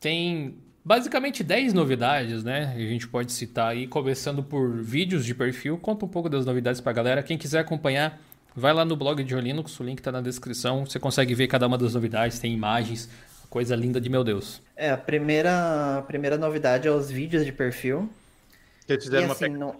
Tem 0.00 0.56
basicamente 0.84 1.44
10 1.44 1.72
novidades, 1.72 2.42
né? 2.42 2.72
A 2.74 2.78
gente 2.78 3.06
pode 3.06 3.32
citar 3.32 3.68
aí, 3.68 3.86
começando 3.86 4.42
por 4.42 4.76
vídeos 4.82 5.24
de 5.24 5.34
perfil. 5.34 5.78
Conta 5.78 6.04
um 6.04 6.08
pouco 6.08 6.28
das 6.28 6.44
novidades 6.44 6.80
pra 6.80 6.92
galera. 6.92 7.22
Quem 7.22 7.38
quiser 7.38 7.60
acompanhar, 7.60 8.20
vai 8.56 8.72
lá 8.72 8.84
no 8.84 8.96
blog 8.96 9.22
de 9.22 9.34
Linux, 9.34 9.78
o 9.78 9.84
link 9.84 10.00
tá 10.02 10.10
na 10.10 10.20
descrição. 10.20 10.84
Você 10.84 10.98
consegue 10.98 11.34
ver 11.34 11.46
cada 11.46 11.66
uma 11.66 11.78
das 11.78 11.94
novidades, 11.94 12.38
tem 12.38 12.52
imagens, 12.52 13.08
coisa 13.48 13.76
linda 13.76 14.00
de 14.00 14.08
meu 14.08 14.24
Deus. 14.24 14.62
É, 14.74 14.90
a 14.90 14.96
primeira, 14.96 15.98
a 15.98 16.02
primeira 16.02 16.36
novidade 16.36 16.88
é 16.88 16.90
os 16.90 17.10
vídeos 17.10 17.44
de 17.44 17.52
perfil. 17.52 18.10
Que 18.86 18.94
eles 18.94 19.04
fizeram 19.04 19.22
e, 19.22 19.26
uma 19.26 19.34
assim, 19.34 19.48
não... 19.48 19.76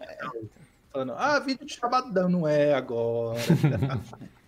falando, 0.92 1.12
ah, 1.16 1.38
vídeo 1.40 1.66
de 1.66 1.74
chabadão 1.74 2.28
não 2.28 2.46
é 2.46 2.74
agora. 2.74 3.40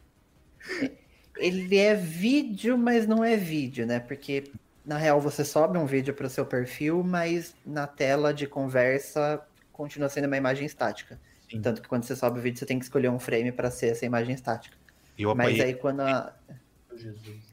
Ele 1.36 1.76
é 1.76 1.94
vídeo, 1.94 2.76
mas 2.76 3.06
não 3.06 3.24
é 3.24 3.36
vídeo, 3.36 3.86
né? 3.86 3.98
Porque 4.00 4.44
na 4.84 4.96
real 4.96 5.20
você 5.20 5.44
sobe 5.44 5.78
um 5.78 5.86
vídeo 5.86 6.12
para 6.14 6.26
o 6.26 6.30
seu 6.30 6.44
perfil, 6.44 7.02
mas 7.02 7.54
na 7.64 7.86
tela 7.86 8.34
de 8.34 8.46
conversa 8.46 9.40
continua 9.72 10.08
sendo 10.08 10.26
uma 10.26 10.36
imagem 10.36 10.66
estática. 10.66 11.18
Sim. 11.50 11.60
Tanto 11.60 11.82
que 11.82 11.88
quando 11.88 12.04
você 12.04 12.14
sobe 12.14 12.38
o 12.38 12.42
vídeo 12.42 12.58
você 12.58 12.66
tem 12.66 12.78
que 12.78 12.84
escolher 12.84 13.08
um 13.08 13.18
frame 13.18 13.52
para 13.52 13.70
ser 13.70 13.88
essa 13.88 14.04
imagem 14.04 14.34
estática. 14.34 14.76
mas 15.36 15.60
aí 15.60 15.74
quando 15.74 16.00
a... 16.00 16.34
Jesus. 16.94 17.52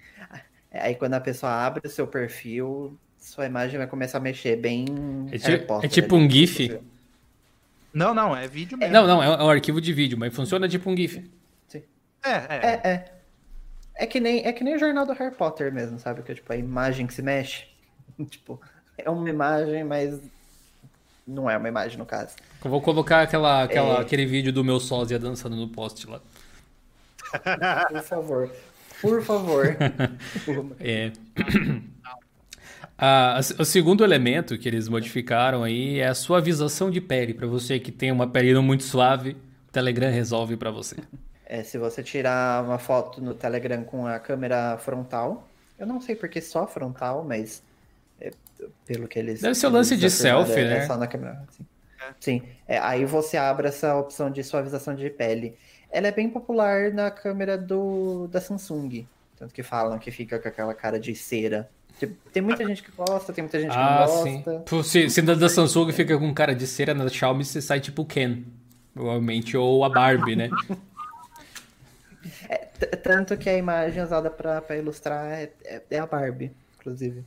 Aí 0.71 0.95
quando 0.95 1.15
a 1.15 1.21
pessoa 1.21 1.51
abre 1.51 1.87
o 1.87 1.89
seu 1.89 2.05
perfil, 2.05 2.97
sua 3.17 3.45
imagem 3.45 3.77
vai 3.77 3.87
começar 3.87 4.19
a 4.19 4.21
mexer 4.21 4.55
bem. 4.57 4.85
É, 5.31 5.37
ti 5.37 5.57
Potter, 5.65 5.89
é 5.89 5.91
tipo 5.91 6.15
um 6.15 6.29
GIF? 6.29 6.79
Não, 7.93 8.13
não, 8.13 8.35
é 8.35 8.47
vídeo 8.47 8.77
mesmo. 8.77 8.93
Não, 8.93 9.07
não, 9.07 9.23
é 9.23 9.43
um 9.43 9.49
arquivo 9.49 9.81
de 9.81 9.91
vídeo, 9.91 10.17
mas 10.17 10.33
funciona 10.33 10.67
tipo 10.67 10.89
um 10.89 10.95
GIF. 10.95 11.23
É, 12.23 12.31
é. 12.31 12.59
É, 12.61 12.89
é. 12.89 13.19
É 13.95 14.05
que, 14.05 14.19
nem, 14.19 14.45
é 14.45 14.53
que 14.53 14.63
nem 14.63 14.75
o 14.75 14.79
jornal 14.79 15.05
do 15.05 15.11
Harry 15.11 15.35
Potter 15.35 15.73
mesmo, 15.73 15.99
sabe? 15.99 16.21
Que 16.23 16.31
é 16.31 16.35
tipo 16.35 16.51
a 16.53 16.55
imagem 16.55 17.05
que 17.05 17.13
se 17.13 17.21
mexe. 17.21 17.65
tipo, 18.29 18.59
é 18.97 19.09
uma 19.09 19.29
imagem, 19.29 19.83
mas 19.83 20.21
não 21.27 21.49
é 21.49 21.57
uma 21.57 21.67
imagem 21.67 21.97
no 21.97 22.05
caso. 22.05 22.35
Eu 22.63 22.71
vou 22.71 22.81
colocar 22.81 23.21
aquela, 23.21 23.63
aquela, 23.63 23.97
é... 23.97 24.01
aquele 24.01 24.25
vídeo 24.25 24.53
do 24.53 24.63
meu 24.63 24.79
sósia 24.79 25.19
dançando 25.19 25.55
no 25.55 25.67
post 25.67 26.07
lá. 26.07 26.21
Por 27.91 28.01
favor. 28.01 28.49
Por 29.01 29.21
favor. 29.21 29.77
é. 30.79 31.11
Ah, 32.97 33.39
o 33.57 33.63
segundo 33.63 34.03
elemento 34.03 34.57
que 34.57 34.67
eles 34.67 34.89
modificaram 34.89 35.63
aí 35.63 35.99
é 35.99 36.07
a 36.07 36.15
suavização 36.15 36.89
de 36.89 36.99
pele. 36.99 37.33
Para 37.33 37.47
você 37.47 37.79
que 37.79 37.91
tem 37.91 38.11
uma 38.11 38.27
pele 38.27 38.53
não 38.53 38.63
muito 38.63 38.83
suave, 38.83 39.37
o 39.67 39.71
Telegram 39.71 40.11
resolve 40.11 40.57
para 40.57 40.71
você. 40.71 40.97
É, 41.49 41.63
se 41.63 41.77
você 41.77 42.01
tirar 42.03 42.63
uma 42.63 42.77
foto 42.77 43.19
no 43.19 43.33
Telegram 43.33 43.83
com 43.83 44.05
a 44.05 44.19
câmera 44.19 44.77
frontal, 44.77 45.49
eu 45.77 45.85
não 45.87 45.99
sei 45.99 46.15
porque 46.15 46.39
só 46.39 46.67
frontal, 46.67 47.25
mas 47.27 47.61
é, 48.21 48.31
pelo 48.85 49.07
que 49.07 49.19
eles. 49.19 49.41
Deve 49.41 49.55
ser 49.55 49.67
o 49.67 49.71
lance 49.71 49.97
de 49.97 50.09
selfie, 50.09 50.59
é, 50.59 50.63
né? 50.63 50.77
É 50.77 50.85
só 50.85 50.95
na 50.95 51.07
câmera. 51.07 51.43
Sim. 51.49 51.65
Sim. 52.19 52.43
É, 52.67 52.77
aí 52.77 53.03
você 53.03 53.35
abre 53.35 53.67
essa 53.67 53.95
opção 53.95 54.31
de 54.31 54.43
suavização 54.43 54.95
de 54.95 55.09
pele 55.09 55.57
ela 55.91 56.07
é 56.07 56.11
bem 56.11 56.29
popular 56.29 56.91
na 56.93 57.09
câmera 57.09 57.57
do, 57.57 58.27
da 58.27 58.39
Samsung. 58.39 59.07
Tanto 59.37 59.53
que 59.53 59.63
falam 59.63 59.97
que 59.97 60.11
fica 60.11 60.37
com 60.37 60.47
aquela 60.47 60.73
cara 60.73 60.99
de 60.99 61.15
cera. 61.15 61.69
Tem 62.31 62.41
muita 62.41 62.65
gente 62.65 62.83
que 62.83 62.91
gosta, 62.91 63.33
tem 63.33 63.43
muita 63.43 63.59
gente 63.59 63.71
que 63.71 63.77
ah, 63.77 63.99
não 63.99 64.05
gosta. 64.05 64.63
Sim. 64.67 64.83
Se, 64.83 65.09
se 65.09 65.21
da 65.21 65.49
Samsung 65.49 65.91
fica 65.91 66.17
com 66.17 66.33
cara 66.33 66.55
de 66.55 66.65
cera, 66.65 66.93
na 66.93 67.09
Xiaomi 67.09 67.43
você 67.43 67.61
sai 67.61 67.79
tipo 67.79 68.05
Ken. 68.05 68.43
Provavelmente, 68.93 69.57
ou 69.57 69.83
a 69.83 69.89
Barbie, 69.89 70.35
né? 70.35 70.49
É, 72.49 72.57
tanto 72.97 73.37
que 73.37 73.49
a 73.49 73.57
imagem 73.57 74.03
usada 74.03 74.29
para 74.29 74.77
ilustrar 74.77 75.25
é, 75.25 75.53
é, 75.63 75.83
é, 75.89 75.99
a 75.99 76.05
Barbie, 76.05 76.51
inclusive. 76.77 77.23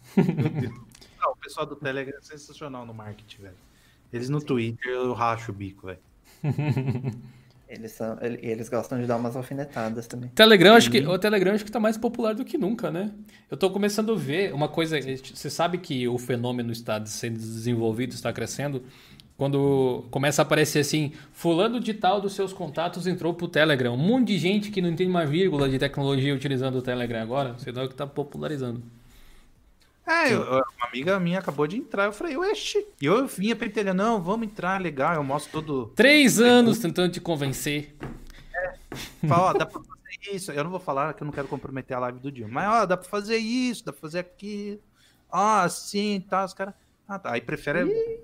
Não, 1.20 1.32
o 1.32 1.36
pessoal 1.36 1.66
do 1.66 1.76
Telegram 1.76 2.18
é 2.18 2.22
sensacional 2.22 2.84
no 2.84 2.92
marketing, 2.94 3.42
velho. 3.42 3.56
Eles 4.12 4.28
no 4.28 4.40
Twitter 4.40 4.92
eu 4.92 5.12
racho 5.12 5.52
o 5.52 5.54
bico, 5.54 5.86
velho. 5.86 6.00
Eles, 7.72 7.92
são, 7.92 8.18
eles 8.20 8.68
gostam 8.68 9.00
de 9.00 9.06
dar 9.06 9.16
umas 9.16 9.34
alfinetadas 9.34 10.06
também. 10.06 10.28
Telegram, 10.34 10.74
acho 10.74 10.90
que, 10.90 11.00
o 11.06 11.18
Telegram 11.18 11.54
acho 11.54 11.64
que 11.64 11.72
tá 11.72 11.80
mais 11.80 11.96
popular 11.96 12.34
do 12.34 12.44
que 12.44 12.58
nunca, 12.58 12.90
né? 12.90 13.10
Eu 13.50 13.56
tô 13.56 13.70
começando 13.70 14.12
a 14.12 14.14
ver 14.14 14.52
uma 14.52 14.68
coisa. 14.68 14.98
Você 15.00 15.48
sabe 15.48 15.78
que 15.78 16.06
o 16.06 16.18
fenômeno 16.18 16.70
está 16.70 17.02
sendo 17.06 17.38
desenvolvido, 17.38 18.12
está 18.12 18.30
crescendo. 18.30 18.84
Quando 19.42 20.04
começa 20.08 20.40
a 20.40 20.44
aparecer 20.44 20.78
assim, 20.78 21.12
fulano 21.32 21.80
de 21.80 21.92
tal 21.92 22.20
dos 22.20 22.32
seus 22.32 22.52
contatos 22.52 23.08
entrou 23.08 23.34
pro 23.34 23.48
Telegram. 23.48 23.92
Um 23.92 23.96
monte 23.96 24.28
de 24.28 24.38
gente 24.38 24.70
que 24.70 24.80
não 24.80 24.88
entende 24.88 25.10
uma 25.10 25.26
vírgula 25.26 25.68
de 25.68 25.80
tecnologia 25.80 26.32
utilizando 26.32 26.76
o 26.76 26.80
Telegram 26.80 27.20
agora. 27.20 27.54
Você 27.54 27.72
dá 27.72 27.82
o 27.82 27.88
que 27.88 27.94
tá 27.96 28.06
popularizando. 28.06 28.80
É, 30.06 30.32
eu, 30.32 30.42
uma 30.42 30.64
amiga 30.86 31.18
minha 31.18 31.40
acabou 31.40 31.66
de 31.66 31.76
entrar, 31.76 32.04
eu 32.04 32.12
falei, 32.12 32.36
oxe. 32.36 32.86
E 33.00 33.04
eu 33.04 33.26
vinha 33.26 33.56
pentelhando, 33.56 34.00
não, 34.00 34.22
vamos 34.22 34.46
entrar, 34.46 34.80
legal, 34.80 35.16
eu 35.16 35.24
mostro 35.24 35.50
todo. 35.50 35.92
Três 35.96 36.38
anos 36.38 36.78
tentando 36.78 37.10
te 37.10 37.20
convencer. 37.20 37.96
É. 38.54 39.26
Fala, 39.26 39.50
ó, 39.50 39.52
dá 39.54 39.66
pra 39.66 39.80
fazer 39.80 40.36
isso. 40.36 40.52
Eu 40.52 40.62
não 40.62 40.70
vou 40.70 40.78
falar 40.78 41.14
que 41.14 41.22
eu 41.24 41.26
não 41.26 41.32
quero 41.32 41.48
comprometer 41.48 41.96
a 41.96 42.00
live 42.00 42.20
do 42.20 42.30
dia. 42.30 42.46
Mas, 42.46 42.68
ó, 42.68 42.86
dá 42.86 42.96
pra 42.96 43.08
fazer 43.08 43.38
isso, 43.38 43.84
dá 43.84 43.92
pra 43.92 44.02
fazer 44.02 44.20
aquilo. 44.20 44.78
Ah, 45.28 45.64
assim, 45.64 46.24
tá, 46.30 46.44
os 46.44 46.54
caras. 46.54 46.74
Ah, 47.08 47.18
tá. 47.18 47.32
Aí 47.32 47.40
prefere 47.40 48.22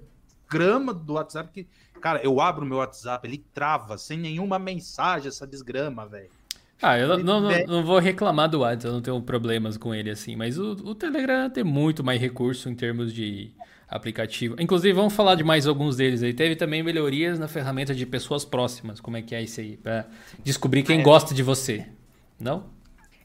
grama 0.48 0.92
do 0.92 1.14
WhatsApp 1.14 1.50
que. 1.52 1.68
Cara, 2.00 2.20
eu 2.22 2.40
abro 2.40 2.64
o 2.64 2.68
meu 2.68 2.78
WhatsApp, 2.78 3.26
ele 3.26 3.44
trava 3.52 3.98
sem 3.98 4.16
nenhuma 4.16 4.56
mensagem, 4.56 5.28
essa 5.28 5.46
desgrama, 5.46 6.06
velho. 6.06 6.30
Ah, 6.80 6.96
eu 6.96 7.18
não, 7.18 7.40
não, 7.40 7.66
não, 7.66 7.84
vou 7.84 7.98
reclamar 7.98 8.48
do 8.48 8.60
WhatsApp, 8.60 8.86
eu 8.86 8.92
não 8.92 9.02
tenho 9.02 9.20
problemas 9.20 9.76
com 9.76 9.92
ele 9.92 10.10
assim, 10.10 10.36
mas 10.36 10.58
o, 10.58 10.72
o 10.84 10.94
Telegram 10.94 11.50
tem 11.50 11.64
muito 11.64 12.04
mais 12.04 12.20
recurso 12.20 12.68
em 12.70 12.74
termos 12.74 13.12
de 13.12 13.52
aplicativo. 13.88 14.54
Inclusive, 14.60 14.92
vamos 14.92 15.14
falar 15.14 15.34
de 15.34 15.42
mais 15.42 15.66
alguns 15.66 15.96
deles 15.96 16.22
aí. 16.22 16.34
Teve 16.34 16.54
também 16.54 16.82
melhorias 16.82 17.38
na 17.38 17.48
ferramenta 17.48 17.94
de 17.94 18.04
pessoas 18.04 18.44
próximas. 18.44 19.00
Como 19.00 19.16
é 19.16 19.22
que 19.22 19.34
é 19.34 19.42
isso 19.42 19.60
aí? 19.60 19.76
Pra 19.76 20.06
descobrir 20.44 20.82
quem 20.82 20.98
ah, 20.98 21.00
é. 21.00 21.02
gosta 21.02 21.34
de 21.34 21.42
você. 21.42 21.86
Não? 22.38 22.66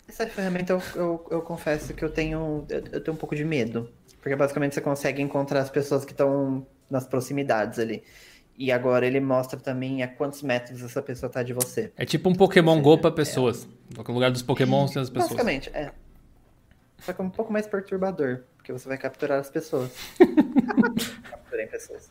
Essa 0.08 0.26
ferramenta 0.26 0.74
eu, 0.74 0.82
eu, 0.96 1.28
eu 1.32 1.42
confesso 1.42 1.94
que 1.94 2.04
eu 2.04 2.10
tenho, 2.10 2.66
eu, 2.70 2.84
eu 2.92 3.04
tenho 3.04 3.16
um 3.16 3.20
pouco 3.20 3.36
de 3.36 3.44
medo. 3.44 3.90
Porque 4.22 4.36
basicamente 4.36 4.74
você 4.74 4.82
consegue 4.82 5.22
encontrar 5.22 5.60
as 5.60 5.70
pessoas 5.70 6.06
que 6.06 6.12
estão 6.12 6.66
nas 6.94 7.06
proximidades 7.06 7.80
ali. 7.80 8.04
E 8.58 8.72
agora 8.72 9.06
ele 9.06 9.20
mostra 9.20 9.60
também 9.60 10.04
a 10.04 10.08
quantos 10.08 10.44
metros 10.44 10.82
essa 10.84 11.02
pessoa 11.02 11.30
tá 11.30 11.42
de 11.42 11.54
você. 11.54 11.92
É 11.98 12.06
tipo 12.06 12.30
um 12.30 12.36
Pokémon 12.36 12.80
Go 12.82 13.00
para 13.00 13.12
pessoas. 13.12 13.68
É. 13.98 14.04
No 14.08 14.14
lugar 14.14 14.32
dos 14.32 14.44
Pokémons 14.44 14.92
tem 14.92 15.02
as 15.02 15.10
pessoas. 15.10 15.32
Basicamente, 15.32 15.70
é. 15.74 15.92
Só 17.00 17.12
que 17.12 17.22
é 17.22 17.24
um 17.24 17.30
pouco 17.30 17.52
mais 17.52 17.68
perturbador, 17.68 18.44
porque 18.56 18.72
você 18.72 18.88
vai 18.88 18.98
capturar 18.98 19.40
as 19.40 19.50
pessoas. 19.50 19.92
Capturem 21.30 21.68
pessoas. 21.68 22.10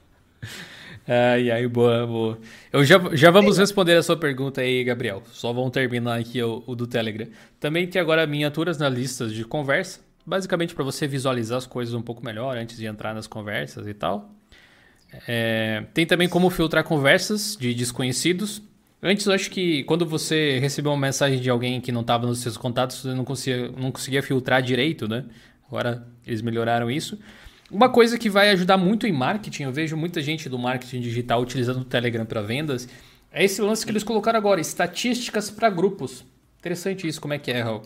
Ai, 1.06 1.50
ai, 1.50 1.66
boa, 1.66 2.06
boa. 2.06 2.38
Eu 2.72 2.84
já, 2.84 2.98
já 3.14 3.30
vamos 3.30 3.58
responder 3.58 3.96
a 3.96 4.02
sua 4.02 4.16
pergunta 4.16 4.60
aí, 4.60 4.84
Gabriel. 4.84 5.22
Só 5.32 5.52
vamos 5.52 5.70
terminar 5.70 6.20
aqui 6.20 6.42
o, 6.42 6.62
o 6.66 6.76
do 6.76 6.86
Telegram. 6.86 7.26
Também 7.58 7.86
tem 7.86 8.00
agora 8.00 8.26
miniaturas 8.26 8.78
na 8.78 8.88
lista 8.88 9.26
de 9.26 9.44
conversa. 9.44 10.00
Basicamente 10.24 10.74
para 10.74 10.84
você 10.84 11.06
visualizar 11.06 11.58
as 11.58 11.66
coisas 11.66 11.94
um 11.94 12.02
pouco 12.02 12.24
melhor 12.24 12.56
antes 12.56 12.76
de 12.76 12.86
entrar 12.86 13.14
nas 13.14 13.26
conversas 13.26 13.86
e 13.86 13.94
tal. 13.94 14.30
É, 15.26 15.84
tem 15.92 16.06
também 16.06 16.28
como 16.28 16.48
filtrar 16.50 16.84
conversas 16.84 17.56
de 17.58 17.74
desconhecidos. 17.74 18.62
Antes, 19.02 19.26
eu 19.26 19.32
acho 19.32 19.50
que 19.50 19.82
quando 19.84 20.06
você 20.06 20.58
recebeu 20.58 20.92
uma 20.92 20.98
mensagem 20.98 21.40
de 21.40 21.50
alguém 21.50 21.80
que 21.80 21.90
não 21.90 22.02
estava 22.02 22.26
nos 22.26 22.38
seus 22.38 22.56
contatos, 22.56 22.98
você 23.02 23.14
não 23.14 23.24
conseguia, 23.24 23.68
não 23.72 23.90
conseguia 23.90 24.22
filtrar 24.22 24.62
direito, 24.62 25.08
né? 25.08 25.24
Agora 25.66 26.06
eles 26.26 26.40
melhoraram 26.40 26.90
isso. 26.90 27.18
Uma 27.70 27.88
coisa 27.88 28.18
que 28.18 28.28
vai 28.28 28.50
ajudar 28.50 28.76
muito 28.76 29.06
em 29.06 29.12
marketing, 29.12 29.64
eu 29.64 29.72
vejo 29.72 29.96
muita 29.96 30.20
gente 30.20 30.48
do 30.48 30.58
marketing 30.58 31.00
digital 31.00 31.40
utilizando 31.40 31.80
o 31.80 31.84
Telegram 31.84 32.24
para 32.26 32.42
vendas, 32.42 32.86
é 33.32 33.42
esse 33.44 33.62
lance 33.62 33.84
que 33.84 33.90
eles 33.90 34.04
colocaram 34.04 34.38
agora, 34.38 34.60
estatísticas 34.60 35.50
para 35.50 35.70
grupos. 35.70 36.24
Interessante 36.58 37.08
isso, 37.08 37.20
como 37.20 37.32
é 37.32 37.38
que 37.38 37.50
é, 37.50 37.62
Raul? 37.62 37.82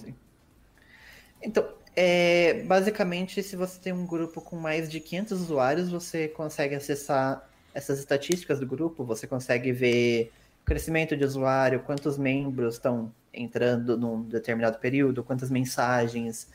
Então, 1.40 1.64
é, 1.96 2.62
basicamente, 2.64 3.42
se 3.42 3.56
você 3.56 3.80
tem 3.80 3.92
um 3.92 4.06
grupo 4.06 4.42
com 4.42 4.56
mais 4.56 4.90
de 4.90 5.00
500 5.00 5.40
usuários, 5.40 5.90
você 5.90 6.28
consegue 6.28 6.74
acessar 6.74 7.48
essas 7.72 7.98
estatísticas 7.98 8.60
do 8.60 8.66
grupo, 8.66 9.02
você 9.02 9.26
consegue 9.26 9.72
ver 9.72 10.30
crescimento 10.62 11.16
de 11.16 11.24
usuário, 11.24 11.80
quantos 11.80 12.18
membros 12.18 12.74
estão 12.74 13.10
entrando 13.32 13.96
num 13.96 14.22
determinado 14.22 14.78
período, 14.78 15.24
quantas 15.24 15.50
mensagens, 15.50 16.48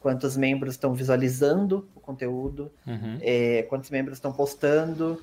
quantos 0.00 0.36
membros 0.36 0.74
estão 0.74 0.94
visualizando 0.94 1.88
o 1.94 2.00
conteúdo, 2.00 2.70
uhum. 2.86 3.18
é, 3.20 3.62
quantos 3.64 3.90
membros 3.90 4.16
estão 4.16 4.32
postando, 4.32 5.22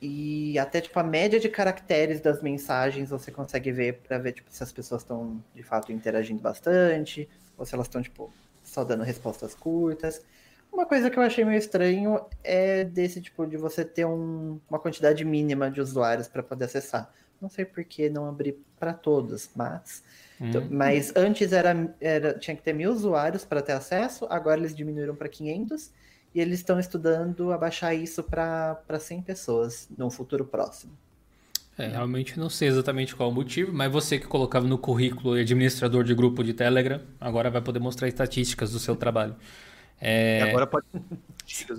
e 0.00 0.58
até 0.58 0.80
tipo 0.80 0.98
a 1.00 1.02
média 1.02 1.40
de 1.40 1.48
caracteres 1.48 2.20
das 2.20 2.42
mensagens 2.42 3.08
você 3.08 3.32
consegue 3.32 3.72
ver 3.72 3.94
para 4.06 4.18
ver 4.18 4.32
tipo, 4.32 4.48
se 4.50 4.62
as 4.62 4.70
pessoas 4.70 5.02
estão 5.02 5.42
de 5.54 5.62
fato 5.62 5.90
interagindo 5.90 6.40
bastante, 6.40 7.28
ou 7.56 7.64
se 7.64 7.74
elas 7.74 7.86
estão 7.86 8.02
tipo 8.02 8.30
só 8.76 8.84
dando 8.84 9.02
respostas 9.02 9.54
curtas. 9.54 10.22
Uma 10.70 10.84
coisa 10.84 11.08
que 11.08 11.18
eu 11.18 11.22
achei 11.22 11.46
meio 11.46 11.58
estranho 11.58 12.20
é 12.44 12.84
desse 12.84 13.22
tipo 13.22 13.46
de 13.46 13.56
você 13.56 13.82
ter 13.86 14.04
um, 14.04 14.60
uma 14.68 14.78
quantidade 14.78 15.24
mínima 15.24 15.70
de 15.70 15.80
usuários 15.80 16.28
para 16.28 16.42
poder 16.42 16.66
acessar. 16.66 17.10
Não 17.40 17.48
sei 17.48 17.64
por 17.64 17.82
que 17.84 18.10
não 18.10 18.28
abrir 18.28 18.62
para 18.78 18.92
todos, 18.92 19.48
mas 19.56 20.04
hum. 20.38 20.50
mas 20.70 21.14
antes 21.16 21.52
era, 21.52 21.94
era 21.98 22.38
tinha 22.38 22.54
que 22.54 22.62
ter 22.62 22.74
mil 22.74 22.90
usuários 22.92 23.46
para 23.46 23.62
ter 23.62 23.72
acesso, 23.72 24.26
agora 24.28 24.60
eles 24.60 24.76
diminuíram 24.76 25.16
para 25.16 25.28
500 25.28 25.90
e 26.34 26.40
eles 26.40 26.58
estão 26.58 26.78
estudando 26.78 27.52
abaixar 27.52 27.96
isso 27.96 28.22
para 28.22 28.78
100 28.98 29.22
pessoas 29.22 29.88
num 29.96 30.10
futuro 30.10 30.44
próximo. 30.44 30.92
É, 31.78 31.88
realmente 31.88 32.38
não 32.38 32.48
sei 32.48 32.68
exatamente 32.68 33.14
qual 33.14 33.28
o 33.28 33.34
motivo, 33.34 33.70
mas 33.72 33.92
você 33.92 34.18
que 34.18 34.26
colocava 34.26 34.66
no 34.66 34.78
currículo 34.78 35.34
administrador 35.34 36.04
de 36.04 36.14
grupo 36.14 36.42
de 36.42 36.54
Telegram, 36.54 37.02
agora 37.20 37.50
vai 37.50 37.60
poder 37.60 37.80
mostrar 37.80 38.08
estatísticas 38.08 38.72
do 38.72 38.78
seu 38.78 38.96
trabalho. 38.96 39.36
É... 40.00 40.42
agora 40.42 40.66
pode. 40.66 40.86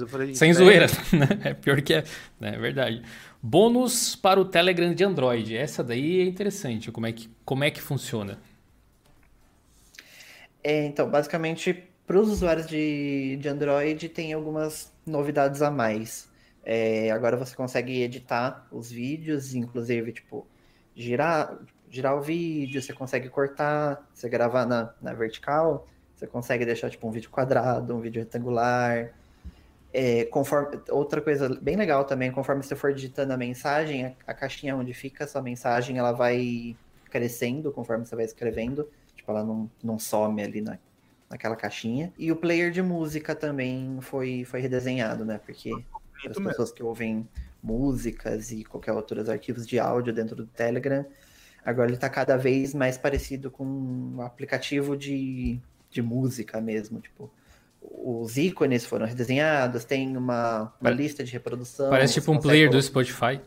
Falei, 0.08 0.34
Sem 0.34 0.54
zoeira, 0.54 0.88
né? 1.14 1.50
É 1.50 1.54
pior 1.54 1.82
que 1.82 1.94
é, 1.94 2.04
né? 2.40 2.56
é 2.56 2.58
verdade. 2.58 3.02
Bônus 3.42 4.16
para 4.16 4.40
o 4.40 4.46
Telegram 4.46 4.94
de 4.94 5.04
Android. 5.04 5.56
Essa 5.56 5.84
daí 5.84 6.22
é 6.22 6.24
interessante. 6.26 6.92
Como 6.92 7.06
é 7.06 7.12
que, 7.12 7.30
como 7.44 7.64
é 7.64 7.72
que 7.72 7.82
funciona? 7.82 8.40
É, 10.64 10.86
então, 10.86 11.10
basicamente, 11.10 11.84
para 12.06 12.20
os 12.20 12.30
usuários 12.30 12.68
de, 12.68 13.38
de 13.38 13.50
Android, 13.50 14.10
tem 14.10 14.34
algumas 14.34 14.92
novidades 15.06 15.62
a 15.62 15.70
mais. 15.70 16.30
É, 16.70 17.12
agora 17.12 17.38
você 17.38 17.56
consegue 17.56 18.02
editar 18.02 18.68
os 18.70 18.92
vídeos, 18.92 19.56
inclusive, 19.56 20.12
tipo, 20.12 20.46
girar, 20.94 21.58
girar 21.90 22.18
o 22.18 22.22
vídeo, 22.22 22.82
você 22.82 22.92
consegue 22.92 23.30
cortar, 23.30 24.06
você 24.14 24.28
gravar 24.28 24.66
na, 24.66 24.94
na 25.02 25.14
vertical, 25.14 25.88
você 26.14 26.28
consegue 26.28 26.66
deixar 26.66 26.90
tipo 26.90 27.08
um 27.08 27.12
vídeo 27.12 27.30
quadrado, 27.30 27.96
um 27.96 28.02
vídeo 28.02 28.20
retangular. 28.20 29.14
É, 29.94 30.26
conforme 30.26 30.78
outra 30.90 31.22
coisa 31.22 31.48
bem 31.62 31.78
legal 31.78 32.04
também, 32.04 32.34
conforme 32.34 32.62
você 32.62 32.76
for 32.76 32.94
digitando 32.94 33.32
a 33.32 33.38
mensagem, 33.38 34.06
a, 34.06 34.14
a 34.28 34.34
caixinha 34.34 34.76
onde 34.76 34.94
fica 34.94 35.24
a 35.24 35.28
sua 35.28 35.42
mensagem, 35.42 35.98
ela 35.98 36.12
vai 36.12 36.76
crescendo 37.10 37.72
conforme 37.72 38.06
você 38.06 38.14
vai 38.14 38.26
escrevendo. 38.26 38.90
Tipo, 39.16 39.32
ela 39.32 39.42
não, 39.42 39.72
não 39.82 39.98
some 39.98 40.44
ali 40.44 40.60
na, 40.60 40.78
naquela 41.30 41.56
caixinha. 41.56 42.12
E 42.18 42.30
o 42.30 42.36
player 42.36 42.72
de 42.72 42.82
música 42.82 43.34
também 43.34 44.00
foi, 44.02 44.44
foi 44.44 44.60
redesenhado, 44.60 45.24
né? 45.24 45.40
Porque 45.46 45.72
para 46.34 46.42
as 46.42 46.48
pessoas 46.48 46.72
que 46.72 46.84
ouvem 46.84 47.28
músicas 47.62 48.52
e 48.52 48.64
qualquer 48.64 48.94
outros 48.94 49.30
arquivos 49.30 49.66
de 49.66 49.80
áudio 49.80 50.14
dentro 50.14 50.36
do 50.36 50.46
Telegram. 50.46 51.06
Agora 51.66 51.88
ele 51.88 51.96
está 51.96 52.10
cada 52.10 52.38
vez 52.38 52.74
mais 52.74 52.98
parecido 52.98 53.52
com 53.52 53.66
um 53.66 54.22
aplicativo 54.22 54.96
de, 54.96 55.60
de 55.90 56.02
música 56.02 56.62
mesmo, 56.62 57.00
tipo 57.00 57.32
os 57.82 58.38
ícones 58.38 58.86
foram 58.86 59.06
redesenhados, 59.06 59.86
tem 59.86 60.18
uma, 60.18 60.74
uma 60.80 60.90
lista 60.90 61.24
de 61.24 61.32
reprodução. 61.32 61.90
Parece 61.90 62.16
tipo 62.16 62.32
um 62.32 62.40
player 62.40 62.70
do 62.70 62.82
Spotify. 62.82 63.40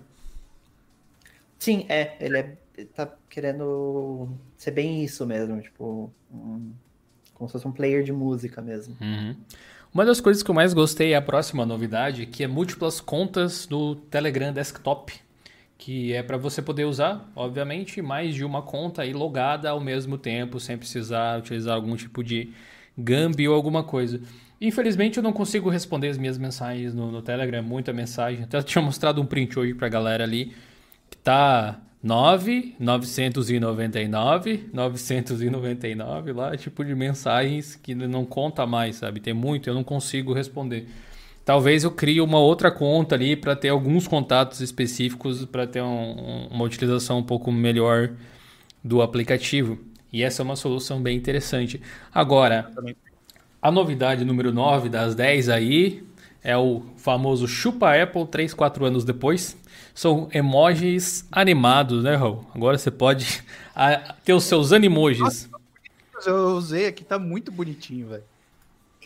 Sim, 1.59 1.85
é, 1.89 2.17
ele 2.21 2.39
é, 2.39 2.57
tá 2.95 3.13
querendo 3.29 4.31
ser 4.57 4.71
bem 4.71 5.05
isso 5.05 5.27
mesmo, 5.27 5.61
tipo, 5.61 6.11
um, 6.33 6.73
como 7.35 7.49
se 7.49 7.53
fosse 7.53 7.69
um 7.69 7.73
player 7.73 8.03
de 8.03 8.13
música 8.13 8.63
mesmo. 8.63 8.97
Uhum. 9.01 9.37
Uma 9.93 10.05
das 10.05 10.21
coisas 10.21 10.41
que 10.41 10.49
eu 10.49 10.55
mais 10.55 10.73
gostei 10.73 11.15
é 11.15 11.17
a 11.17 11.23
próxima 11.23 11.67
novidade, 11.67 12.25
que 12.25 12.45
é 12.45 12.47
múltiplas 12.47 13.01
contas 13.01 13.67
do 13.67 13.97
Telegram 13.97 14.53
Desktop, 14.53 15.13
que 15.77 16.13
é 16.13 16.23
para 16.23 16.37
você 16.37 16.63
poder 16.63 16.85
usar, 16.85 17.29
obviamente, 17.35 18.01
mais 18.01 18.37
de 18.37 18.45
uma 18.45 18.63
conta 18.63 19.05
e 19.05 19.13
logada 19.13 19.69
ao 19.69 19.81
mesmo 19.81 20.17
tempo, 20.17 20.61
sem 20.61 20.79
precisar 20.79 21.41
utilizar 21.41 21.75
algum 21.75 21.97
tipo 21.97 22.23
de 22.23 22.53
Gambi 22.97 23.49
ou 23.49 23.55
alguma 23.55 23.83
coisa. 23.83 24.21
Infelizmente 24.61 25.17
eu 25.17 25.25
não 25.25 25.33
consigo 25.33 25.69
responder 25.69 26.09
as 26.09 26.19
minhas 26.19 26.39
mensagens 26.39 26.95
no, 26.95 27.11
no 27.11 27.21
Telegram, 27.21 27.61
muita 27.61 27.93
mensagem. 27.93 28.45
Até 28.45 28.63
tinha 28.63 28.81
mostrado 28.81 29.21
um 29.21 29.27
print 29.27 29.59
hoje 29.59 29.75
pra 29.75 29.89
galera 29.89 30.23
ali, 30.23 30.55
que 31.11 31.17
tá 31.17 31.81
9, 32.03 32.77
999, 32.79 34.71
999 34.73 36.33
lá, 36.33 36.57
tipo 36.57 36.83
de 36.85 36.95
mensagens 36.95 37.77
que 37.77 37.95
não 37.95 38.25
conta 38.25 38.67
mais, 38.67 38.97
sabe? 38.97 39.21
Tem 39.21 39.35
muito, 39.35 39.69
eu 39.69 39.75
não 39.75 39.85
consigo 39.85 40.33
responder. 40.33 40.89
Talvez 41.45 41.85
eu 41.85 41.91
crie 41.91 42.21
uma 42.21 42.39
outra 42.39 42.71
conta 42.71 43.15
ali 43.15 43.37
para 43.37 43.55
ter 43.55 43.69
alguns 43.69 44.07
contatos 44.09 44.61
específicos, 44.61 45.45
para 45.45 45.67
ter 45.67 45.83
um, 45.83 46.49
uma 46.51 46.65
utilização 46.65 47.19
um 47.19 47.23
pouco 47.23 47.53
melhor 47.53 48.11
do 48.83 49.03
aplicativo. 49.03 49.79
E 50.13 50.23
essa 50.23 50.43
é 50.43 50.45
uma 50.45 50.57
solução 50.57 51.03
bem 51.03 51.17
interessante. 51.17 51.83
Agora, 52.13 52.71
a 53.61 53.71
novidade 53.71 54.25
número 54.25 54.53
9 54.53 54.89
das 54.89 55.15
10 55.15 55.49
aí 55.51 56.03
é 56.43 56.57
o 56.57 56.83
famoso 56.97 57.47
Chupa 57.47 57.95
Apple 57.95 58.27
3, 58.27 58.55
4 58.55 58.85
anos 58.87 59.05
depois. 59.05 59.60
São 59.95 60.29
emojis 60.33 61.27
animados, 61.31 62.03
né, 62.03 62.15
Raul? 62.15 62.45
Agora 62.55 62.79
você 62.79 62.91
pode 62.91 63.43
ter 64.25 64.33
os 64.33 64.45
seus 64.45 64.73
animojis. 64.73 65.49
Eu 66.27 66.57
usei 66.57 66.87
aqui, 66.87 67.05
tá 67.05 67.19
muito 67.19 67.51
bonitinho, 67.51 68.09
velho. 68.09 68.25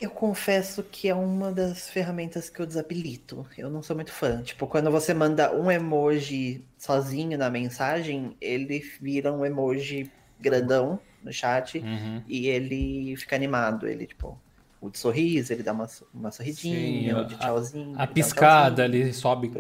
Eu 0.00 0.10
confesso 0.10 0.82
que 0.82 1.08
é 1.08 1.14
uma 1.14 1.52
das 1.52 1.88
ferramentas 1.88 2.50
que 2.50 2.60
eu 2.60 2.66
desabilito. 2.66 3.46
Eu 3.56 3.70
não 3.70 3.82
sou 3.82 3.94
muito 3.94 4.12
fã. 4.12 4.42
Tipo, 4.42 4.66
quando 4.66 4.90
você 4.90 5.14
manda 5.14 5.54
um 5.54 5.70
emoji 5.70 6.64
sozinho 6.76 7.38
na 7.38 7.48
mensagem, 7.48 8.36
ele 8.40 8.80
vira 9.00 9.32
um 9.32 9.46
emoji 9.46 10.10
grandão 10.40 10.98
no 11.22 11.32
chat 11.32 11.78
uhum. 11.78 12.22
e 12.26 12.48
ele 12.48 13.16
fica 13.16 13.36
animado. 13.36 13.86
Ele, 13.86 14.06
tipo, 14.06 14.36
o 14.80 14.90
de 14.90 14.98
sorriso, 14.98 15.52
ele 15.52 15.62
dá 15.62 15.72
uma, 15.72 15.88
uma 16.12 16.30
sorridinha, 16.30 17.14
Sim, 17.14 17.20
o 17.20 17.24
de 17.24 17.36
tchauzinho. 17.36 17.98
A, 17.98 18.02
a 18.02 18.06
piscada, 18.06 18.82
um 18.82 18.86
ele 18.86 19.12
sobe. 19.12 19.52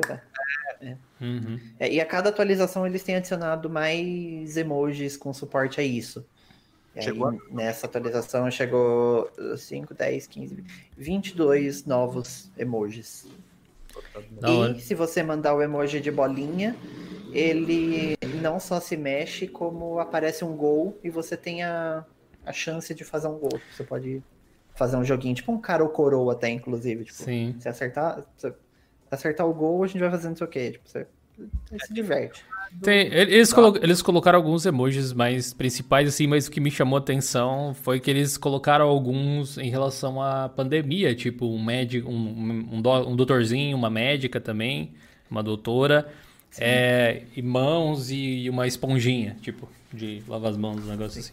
Uhum. 1.24 1.58
É, 1.80 1.90
e 1.90 2.00
a 2.00 2.04
cada 2.04 2.28
atualização 2.28 2.86
eles 2.86 3.02
têm 3.02 3.16
adicionado 3.16 3.70
mais 3.70 4.56
emojis 4.56 5.16
com 5.16 5.32
suporte 5.32 5.80
a 5.80 5.84
isso. 5.84 6.24
E 6.94 7.02
chegou 7.02 7.28
aí, 7.28 7.38
a... 7.50 7.54
nessa 7.54 7.86
atualização 7.86 8.50
chegou 8.50 9.30
5, 9.56 9.94
10, 9.94 10.26
15, 10.26 10.64
22 10.96 11.86
novos 11.86 12.50
emojis. 12.58 13.26
e 14.76 14.80
se 14.80 14.94
você 14.94 15.22
mandar 15.22 15.54
o 15.54 15.62
emoji 15.62 16.00
de 16.00 16.10
bolinha, 16.10 16.76
ele 17.32 18.16
não 18.40 18.60
só 18.60 18.78
se 18.78 18.96
mexe, 18.96 19.48
como 19.48 19.98
aparece 19.98 20.44
um 20.44 20.54
gol 20.54 20.98
e 21.02 21.08
você 21.08 21.36
tem 21.36 21.62
a, 21.62 22.04
a 22.44 22.52
chance 22.52 22.94
de 22.94 23.02
fazer 23.02 23.28
um 23.28 23.38
gol. 23.38 23.58
Você 23.72 23.82
pode 23.82 24.22
fazer 24.74 24.96
um 24.96 25.04
joguinho, 25.04 25.34
tipo 25.34 25.52
um 25.52 25.60
cara 25.60 25.82
ou 25.82 25.88
coroa 25.88 26.32
até, 26.32 26.50
inclusive. 26.50 27.04
Tipo, 27.04 27.22
Sim. 27.22 27.56
Se 27.58 27.68
acertar, 27.68 28.24
acertar 29.14 29.46
o 29.46 29.54
gol, 29.54 29.82
a 29.82 29.86
gente 29.86 30.00
vai 30.00 30.10
fazendo 30.10 30.30
não 30.30 30.36
sei 30.36 30.46
o 30.46 30.50
quê. 30.50 30.70
Tipo, 30.72 30.88
você, 30.88 31.06
você 31.66 31.86
se 31.86 31.94
diverte. 31.94 32.44
Tem, 32.82 33.06
eles, 33.12 33.52
colo 33.52 33.78
eles 33.80 34.02
colocaram 34.02 34.36
alguns 34.36 34.66
emojis 34.66 35.12
mais 35.12 35.52
principais, 35.52 36.08
assim, 36.08 36.26
mas 36.26 36.48
o 36.48 36.50
que 36.50 36.60
me 36.60 36.70
chamou 36.70 36.96
a 36.96 37.00
atenção 37.00 37.72
foi 37.72 38.00
que 38.00 38.10
eles 38.10 38.36
colocaram 38.36 38.86
alguns 38.86 39.58
em 39.58 39.70
relação 39.70 40.20
à 40.20 40.48
pandemia, 40.48 41.14
tipo 41.14 41.46
um 41.46 41.62
médico, 41.62 42.10
um, 42.10 42.74
um, 42.74 42.82
um 43.08 43.16
doutorzinho, 43.16 43.76
uma 43.76 43.90
médica 43.90 44.40
também, 44.40 44.92
uma 45.30 45.42
doutora, 45.42 46.08
é, 46.58 47.22
e 47.36 47.42
mãos 47.42 48.10
e 48.10 48.48
uma 48.50 48.66
esponjinha, 48.66 49.36
tipo, 49.40 49.68
de 49.92 50.22
lavar 50.26 50.50
as 50.50 50.56
mãos, 50.56 50.84
um 50.84 50.90
negócio 50.90 51.22
Sim. 51.22 51.30
assim. 51.30 51.32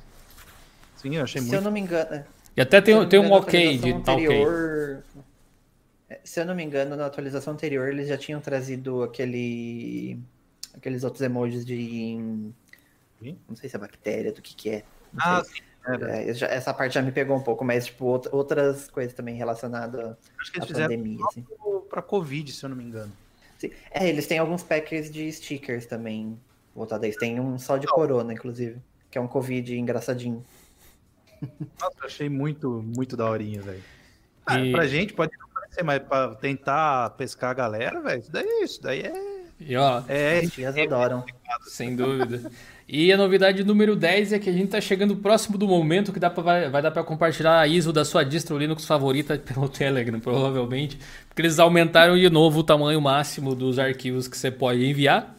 Sim, 0.97 1.15
eu 1.15 1.23
achei 1.23 1.41
Se 1.41 1.47
muito. 1.47 1.49
Se 1.49 1.55
eu 1.57 1.63
não 1.63 1.71
me 1.71 1.79
engano. 1.79 2.23
E 2.55 2.61
até 2.61 2.81
tem, 2.81 3.07
tem 3.07 3.19
um 3.19 3.31
ok 3.31 3.77
de 3.77 3.91
anterior, 3.91 4.03
tá 4.03 4.13
ok. 4.13 4.97
Se 6.23 6.39
eu 6.41 6.45
não 6.45 6.55
me 6.55 6.63
engano, 6.63 6.95
na 6.95 7.05
atualização 7.05 7.53
anterior 7.53 7.89
eles 7.89 8.07
já 8.07 8.17
tinham 8.17 8.41
trazido 8.41 9.03
aquele. 9.03 10.19
aqueles 10.73 11.03
outros 11.03 11.21
emojis 11.21 11.65
de. 11.65 12.51
Não 13.47 13.55
sei 13.55 13.69
se 13.69 13.75
é 13.75 13.79
bactéria, 13.79 14.31
do 14.31 14.41
que 14.41 14.55
que 14.55 14.69
é. 14.69 14.83
ah, 15.17 15.43
sim. 15.43 15.61
É, 15.83 16.33
já, 16.33 16.47
essa 16.47 16.73
parte 16.73 16.93
já 16.93 17.01
me 17.01 17.11
pegou 17.11 17.35
um 17.35 17.41
pouco, 17.41 17.65
mas 17.65 17.87
tipo, 17.87 18.05
outras 18.31 18.87
coisas 18.87 19.13
também 19.13 19.35
relacionadas 19.35 20.15
Acho 20.39 20.51
que 20.51 20.59
eles 20.59 20.71
à 20.71 20.83
pandemia. 20.83 21.25
Assim. 21.27 21.45
Pra 21.89 22.01
Covid, 22.01 22.51
se 22.51 22.63
eu 22.63 22.69
não 22.69 22.77
me 22.77 22.83
engano. 22.83 23.11
Sim. 23.57 23.71
É, 23.89 24.07
eles 24.07 24.27
têm 24.27 24.37
alguns 24.37 24.63
packs 24.63 25.11
de 25.11 25.31
stickers 25.31 25.85
também 25.85 26.39
voltados 26.75 27.05
a 27.05 27.09
isso. 27.09 27.19
Tem 27.19 27.39
um 27.39 27.57
só 27.57 27.77
de 27.77 27.87
corona, 27.87 28.33
inclusive, 28.33 28.79
que 29.09 29.17
é 29.17 29.21
um 29.21 29.27
Covid 29.27 29.75
engraçadinho. 29.75 30.45
Nossa, 31.79 32.05
achei 32.05 32.29
muito, 32.29 32.83
muito 32.95 33.17
daorinha, 33.17 33.61
velho. 33.61 33.83
Ah, 34.45 34.59
e... 34.59 34.71
Pra 34.71 34.85
gente 34.85 35.13
pode 35.13 35.31
não 35.37 35.47
parecer, 35.71 35.83
mas 35.83 35.99
pra 35.99 36.35
tentar 36.35 37.11
pescar 37.11 37.51
a 37.51 37.53
galera, 37.53 38.01
velho, 38.01 38.19
isso 38.19 38.31
daí 38.31 38.45
é 38.45 38.63
isso, 38.63 38.81
daí 38.81 39.01
é. 39.01 39.41
E 39.59 39.75
ó, 39.75 40.01
é, 40.07 40.39
as 40.39 40.51
tias 40.51 40.75
é, 40.75 40.83
adoram. 40.83 41.23
Sem 41.67 41.95
dúvida. 41.95 42.51
E 42.87 43.13
a 43.13 43.17
novidade 43.17 43.63
número 43.63 43.95
10 43.95 44.33
é 44.33 44.39
que 44.39 44.49
a 44.49 44.53
gente 44.53 44.69
tá 44.69 44.81
chegando 44.81 45.15
próximo 45.15 45.57
do 45.57 45.67
momento 45.67 46.11
que 46.11 46.19
dá 46.19 46.29
pra, 46.29 46.43
vai, 46.43 46.69
vai 46.69 46.81
dar 46.81 46.91
para 46.91 47.03
compartilhar 47.03 47.59
a 47.59 47.67
ISO 47.67 47.93
da 47.93 48.03
sua 48.03 48.23
distro 48.23 48.57
Linux 48.57 48.85
favorita 48.85 49.37
pelo 49.37 49.69
Telegram, 49.69 50.19
provavelmente. 50.19 50.99
Porque 51.27 51.41
eles 51.43 51.59
aumentaram 51.59 52.17
de 52.17 52.29
novo 52.29 52.59
o 52.59 52.63
tamanho 52.63 52.99
máximo 52.99 53.55
dos 53.55 53.79
arquivos 53.79 54.27
que 54.27 54.37
você 54.37 54.51
pode 54.51 54.83
enviar. 54.85 55.37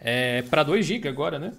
É, 0.00 0.42
para 0.42 0.62
2 0.62 0.86
GB 0.86 1.08
agora, 1.08 1.38
né? 1.38 1.52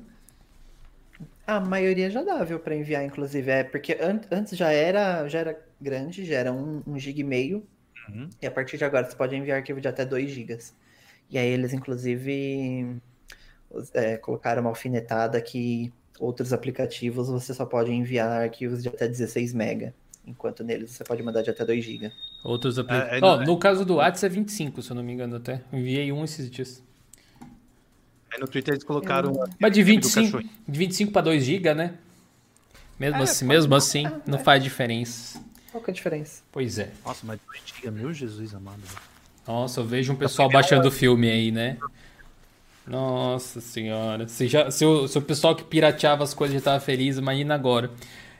A 1.45 1.59
maioria 1.59 2.09
já 2.09 2.23
dá, 2.23 2.43
viu, 2.43 2.59
para 2.59 2.75
enviar, 2.75 3.03
inclusive. 3.03 3.51
É 3.51 3.63
porque 3.63 3.93
an 4.01 4.21
antes 4.31 4.57
já 4.57 4.71
era, 4.71 5.27
já 5.27 5.39
era 5.39 5.59
grande, 5.79 6.25
já 6.25 6.35
era 6.35 6.51
um, 6.51 6.81
um 6.87 6.97
gig 6.97 7.19
e 7.19 7.23
meio. 7.23 7.63
Uhum. 8.09 8.29
E 8.41 8.45
a 8.45 8.51
partir 8.51 8.77
de 8.77 8.83
agora 8.83 9.09
você 9.09 9.15
pode 9.15 9.35
enviar 9.35 9.57
arquivo 9.57 9.81
de 9.81 9.87
até 9.87 10.05
2 10.05 10.29
gigas. 10.29 10.73
E 11.29 11.37
aí 11.37 11.47
eles, 11.47 11.73
inclusive, 11.73 12.97
é, 13.93 14.17
colocaram 14.17 14.61
uma 14.61 14.69
alfinetada 14.69 15.41
que 15.41 15.91
outros 16.19 16.53
aplicativos 16.53 17.27
você 17.27 17.53
só 17.53 17.65
pode 17.65 17.91
enviar 17.91 18.43
arquivos 18.43 18.81
de 18.81 18.89
até 18.89 19.07
16 19.07 19.53
mega. 19.53 19.93
Enquanto 20.25 20.63
neles 20.63 20.91
você 20.91 21.03
pode 21.03 21.21
mandar 21.21 21.41
de 21.41 21.49
até 21.49 21.63
2 21.65 21.83
GB. 21.83 22.11
Outros 22.43 22.79
aplicativos. 22.79 23.21
É, 23.21 23.25
oh, 23.25 23.41
é... 23.41 23.45
No 23.45 23.57
caso 23.57 23.85
do 23.85 23.95
WhatsApp 23.95 24.33
é 24.33 24.39
25, 24.39 24.81
se 24.81 24.91
eu 24.91 24.95
não 24.95 25.03
me 25.03 25.13
engano 25.13 25.35
até. 25.35 25.61
Enviei 25.71 26.11
um 26.11 26.23
esses 26.23 26.49
dias. 26.49 26.83
Aí 28.31 28.39
no 28.39 28.47
Twitter 28.47 28.73
eles 28.73 28.83
colocaram. 28.83 29.33
Mas 29.59 29.71
de 29.71 29.83
25, 29.83 30.41
de 30.67 30.79
25 30.79 31.11
para 31.11 31.23
2 31.23 31.43
GB, 31.43 31.73
né? 31.73 31.93
Mesmo 32.99 33.19
é, 33.19 33.23
assim, 33.23 33.45
mesmo 33.45 33.75
assim, 33.75 34.05
não 34.25 34.39
faz 34.39 34.63
diferença. 34.63 35.43
Qual 35.75 35.83
que 35.83 35.91
é 35.91 35.91
a 35.91 35.95
diferença? 35.95 36.41
Pois 36.53 36.79
é. 36.79 36.89
Nossa, 37.05 37.25
mas 37.25 37.37
2 37.47 37.61
GB, 37.65 37.91
meu 37.91 38.13
Jesus 38.13 38.55
amado. 38.55 38.79
Nossa, 39.45 39.81
eu 39.81 39.85
vejo 39.85 40.13
um 40.13 40.15
pessoal 40.15 40.49
baixando 40.49 40.87
o 40.87 40.91
filme 40.91 41.29
aí, 41.29 41.51
né? 41.51 41.77
Nossa 42.87 43.59
senhora. 43.59 44.25
Se, 44.29 44.47
já, 44.47 44.71
se, 44.71 44.85
o, 44.85 45.05
se 45.05 45.17
o 45.17 45.21
pessoal 45.21 45.53
que 45.53 45.65
pirateava 45.65 46.23
as 46.23 46.33
coisas 46.33 46.55
já 46.55 46.63
tava 46.63 46.79
feliz, 46.79 47.17
imagina 47.17 47.53
agora. 47.53 47.91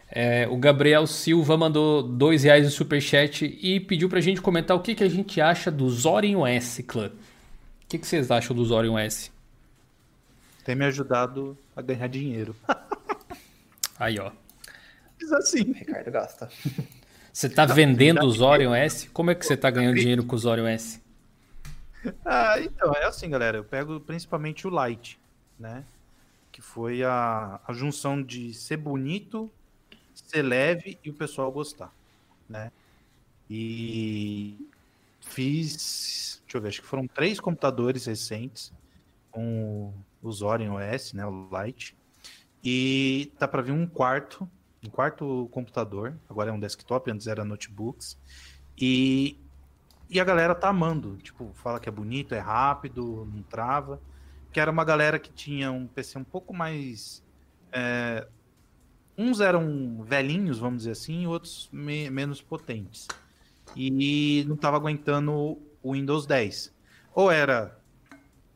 É, 0.10 0.48
o 0.48 0.56
Gabriel 0.56 1.06
Silva 1.06 1.57
mandou 1.57 2.02
dois 2.02 2.45
reais 2.45 2.64
no 2.64 2.72
superchat 2.72 3.44
e 3.62 3.82
pediu 3.82 4.07
pra 4.07 4.22
gente 4.22 4.40
comentar 4.40 4.78
o 4.78 4.80
que, 4.80 4.95
que 4.95 5.03
a 5.03 5.10
gente 5.10 5.41
acha 5.41 5.70
do 5.70 5.90
Zorion 5.90 6.48
S, 6.48 6.84
clã. 6.84 7.07
O 7.07 7.88
que, 7.90 7.98
que 7.98 8.07
vocês 8.07 8.32
acham 8.32 8.56
do 8.56 8.64
Zorion 8.64 8.98
S? 8.98 9.30
Tem 10.64 10.74
me 10.74 10.86
ajudado 10.86 11.57
a 11.76 11.82
ganhar 11.82 12.07
dinheiro. 12.07 12.56
Aí, 13.99 14.18
ó. 14.20 14.32
Diz 15.20 15.34
assim. 15.34 15.64
O 15.64 15.74
Ricardo 15.74 16.12
gosta. 16.14 16.49
Você 17.36 17.49
tá 17.49 17.66
vendendo 17.66 18.26
o 18.26 18.32
Zorion 18.32 18.74
S? 18.74 19.10
Como 19.10 19.30
é 19.30 19.36
que 19.36 19.45
você 19.45 19.57
tá 19.57 19.70
ganhando 19.70 19.99
dinheiro 19.99 20.24
com 20.24 20.38
o 20.38 20.40
Zorion 20.40 20.68
S? 20.68 21.02
Ah, 22.24 22.62
então, 22.62 22.94
é 22.94 23.03
assim, 23.03 23.30
galera. 23.30 23.57
Eu 23.57 23.64
pego 23.66 23.99
principalmente 23.99 24.66
o 24.66 24.70
Light, 24.70 25.20
né? 25.60 25.84
Que 26.49 26.62
foi 26.62 27.03
a, 27.03 27.60
a 27.68 27.74
junção 27.74 28.24
de 28.24 28.53
ser 28.53 28.78
bonito, 28.78 29.52
ser 30.14 30.44
leve 30.44 30.98
e 31.03 31.10
o 31.10 31.14
pessoal 31.14 31.52
gostar, 31.52 31.94
né? 32.48 32.72
E 33.49 34.70
fiz, 35.20 36.41
deixa 36.45 36.57
eu 36.57 36.62
ver, 36.62 36.70
acho 36.70 36.82
que 36.82 36.88
foram 36.88 37.06
três 37.06 37.41
computadores 37.41 38.06
recentes 38.06 38.72
com 39.30 39.94
o 40.24 40.32
Zorion 40.32 40.76
OS, 40.76 41.12
né, 41.12 41.26
o 41.26 41.49
Lite. 41.52 41.98
E 42.64 43.30
tá 43.38 43.45
para 43.45 43.62
vir 43.62 43.74
um 43.74 43.86
quarto, 43.86 44.49
um 44.86 44.90
quarto 44.91 45.49
computador, 45.52 46.16
agora 46.30 46.49
é 46.49 46.53
um 46.53 46.60
desktop, 46.60 47.10
antes 47.12 47.28
era 47.28 47.44
notebooks. 47.44 48.18
E 48.78 49.40
e 50.07 50.20
a 50.20 50.24
galera 50.24 50.53
tá 50.53 50.70
amando, 50.70 51.18
tipo, 51.18 51.52
fala 51.56 51.80
que 51.80 51.90
é 51.90 51.91
bonito, 51.91 52.36
é 52.36 52.40
rápido, 52.40 53.28
não 53.34 53.41
trava. 53.41 53.99
Que 54.52 54.60
era 54.60 54.70
uma 54.70 54.86
galera 54.86 55.18
que 55.18 55.32
tinha 55.32 55.72
um 55.72 55.88
PC 55.88 56.20
um 56.20 56.24
pouco 56.24 56.53
mais 56.53 57.24
é, 57.72 58.28
uns 59.18 59.40
eram 59.40 60.03
velhinhos, 60.03 60.60
vamos 60.60 60.80
dizer 60.80 60.91
assim, 60.91 61.26
outros 61.26 61.70
me 61.72 62.10
menos 62.10 62.41
potentes. 62.41 63.07
E 63.76 64.45
não 64.48 64.56
estava 64.56 64.78
aguentando 64.78 65.60
o 65.82 65.94
Windows 65.94 66.26
10. 66.26 66.74
Ou 67.14 67.32
era 67.32 67.78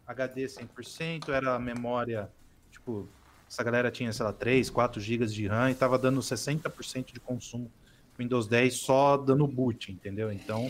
HD 0.07 0.45
100%, 0.45 1.29
era 1.29 1.57
memória, 1.59 2.29
tipo, 2.71 3.07
essa 3.49 3.63
galera 3.63 3.89
tinha, 3.89 4.13
sei 4.13 4.23
lá, 4.23 4.31
3, 4.31 4.69
4 4.69 5.01
GB 5.01 5.25
de 5.25 5.47
RAM 5.47 5.69
e 5.69 5.73
estava 5.73 5.97
dando 5.97 6.19
60% 6.19 7.11
de 7.11 7.19
consumo 7.19 7.71
Windows 8.17 8.47
10 8.47 8.73
só 8.75 9.17
dando 9.17 9.47
boot, 9.47 9.91
entendeu? 9.91 10.31
Então, 10.31 10.69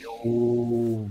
eu 0.00 1.10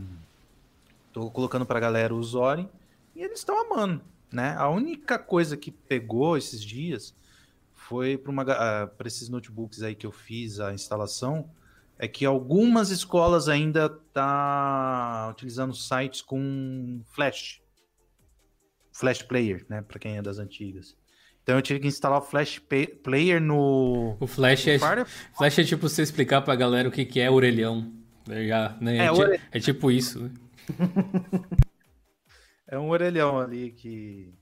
tô 1.11 1.29
colocando 1.31 1.65
pra 1.65 1.79
galera 1.79 2.13
o 2.13 2.23
Zorin 2.23 2.69
e 3.15 3.21
eles 3.21 3.39
estão 3.39 3.59
amando, 3.59 4.01
né? 4.31 4.55
A 4.57 4.69
única 4.69 5.17
coisa 5.19 5.57
que 5.57 5.71
pegou 5.71 6.37
esses 6.37 6.63
dias 6.63 7.13
foi 7.73 8.17
para 8.17 8.85
uh, 8.85 9.07
esses 9.07 9.27
notebooks 9.27 9.81
aí 9.81 9.95
que 9.95 10.05
eu 10.05 10.11
fiz 10.11 10.59
a 10.59 10.73
instalação, 10.73 11.49
é 11.97 12.07
que 12.07 12.25
algumas 12.25 12.91
escolas 12.91 13.49
ainda 13.49 13.89
tá 13.89 15.29
utilizando 15.31 15.73
sites 15.73 16.21
com 16.21 17.01
Flash, 17.13 17.61
Flash 18.97 19.21
Player, 19.21 19.65
né, 19.69 19.81
para 19.81 19.99
quem 19.99 20.17
é 20.17 20.21
das 20.21 20.39
antigas. 20.39 20.95
Então 21.43 21.55
eu 21.55 21.61
tive 21.61 21.79
que 21.79 21.87
instalar 21.87 22.19
o 22.19 22.21
Flash 22.21 22.61
Player 23.03 23.39
no. 23.39 24.17
O 24.19 24.27
Flash 24.27 24.65
no 24.65 24.71
é, 24.71 25.05
Flash 25.37 25.59
é 25.59 25.63
tipo 25.63 25.87
você 25.87 26.01
explicar 26.01 26.41
pra 26.41 26.55
galera 26.55 26.89
o 26.89 26.91
que, 26.91 27.05
que 27.05 27.19
é 27.19 27.29
orelhão. 27.29 27.93
Já, 28.27 28.75
né? 28.81 28.97
É, 28.97 29.05
é, 29.05 29.11
orelhão. 29.11 29.45
é 29.51 29.59
tipo 29.59 29.89
isso. 29.89 30.23
Né? 30.23 30.31
é 32.67 32.77
um 32.77 32.89
orelhão 32.89 33.39
ali 33.39 33.71
que. 33.71 34.33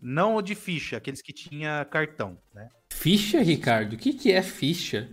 Não 0.00 0.36
o 0.36 0.42
de 0.42 0.54
ficha, 0.54 0.98
aqueles 0.98 1.22
que 1.22 1.32
tinha 1.32 1.82
cartão, 1.86 2.38
né? 2.54 2.68
Ficha, 2.92 3.40
Ricardo? 3.40 3.94
O 3.94 3.96
que, 3.96 4.12
que 4.12 4.30
é 4.30 4.42
ficha? 4.42 5.10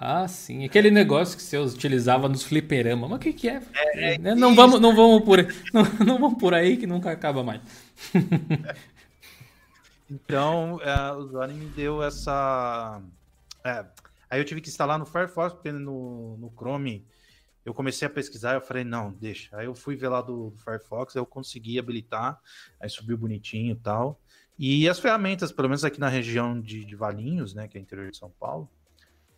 Ah, 0.00 0.26
sim. 0.26 0.64
Aquele 0.64 0.90
negócio 0.90 1.36
que 1.36 1.42
você 1.42 1.56
utilizava 1.56 2.28
nos 2.28 2.42
fliperama. 2.42 3.08
Mas 3.08 3.16
o 3.16 3.20
que, 3.20 3.32
que 3.32 3.48
é? 3.48 3.62
é, 3.74 4.14
é 4.14 4.34
não, 4.34 4.54
vamos, 4.54 4.80
não, 4.80 4.94
vamos 4.94 5.24
por, 5.24 5.38
não, 5.72 5.82
não 6.04 6.18
vamos 6.18 6.38
por 6.38 6.52
aí 6.52 6.76
que 6.76 6.86
nunca 6.86 7.10
acaba 7.10 7.42
mais. 7.42 7.60
então, 10.10 10.80
é, 10.82 11.12
o 11.12 11.26
Zone 11.28 11.54
me 11.54 11.66
deu 11.66 12.02
essa. 12.02 13.00
É, 13.64 13.84
aí 14.28 14.40
eu 14.40 14.44
tive 14.44 14.60
que 14.60 14.68
instalar 14.68 14.98
no 14.98 15.06
Firefox, 15.06 15.54
porque 15.54 15.70
no, 15.70 16.36
no 16.38 16.52
Chrome 16.56 17.06
eu 17.64 17.72
comecei 17.72 18.06
a 18.06 18.10
pesquisar. 18.10 18.54
Eu 18.54 18.60
falei, 18.60 18.84
não, 18.84 19.12
deixa. 19.12 19.56
Aí 19.56 19.66
eu 19.66 19.74
fui 19.74 19.94
ver 19.96 20.08
lá 20.08 20.20
do, 20.20 20.50
do 20.50 20.58
Firefox, 20.58 21.14
eu 21.14 21.24
consegui 21.24 21.78
habilitar, 21.78 22.40
aí 22.80 22.90
subiu 22.90 23.16
bonitinho 23.16 23.72
e 23.72 23.78
tal. 23.78 24.20
E 24.58 24.88
as 24.88 24.98
ferramentas, 24.98 25.50
pelo 25.50 25.68
menos 25.68 25.84
aqui 25.84 25.98
na 25.98 26.08
região 26.08 26.60
de, 26.60 26.84
de 26.84 26.94
Valinhos, 26.94 27.54
né, 27.54 27.66
que 27.66 27.76
é 27.76 27.80
interior 27.80 28.10
de 28.10 28.16
São 28.16 28.30
Paulo, 28.38 28.68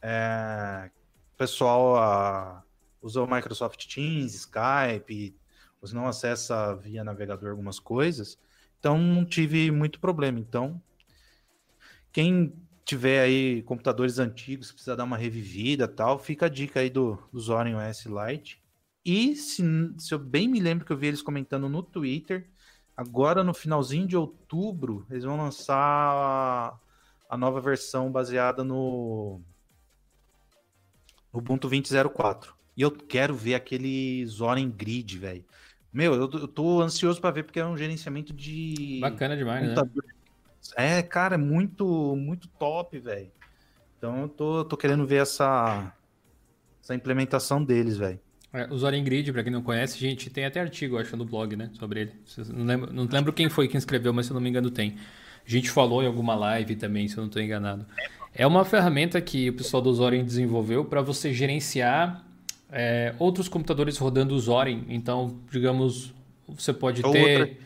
é, 0.06 0.90
o 1.34 1.36
pessoal 1.36 1.96
a, 1.96 2.62
usa 3.02 3.22
o 3.22 3.26
Microsoft 3.26 3.86
Teams, 3.86 4.34
Skype, 4.34 5.36
você 5.80 5.94
não 5.94 6.06
acessa 6.06 6.74
via 6.76 7.04
navegador 7.04 7.50
algumas 7.50 7.78
coisas, 7.78 8.38
então 8.78 8.98
não 8.98 9.24
tive 9.24 9.70
muito 9.70 10.00
problema. 10.00 10.38
Então, 10.38 10.80
quem 12.12 12.54
tiver 12.84 13.20
aí 13.20 13.62
computadores 13.62 14.18
antigos, 14.18 14.70
precisa 14.70 14.96
dar 14.96 15.04
uma 15.04 15.16
revivida 15.16 15.88
tal, 15.88 16.18
fica 16.18 16.46
a 16.46 16.48
dica 16.48 16.80
aí 16.80 16.88
do, 16.88 17.18
do 17.32 17.40
Zorin 17.40 17.74
OS 17.74 18.06
Lite. 18.06 18.62
E 19.04 19.34
se, 19.36 19.62
se 19.98 20.14
eu 20.14 20.18
bem 20.18 20.48
me 20.48 20.60
lembro 20.60 20.84
que 20.84 20.92
eu 20.92 20.96
vi 20.96 21.08
eles 21.08 21.22
comentando 21.22 21.68
no 21.68 21.82
Twitter, 21.82 22.48
Agora, 22.96 23.44
no 23.44 23.52
finalzinho 23.52 24.08
de 24.08 24.16
outubro, 24.16 25.06
eles 25.10 25.24
vão 25.24 25.36
lançar 25.36 26.80
a, 27.28 27.36
nova 27.36 27.60
versão 27.60 28.10
baseada 28.10 28.64
no 28.64 29.42
Ubuntu 31.32 31.68
20.04. 31.68 32.48
E 32.76 32.82
eu 32.82 32.90
quero 32.90 33.34
ver 33.34 33.54
aquele 33.54 34.24
Zorin 34.26 34.70
Grid, 34.70 35.18
velho. 35.18 35.44
Meu, 35.92 36.14
eu, 36.14 36.30
eu 36.30 36.48
tô 36.48 36.82
ansioso 36.82 37.20
para 37.20 37.30
ver 37.30 37.44
porque 37.44 37.60
é 37.60 37.66
um 37.66 37.76
gerenciamento 37.76 38.32
de. 38.32 38.98
Bacana 39.00 39.36
demais, 39.36 39.66
né? 39.66 39.74
É, 40.76 41.02
cara, 41.02 41.36
é 41.36 41.38
muito, 41.38 42.14
muito 42.16 42.48
top, 42.48 42.98
velho. 42.98 43.30
Então 43.96 44.22
eu 44.22 44.28
tô, 44.28 44.64
tô 44.64 44.76
querendo 44.76 45.06
ver 45.06 45.22
essa, 45.22 45.92
essa 46.82 46.94
implementação 46.94 47.64
deles, 47.64 47.96
velho. 47.96 48.20
É, 48.52 48.66
o 48.70 48.76
Zorin 48.76 49.04
Grid, 49.04 49.32
pra 49.32 49.42
quem 49.42 49.52
não 49.52 49.62
conhece, 49.62 49.98
gente, 49.98 50.30
tem 50.30 50.44
até 50.44 50.60
artigo, 50.60 50.98
acho, 50.98 51.16
no 51.16 51.24
blog, 51.24 51.56
né, 51.56 51.70
sobre 51.74 52.00
ele. 52.00 52.12
Não 52.52 52.64
lembro, 52.64 52.92
não 52.92 53.08
lembro 53.10 53.32
quem 53.32 53.48
foi 53.48 53.68
quem 53.68 53.78
escreveu, 53.78 54.12
mas 54.12 54.26
se 54.26 54.32
eu 54.32 54.34
não 54.34 54.40
me 54.40 54.48
engano 54.48 54.70
tem. 54.70 54.96
A 55.46 55.48
gente 55.50 55.70
falou 55.70 56.02
em 56.02 56.06
alguma 56.06 56.34
live 56.34 56.74
também, 56.76 57.06
se 57.06 57.16
eu 57.16 57.22
não 57.22 57.28
estou 57.28 57.40
enganado. 57.40 57.86
É 57.98 58.08
uma 58.44 58.64
ferramenta 58.64 59.20
que 59.20 59.50
o 59.50 59.52
pessoal 59.52 59.80
do 59.80 59.94
Zorin 59.94 60.24
desenvolveu 60.24 60.84
para 60.84 61.00
você 61.00 61.32
gerenciar 61.32 62.24
é, 62.72 63.14
outros 63.20 63.48
computadores 63.48 63.96
rodando 63.96 64.34
o 64.34 64.40
Zorin. 64.40 64.84
Então, 64.88 65.38
digamos, 65.48 66.12
você 66.48 66.72
pode 66.72 67.02
ter... 67.02 67.60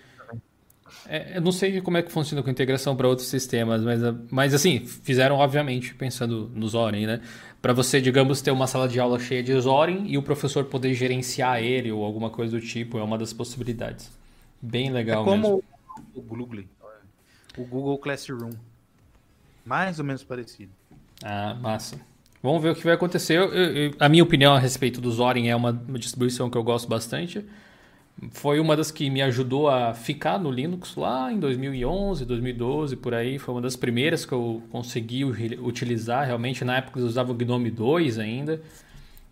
É, 1.09 1.38
eu 1.38 1.40
não 1.40 1.51
sei 1.51 1.80
como 1.80 1.97
é 1.97 2.02
que 2.02 2.12
funciona 2.12 2.42
com 2.42 2.51
integração 2.51 2.94
para 2.94 3.09
outros 3.09 3.26
sistemas, 3.26 3.82
mas, 3.82 4.01
mas 4.30 4.55
assim, 4.55 4.80
fizeram 4.86 5.36
obviamente 5.36 5.94
pensando 5.94 6.52
no 6.55 6.68
Zorin, 6.68 7.06
né? 7.06 7.20
para 7.60 7.72
você, 7.72 8.01
digamos, 8.01 8.40
ter 8.40 8.51
uma 8.51 8.66
sala 8.66 8.88
de 8.88 8.98
aula 8.98 9.18
cheia 9.18 9.42
de 9.42 9.59
Zorin 9.60 10.06
e 10.06 10.16
o 10.16 10.22
professor 10.22 10.64
poder 10.64 10.94
gerenciar 10.94 11.62
ele 11.62 11.92
ou 11.92 12.05
alguma 12.05 12.30
coisa 12.30 12.59
do 12.59 12.64
tipo, 12.64 12.98
é 12.98 13.02
uma 13.02 13.18
das 13.18 13.32
possibilidades. 13.32 14.10
Bem 14.60 14.90
legal 14.90 15.22
é 15.22 15.24
como 15.24 15.42
mesmo. 15.42 15.64
o 16.14 16.22
Google, 16.22 16.64
o 17.59 17.64
Google 17.64 17.98
Classroom. 17.98 18.51
Mais 19.64 19.98
ou 19.98 20.04
menos 20.04 20.22
parecido. 20.22 20.72
Ah, 21.22 21.54
massa. 21.60 22.00
Vamos 22.42 22.62
ver 22.62 22.70
o 22.70 22.74
que 22.74 22.84
vai 22.84 22.94
acontecer. 22.94 23.36
Eu, 23.38 23.52
eu, 23.52 23.94
a 24.00 24.08
minha 24.08 24.22
opinião 24.22 24.54
a 24.54 24.58
respeito 24.58 25.00
do 25.00 25.10
Zorin 25.10 25.48
é 25.48 25.56
uma, 25.56 25.72
distribuição 25.72 26.48
que 26.48 26.56
eu 26.56 26.62
gosto 26.62 26.88
bastante 26.88 27.44
foi 28.32 28.60
uma 28.60 28.76
das 28.76 28.90
que 28.90 29.08
me 29.08 29.22
ajudou 29.22 29.68
a 29.68 29.94
ficar 29.94 30.38
no 30.38 30.50
Linux 30.50 30.94
lá 30.94 31.32
em 31.32 31.38
2011, 31.38 32.26
2012, 32.26 32.96
por 32.96 33.14
aí. 33.14 33.38
Foi 33.38 33.54
uma 33.54 33.62
das 33.62 33.76
primeiras 33.76 34.26
que 34.26 34.32
eu 34.32 34.62
consegui 34.70 35.24
utilizar. 35.24 36.26
Realmente, 36.26 36.64
na 36.64 36.76
época 36.76 37.00
eu 37.00 37.06
usava 37.06 37.32
o 37.32 37.34
Gnome 37.34 37.70
2 37.70 38.18
ainda. 38.18 38.60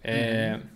É, 0.02 0.54
uhum. 0.54 0.66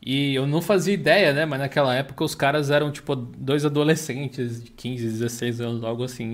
E 0.00 0.34
eu 0.34 0.46
não 0.46 0.62
fazia 0.62 0.94
ideia, 0.94 1.32
né? 1.32 1.44
Mas 1.44 1.58
naquela 1.58 1.92
época 1.92 2.22
os 2.22 2.34
caras 2.34 2.70
eram 2.70 2.92
tipo 2.92 3.16
dois 3.16 3.64
adolescentes 3.64 4.62
de 4.62 4.70
15, 4.70 5.04
16 5.04 5.60
anos, 5.60 5.82
algo 5.82 6.04
assim. 6.04 6.32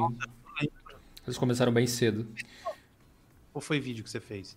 Eles 1.26 1.38
começaram 1.38 1.72
bem 1.72 1.86
cedo. 1.86 2.26
Qual 3.52 3.60
foi 3.62 3.78
vídeo 3.80 4.02
que 4.02 4.10
você 4.10 4.20
fez? 4.20 4.56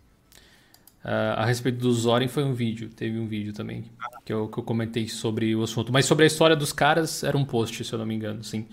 Uh, 1.03 1.37
a 1.37 1.45
respeito 1.45 1.77
do 1.77 1.93
Zorin 1.93 2.27
foi 2.27 2.43
um 2.43 2.53
vídeo, 2.53 2.89
teve 2.89 3.19
um 3.19 3.27
vídeo 3.27 3.53
também 3.53 3.85
que 4.25 4.33
eu, 4.33 4.47
que 4.47 4.57
eu 4.57 4.63
comentei 4.63 5.07
sobre 5.07 5.55
o 5.55 5.61
assunto. 5.61 5.93
Mas 5.93 6.05
sobre 6.05 6.23
a 6.23 6.27
história 6.27 6.55
dos 6.55 6.73
caras 6.73 7.23
era 7.23 7.37
um 7.37 7.45
post, 7.45 7.83
se 7.83 7.93
eu 7.93 7.99
não 7.99 8.05
me 8.05 8.15
engano, 8.15 8.43
sim. 8.43 8.65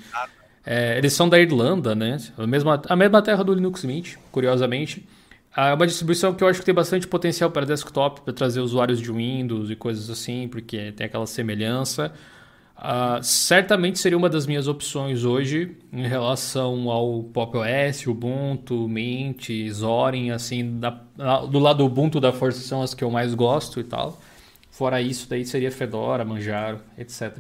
É, 0.65 0.97
eles 0.97 1.13
são 1.13 1.29
da 1.29 1.39
Irlanda, 1.39 1.95
né? 1.95 2.17
A 2.39 2.47
mesma, 2.47 2.81
a 2.89 2.97
mesma 2.97 3.21
terra 3.21 3.43
do 3.43 3.53
Linux 3.53 3.85
Mint, 3.85 4.15
curiosamente. 4.31 5.07
É 5.55 5.75
uma 5.75 5.87
distribuição 5.87 6.33
que 6.33 6.43
eu 6.43 6.49
acho 6.49 6.61
que 6.61 6.65
tem 6.65 6.75
bastante 6.75 7.07
potencial 7.07 7.51
para 7.51 7.67
desktop, 7.67 8.23
para 8.23 8.33
trazer 8.33 8.61
usuários 8.61 8.99
de 8.99 9.13
Windows 9.13 9.69
e 9.69 9.77
coisas 9.77 10.09
assim, 10.09 10.49
porque 10.49 10.93
tem 10.93 11.05
aquela 11.05 11.27
semelhança. 11.27 12.15
Uh, 12.83 13.23
certamente 13.23 14.01
seria 14.01 14.19
uma 14.19 14.29
das 14.29 14.45
minhas 14.45 14.67
opções 14.67 15.23
hoje 15.23 15.77
em 15.93 16.05
relação 16.05 16.91
ao 16.91 17.23
Pop 17.23 17.57
OS, 17.57 18.05
Ubuntu, 18.09 18.89
Mint, 18.89 19.51
Zorin, 19.71 20.31
assim, 20.31 20.81
da, 20.81 20.91
do 21.49 21.61
lado 21.61 21.85
Ubuntu 21.85 22.19
da 22.19 22.33
força 22.33 22.59
são 22.59 22.83
as 22.83 22.93
que 22.93 23.05
eu 23.05 23.11
mais 23.11 23.35
gosto 23.35 23.79
e 23.79 23.85
tal. 23.85 24.21
Fora 24.69 25.01
isso, 25.01 25.29
daí 25.31 25.45
seria 25.45 25.71
Fedora, 25.71 26.25
Manjaro, 26.25 26.81
etc. 26.99 27.39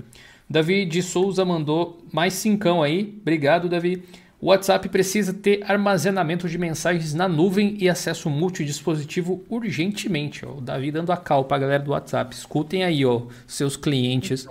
Davi 0.49 0.85
de 0.87 1.03
Souza 1.03 1.45
mandou 1.45 2.01
mais 2.13 2.35
cincão 2.35 2.81
aí. 2.81 3.19
Obrigado, 3.21 3.69
Davi. 3.69 4.05
O 4.41 4.47
WhatsApp 4.47 4.89
precisa 4.91 5.33
ter 5.33 5.65
armazenamento 5.67 6.49
de 6.49 6.57
mensagens 6.57 7.15
na 7.15 7.27
nuvem 7.27 7.77
e 7.81 7.89
acesso 7.89 8.31
multidispositivo 8.31 9.43
urgentemente. 9.49 10.47
O 10.47 10.61
Davi 10.61 10.93
dando 10.93 11.11
a 11.11 11.17
cal 11.17 11.45
para 11.45 11.57
a 11.57 11.61
galera 11.61 11.83
do 11.83 11.91
WhatsApp. 11.91 12.33
Escutem 12.33 12.85
aí, 12.85 13.05
ó, 13.05 13.23
seus 13.47 13.77
clientes. 13.77 14.47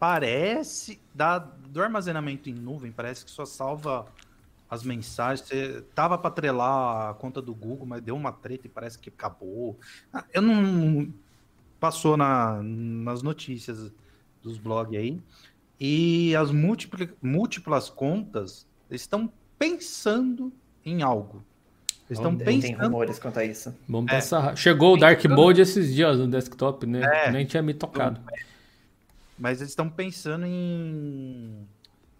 Parece 0.00 0.98
da, 1.14 1.38
do 1.38 1.82
armazenamento 1.82 2.48
em 2.48 2.54
nuvem, 2.54 2.90
parece 2.90 3.22
que 3.22 3.30
só 3.30 3.44
salva 3.44 4.06
as 4.70 4.82
mensagens. 4.82 5.46
Você 5.46 5.84
tava 5.94 6.16
para 6.16 6.28
atrelar 6.28 7.10
a 7.10 7.14
conta 7.14 7.42
do 7.42 7.54
Google, 7.54 7.84
mas 7.84 8.00
deu 8.00 8.16
uma 8.16 8.32
treta 8.32 8.66
e 8.66 8.70
parece 8.70 8.98
que 8.98 9.10
acabou. 9.10 9.78
Ah, 10.10 10.24
eu 10.32 10.40
não 10.40 11.12
passou 11.78 12.16
na, 12.16 12.62
nas 12.62 13.20
notícias 13.22 13.92
dos 14.42 14.56
blogs 14.56 14.98
aí. 14.98 15.20
E 15.78 16.34
as 16.34 16.50
múltiplas, 16.50 17.10
múltiplas 17.20 17.90
contas 17.90 18.66
estão 18.90 19.30
pensando 19.58 20.50
em 20.82 21.02
algo. 21.02 21.44
estão 22.08 22.34
pensando. 22.34 22.62
Tem 22.62 22.74
rumores 22.74 23.18
quanto 23.18 23.38
a 23.38 23.44
isso. 23.44 23.74
Vamos 23.86 24.10
é. 24.10 24.14
pensar. 24.16 24.56
Chegou 24.56 24.94
o 24.94 24.98
Dark 24.98 25.22
Mode 25.26 25.60
esses 25.60 25.94
dias 25.94 26.18
no 26.18 26.26
desktop, 26.26 26.86
né? 26.86 27.02
É. 27.02 27.30
Nem 27.30 27.44
tinha 27.44 27.62
me 27.62 27.74
tocado. 27.74 28.18
Mas 29.40 29.60
eles 29.60 29.70
estão 29.70 29.88
pensando 29.88 30.44
em 30.46 31.66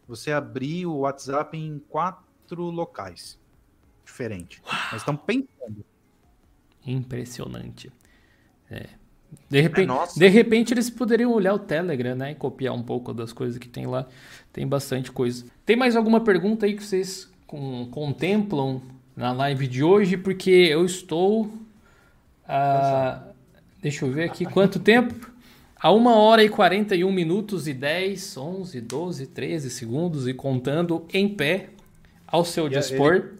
você 0.09 0.33
abrir 0.33 0.87
o 0.87 1.01
WhatsApp 1.01 1.57
em 1.57 1.79
quatro 1.91 2.65
locais 2.65 3.39
diferentes. 4.03 4.63
Mas 4.91 5.03
estão 5.03 5.15
pensando. 5.15 5.85
Impressionante. 6.85 7.93
É. 8.71 8.87
De 9.49 9.61
repente, 9.61 9.93
é 9.93 10.19
de 10.19 10.29
repente 10.29 10.73
eles 10.73 10.89
poderiam 10.89 11.31
olhar 11.31 11.53
o 11.53 11.59
Telegram, 11.59 12.17
né? 12.17 12.33
E 12.33 12.35
copiar 12.35 12.75
um 12.75 12.83
pouco 12.83 13.13
das 13.13 13.35
coisas 13.35 13.59
que 13.59 13.69
tem 13.69 13.87
lá. 13.87 14.07
Tem 14.51 14.67
bastante 14.67 15.13
coisa. 15.13 15.45
Tem 15.65 15.77
mais 15.77 15.97
alguma 15.97 16.23
pergunta 16.23 16.65
aí 16.65 16.75
que 16.75 16.83
vocês 16.83 17.31
com, 17.47 17.87
contemplam 17.91 18.81
na 19.15 19.31
live 19.33 19.69
de 19.69 19.85
hoje? 19.85 20.17
Porque 20.17 20.51
eu 20.51 20.87
estou. 20.87 21.53
Ah, 22.49 23.23
deixa 23.81 24.07
eu 24.07 24.11
ver 24.11 24.25
aqui 24.25 24.47
quanto 24.47 24.81
tempo. 24.81 25.30
A 25.83 25.91
1 25.91 26.07
hora 26.09 26.45
e 26.45 26.49
41 26.51 27.11
minutos 27.11 27.67
e 27.67 27.73
10, 27.73 28.37
11, 28.37 28.81
12, 28.83 29.27
13 29.29 29.71
segundos 29.71 30.29
e 30.29 30.35
contando 30.35 31.07
em 31.11 31.27
pé 31.27 31.71
ao 32.27 32.45
seu 32.45 32.67
e 32.67 32.69
dispor. 32.69 33.31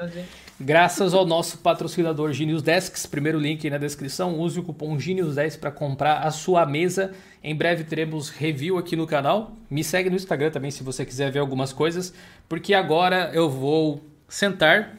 Ele... 0.00 0.24
Graças 0.60 1.12
ao 1.12 1.26
nosso 1.26 1.58
patrocinador 1.58 2.32
Genius 2.32 2.62
Desks, 2.62 3.04
primeiro 3.04 3.36
link 3.36 3.66
aí 3.66 3.70
na 3.70 3.78
descrição, 3.78 4.38
use 4.38 4.60
o 4.60 4.62
cupom 4.62 4.96
Genius10 4.96 5.58
para 5.58 5.72
comprar 5.72 6.20
a 6.20 6.30
sua 6.30 6.64
mesa. 6.64 7.10
Em 7.42 7.56
breve 7.56 7.82
teremos 7.82 8.30
review 8.30 8.78
aqui 8.78 8.94
no 8.94 9.04
canal. 9.04 9.50
Me 9.68 9.82
segue 9.82 10.08
no 10.08 10.14
Instagram 10.14 10.52
também 10.52 10.70
se 10.70 10.84
você 10.84 11.04
quiser 11.04 11.32
ver 11.32 11.40
algumas 11.40 11.72
coisas, 11.72 12.14
porque 12.48 12.74
agora 12.74 13.28
eu 13.34 13.50
vou 13.50 14.00
sentar 14.28 14.96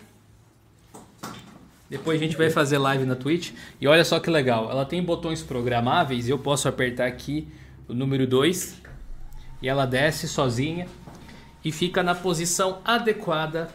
depois 1.92 2.22
a 2.22 2.24
gente 2.24 2.38
vai 2.38 2.50
fazer 2.50 2.78
live 2.78 3.04
na 3.04 3.18
Twitch. 3.18 3.52
E 3.82 3.86
olha 3.86 4.06
só 4.06 4.18
que 4.18 4.30
legal. 4.30 4.72
Ela 4.72 4.86
tem 4.86 5.04
botões 5.04 5.44
programáveis 5.44 6.30
eu 6.30 6.40
posso 6.40 6.70
apertar 6.70 7.06
aqui 7.06 7.50
o 7.86 7.94
número 7.94 8.26
2 8.26 8.82
e 9.62 9.68
ela 9.68 9.86
desce 9.86 10.26
sozinha 10.26 10.88
e 11.66 11.70
fica 11.70 12.02
na 12.02 12.16
posição 12.16 12.80
adequada 12.86 13.70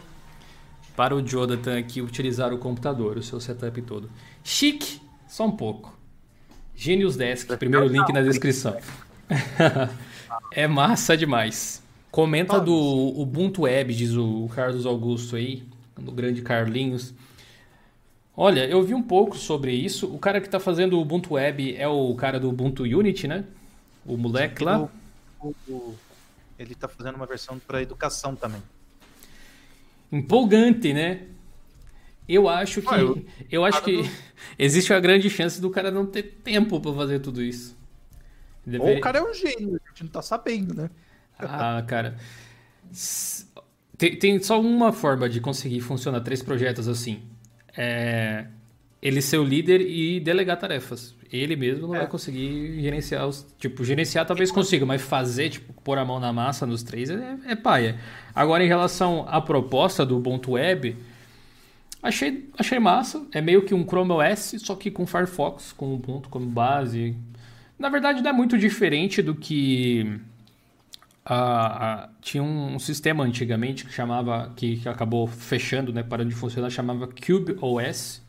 para 0.96 1.14
o 1.14 1.20
Jonathan 1.20 1.78
aqui 1.78 2.00
utilizar 2.00 2.54
o 2.54 2.58
computador, 2.58 3.18
o 3.18 3.22
seu 3.22 3.38
setup 3.38 3.82
todo. 3.82 4.10
Chique, 4.42 4.98
só 5.28 5.44
um 5.44 5.52
pouco. 5.52 5.94
Genius 6.74 7.16
Desk, 7.16 7.54
primeiro 7.58 7.86
link 7.86 8.10
na 8.14 8.22
descrição. 8.22 8.78
é 10.52 10.66
massa 10.66 11.18
demais. 11.18 11.82
Comenta 12.10 12.58
do 12.58 12.74
Ubuntu 12.74 13.62
Web, 13.64 13.92
diz 13.94 14.14
o 14.14 14.48
Carlos 14.54 14.86
Augusto 14.86 15.36
aí, 15.36 15.64
do 15.98 16.12
grande 16.12 16.40
Carlinhos. 16.40 17.12
Olha, 18.36 18.66
eu 18.68 18.82
vi 18.82 18.92
um 18.92 19.02
pouco 19.02 19.36
sobre 19.38 19.72
isso. 19.72 20.06
O 20.14 20.18
cara 20.18 20.40
que 20.40 20.46
está 20.46 20.60
fazendo 20.60 20.98
o 20.98 21.00
Ubuntu 21.00 21.34
Web 21.34 21.74
é 21.76 21.88
o 21.88 22.14
cara 22.14 22.38
do 22.38 22.50
Ubuntu 22.50 22.82
Unity, 22.82 23.26
né? 23.26 23.44
O 24.04 24.18
moleque 24.18 24.62
lá. 24.62 24.90
O, 25.40 25.54
o, 25.66 25.94
ele 26.58 26.72
está 26.72 26.86
fazendo 26.86 27.14
uma 27.14 27.24
versão 27.24 27.58
para 27.58 27.80
educação 27.80 28.36
também. 28.36 28.62
Empolgante, 30.12 30.92
né? 30.92 31.22
Eu 32.28 32.48
acho 32.48 32.82
que, 32.82 32.94
ah, 32.94 32.98
eu, 32.98 33.24
eu 33.50 33.64
acho 33.64 33.82
que 33.82 34.02
do... 34.02 34.10
existe 34.58 34.92
uma 34.92 35.00
grande 35.00 35.30
chance 35.30 35.58
do 35.60 35.70
cara 35.70 35.90
não 35.90 36.04
ter 36.04 36.22
tempo 36.44 36.78
para 36.78 36.92
fazer 36.92 37.20
tudo 37.20 37.42
isso. 37.42 37.74
Ou 38.80 38.96
o 38.96 39.00
cara 39.00 39.18
é 39.18 39.22
um 39.22 39.32
gênio, 39.32 39.80
a 39.82 39.88
gente 39.90 40.02
não 40.02 40.10
tá 40.10 40.20
sabendo, 40.20 40.74
né? 40.74 40.90
Ah, 41.38 41.82
cara. 41.86 42.18
Tem, 43.96 44.18
tem 44.18 44.42
só 44.42 44.60
uma 44.60 44.92
forma 44.92 45.28
de 45.28 45.40
conseguir 45.40 45.80
funcionar 45.80 46.20
três 46.20 46.42
projetos 46.42 46.88
assim 46.88 47.22
é, 47.76 48.46
ele 49.02 49.20
ser 49.20 49.38
o 49.38 49.44
líder 49.44 49.80
e 49.80 50.20
delegar 50.20 50.58
tarefas. 50.58 51.14
Ele 51.32 51.56
mesmo 51.56 51.88
não 51.88 51.94
é. 51.94 51.98
vai 52.00 52.06
conseguir 52.06 52.80
gerenciar 52.80 53.26
os. 53.26 53.46
Tipo, 53.58 53.84
gerenciar 53.84 54.24
talvez 54.26 54.50
consiga, 54.50 54.86
mas 54.86 55.02
fazer, 55.02 55.50
tipo, 55.50 55.72
pôr 55.82 55.98
a 55.98 56.04
mão 56.04 56.20
na 56.20 56.32
massa 56.32 56.66
nos 56.66 56.82
três 56.82 57.10
é, 57.10 57.36
é 57.46 57.54
paia. 57.56 57.98
Agora, 58.34 58.64
em 58.64 58.68
relação 58.68 59.26
à 59.28 59.40
proposta 59.40 60.06
do 60.06 60.16
Ubuntu 60.16 60.52
Web, 60.52 60.96
achei, 62.02 62.48
achei 62.56 62.78
massa. 62.78 63.26
É 63.32 63.40
meio 63.40 63.62
que 63.62 63.74
um 63.74 63.84
Chrome 63.84 64.12
OS, 64.12 64.54
só 64.58 64.74
que 64.76 64.90
com 64.90 65.06
Firefox, 65.06 65.72
com 65.72 65.94
Ubuntu 65.94 66.28
como 66.28 66.46
base. 66.46 67.16
Na 67.78 67.88
verdade, 67.88 68.22
não 68.22 68.30
é 68.30 68.32
muito 68.32 68.56
diferente 68.56 69.20
do 69.20 69.34
que. 69.34 70.20
Tinha 72.20 72.42
um 72.42 72.78
sistema 72.78 73.24
antigamente 73.24 73.84
que 73.84 73.92
chamava 73.92 74.52
que, 74.54 74.76
que, 74.76 74.88
acabou 74.88 75.26
fechando, 75.26 75.92
né, 75.92 76.02
parando 76.02 76.30
de 76.30 76.36
funcionar, 76.36 76.70
chamava 76.70 77.08
Cube 77.08 77.56
OS. 77.60 78.22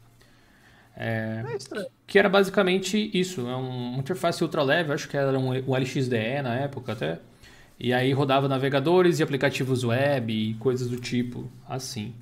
É, 0.99 1.43
é 1.45 1.87
que 2.07 2.17
era 2.17 2.27
basicamente 2.27 3.11
isso, 3.13 3.41
é 3.41 3.55
um, 3.55 3.91
uma 3.91 3.99
interface 3.99 4.43
ultra 4.43 4.63
leve, 4.63 4.91
acho 4.91 5.07
que 5.07 5.15
era 5.15 5.37
um, 5.37 5.49
um 5.49 5.75
LXDE 5.75 6.41
na 6.41 6.55
época 6.55 6.93
até. 6.93 7.19
E 7.79 7.93
aí 7.93 8.11
rodava 8.11 8.47
navegadores 8.47 9.19
e 9.19 9.23
aplicativos 9.23 9.83
web 9.83 10.33
e 10.33 10.55
coisas 10.55 10.89
do 10.89 10.97
tipo, 10.97 11.47
assim. 11.69 12.15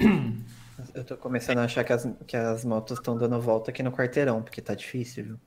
Eu 0.94 1.04
tô 1.04 1.16
começando 1.16 1.58
a 1.58 1.64
achar 1.64 1.84
que 1.84 1.92
as, 1.92 2.08
que 2.26 2.36
as 2.36 2.64
motos 2.64 2.98
estão 2.98 3.16
dando 3.16 3.38
volta 3.40 3.70
aqui 3.70 3.82
no 3.82 3.92
quarteirão, 3.92 4.40
porque 4.40 4.62
tá 4.62 4.74
difícil, 4.74 5.24
viu? 5.24 5.40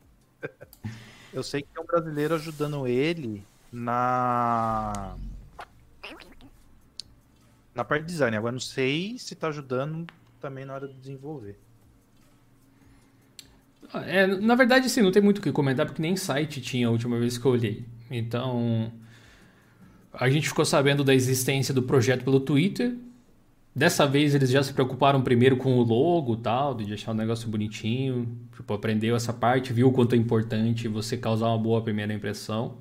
Eu 1.34 1.42
sei 1.42 1.62
que 1.62 1.70
tem 1.74 1.82
um 1.82 1.88
brasileiro 1.88 2.36
ajudando 2.36 2.86
ele 2.86 3.44
na 3.72 5.16
na 7.74 7.84
parte 7.84 8.04
de 8.04 8.12
design. 8.12 8.36
Agora 8.36 8.52
não 8.52 8.60
sei 8.60 9.18
se 9.18 9.36
tá 9.36 9.48
ajudando 9.48 10.08
também 10.40 10.66
na 10.66 10.74
hora 10.74 10.88
de 10.88 10.94
desenvolver. 10.94 11.58
É, 13.94 14.26
na 14.26 14.56
verdade, 14.56 14.90
sim, 14.90 15.02
não 15.02 15.12
tem 15.12 15.22
muito 15.22 15.40
o 15.40 15.42
que 15.42 15.52
comentar, 15.52 15.86
porque 15.86 16.02
nem 16.02 16.16
site 16.16 16.62
tinha 16.62 16.88
a 16.88 16.92
última 16.92 17.20
vez 17.20 17.38
que 17.38 17.46
eu 17.46 17.52
olhei. 17.52 17.86
Então, 18.10 18.92
a 20.14 20.30
gente 20.30 20.48
ficou 20.48 20.66
sabendo 20.66 21.04
da 21.04 21.14
existência 21.14 21.74
do 21.74 21.84
projeto 21.84 22.24
pelo 22.24 22.40
Twitter. 22.40 22.96
Dessa 23.74 24.06
vez 24.06 24.36
eles 24.36 24.50
já 24.50 24.62
se 24.62 24.74
preocuparam 24.74 25.22
primeiro 25.22 25.56
com 25.56 25.78
o 25.78 25.84
logo 25.84 26.36
tal, 26.36 26.76
de 26.76 26.86
deixar 26.86 27.12
o 27.12 27.14
negócio 27.14 27.50
bonitinho. 27.50 28.28
Tipo, 28.56 28.74
aprendeu 28.74 29.16
essa 29.16 29.34
parte, 29.34 29.74
viu 29.74 29.88
o 29.90 29.92
quanto 29.92 30.14
é 30.14 30.18
importante 30.18 30.88
você 30.88 31.18
causar 31.18 31.48
uma 31.48 31.58
boa 31.58 31.82
primeira 31.82 32.14
impressão. 32.14 32.78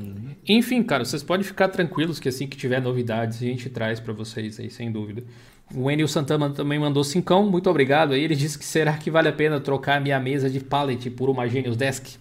Uhum. 0.00 0.34
Enfim, 0.48 0.82
cara, 0.82 1.04
vocês 1.04 1.22
podem 1.22 1.44
ficar 1.44 1.68
tranquilos 1.68 2.18
que 2.18 2.28
assim 2.28 2.46
que 2.46 2.56
tiver 2.56 2.80
novidades 2.80 3.42
a 3.42 3.44
gente 3.44 3.68
traz 3.68 4.00
para 4.00 4.12
vocês 4.12 4.58
aí, 4.58 4.70
sem 4.70 4.90
dúvida. 4.90 5.22
O 5.74 5.90
Enil 5.90 6.08
Santana 6.08 6.50
também 6.50 6.78
mandou 6.78 7.04
cincão, 7.04 7.48
muito 7.48 7.70
obrigado. 7.70 8.12
Aí 8.12 8.22
ele 8.22 8.34
disse 8.34 8.58
que 8.58 8.64
será 8.64 8.96
que 8.96 9.10
vale 9.10 9.28
a 9.28 9.32
pena 9.32 9.60
trocar 9.60 10.00
minha 10.00 10.18
mesa 10.18 10.50
de 10.50 10.58
pallet 10.58 11.10
por 11.10 11.28
uma 11.28 11.46
Genius 11.46 11.76
Desk? 11.76 12.16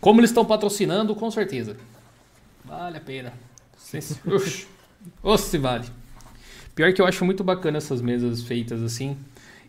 Como 0.00 0.20
eles 0.20 0.30
estão 0.30 0.44
patrocinando, 0.44 1.14
com 1.14 1.30
certeza. 1.30 1.76
Vale 2.64 2.98
a 2.98 3.00
pena. 3.00 3.32
Ou 5.22 5.36
se 5.36 5.58
vale. 5.58 5.86
Pior 6.74 6.92
que 6.92 7.00
eu 7.00 7.06
acho 7.06 7.24
muito 7.24 7.42
bacana 7.42 7.78
essas 7.78 8.00
mesas 8.00 8.42
feitas 8.42 8.82
assim. 8.82 9.16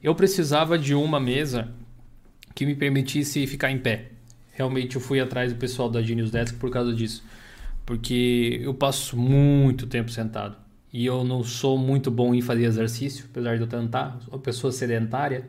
Eu 0.04 0.14
precisava 0.14 0.78
de 0.78 0.94
uma 0.94 1.20
mesa 1.20 1.70
que 2.54 2.66
me 2.66 2.76
permitisse 2.76 3.48
ficar 3.48 3.72
em 3.72 3.80
pé. 3.80 4.12
Realmente 4.56 4.96
eu 4.96 5.02
fui 5.02 5.20
atrás 5.20 5.52
do 5.54 5.60
pessoal 5.60 5.90
da 5.90 6.02
Genius 6.02 6.32
Desk 6.32 6.58
por 6.58 6.72
causa 6.72 6.94
disso. 6.94 7.24
Porque 7.86 8.60
eu 8.64 8.74
passo 8.74 9.16
muito 9.16 9.86
tempo 9.86 10.10
sentado. 10.10 10.56
E 10.92 11.06
eu 11.06 11.26
não 11.26 11.44
sou 11.44 11.78
muito 11.78 12.10
bom 12.10 12.34
em 12.34 12.42
fazer 12.42 12.64
exercício, 12.64 13.26
apesar 13.30 13.58
de 13.58 13.62
eu 13.62 13.68
tentar. 13.68 14.18
Sou 14.22 14.34
uma 14.34 14.40
pessoa 14.40 14.72
sedentária. 14.72 15.44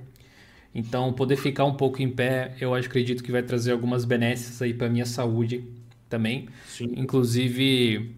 Então, 0.75 1.13
poder 1.13 1.37
ficar 1.37 1.65
um 1.65 1.75
pouco 1.75 2.03
em 2.03 2.11
pé, 2.11 2.55
eu 2.61 2.75
acredito 2.75 3.23
que 3.23 3.31
vai 3.31 3.43
trazer 3.43 3.71
algumas 3.73 4.05
benesses 4.05 4.61
aí 4.61 4.75
para 4.75 4.89
minha 4.89 5.07
saúde 5.07 5.65
também. 6.09 6.49
Sim. 6.67 6.93
Inclusive, 6.97 8.11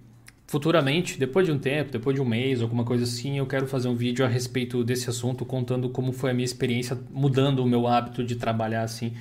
futuramente, 0.46 1.18
depois 1.18 1.46
de 1.46 1.52
um 1.52 1.58
tempo, 1.58 1.92
depois 1.92 2.16
de 2.16 2.22
um 2.22 2.24
mês, 2.24 2.62
alguma 2.62 2.82
coisa 2.82 3.04
assim, 3.04 3.36
eu 3.36 3.46
quero 3.46 3.66
fazer 3.66 3.88
um 3.88 3.94
vídeo 3.94 4.24
a 4.24 4.28
respeito 4.28 4.82
desse 4.82 5.10
assunto, 5.10 5.44
contando 5.44 5.90
como 5.90 6.12
foi 6.12 6.30
a 6.30 6.34
minha 6.34 6.46
experiência 6.46 6.98
mudando 7.10 7.60
o 7.60 7.66
meu 7.66 7.86
hábito 7.86 8.24
de 8.24 8.36
trabalhar 8.36 8.82
assim. 8.82 9.12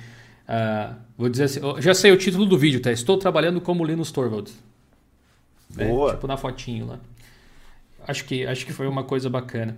Uh, 0.48 0.94
vou 1.16 1.28
dizer 1.28 1.44
assim, 1.44 1.60
já 1.78 1.92
sei 1.92 2.10
o 2.10 2.16
título 2.16 2.46
do 2.46 2.56
vídeo, 2.56 2.80
tá? 2.80 2.90
Estou 2.90 3.18
trabalhando 3.18 3.60
como 3.60 3.84
Linus 3.84 4.10
Torvalds. 4.10 4.56
É, 5.76 5.84
Boa. 5.86 6.10
É, 6.10 6.14
tipo 6.14 6.26
na 6.26 6.36
fotinho 6.36 6.86
lá. 6.86 6.98
Acho 8.06 8.24
que, 8.24 8.46
acho 8.46 8.64
que 8.64 8.72
foi 8.72 8.86
uma 8.86 9.04
coisa 9.04 9.28
bacana. 9.28 9.76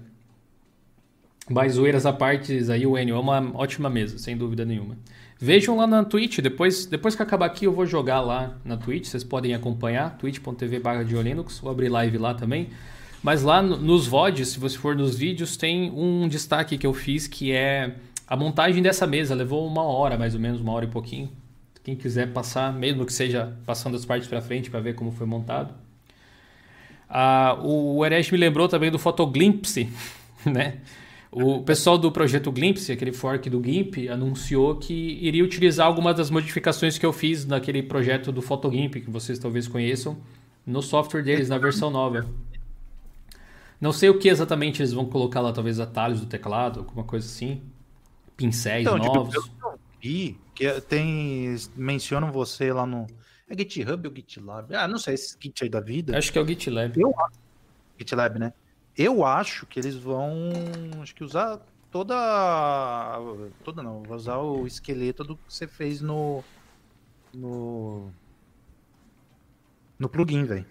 Mas 1.48 1.72
zoeiras 1.72 2.06
à 2.06 2.12
parte, 2.12 2.70
aí 2.70 2.86
o 2.86 2.96
Enio 2.96 3.16
é 3.16 3.18
uma 3.18 3.50
ótima 3.54 3.90
mesa, 3.90 4.18
sem 4.18 4.36
dúvida 4.36 4.64
nenhuma. 4.64 4.96
Vejam 5.36 5.76
lá 5.76 5.86
na 5.86 6.04
Twitch, 6.04 6.38
depois, 6.38 6.86
depois 6.86 7.16
que 7.16 7.22
acabar 7.22 7.46
aqui 7.46 7.64
eu 7.64 7.72
vou 7.72 7.86
jogar 7.86 8.20
lá 8.20 8.56
na 8.64 8.76
Twitch, 8.76 9.06
vocês 9.06 9.24
podem 9.24 9.52
acompanhar, 9.52 10.16
twitch.tv 10.18 10.78
barra 10.78 11.02
vou 11.60 11.72
abrir 11.72 11.88
live 11.88 12.18
lá 12.18 12.34
também. 12.34 12.68
Mas 13.22 13.42
lá 13.42 13.60
nos 13.60 14.06
VODs, 14.06 14.48
se 14.48 14.60
você 14.60 14.78
for 14.78 14.94
nos 14.94 15.16
vídeos, 15.16 15.56
tem 15.56 15.90
um 15.90 16.28
destaque 16.28 16.78
que 16.78 16.86
eu 16.86 16.94
fiz 16.94 17.26
que 17.26 17.52
é 17.52 17.96
a 18.30 18.36
montagem 18.36 18.80
dessa 18.80 19.08
mesa. 19.08 19.34
Levou 19.34 19.66
uma 19.66 19.82
hora, 19.82 20.16
mais 20.16 20.34
ou 20.34 20.40
menos, 20.40 20.60
uma 20.60 20.72
hora 20.72 20.84
e 20.84 20.88
pouquinho. 20.88 21.28
Quem 21.82 21.96
quiser 21.96 22.32
passar, 22.32 22.72
mesmo 22.72 23.04
que 23.04 23.12
seja 23.12 23.56
passando 23.66 23.96
as 23.96 24.04
partes 24.04 24.28
para 24.28 24.40
frente 24.40 24.70
para 24.70 24.78
ver 24.78 24.94
como 24.94 25.10
foi 25.10 25.26
montado. 25.26 25.74
Ah, 27.08 27.58
o 27.60 28.06
Eresh 28.06 28.30
me 28.30 28.38
lembrou 28.38 28.68
também 28.68 28.88
do 28.88 28.98
Photoglimpse, 28.98 29.90
né? 30.46 30.78
O 31.32 31.62
pessoal 31.62 31.96
do 31.96 32.10
projeto 32.10 32.50
Glimpse, 32.50 32.90
aquele 32.90 33.12
fork 33.12 33.48
do 33.48 33.62
GIMP, 33.62 34.08
anunciou 34.08 34.76
que 34.76 34.92
iria 35.22 35.44
utilizar 35.44 35.86
algumas 35.86 36.16
das 36.16 36.28
modificações 36.28 36.98
que 36.98 37.06
eu 37.06 37.12
fiz 37.12 37.46
naquele 37.46 37.84
projeto 37.84 38.32
do 38.32 38.42
PhotoGIMP, 38.42 39.00
que 39.00 39.10
vocês 39.10 39.38
talvez 39.38 39.68
conheçam, 39.68 40.18
no 40.66 40.82
software 40.82 41.22
deles, 41.22 41.48
na 41.48 41.56
versão 41.56 41.88
nova. 41.88 42.26
Não 43.80 43.92
sei 43.92 44.10
o 44.10 44.18
que 44.18 44.28
exatamente 44.28 44.82
eles 44.82 44.92
vão 44.92 45.04
colocar 45.04 45.40
lá, 45.40 45.52
talvez 45.52 45.78
atalhos 45.78 46.20
do 46.20 46.26
teclado, 46.26 46.80
alguma 46.80 47.04
coisa 47.04 47.26
assim. 47.26 47.62
Pincéis 48.40 48.86
então, 48.86 48.98
tipo, 48.98 49.14
novos. 49.14 49.34
Tipo, 49.34 49.66
eu 49.66 49.78
vi 50.00 50.40
que 50.54 50.80
tem. 50.82 51.54
Mencionam 51.76 52.32
você 52.32 52.72
lá 52.72 52.86
no. 52.86 53.06
É 53.48 53.56
GitHub 53.56 54.08
ou 54.08 54.14
GitLab? 54.14 54.74
Ah, 54.74 54.88
não 54.88 54.98
sei, 54.98 55.14
esse 55.14 55.36
Git 55.38 55.64
aí 55.64 55.68
da 55.68 55.80
vida. 55.80 56.16
Acho 56.16 56.32
que 56.32 56.38
é 56.38 56.42
o 56.42 56.46
GitLab. 56.46 56.98
Eu 56.98 57.12
GitLab, 57.98 58.38
né? 58.38 58.52
Eu 58.96 59.24
acho 59.24 59.66
que 59.66 59.78
eles 59.78 59.96
vão 59.96 60.50
acho 61.02 61.14
que 61.14 61.22
usar 61.22 61.60
toda 61.90 62.14
toda 63.64 63.82
não, 63.82 64.02
vou 64.02 64.16
usar 64.16 64.38
o 64.38 64.66
esqueleto 64.66 65.24
do 65.24 65.36
que 65.36 65.42
você 65.48 65.66
fez 65.66 66.00
no 66.00 66.42
no 67.34 68.10
no 69.98 70.08
plugin, 70.08 70.44
velho. 70.44 70.66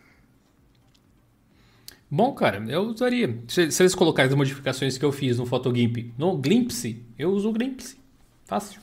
Bom, 2.12 2.34
cara, 2.34 2.64
eu 2.68 2.82
usaria. 2.84 3.40
Se, 3.48 3.72
se, 3.72 3.84
eles 3.84 3.94
colocarem 3.94 4.30
as 4.30 4.36
modificações 4.36 4.98
que 4.98 5.06
eu 5.06 5.12
fiz 5.12 5.38
no 5.38 5.46
Photogimp 5.46 6.14
no 6.18 6.38
Glimpse, 6.38 7.06
eu 7.18 7.32
uso 7.32 7.50
o 7.50 7.54
Glimpse. 7.54 8.00
Fácil. 8.46 8.82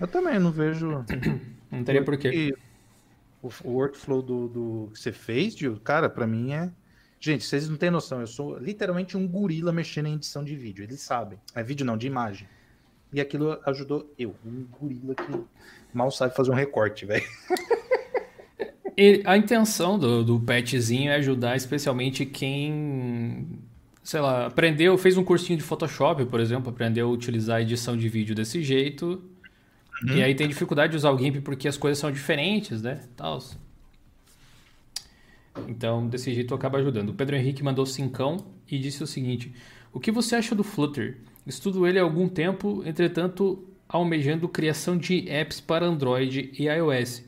Eu 0.00 0.06
também 0.06 0.38
não 0.38 0.52
vejo. 0.52 1.04
não 1.70 1.82
teria 1.82 2.04
porquê. 2.04 2.54
O, 3.42 3.48
o 3.64 3.70
workflow 3.70 4.22
do, 4.22 4.48
do 4.48 4.90
que 4.92 5.00
você 5.00 5.12
fez, 5.12 5.56
cara, 5.82 6.08
para 6.08 6.26
mim 6.26 6.52
é 6.52 6.70
Gente, 7.20 7.44
vocês 7.44 7.68
não 7.68 7.76
têm 7.76 7.90
noção, 7.90 8.20
eu 8.20 8.28
sou 8.28 8.56
literalmente 8.58 9.16
um 9.16 9.26
gorila 9.26 9.72
mexendo 9.72 10.06
em 10.06 10.14
edição 10.14 10.44
de 10.44 10.54
vídeo. 10.54 10.84
Eles 10.84 11.00
sabem. 11.00 11.38
É 11.52 11.62
vídeo 11.64 11.84
não, 11.84 11.96
de 11.96 12.06
imagem. 12.06 12.48
E 13.12 13.20
aquilo 13.20 13.58
ajudou 13.66 14.12
eu, 14.18 14.36
um 14.44 14.64
gorila 14.64 15.14
que 15.14 15.44
mal 15.92 16.10
sabe 16.10 16.36
fazer 16.36 16.50
um 16.50 16.54
recorte, 16.54 17.04
velho. 17.06 17.26
A 19.24 19.36
intenção 19.36 19.96
do, 19.96 20.24
do 20.24 20.40
patchzinho 20.40 21.10
é 21.10 21.14
ajudar 21.16 21.56
especialmente 21.56 22.26
quem, 22.26 23.46
sei 24.02 24.20
lá, 24.20 24.46
aprendeu, 24.46 24.98
fez 24.98 25.16
um 25.16 25.22
cursinho 25.22 25.56
de 25.56 25.62
Photoshop, 25.62 26.24
por 26.26 26.40
exemplo, 26.40 26.70
aprendeu 26.70 27.06
a 27.08 27.10
utilizar 27.10 27.58
a 27.58 27.62
edição 27.62 27.96
de 27.96 28.08
vídeo 28.08 28.34
desse 28.34 28.60
jeito. 28.60 29.22
Uhum. 30.02 30.16
E 30.16 30.22
aí 30.22 30.34
tem 30.34 30.48
dificuldade 30.48 30.90
de 30.90 30.96
usar 30.96 31.12
o 31.12 31.18
GIMP 31.18 31.40
porque 31.42 31.68
as 31.68 31.76
coisas 31.76 31.98
são 31.98 32.10
diferentes, 32.10 32.82
né? 32.82 33.02
Tals. 33.16 33.56
Então, 35.68 36.08
desse 36.08 36.34
jeito 36.34 36.52
acaba 36.52 36.78
ajudando. 36.78 37.10
O 37.10 37.14
Pedro 37.14 37.36
Henrique 37.36 37.62
mandou 37.62 37.86
cincão 37.86 38.46
e 38.68 38.78
disse 38.78 39.02
o 39.02 39.06
seguinte: 39.06 39.52
O 39.92 40.00
que 40.00 40.10
você 40.10 40.34
acha 40.34 40.54
do 40.54 40.64
Flutter? 40.64 41.18
Estudo 41.46 41.86
ele 41.86 42.00
há 42.00 42.02
algum 42.02 42.28
tempo, 42.28 42.82
entretanto, 42.84 43.64
almejando 43.88 44.48
criação 44.48 44.96
de 44.96 45.28
apps 45.28 45.60
para 45.60 45.86
Android 45.86 46.50
e 46.58 46.64
iOS. 46.68 47.24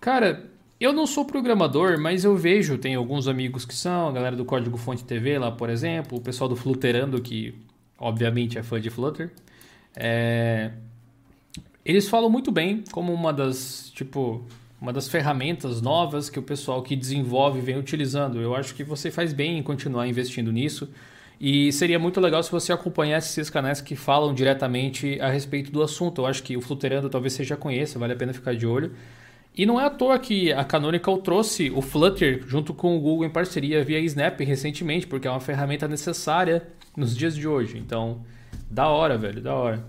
Cara, 0.00 0.50
eu 0.80 0.92
não 0.92 1.06
sou 1.06 1.24
programador, 1.24 1.98
mas 2.00 2.24
eu 2.24 2.36
vejo, 2.36 2.78
tem 2.78 2.94
alguns 2.94 3.26
amigos 3.26 3.64
que 3.64 3.74
são, 3.74 4.08
a 4.08 4.12
galera 4.12 4.36
do 4.36 4.44
Código 4.44 4.76
Fonte 4.76 5.04
TV 5.04 5.38
lá, 5.38 5.50
por 5.50 5.70
exemplo, 5.70 6.18
o 6.18 6.20
pessoal 6.20 6.48
do 6.48 6.54
Flutterando, 6.54 7.20
que 7.20 7.54
obviamente 7.98 8.58
é 8.58 8.62
fã 8.62 8.80
de 8.80 8.88
Flutter. 8.88 9.30
É... 9.96 10.70
Eles 11.84 12.08
falam 12.08 12.30
muito 12.30 12.52
bem 12.52 12.84
como 12.92 13.12
uma 13.12 13.32
das, 13.32 13.90
tipo, 13.94 14.44
uma 14.80 14.92
das 14.92 15.08
ferramentas 15.08 15.82
novas 15.82 16.30
que 16.30 16.38
o 16.38 16.42
pessoal 16.42 16.82
que 16.82 16.94
desenvolve 16.94 17.60
vem 17.60 17.76
utilizando. 17.76 18.40
Eu 18.40 18.54
acho 18.54 18.74
que 18.74 18.84
você 18.84 19.10
faz 19.10 19.32
bem 19.32 19.58
em 19.58 19.62
continuar 19.62 20.06
investindo 20.06 20.52
nisso. 20.52 20.88
E 21.40 21.72
seria 21.72 21.98
muito 21.98 22.20
legal 22.20 22.42
se 22.42 22.50
você 22.50 22.72
acompanhasse 22.72 23.28
esses 23.28 23.48
canais 23.48 23.80
que 23.80 23.96
falam 23.96 24.34
diretamente 24.34 25.20
a 25.20 25.30
respeito 25.30 25.70
do 25.70 25.82
assunto. 25.82 26.22
Eu 26.22 26.26
acho 26.26 26.42
que 26.42 26.56
o 26.56 26.60
Flutterando 26.60 27.08
talvez 27.08 27.32
você 27.32 27.44
já 27.44 27.56
conheça, 27.56 27.98
vale 27.98 28.12
a 28.12 28.16
pena 28.16 28.32
ficar 28.32 28.54
de 28.54 28.66
olho. 28.66 28.92
E 29.58 29.66
não 29.66 29.80
é 29.80 29.84
à 29.84 29.90
toa 29.90 30.16
que 30.20 30.52
a 30.52 30.64
Canonical 30.64 31.18
trouxe 31.18 31.68
o 31.68 31.82
Flutter 31.82 32.44
junto 32.46 32.72
com 32.72 32.96
o 32.96 33.00
Google 33.00 33.26
em 33.26 33.30
parceria 33.30 33.82
via 33.82 33.98
Snap 33.98 34.38
recentemente, 34.38 35.04
porque 35.04 35.26
é 35.26 35.30
uma 35.30 35.40
ferramenta 35.40 35.88
necessária 35.88 36.68
nos 36.96 37.16
dias 37.16 37.34
de 37.34 37.48
hoje. 37.48 37.76
Então, 37.76 38.24
da 38.70 38.86
hora, 38.86 39.18
velho, 39.18 39.42
da 39.42 39.52
hora. 39.56 39.84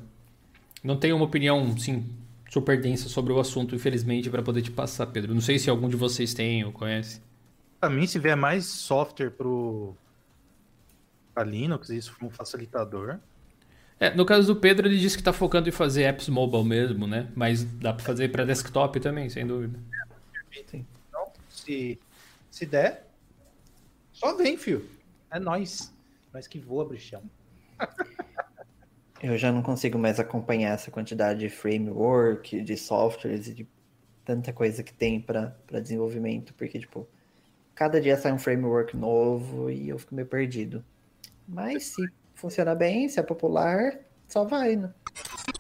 Não 0.83 0.97
tenho 0.97 1.15
uma 1.15 1.25
opinião, 1.25 1.77
sim, 1.77 2.03
super 2.49 2.81
densa 2.81 3.07
sobre 3.09 3.31
o 3.31 3.39
assunto, 3.39 3.75
infelizmente, 3.75 4.27
para 4.27 4.41
poder 4.41 4.63
te 4.63 4.71
passar, 4.71 5.05
Pedro. 5.05 5.35
Não 5.35 5.41
sei 5.41 5.59
se 5.59 5.69
algum 5.69 5.87
de 5.87 5.95
vocês 5.95 6.33
tem 6.33 6.63
ou 6.63 6.71
conhece. 6.71 7.21
Para 7.79 7.91
mim, 7.91 8.07
se 8.07 8.17
vier 8.17 8.35
mais 8.35 8.65
software 8.65 9.29
pro 9.29 9.93
pra 11.31 11.43
Linux, 11.43 11.89
isso 11.89 12.15
um 12.23 12.29
facilitador. 12.31 13.19
É, 13.99 14.13
no 14.15 14.25
caso 14.25 14.53
do 14.53 14.59
Pedro, 14.59 14.87
ele 14.87 14.97
disse 14.97 15.17
que 15.17 15.21
está 15.21 15.33
focando 15.33 15.67
em 15.67 15.71
fazer 15.71 16.03
apps 16.03 16.29
mobile 16.29 16.63
mesmo, 16.63 17.05
né? 17.05 17.29
Mas 17.35 17.63
dá 17.63 17.93
para 17.93 18.05
fazer 18.05 18.29
para 18.29 18.45
desktop 18.45 18.99
também, 18.99 19.29
sem 19.29 19.45
dúvida. 19.45 19.77
Então, 20.73 21.31
se, 21.49 21.99
se 22.49 22.65
der, 22.65 23.09
só 24.13 24.35
vem, 24.35 24.57
fio. 24.57 24.85
É 25.31 25.39
nós. 25.39 25.93
Nós 26.33 26.47
que 26.47 26.59
voa, 26.59 26.85
brichão. 26.85 27.23
Eu 29.21 29.37
já 29.37 29.51
não 29.51 29.61
consigo 29.61 29.97
mais 29.97 30.19
acompanhar 30.19 30.73
essa 30.73 30.89
quantidade 30.89 31.39
de 31.39 31.49
framework, 31.49 32.61
de 32.61 32.77
softwares 32.77 33.47
e 33.47 33.53
de 33.53 33.67
tanta 34.23 34.53
coisa 34.53 34.81
que 34.81 34.93
tem 34.93 35.19
para 35.19 35.55
desenvolvimento, 35.81 36.53
porque, 36.53 36.79
tipo, 36.79 37.07
cada 37.75 37.99
dia 37.99 38.17
sai 38.17 38.31
um 38.31 38.39
framework 38.39 38.95
novo 38.95 39.69
e 39.69 39.89
eu 39.89 39.99
fico 39.99 40.15
meio 40.15 40.27
perdido. 40.27 40.83
Mas 41.47 41.85
se 41.85 42.09
funcionar 42.39 42.75
bem, 42.75 43.09
se 43.09 43.19
é 43.19 43.23
popular, 43.23 43.93
só 44.27 44.45
vai, 44.45 44.75
né? 44.75 44.89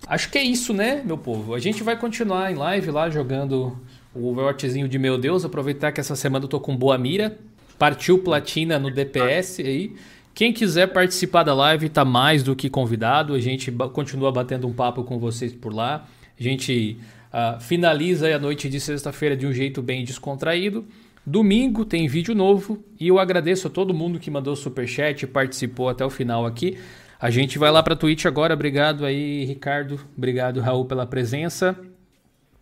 Acho 0.07 0.29
que 0.29 0.37
é 0.37 0.43
isso, 0.43 0.73
né, 0.73 1.01
meu 1.05 1.17
povo? 1.17 1.53
A 1.53 1.59
gente 1.59 1.83
vai 1.83 1.97
continuar 1.97 2.51
em 2.51 2.55
live 2.55 2.89
lá 2.91 3.09
jogando 3.09 3.77
o 4.13 4.29
Overwatchzinho 4.29 4.87
de 4.87 4.97
meu 4.97 5.17
Deus, 5.17 5.45
aproveitar 5.45 5.91
que 5.91 5.99
essa 5.99 6.15
semana 6.15 6.45
eu 6.45 6.49
tô 6.49 6.59
com 6.59 6.75
boa 6.75 6.97
mira. 6.97 7.37
Partiu 7.77 8.19
platina 8.19 8.79
no 8.79 8.89
DPS 8.91 9.59
aí. 9.59 9.95
Quem 10.33 10.53
quiser 10.53 10.87
participar 10.87 11.43
da 11.43 11.53
live 11.53 11.87
está 11.87 12.05
mais 12.05 12.43
do 12.43 12.55
que 12.55 12.69
convidado. 12.69 13.33
A 13.33 13.39
gente 13.39 13.71
continua 13.93 14.31
batendo 14.31 14.67
um 14.67 14.73
papo 14.73 15.03
com 15.03 15.19
vocês 15.19 15.53
por 15.53 15.73
lá. 15.73 16.07
A 16.39 16.43
gente 16.43 16.97
uh, 17.33 17.59
finaliza 17.59 18.33
a 18.33 18.39
noite 18.39 18.69
de 18.69 18.79
sexta-feira 18.79 19.35
de 19.35 19.45
um 19.45 19.53
jeito 19.53 19.81
bem 19.81 20.03
descontraído. 20.03 20.85
Domingo 21.25 21.85
tem 21.85 22.07
vídeo 22.07 22.33
novo 22.33 22.83
e 22.99 23.07
eu 23.07 23.19
agradeço 23.19 23.67
a 23.67 23.69
todo 23.69 23.93
mundo 23.93 24.19
que 24.19 24.31
mandou 24.31 24.55
super 24.55 24.87
chat, 24.87 25.27
participou 25.27 25.89
até 25.89 26.03
o 26.05 26.09
final 26.09 26.45
aqui. 26.45 26.77
A 27.19 27.29
gente 27.29 27.59
vai 27.59 27.69
lá 27.69 27.83
para 27.83 27.95
Twitch 27.95 28.25
agora. 28.25 28.53
Obrigado 28.53 29.05
aí, 29.05 29.43
Ricardo. 29.43 29.99
Obrigado, 30.17 30.61
Raul, 30.61 30.85
pela 30.85 31.05
presença. 31.05 31.77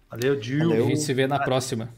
Valeu, 0.09 0.41
Gil. 0.41 0.73
A 0.73 0.81
gente 0.81 1.01
se 1.01 1.13
vê 1.13 1.27
na 1.27 1.37
próxima. 1.39 1.89